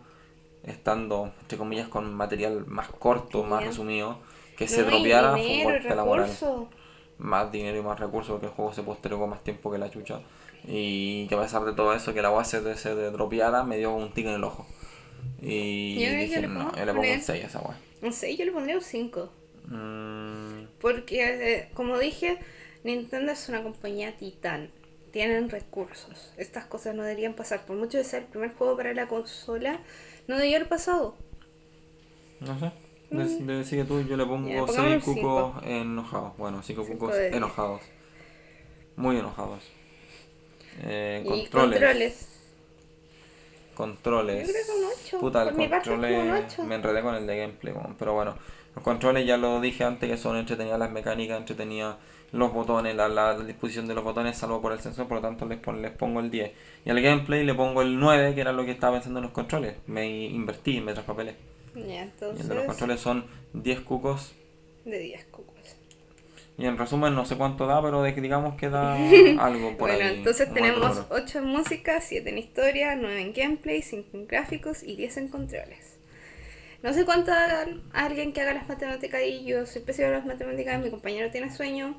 estando, 0.64 1.32
entre 1.42 1.58
comillas, 1.58 1.88
con 1.88 2.14
material 2.14 2.66
más 2.68 2.90
corto, 2.90 3.44
más 3.44 3.64
resumido, 3.64 4.18
que 4.58 4.68
se 4.68 4.82
No, 4.82 4.88
y 4.88 4.92
dropeara 4.92 5.32
fue 5.38 5.96
la 5.96 6.04
moral. 6.04 6.30
Más 7.24 7.52
dinero 7.52 7.78
y 7.78 7.82
más 7.82 8.00
recursos 8.00 8.32
porque 8.34 8.46
el 8.48 8.52
juego 8.52 8.74
se 8.74 8.84
postergó 8.84 9.26
más 9.28 9.44
tiempo 9.44 9.72
que 9.72 9.78
la 9.80 9.90
chucha 9.90 10.22
y 10.66 11.26
que 11.28 11.36
a 11.36 11.42
pesar 11.42 11.64
de 11.66 11.74
todo 11.74 11.94
eso 11.94 12.14
que 12.14 12.22
la 12.22 12.30
base 12.30 12.62
de 12.62 12.78
se 12.78 12.94
dropeara 12.94 13.64
me 13.64 13.78
dio 13.78 13.94
un 13.96 14.14
tic 14.14 14.28
en 14.28 14.34
el 14.34 14.44
ojo 14.44 14.66
y 15.42 16.00
Yo 16.06 16.12
dije 16.16 16.48
no, 16.48 16.72
yo 16.76 16.86
le 16.86 16.94
pongo 16.94 17.02
un 17.02 17.08
poner- 17.08 17.22
6 17.22 17.44
a 17.44 17.48
esa 17.48 17.60
weá 17.62 17.78
No 18.02 18.12
sé, 18.12 18.36
yo 18.38 18.46
le 18.46 18.52
pondría 18.52 18.76
un 18.76 18.82
5. 18.84 19.30
Mm, 19.68 20.66
Porque, 20.80 21.24
eh, 21.56 21.70
como 21.74 21.98
dije, 21.98 22.38
Nintendo 22.84 23.32
es 23.32 23.48
una 23.50 23.64
compañía 23.64 24.16
titán. 24.18 24.70
Tienen 25.12 25.50
recursos. 25.50 26.34
Estas 26.38 26.66
cosas 26.66 26.96
no 26.96 27.04
deberían 27.04 27.34
pasar. 27.36 27.66
Por 27.66 27.78
mucho 27.78 27.98
de 27.98 28.04
ser 28.04 28.24
el 28.24 28.28
primer 28.28 28.54
juego 28.56 28.76
para 28.76 28.94
la 28.94 29.08
consola, 29.08 29.80
no 30.28 30.36
debería 30.36 30.58
haber 30.58 30.68
pasado. 30.70 31.16
no 32.42 32.60
sé 32.60 32.72
de, 33.18 33.26
de- 33.58 33.64
sigue 33.64 33.84
tú 33.86 34.02
yo 34.02 34.18
le 34.18 34.26
pongo 34.26 34.48
pongámosle 34.66 35.00
6 35.00 35.08
un 35.08 35.16
cucos 35.16 35.64
enojados 35.64 36.38
bueno 36.38 36.62
5 36.64 36.84
Cinco 36.84 37.00
cucos 37.00 37.16
enojados 37.18 37.82
muy 38.96 39.18
enojados 39.18 39.64
eh, 40.84 41.24
controles 41.28 41.80
controles. 41.80 42.30
controles. 43.76 44.48
Yo 44.48 44.54
creo 44.54 44.66
que 44.66 44.72
un 44.72 44.86
ocho. 44.92 45.20
Puta, 45.20 45.42
el 45.44 45.50
Por 45.50 45.58
mi 45.58 45.68
parte 45.68 45.90
es 45.94 45.96
como 45.96 46.08
un 46.08 46.12
control 46.12 46.44
ocho. 46.46 46.64
me 46.64 46.76
enredé 46.76 47.02
con 47.02 47.16
el 47.16 47.28
de 47.28 47.38
gameplay, 47.38 47.74
pero 47.98 48.14
bueno. 48.14 48.36
Los 48.76 48.84
controles 48.84 49.28
ya 49.28 49.38
lo 49.38 49.62
dije 49.62 49.84
antes 49.84 50.10
que 50.10 50.18
son 50.18 50.36
entretenidas 50.36 50.80
las 50.80 50.90
mecánicas, 50.92 51.38
entretenidas 51.38 51.96
los 52.32 52.52
botones, 52.52 52.96
la, 52.96 53.08
la 53.08 53.38
disposición 53.38 53.88
de 53.88 53.94
los 53.94 54.04
botones, 54.04 54.36
salvo 54.36 54.62
por 54.64 54.72
el 54.74 54.80
sensor, 54.80 55.08
por 55.08 55.18
lo 55.18 55.22
tanto 55.22 55.46
les, 55.46 55.60
pon- 55.60 55.82
les 55.84 55.92
pongo 55.92 56.20
el 56.22 56.32
10. 56.32 56.52
Y 56.84 56.90
al 56.90 57.00
gameplay 57.00 57.44
le 57.46 57.54
pongo 57.54 57.84
el 57.84 58.00
9, 58.00 58.34
que 58.34 58.42
era 58.42 58.52
lo 58.52 58.66
que 58.66 58.72
estaba 58.72 58.94
pensando 58.98 59.20
en 59.20 59.26
los 59.26 59.32
controles. 59.32 59.76
Me 59.86 60.08
invertí, 60.10 60.82
me 60.82 60.94
traspapelé. 60.94 61.36
Ya, 61.76 61.82
Y 61.82 61.98
entonces. 61.98 62.42
el 62.42 62.50
de 62.50 62.56
los 62.56 62.66
controles 62.66 63.00
son 63.00 63.26
10 63.54 63.82
cucos. 63.82 64.34
De 64.86 65.00
10 65.00 65.26
cucos. 65.26 65.54
Y 66.58 66.66
en 66.66 66.78
resumen, 66.78 67.16
no 67.16 67.26
sé 67.26 67.36
cuánto 67.36 67.66
da, 67.66 67.82
pero 67.82 68.04
digamos 68.04 68.56
que 68.56 68.70
da 68.70 68.96
algo 69.40 69.76
por 69.78 69.90
bueno, 69.90 70.06
ahí. 70.06 70.18
entonces 70.18 70.54
tenemos 70.54 70.80
número. 70.98 71.08
8 71.10 71.40
en 71.40 71.46
música, 71.46 72.00
7 72.00 72.30
en 72.30 72.38
historia, 72.38 72.96
9 72.96 73.22
en 73.22 73.34
gameplay, 73.34 73.82
5 73.82 74.10
en 74.14 74.28
gráficos 74.28 74.84
y 74.84 74.96
10 74.96 75.18
en 75.18 75.28
controles. 75.30 75.98
No 76.84 76.94
sé 76.94 77.06
cuánto 77.06 77.32
haga 77.32 77.66
alguien 77.94 78.34
que 78.34 78.42
haga 78.42 78.54
las 78.54 78.68
matemáticas 78.68 79.22
y 79.26 79.46
yo 79.46 79.66
soy 79.66 79.82
pésima 79.82 80.08
en 80.10 80.14
las 80.14 80.26
matemáticas, 80.26 80.82
mi 80.84 80.90
compañero 80.92 81.32
tiene 81.32 81.52
sueño. 81.52 81.98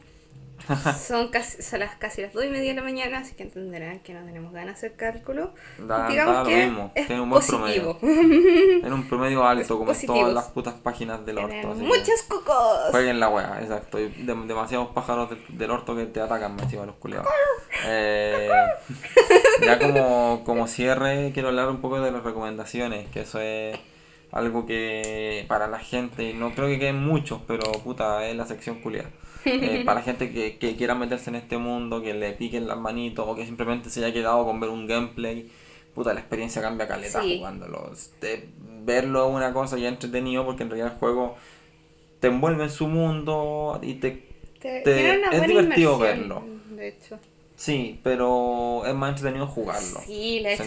Son 0.98 1.28
casi, 1.28 1.62
son 1.62 1.80
las, 1.80 1.94
casi 1.96 2.22
las 2.22 2.32
2 2.32 2.44
y 2.46 2.48
media 2.48 2.70
de 2.70 2.76
la 2.76 2.82
mañana, 2.82 3.18
así 3.18 3.34
que 3.34 3.42
entenderán 3.42 4.00
que 4.00 4.14
no 4.14 4.24
tenemos 4.24 4.52
ganas 4.52 4.80
de 4.80 4.86
hacer 4.88 4.96
cálculo. 4.96 5.52
Da- 5.78 6.08
Digamos 6.08 6.34
da 6.36 6.44
que 6.44 6.64
mismo, 6.66 6.92
es 6.94 7.06
tiene 7.06 7.20
un 7.22 7.28
buen 7.30 7.42
positivo. 7.42 7.98
En 8.02 8.92
un 8.92 9.08
promedio 9.08 9.44
alto, 9.46 9.68
como 9.78 9.90
en 9.90 9.94
positivos. 9.94 10.20
todas 10.20 10.34
las 10.34 10.44
putas 10.46 10.74
páginas 10.74 11.26
del 11.26 11.38
orto. 11.38 11.50
Tienen 11.50 11.78
muchos 11.80 12.22
cocos. 12.28 12.90
Jueguen 12.92 13.20
la 13.20 13.28
wea, 13.28 13.58
exacto. 13.60 13.98
Y 14.00 14.08
dem- 14.24 14.46
demasiados 14.46 14.88
pájaros 14.94 15.30
de- 15.30 15.42
del 15.50 15.70
orto 15.70 15.94
que 15.96 16.06
te 16.06 16.20
atacan, 16.20 16.54
me 16.56 16.62
los 16.62 16.94
culiados. 16.96 17.26
Eh, 17.86 18.48
ya 19.66 19.78
como, 19.78 20.44
como 20.44 20.66
cierre, 20.66 21.30
quiero 21.34 21.48
hablar 21.48 21.68
un 21.68 21.80
poco 21.80 22.00
de 22.00 22.10
las 22.10 22.22
recomendaciones, 22.22 23.08
que 23.10 23.20
eso 23.22 23.40
es 23.40 23.78
algo 24.32 24.64
que 24.66 25.44
para 25.48 25.66
la 25.68 25.78
gente, 25.78 26.32
no 26.34 26.54
creo 26.54 26.68
que 26.68 26.78
queden 26.78 27.04
muchos, 27.04 27.40
pero 27.46 27.70
puta, 27.72 28.26
es 28.26 28.34
la 28.36 28.46
sección 28.46 28.80
culiada. 28.80 29.10
Eh, 29.44 29.82
para 29.86 30.00
la 30.00 30.04
gente 30.04 30.30
que, 30.32 30.56
que 30.58 30.76
quiera 30.76 30.94
meterse 30.94 31.30
en 31.30 31.36
este 31.36 31.58
mundo, 31.58 32.02
que 32.02 32.14
le 32.14 32.32
piquen 32.32 32.66
las 32.66 32.78
manitos 32.78 33.26
o 33.28 33.34
que 33.34 33.44
simplemente 33.46 33.90
se 33.90 34.04
haya 34.04 34.12
quedado 34.14 34.44
con 34.44 34.60
ver 34.60 34.70
un 34.70 34.86
gameplay, 34.86 35.50
puta, 35.94 36.12
la 36.14 36.20
experiencia 36.20 36.60
cambia 36.62 36.86
caleta 36.88 37.22
Sí. 37.22 37.38
jugándolo. 37.38 37.90
Este, 37.92 38.48
verlo 38.84 39.28
es 39.28 39.34
una 39.34 39.52
cosa 39.52 39.78
ya 39.78 39.88
entretenido 39.88 40.44
porque 40.44 40.62
en 40.62 40.70
realidad 40.70 40.92
el 40.92 40.98
juego 40.98 41.36
te 42.20 42.28
envuelve 42.28 42.64
en 42.64 42.70
su 42.70 42.86
mundo 42.88 43.78
y 43.82 43.94
te... 43.94 44.24
Es 44.62 45.46
divertido 45.46 45.98
verlo. 45.98 46.42
De 46.70 46.88
hecho. 46.88 47.18
Sí, 47.56 48.00
pero 48.02 48.82
es 48.86 48.94
más 48.94 49.10
entretenido 49.10 49.46
jugarlo. 49.46 50.00
Sí, 50.06 50.40
la 50.40 50.56
Sentirlo, 50.56 50.62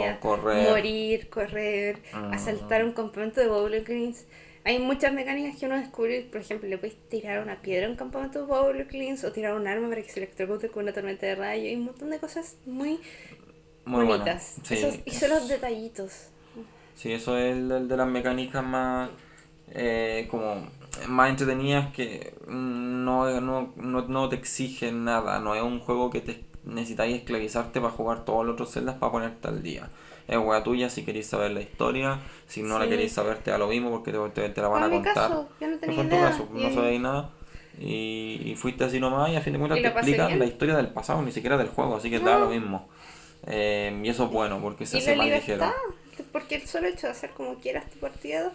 experiencia. 0.00 0.20
correr. 0.20 0.68
Morir, 0.70 1.28
correr, 1.28 1.98
Mm. 2.12 2.32
asaltar 2.34 2.84
un 2.84 2.92
campamento 2.92 3.40
de 3.40 3.48
bowling 3.48 3.82
greens. 3.84 4.26
Hay 4.64 4.78
muchas 4.78 5.12
mecánicas 5.12 5.58
que 5.58 5.66
uno 5.66 5.76
descubre. 5.76 6.22
Por 6.30 6.40
ejemplo, 6.40 6.68
le 6.68 6.78
puedes 6.78 6.96
tirar 7.08 7.42
una 7.42 7.60
piedra 7.62 7.86
a 7.86 7.90
un 7.90 7.96
campamento 7.96 8.40
de 8.40 8.46
bowling 8.46 8.86
greens 8.88 9.22
o 9.24 9.32
tirar 9.32 9.54
un 9.54 9.66
arma 9.66 9.88
para 9.88 10.02
que 10.02 10.08
se 10.10 10.20
electrocute 10.20 10.70
con 10.70 10.84
una 10.84 10.92
tormenta 10.92 11.26
de 11.26 11.34
rayo. 11.34 11.64
Hay 11.68 11.76
un 11.76 11.84
montón 11.84 12.10
de 12.10 12.18
cosas 12.18 12.56
muy, 12.66 13.00
Muy 13.84 14.04
bueno. 14.04 14.24
bonitas. 14.24 14.56
Sí, 14.62 14.74
Esos- 14.74 15.00
y 15.04 15.10
son 15.12 15.30
los 15.30 15.48
detallitos. 15.48 16.30
sí, 16.94 17.12
eso 17.12 17.36
es 17.38 17.56
el, 17.56 17.70
el 17.70 17.88
de 17.88 17.96
las 17.96 18.08
mecánicas 18.08 18.64
más... 18.64 19.10
eh, 19.70 20.28
como 20.30 20.68
más 21.08 21.30
entretenidas 21.30 21.92
que 21.92 22.34
no, 22.48 23.40
no, 23.40 23.72
no, 23.76 24.02
no 24.08 24.28
te 24.28 24.36
exigen 24.36 25.04
nada. 25.04 25.40
No 25.40 25.54
es 25.54 25.62
un 25.62 25.80
juego 25.80 26.10
que 26.10 26.20
te 26.20 26.44
necesitáis 26.64 27.16
esclavizarte 27.16 27.80
para 27.80 27.92
jugar 27.92 28.24
todos 28.24 28.46
los 28.46 28.54
otros 28.54 28.70
celdas 28.72 28.96
para 28.96 29.12
ponerte 29.12 29.48
al 29.48 29.62
día. 29.62 29.90
Es 30.26 30.38
hueá 30.38 30.62
tuya 30.62 30.88
si 30.88 31.04
queréis 31.04 31.26
saber 31.26 31.50
la 31.50 31.60
historia. 31.60 32.18
Si 32.46 32.62
no 32.62 32.78
la 32.78 32.88
queréis 32.88 33.12
saber, 33.12 33.38
te 33.38 33.50
da 33.50 33.58
lo 33.58 33.68
mismo 33.68 33.90
porque 33.90 34.10
te, 34.12 34.18
te, 34.30 34.48
te 34.48 34.60
la 34.62 34.68
van 34.68 34.84
a 34.84 34.90
contar. 34.90 35.14
caso, 35.14 35.48
yo 35.60 35.68
no 35.68 35.78
tenía 35.78 36.02
idea. 36.02 36.20
caso, 36.30 36.48
no 36.52 36.72
sabéis 36.72 37.00
nada. 37.00 37.30
Y, 37.78 38.40
y 38.44 38.54
fuiste 38.56 38.84
así 38.84 39.00
nomás 39.00 39.30
y 39.30 39.36
a 39.36 39.40
fin 39.40 39.52
de 39.54 39.58
cuentas 39.58 39.80
te 39.82 39.88
explican 39.88 40.28
bien. 40.28 40.38
la 40.38 40.44
historia 40.46 40.76
del 40.76 40.88
pasado, 40.88 41.20
ni 41.22 41.32
siquiera 41.32 41.56
del 41.56 41.68
juego, 41.68 41.96
así 41.96 42.08
que 42.08 42.20
No. 42.20 42.30
da 42.30 42.38
lo 42.38 42.48
mismo. 42.48 42.88
Eh, 43.46 44.00
y 44.02 44.08
eso 44.08 44.24
es 44.24 44.30
bueno 44.30 44.60
porque 44.62 44.86
se 44.86 44.98
hace 44.98 45.16
más 45.16 45.26
ligero. 45.26 45.66
porque 46.32 46.54
el 46.56 46.66
solo 46.66 46.86
hecho 46.88 47.08
de 47.08 47.12
hacer 47.12 47.30
como 47.30 47.56
quieras 47.56 47.90
tu 47.90 47.98
partido 47.98 48.52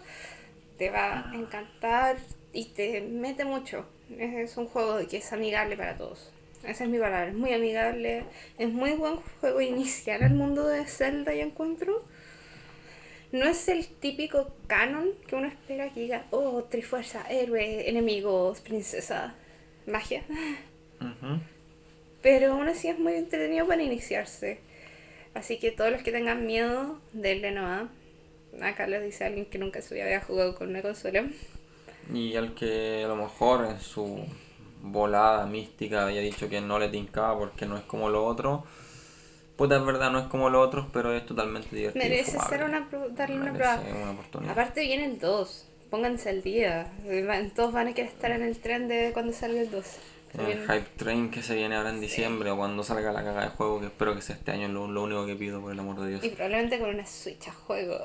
te 0.78 0.90
va 0.90 1.30
a 1.30 1.34
encantar 1.34 2.16
y 2.52 2.64
te 2.66 3.00
mete 3.02 3.44
mucho. 3.44 3.84
Es, 4.18 4.50
es 4.50 4.56
un 4.56 4.66
juego 4.66 4.98
que 5.08 5.18
es 5.18 5.32
amigable 5.32 5.76
para 5.76 5.96
todos. 5.96 6.32
Esa 6.64 6.84
es 6.84 6.90
mi 6.90 6.98
palabra, 6.98 7.28
es 7.28 7.34
muy 7.34 7.52
amigable, 7.54 8.24
es 8.58 8.68
muy 8.68 8.92
buen 8.92 9.16
juego 9.16 9.60
inicial 9.60 10.22
al 10.22 10.34
mundo 10.34 10.66
de 10.66 10.84
Zelda 10.84 11.34
y 11.34 11.40
encuentro. 11.40 12.04
No 13.32 13.46
es 13.46 13.68
el 13.68 13.86
típico 13.86 14.54
canon 14.66 15.10
que 15.26 15.36
uno 15.36 15.46
espera 15.46 15.90
que 15.90 16.00
diga, 16.00 16.26
oh, 16.30 16.64
trifuerza, 16.64 17.24
héroe, 17.30 17.88
enemigos, 17.88 18.60
princesa, 18.60 19.34
magia. 19.86 20.22
Pero 22.22 22.52
aún 22.52 22.68
así 22.68 22.88
es 22.88 22.98
muy 22.98 23.14
entretenido 23.14 23.66
para 23.66 23.82
iniciarse. 23.82 24.58
Así 25.32 25.58
que 25.58 25.70
todos 25.70 25.90
los 25.92 26.02
que 26.02 26.12
tengan 26.12 26.44
miedo, 26.44 27.00
denle 27.12 27.52
nomás. 27.52 27.88
Acá 28.60 28.86
les 28.86 29.02
dice 29.02 29.24
alguien 29.24 29.46
que 29.46 29.58
nunca 29.58 29.80
se 29.80 30.02
había 30.02 30.20
jugado 30.20 30.56
con 30.56 30.68
una 30.68 30.82
consola. 30.82 31.24
Y 32.12 32.34
al 32.34 32.54
que 32.54 33.04
a 33.04 33.08
lo 33.08 33.16
mejor 33.16 33.64
en 33.64 33.80
su 33.80 34.26
volada 34.82 35.46
mística 35.46 36.04
había 36.04 36.20
dicho 36.20 36.48
que 36.48 36.60
no 36.60 36.78
le 36.78 36.88
tincaba 36.88 37.38
porque 37.38 37.66
no 37.66 37.76
es 37.76 37.82
como 37.84 38.08
lo 38.10 38.24
otro. 38.24 38.64
Puta, 39.56 39.76
es 39.76 39.84
verdad, 39.84 40.10
no 40.10 40.20
es 40.20 40.26
como 40.28 40.48
los 40.48 40.66
otros, 40.66 40.86
pero 40.92 41.12
es 41.14 41.26
totalmente 41.26 41.74
divertido. 41.76 42.02
Merece 42.02 42.38
ser 42.48 42.64
una, 42.64 42.88
darle 43.10 43.36
una 43.36 43.52
Merece 43.52 43.78
prueba. 43.80 44.02
una 44.02 44.10
oportunidad. 44.12 44.52
Aparte 44.52 44.80
viene 44.80 45.04
el 45.04 45.18
2. 45.18 45.66
Pónganse 45.90 46.30
al 46.30 46.42
día. 46.42 46.90
Todos 47.54 47.72
van 47.72 47.88
a 47.88 47.92
querer 47.92 48.10
estar 48.10 48.30
en 48.30 48.42
el 48.42 48.58
tren 48.58 48.88
de 48.88 49.10
cuando 49.12 49.32
salga 49.32 49.60
el 49.60 49.70
2. 49.70 49.84
Se 49.84 50.38
El 50.40 50.46
viene- 50.46 50.62
hype 50.62 50.88
train 50.96 51.30
que 51.30 51.42
se 51.42 51.56
viene 51.56 51.74
ahora 51.76 51.90
en 51.90 52.00
diciembre 52.00 52.50
o 52.50 52.56
cuando 52.56 52.82
salga 52.84 53.12
la 53.12 53.22
caga 53.24 53.42
de 53.42 53.48
juego, 53.48 53.80
que 53.80 53.86
espero 53.86 54.14
que 54.14 54.22
sea 54.22 54.36
este 54.36 54.52
año, 54.52 54.68
lo, 54.68 54.86
lo 54.86 55.02
único 55.02 55.26
que 55.26 55.34
pido, 55.34 55.60
por 55.60 55.72
el 55.72 55.78
amor 55.80 56.00
de 56.00 56.08
Dios. 56.10 56.24
Y 56.24 56.28
probablemente 56.30 56.78
con 56.78 56.90
una 56.90 57.04
Switch 57.04 57.48
a 57.48 57.52
juego. 57.52 57.98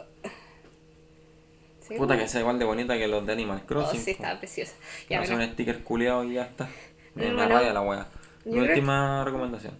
Sí, 1.88 1.96
Puta 1.96 2.18
que 2.18 2.28
sea 2.28 2.42
igual 2.42 2.58
de 2.58 2.66
bonita 2.66 2.98
que 2.98 3.08
los 3.08 3.26
de 3.26 3.34
Animal 3.34 3.62
Oh, 3.64 3.68
Crossing. 3.68 4.00
sí, 4.00 4.14
po. 4.14 4.24
estaba 4.24 4.40
preciosa. 4.40 4.74
Ya, 5.10 5.20
bueno. 5.20 5.36
un 5.36 5.54
sticker 5.54 5.84
culeado 5.84 6.24
y 6.24 6.34
ya 6.34 6.44
está. 6.44 6.68
Me, 7.14 7.32
Bueno, 7.32 7.48
raya 7.48 7.74
la 7.74 7.82
wea. 7.82 8.08
Mi 8.46 8.60
última 8.60 9.24
recomendación. 9.24 9.74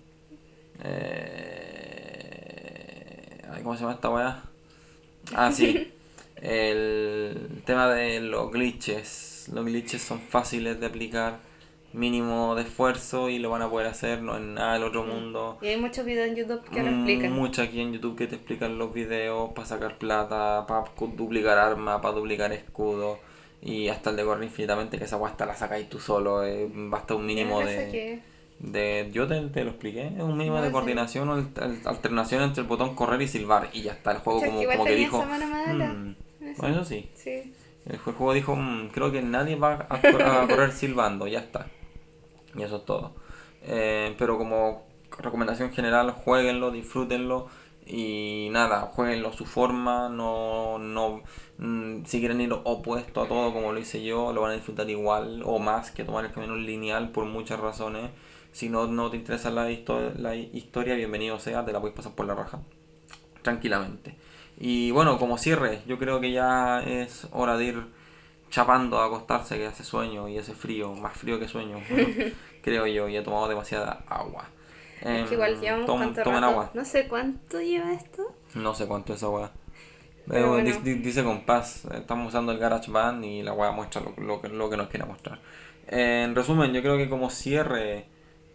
Eh... 1.36 3.42
ay, 3.52 3.62
¿Cómo 3.64 3.76
se 3.76 3.82
llama 3.82 3.94
esta 3.94 4.10
wea? 4.10 4.44
Ah, 5.34 5.52
sí. 5.52 5.92
El 6.42 7.62
tema 7.66 7.88
de 7.90 8.20
los 8.22 8.52
glitches. 8.52 9.50
Los 9.54 9.66
glitches 9.66 10.02
son 10.02 10.20
fáciles 10.22 10.80
de 10.80 10.86
aplicar. 10.86 11.40
Mínimo 11.96 12.56
de 12.56 12.64
esfuerzo 12.64 13.30
y 13.30 13.40
lo 13.40 13.50
van 13.50 13.62
a 13.62 13.70
poder 13.70 13.88
hacer. 13.88 14.22
No 14.22 14.36
es 14.36 14.42
nada 14.42 14.74
del 14.74 14.84
otro 14.84 15.04
mundo. 15.04 15.58
Y 15.62 15.68
hay 15.68 15.78
muchos 15.80 16.06
videos 16.06 16.28
en 16.28 16.36
YouTube 16.36 16.62
que 16.70 16.84
lo 16.84 16.92
Mm, 16.92 16.96
explican. 16.96 17.32
Mucho 17.32 17.62
aquí 17.62 17.80
en 17.80 17.94
YouTube 17.94 18.18
que 18.18 18.28
te 18.28 18.36
explican 18.36 18.78
los 18.78 18.94
videos 18.94 19.52
para 19.54 19.66
sacar 19.68 19.98
plata, 19.98 20.66
para 20.68 20.84
duplicar 21.16 21.58
armas, 21.58 22.02
para 22.02 22.14
duplicar 22.14 22.52
escudos 22.52 23.20
y 23.62 23.88
hasta 23.88 24.10
el 24.10 24.18
de 24.18 24.24
correr 24.26 24.44
infinitamente, 24.44 24.98
que 24.98 25.06
esa 25.06 25.16
guasta 25.16 25.46
la 25.46 25.56
sacáis 25.56 25.90
tú 25.90 26.00
solo, 26.00 26.44
eh, 26.44 26.70
basta 26.72 27.16
un 27.16 27.26
mínimo 27.26 27.62
de, 27.62 28.22
de... 28.60 29.10
Yo 29.12 29.26
te, 29.28 29.40
te 29.48 29.64
lo 29.64 29.72
expliqué, 29.72 30.08
es 30.08 30.22
un 30.22 30.38
mínimo 30.38 30.58
No 30.58 30.62
de 30.64 30.72
coordinación 30.72 31.30
o 31.30 31.34
al- 31.34 31.50
al- 31.62 31.80
alternación 31.86 32.44
entre 32.44 32.62
el 32.62 32.68
botón 32.68 32.94
correr 32.94 33.22
y 33.22 33.28
silbar 33.28 33.70
y 33.74 33.82
ya 33.84 33.94
está, 33.94 34.12
el 34.12 34.18
juego 34.20 34.42
como, 34.42 34.60
que 34.60 34.68
como 34.68 34.86
que 34.86 34.96
dijo... 34.96 35.24
"Mm". 35.26 36.16
Eso. 36.46 36.62
Bueno, 36.62 36.76
eso 36.76 36.86
sí, 36.86 37.10
Sí. 37.16 37.54
el 37.88 37.98
jue- 38.00 38.14
juego 38.14 38.34
dijo, 38.34 38.56
"Mm, 38.56 38.90
creo 38.90 39.12
que 39.12 39.22
nadie 39.24 39.56
va 39.56 39.88
a, 39.90 39.96
a 40.44 40.48
correr 40.48 40.72
silbando, 40.74 41.26
ya 41.28 41.40
está. 41.40 41.66
Y 42.58 42.64
eso 42.64 42.78
es 42.78 42.86
todo. 42.86 43.14
Eh, 43.62 44.16
pero 44.18 44.38
como 44.38 44.86
recomendación 45.20 45.72
general, 45.72 46.12
jueguenlo, 46.12 46.72
disfrútenlo 46.72 47.48
y 47.86 48.50
nada, 48.52 48.82
jueguenlo 48.82 49.30
a 49.30 49.34
su 49.34 49.46
forma, 49.46 50.10
no, 50.10 50.80
no, 50.80 51.22
mm, 51.60 52.04
si 52.06 52.20
quieren 52.20 52.42
ir 52.42 52.52
opuesto 52.54 53.22
a 53.22 53.28
todo 53.28 53.54
como 53.54 53.72
lo 53.74 53.80
hice 53.80 54.04
yo, 54.04 54.34
lo 54.34 54.42
van 54.42 54.52
a 54.52 54.56
disfrutar 54.56 54.90
igual 54.90 55.44
o 55.46 55.60
más 55.60 55.92
que 55.92 56.04
tomar 56.04 56.26
el 56.26 56.32
camino 56.32 56.56
lineal 56.56 57.10
por 57.12 57.26
muchas 57.26 57.60
razones. 57.60 58.12
Si 58.52 58.70
no, 58.70 58.88
no 58.88 59.10
te 59.12 59.18
interesa 59.18 59.52
la, 59.52 59.70
histo- 59.70 60.14
la 60.16 60.36
historia, 60.36 60.96
bienvenido 60.96 61.40
sea, 61.40 61.66
te 61.66 61.74
la 61.74 61.80
puedes 61.82 61.96
pasar 61.96 62.14
por 62.16 62.26
la 62.26 62.36
raja 62.36 62.62
tranquilamente. 63.42 64.16
Y 64.58 64.92
bueno, 64.92 65.18
como 65.20 65.38
cierre, 65.38 65.82
yo 65.88 65.98
creo 66.00 66.20
que 66.22 66.32
ya 66.32 66.82
es 66.82 67.28
hora 67.32 67.58
de 67.58 67.66
ir 67.66 67.86
chapando 68.56 69.00
a 69.00 69.06
acostarse, 69.08 69.58
que 69.58 69.66
hace 69.68 69.84
sueño 69.84 70.30
y 70.30 70.38
hace 70.38 70.54
frío, 70.54 70.94
más 70.94 71.18
frío 71.18 71.38
que 71.40 71.48
sueño, 71.50 71.78
creo 72.64 72.88
yo, 72.88 73.10
y 73.10 73.18
he 73.18 73.22
tomado 73.22 73.48
demasiada 73.50 74.04
agua. 74.08 74.46
Es 75.02 75.28
que 75.28 75.34
igual 75.36 75.56
Em, 75.56 75.62
llevamos 75.62 75.86
tom- 75.88 75.98
cuánto 76.00 76.24
tomen 76.24 76.42
rato. 76.42 76.52
agua. 76.54 76.72
No 76.74 76.86
sé 76.86 77.08
cuánto 77.10 77.60
lleva 77.62 77.92
esto. 77.94 78.34
No 78.54 78.74
sé 78.74 78.88
cuánto 78.88 79.12
es 79.14 79.18
esa 79.18 79.30
weá. 79.30 79.52
Pero 80.28 80.52
bueno. 80.54 80.68
dis- 80.70 80.82
di- 80.82 80.96
Dice 80.96 81.24
compás, 81.24 81.86
estamos 81.94 82.30
usando 82.30 82.52
el 82.54 82.58
GarageBand 82.58 83.24
y 83.26 83.44
la 83.44 83.52
weá 83.54 83.72
muestra 83.72 84.02
lo, 84.02 84.14
lo 84.24 84.42
que, 84.42 84.48
lo 84.48 84.70
que 84.70 84.78
nos 84.78 84.88
quiera 84.88 85.06
mostrar. 85.06 85.40
Eh, 85.90 86.24
en 86.26 86.34
resumen, 86.34 86.72
yo 86.74 86.82
creo 86.82 86.98
que 86.98 87.10
como 87.10 87.30
cierre 87.30 88.06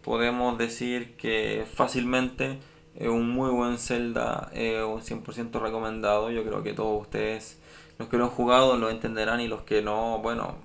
podemos 0.03 0.57
decir 0.57 1.15
que 1.15 1.65
fácilmente 1.75 2.57
es 2.95 3.07
un 3.07 3.29
muy 3.29 3.51
buen 3.51 3.77
Zelda, 3.77 4.49
un 4.51 5.01
100% 5.01 5.61
recomendado. 5.61 6.31
Yo 6.31 6.43
creo 6.43 6.63
que 6.63 6.73
todos 6.73 6.99
ustedes, 7.03 7.60
los 8.01 8.09
que 8.09 8.17
lo 8.17 8.25
han 8.25 8.29
jugado, 8.31 8.77
lo 8.77 8.89
entenderán 8.89 9.39
y 9.41 9.47
los 9.47 9.61
que 9.61 9.81
no, 9.81 10.19
bueno, 10.19 10.55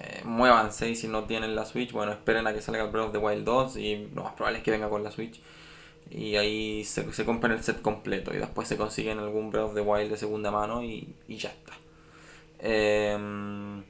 eh, 0.00 0.22
muévanse 0.24 0.88
y 0.90 0.96
si 0.96 1.06
no 1.08 1.24
tienen 1.24 1.54
la 1.54 1.64
Switch, 1.64 1.92
bueno, 1.92 2.12
esperen 2.12 2.46
a 2.46 2.52
que 2.54 2.60
salga 2.62 2.82
el 2.84 2.90
Breath 2.90 3.06
of 3.06 3.12
the 3.12 3.18
Wild 3.18 3.44
2 3.44 3.76
y 3.76 4.08
lo 4.14 4.24
más 4.24 4.32
probable 4.32 4.58
es 4.58 4.64
que 4.64 4.70
venga 4.70 4.88
con 4.88 5.02
la 5.04 5.10
Switch. 5.10 5.40
Y 6.10 6.36
ahí 6.36 6.84
se, 6.84 7.10
se 7.12 7.24
compran 7.24 7.52
el 7.52 7.62
set 7.62 7.80
completo 7.80 8.34
y 8.34 8.38
después 8.38 8.68
se 8.68 8.76
consiguen 8.76 9.18
algún 9.18 9.50
Breath 9.50 9.66
of 9.66 9.74
the 9.74 9.80
Wild 9.80 10.10
de 10.10 10.16
segunda 10.16 10.50
mano 10.50 10.82
y, 10.82 11.14
y 11.28 11.36
ya 11.36 11.48
está. 11.50 11.72
Em, 12.58 13.82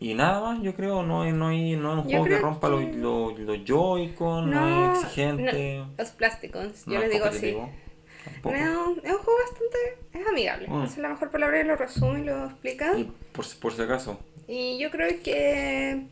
y 0.00 0.14
nada 0.14 0.40
más, 0.40 0.62
yo 0.62 0.74
creo, 0.74 1.02
no, 1.02 1.22
hay- 1.22 1.32
no, 1.32 1.48
hay, 1.48 1.76
no 1.76 1.92
es 1.92 1.98
un 1.98 2.04
juego 2.04 2.24
que 2.24 2.38
rompa 2.38 2.68
que- 2.68 2.92
los 2.98 3.38
los 3.38 3.64
Joy-Con, 3.64 4.50
no, 4.50 4.92
es 4.92 4.98
exigente, 5.02 5.78
no, 5.78 5.90
los 5.98 6.10
plásticos, 6.10 6.86
no 6.86 6.92
yo 6.94 6.98
es 7.00 7.04
les 7.04 7.12
digo 7.12 7.24
así. 7.26 7.46
Tampoco. 8.32 8.56
No, 8.56 8.90
es 8.92 9.12
un 9.12 9.18
juego 9.18 9.38
bastante. 9.44 9.78
Es 10.20 10.26
amigable. 10.26 10.68
Mm. 10.68 10.82
Esa 10.84 10.92
es 10.92 10.98
la 10.98 11.08
mejor 11.08 11.30
palabra 11.30 11.60
y 11.60 11.64
lo 11.64 11.76
resume 11.76 12.20
y 12.20 12.24
lo 12.24 12.44
explica. 12.46 12.96
Y 12.96 13.04
por, 13.32 13.44
por 13.60 13.72
si 13.74 13.82
acaso, 13.82 14.20
Y 14.46 14.78
yo 14.78 14.90
creo 14.90 15.08
que. 15.22 16.02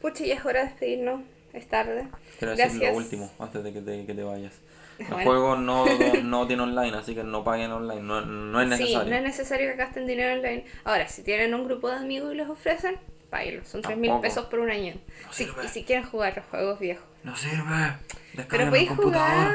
Pucha, 0.00 0.24
ya 0.24 0.34
es 0.34 0.44
hora 0.44 0.60
de 0.60 0.66
despedirnos. 0.70 1.22
Es 1.52 1.68
tarde. 1.68 2.06
quiero 2.38 2.56
decir 2.56 2.82
lo 2.82 2.94
último 2.96 3.30
antes 3.38 3.62
de 3.62 3.72
que 3.72 3.80
te, 3.80 4.04
que 4.06 4.14
te 4.14 4.22
vayas. 4.24 4.52
El 4.98 5.06
Bueno. 5.06 5.24
juego 5.24 5.56
no, 5.58 5.86
no, 6.22 6.46
tiene 6.46 6.62
online, 6.62 6.96
así 6.96 7.14
que 7.14 7.22
no 7.24 7.42
paguen 7.44 7.70
online, 7.72 8.00
no, 8.02 8.20
no 8.22 8.60
es 8.60 8.68
necesario. 8.68 9.02
Sí, 9.04 9.10
no 9.10 9.16
es 9.16 9.22
necesario 9.22 9.70
que 9.70 9.76
gasten 9.76 10.06
dinero 10.06 10.34
online. 10.34 10.64
Ahora, 10.84 11.08
si 11.08 11.22
tienen 11.22 11.54
un 11.54 11.64
grupo 11.64 11.88
de 11.90 11.96
amigos 11.96 12.32
y 12.32 12.36
les 12.36 12.48
ofrecen, 12.48 12.96
páguenlo. 13.30 13.64
Son 13.64 13.82
3 13.82 13.96
mil 13.98 14.12
pesos 14.20 14.46
por 14.46 14.58
un 14.60 14.70
año. 14.70 14.94
No 15.26 15.32
Si- 15.32 15.48
y 15.64 15.68
si 15.68 15.84
quieren 15.84 16.04
jugar 16.04 16.36
los 16.36 16.46
juegos 16.46 16.78
viejos. 16.80 17.04
No 17.22 17.36
sirve. 17.36 17.96
Pero 18.48 18.68
podéis 18.70 18.90
jugar. 18.90 19.52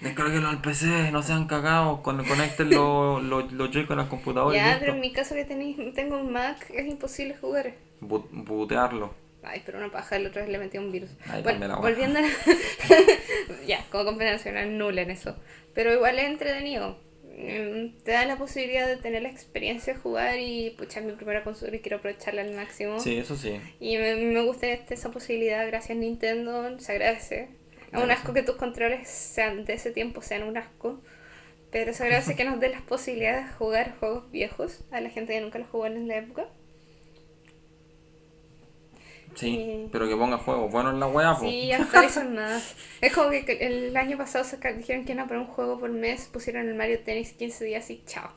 Descarguenlo 0.00 0.48
al 0.48 0.60
PC, 0.62 1.10
no 1.12 1.22
sean 1.22 1.46
cagados. 1.46 2.00
Cuando 2.00 2.24
conecten 2.24 2.70
los 2.70 3.22
los 3.22 3.52
los 3.52 3.70
Joy-Con 3.70 3.98
al 4.00 4.08
computador 4.08 4.54
y 4.54 4.56
Ya, 4.56 4.76
pero 4.80 4.94
en 4.94 5.00
mi 5.00 5.12
caso 5.12 5.34
que 5.34 5.44
tenéis, 5.44 5.76
tengo 5.94 6.16
un 6.18 6.32
Mac, 6.32 6.56
es 6.70 6.86
imposible 6.86 7.36
jugar. 7.36 7.74
Bu- 8.00 8.26
Bootearlo. 8.30 9.14
Ay, 9.42 9.62
pero 9.64 9.78
una 9.78 9.90
paja, 9.90 10.16
el 10.16 10.26
otro 10.26 10.42
vez 10.42 10.50
le 10.50 10.58
metí 10.58 10.76
un 10.78 10.92
virus. 10.92 11.10
Ay, 11.26 11.42
bueno, 11.42 11.66
la 11.66 11.76
volviendo 11.76 12.18
a... 12.18 12.22
ya, 13.66 13.84
como 13.90 14.04
compensación 14.04 14.78
nula 14.78 15.02
en 15.02 15.10
eso. 15.10 15.36
Pero 15.74 15.92
igual 15.94 16.18
es 16.18 16.26
entretenido. 16.26 16.98
Mm, 17.24 18.02
Te 18.04 18.12
da 18.12 18.26
la 18.26 18.36
posibilidad 18.36 18.86
de 18.86 18.96
tener 18.96 19.22
la 19.22 19.28
experiencia 19.30 19.94
de 19.94 19.98
jugar 19.98 20.38
y 20.38 20.70
pucha, 20.76 21.00
es 21.00 21.06
mi 21.06 21.12
primera 21.12 21.42
consola 21.42 21.74
y 21.76 21.80
quiero 21.80 21.98
aprovecharla 21.98 22.42
al 22.42 22.54
máximo. 22.54 23.00
Sí, 23.00 23.16
eso 23.16 23.36
sí. 23.36 23.58
Y 23.80 23.96
me, 23.96 24.14
me 24.16 24.42
gusta 24.42 24.66
este- 24.66 24.94
esa 24.94 25.10
posibilidad, 25.10 25.66
gracias 25.66 25.96
Nintendo, 25.96 26.78
se 26.78 26.92
agradece. 26.92 27.48
Es 27.92 28.02
un 28.02 28.10
asco 28.10 28.32
que 28.32 28.42
tus 28.42 28.56
controles 28.56 29.08
sean 29.08 29.64
de 29.64 29.74
ese 29.74 29.90
tiempo 29.90 30.22
sean 30.22 30.44
un 30.44 30.56
asco. 30.56 31.00
Pero 31.70 31.92
se 31.94 32.04
agradece 32.04 32.36
que 32.36 32.44
nos 32.44 32.60
dé 32.60 32.68
las 32.68 32.82
posibilidades 32.82 33.46
de 33.46 33.52
jugar 33.54 33.94
juegos 33.98 34.30
viejos 34.30 34.84
a 34.90 35.00
la 35.00 35.10
gente 35.10 35.32
que 35.34 35.40
nunca 35.40 35.58
los 35.58 35.68
jugó 35.68 35.86
en 35.86 36.08
la 36.08 36.16
época. 36.18 36.46
Sí, 39.34 39.88
pero 39.92 40.08
que 40.08 40.16
ponga 40.16 40.38
juegos 40.38 40.70
buenos 40.72 40.92
en 40.92 41.00
la 41.00 41.06
wea, 41.06 41.34
po. 41.34 41.46
Sí, 41.46 41.72
actualizan 41.72 42.34
más. 42.34 42.74
Es 43.00 43.12
como 43.12 43.30
que 43.30 43.58
el 43.60 43.96
año 43.96 44.18
pasado 44.18 44.44
saca- 44.44 44.72
dijeron 44.72 45.04
que 45.04 45.12
iban 45.12 45.24
a 45.24 45.28
poner 45.28 45.42
un 45.42 45.48
juego 45.48 45.78
por 45.78 45.90
mes, 45.90 46.28
pusieron 46.32 46.68
el 46.68 46.74
Mario 46.74 47.00
Tennis 47.00 47.32
15 47.32 47.64
días 47.64 47.88
y 47.90 48.02
chao. 48.04 48.30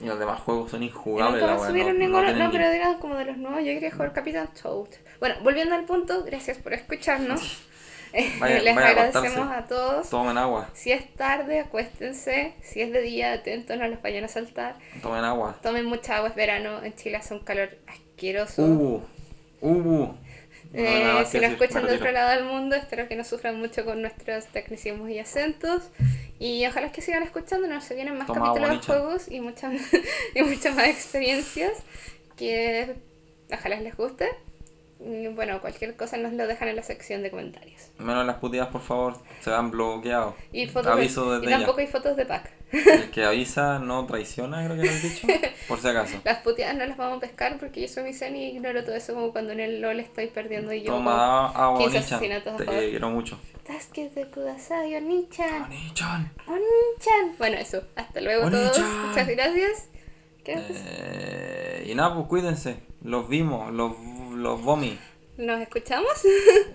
Y 0.00 0.06
los 0.06 0.18
demás 0.18 0.40
juegos 0.40 0.70
son 0.70 0.82
injugables, 0.82 1.42
nunca 1.42 1.54
la 1.54 1.66
subieron 1.68 1.98
no, 1.98 2.04
ninguno, 2.06 2.32
no 2.32 2.44
no, 2.46 2.52
pero 2.52 2.70
digan 2.70 2.98
como 2.98 3.16
de 3.16 3.24
los 3.26 3.36
nuevos, 3.36 3.60
yo 3.60 3.66
quería 3.66 3.90
jugar 3.90 4.12
Capitán 4.12 4.48
Toad. 4.60 4.88
Bueno, 5.18 5.36
volviendo 5.42 5.74
al 5.74 5.84
punto, 5.84 6.24
gracias 6.24 6.58
por 6.58 6.72
escucharnos. 6.72 7.62
Vaya- 8.40 8.60
Les 8.62 8.74
vaya 8.74 8.86
a 8.88 8.90
agradecemos 8.90 9.26
acostarse. 9.38 9.64
a 9.64 9.66
todos. 9.68 10.10
Tomen 10.10 10.38
agua, 10.38 10.68
Si 10.74 10.92
es 10.92 11.14
tarde, 11.14 11.60
acuéstense. 11.60 12.54
Si 12.62 12.80
es 12.80 12.92
de 12.92 13.00
día, 13.02 13.32
atentos, 13.32 13.76
no 13.76 13.86
los 13.88 14.02
vayan 14.02 14.24
a 14.24 14.28
saltar. 14.28 14.76
tomen 15.02 15.24
agua. 15.24 15.58
Tomen 15.62 15.84
mucha 15.86 16.16
agua, 16.16 16.28
es 16.30 16.34
verano. 16.34 16.82
En 16.82 16.94
Chile 16.94 17.16
hace 17.16 17.34
un 17.34 17.40
calor 17.40 17.78
asqueroso. 17.86 18.62
Uh, 18.64 19.02
uh. 19.60 20.14
No 20.72 20.78
Eh, 20.78 21.24
si 21.26 21.40
nos 21.40 21.50
escuchan 21.50 21.84
de 21.86 21.94
otro 21.96 22.12
lado 22.12 22.30
del 22.30 22.44
mundo, 22.44 22.76
espero 22.76 23.08
que 23.08 23.16
no 23.16 23.24
sufran 23.24 23.58
mucho 23.58 23.84
con 23.84 24.00
nuestros 24.02 24.46
tecnicismos 24.46 25.10
y 25.10 25.18
acentos. 25.18 25.90
Y 26.38 26.64
ojalá 26.66 26.92
que 26.92 27.02
sigan 27.02 27.22
escuchándonos. 27.24 27.82
Se 27.84 27.94
vienen 27.96 28.16
más 28.16 28.26
Toma 28.28 28.46
capítulos 28.54 28.70
de 28.80 28.86
juegos 28.86 29.28
y 29.30 29.40
muchas, 29.40 29.72
y 30.34 30.42
muchas 30.42 30.74
más 30.76 30.86
experiencias 30.86 31.72
que 32.36 32.94
ojalá 33.52 33.80
les 33.80 33.96
guste. 33.96 34.28
Y 35.02 35.28
bueno, 35.28 35.60
cualquier 35.62 35.96
cosa 35.96 36.18
nos 36.18 36.34
lo 36.34 36.46
dejan 36.46 36.68
en 36.68 36.76
la 36.76 36.82
sección 36.82 37.22
de 37.22 37.30
comentarios. 37.30 37.90
Menos 37.98 38.26
las 38.26 38.36
puteadas, 38.36 38.68
por 38.68 38.82
favor, 38.82 39.16
se 39.40 39.48
van 39.48 39.70
bloqueados. 39.70 40.34
Y, 40.52 40.66
fotos 40.66 40.92
Aviso 40.92 41.32
de, 41.32 41.40
desde 41.40 41.52
tampoco 41.52 41.80
hay 41.80 41.86
fotos 41.86 42.16
de 42.16 42.26
pack. 42.26 42.50
El 42.70 43.10
que 43.10 43.24
avisa 43.24 43.78
no 43.78 44.06
traiciona, 44.06 44.64
creo 44.64 44.76
que 44.76 44.84
lo 44.84 44.90
has 44.90 45.02
dicho. 45.02 45.26
Por 45.68 45.80
si 45.80 45.88
acaso. 45.88 46.20
Las 46.24 46.38
puteadas 46.42 46.76
no 46.76 46.84
las 46.84 46.96
vamos 46.96 47.16
a 47.16 47.20
pescar 47.20 47.58
porque 47.58 47.80
yo 47.80 47.88
soy 47.88 48.04
mi 48.04 48.12
zen 48.12 48.36
y 48.36 48.50
ignoro 48.50 48.84
todo 48.84 48.94
eso 48.94 49.14
como 49.14 49.32
cuando 49.32 49.52
en 49.52 49.60
el 49.60 49.80
LOL 49.80 50.00
estoy 50.00 50.26
perdiendo 50.26 50.72
y 50.72 50.82
yo 50.82 50.92
Toma 50.92 51.46
agua, 51.46 51.78
15 51.78 51.96
Onichan. 51.96 52.14
asesinatos 52.14 52.54
a 52.54 52.56
Te 52.58 52.90
quiero 52.90 53.10
mucho. 53.10 53.40
Tasque 53.66 54.10
kudasai, 54.34 54.96
Onichan. 54.96 55.62
Onichan. 55.62 56.32
Onichan. 56.46 57.36
Bueno, 57.38 57.56
eso. 57.56 57.82
Hasta 57.96 58.20
luego 58.20 58.50
todos. 58.50 58.78
Onichan. 58.78 59.08
Muchas 59.08 59.28
gracias. 59.28 59.88
Eh, 60.46 61.86
y 61.90 61.94
nada, 61.94 62.14
pues 62.14 62.26
cuídense. 62.26 62.76
Los 63.02 63.28
vimos, 63.28 63.72
los, 63.72 63.92
los 64.34 64.62
vomi. 64.62 64.98
¿Nos 65.36 65.60
escuchamos? 65.60 66.10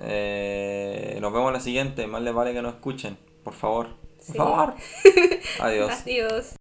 Eh, 0.01 1.17
nos 1.21 1.31
vemos 1.31 1.47
en 1.49 1.53
la 1.53 1.59
siguiente. 1.59 2.07
Más 2.07 2.21
les 2.21 2.33
vale 2.33 2.53
que 2.53 2.61
nos 2.61 2.75
escuchen. 2.75 3.17
Por 3.43 3.53
favor. 3.53 3.87
Por 3.87 4.25
Sí. 4.25 4.33
favor. 4.33 4.73
Adiós. 5.59 5.91
Adiós. 6.01 6.55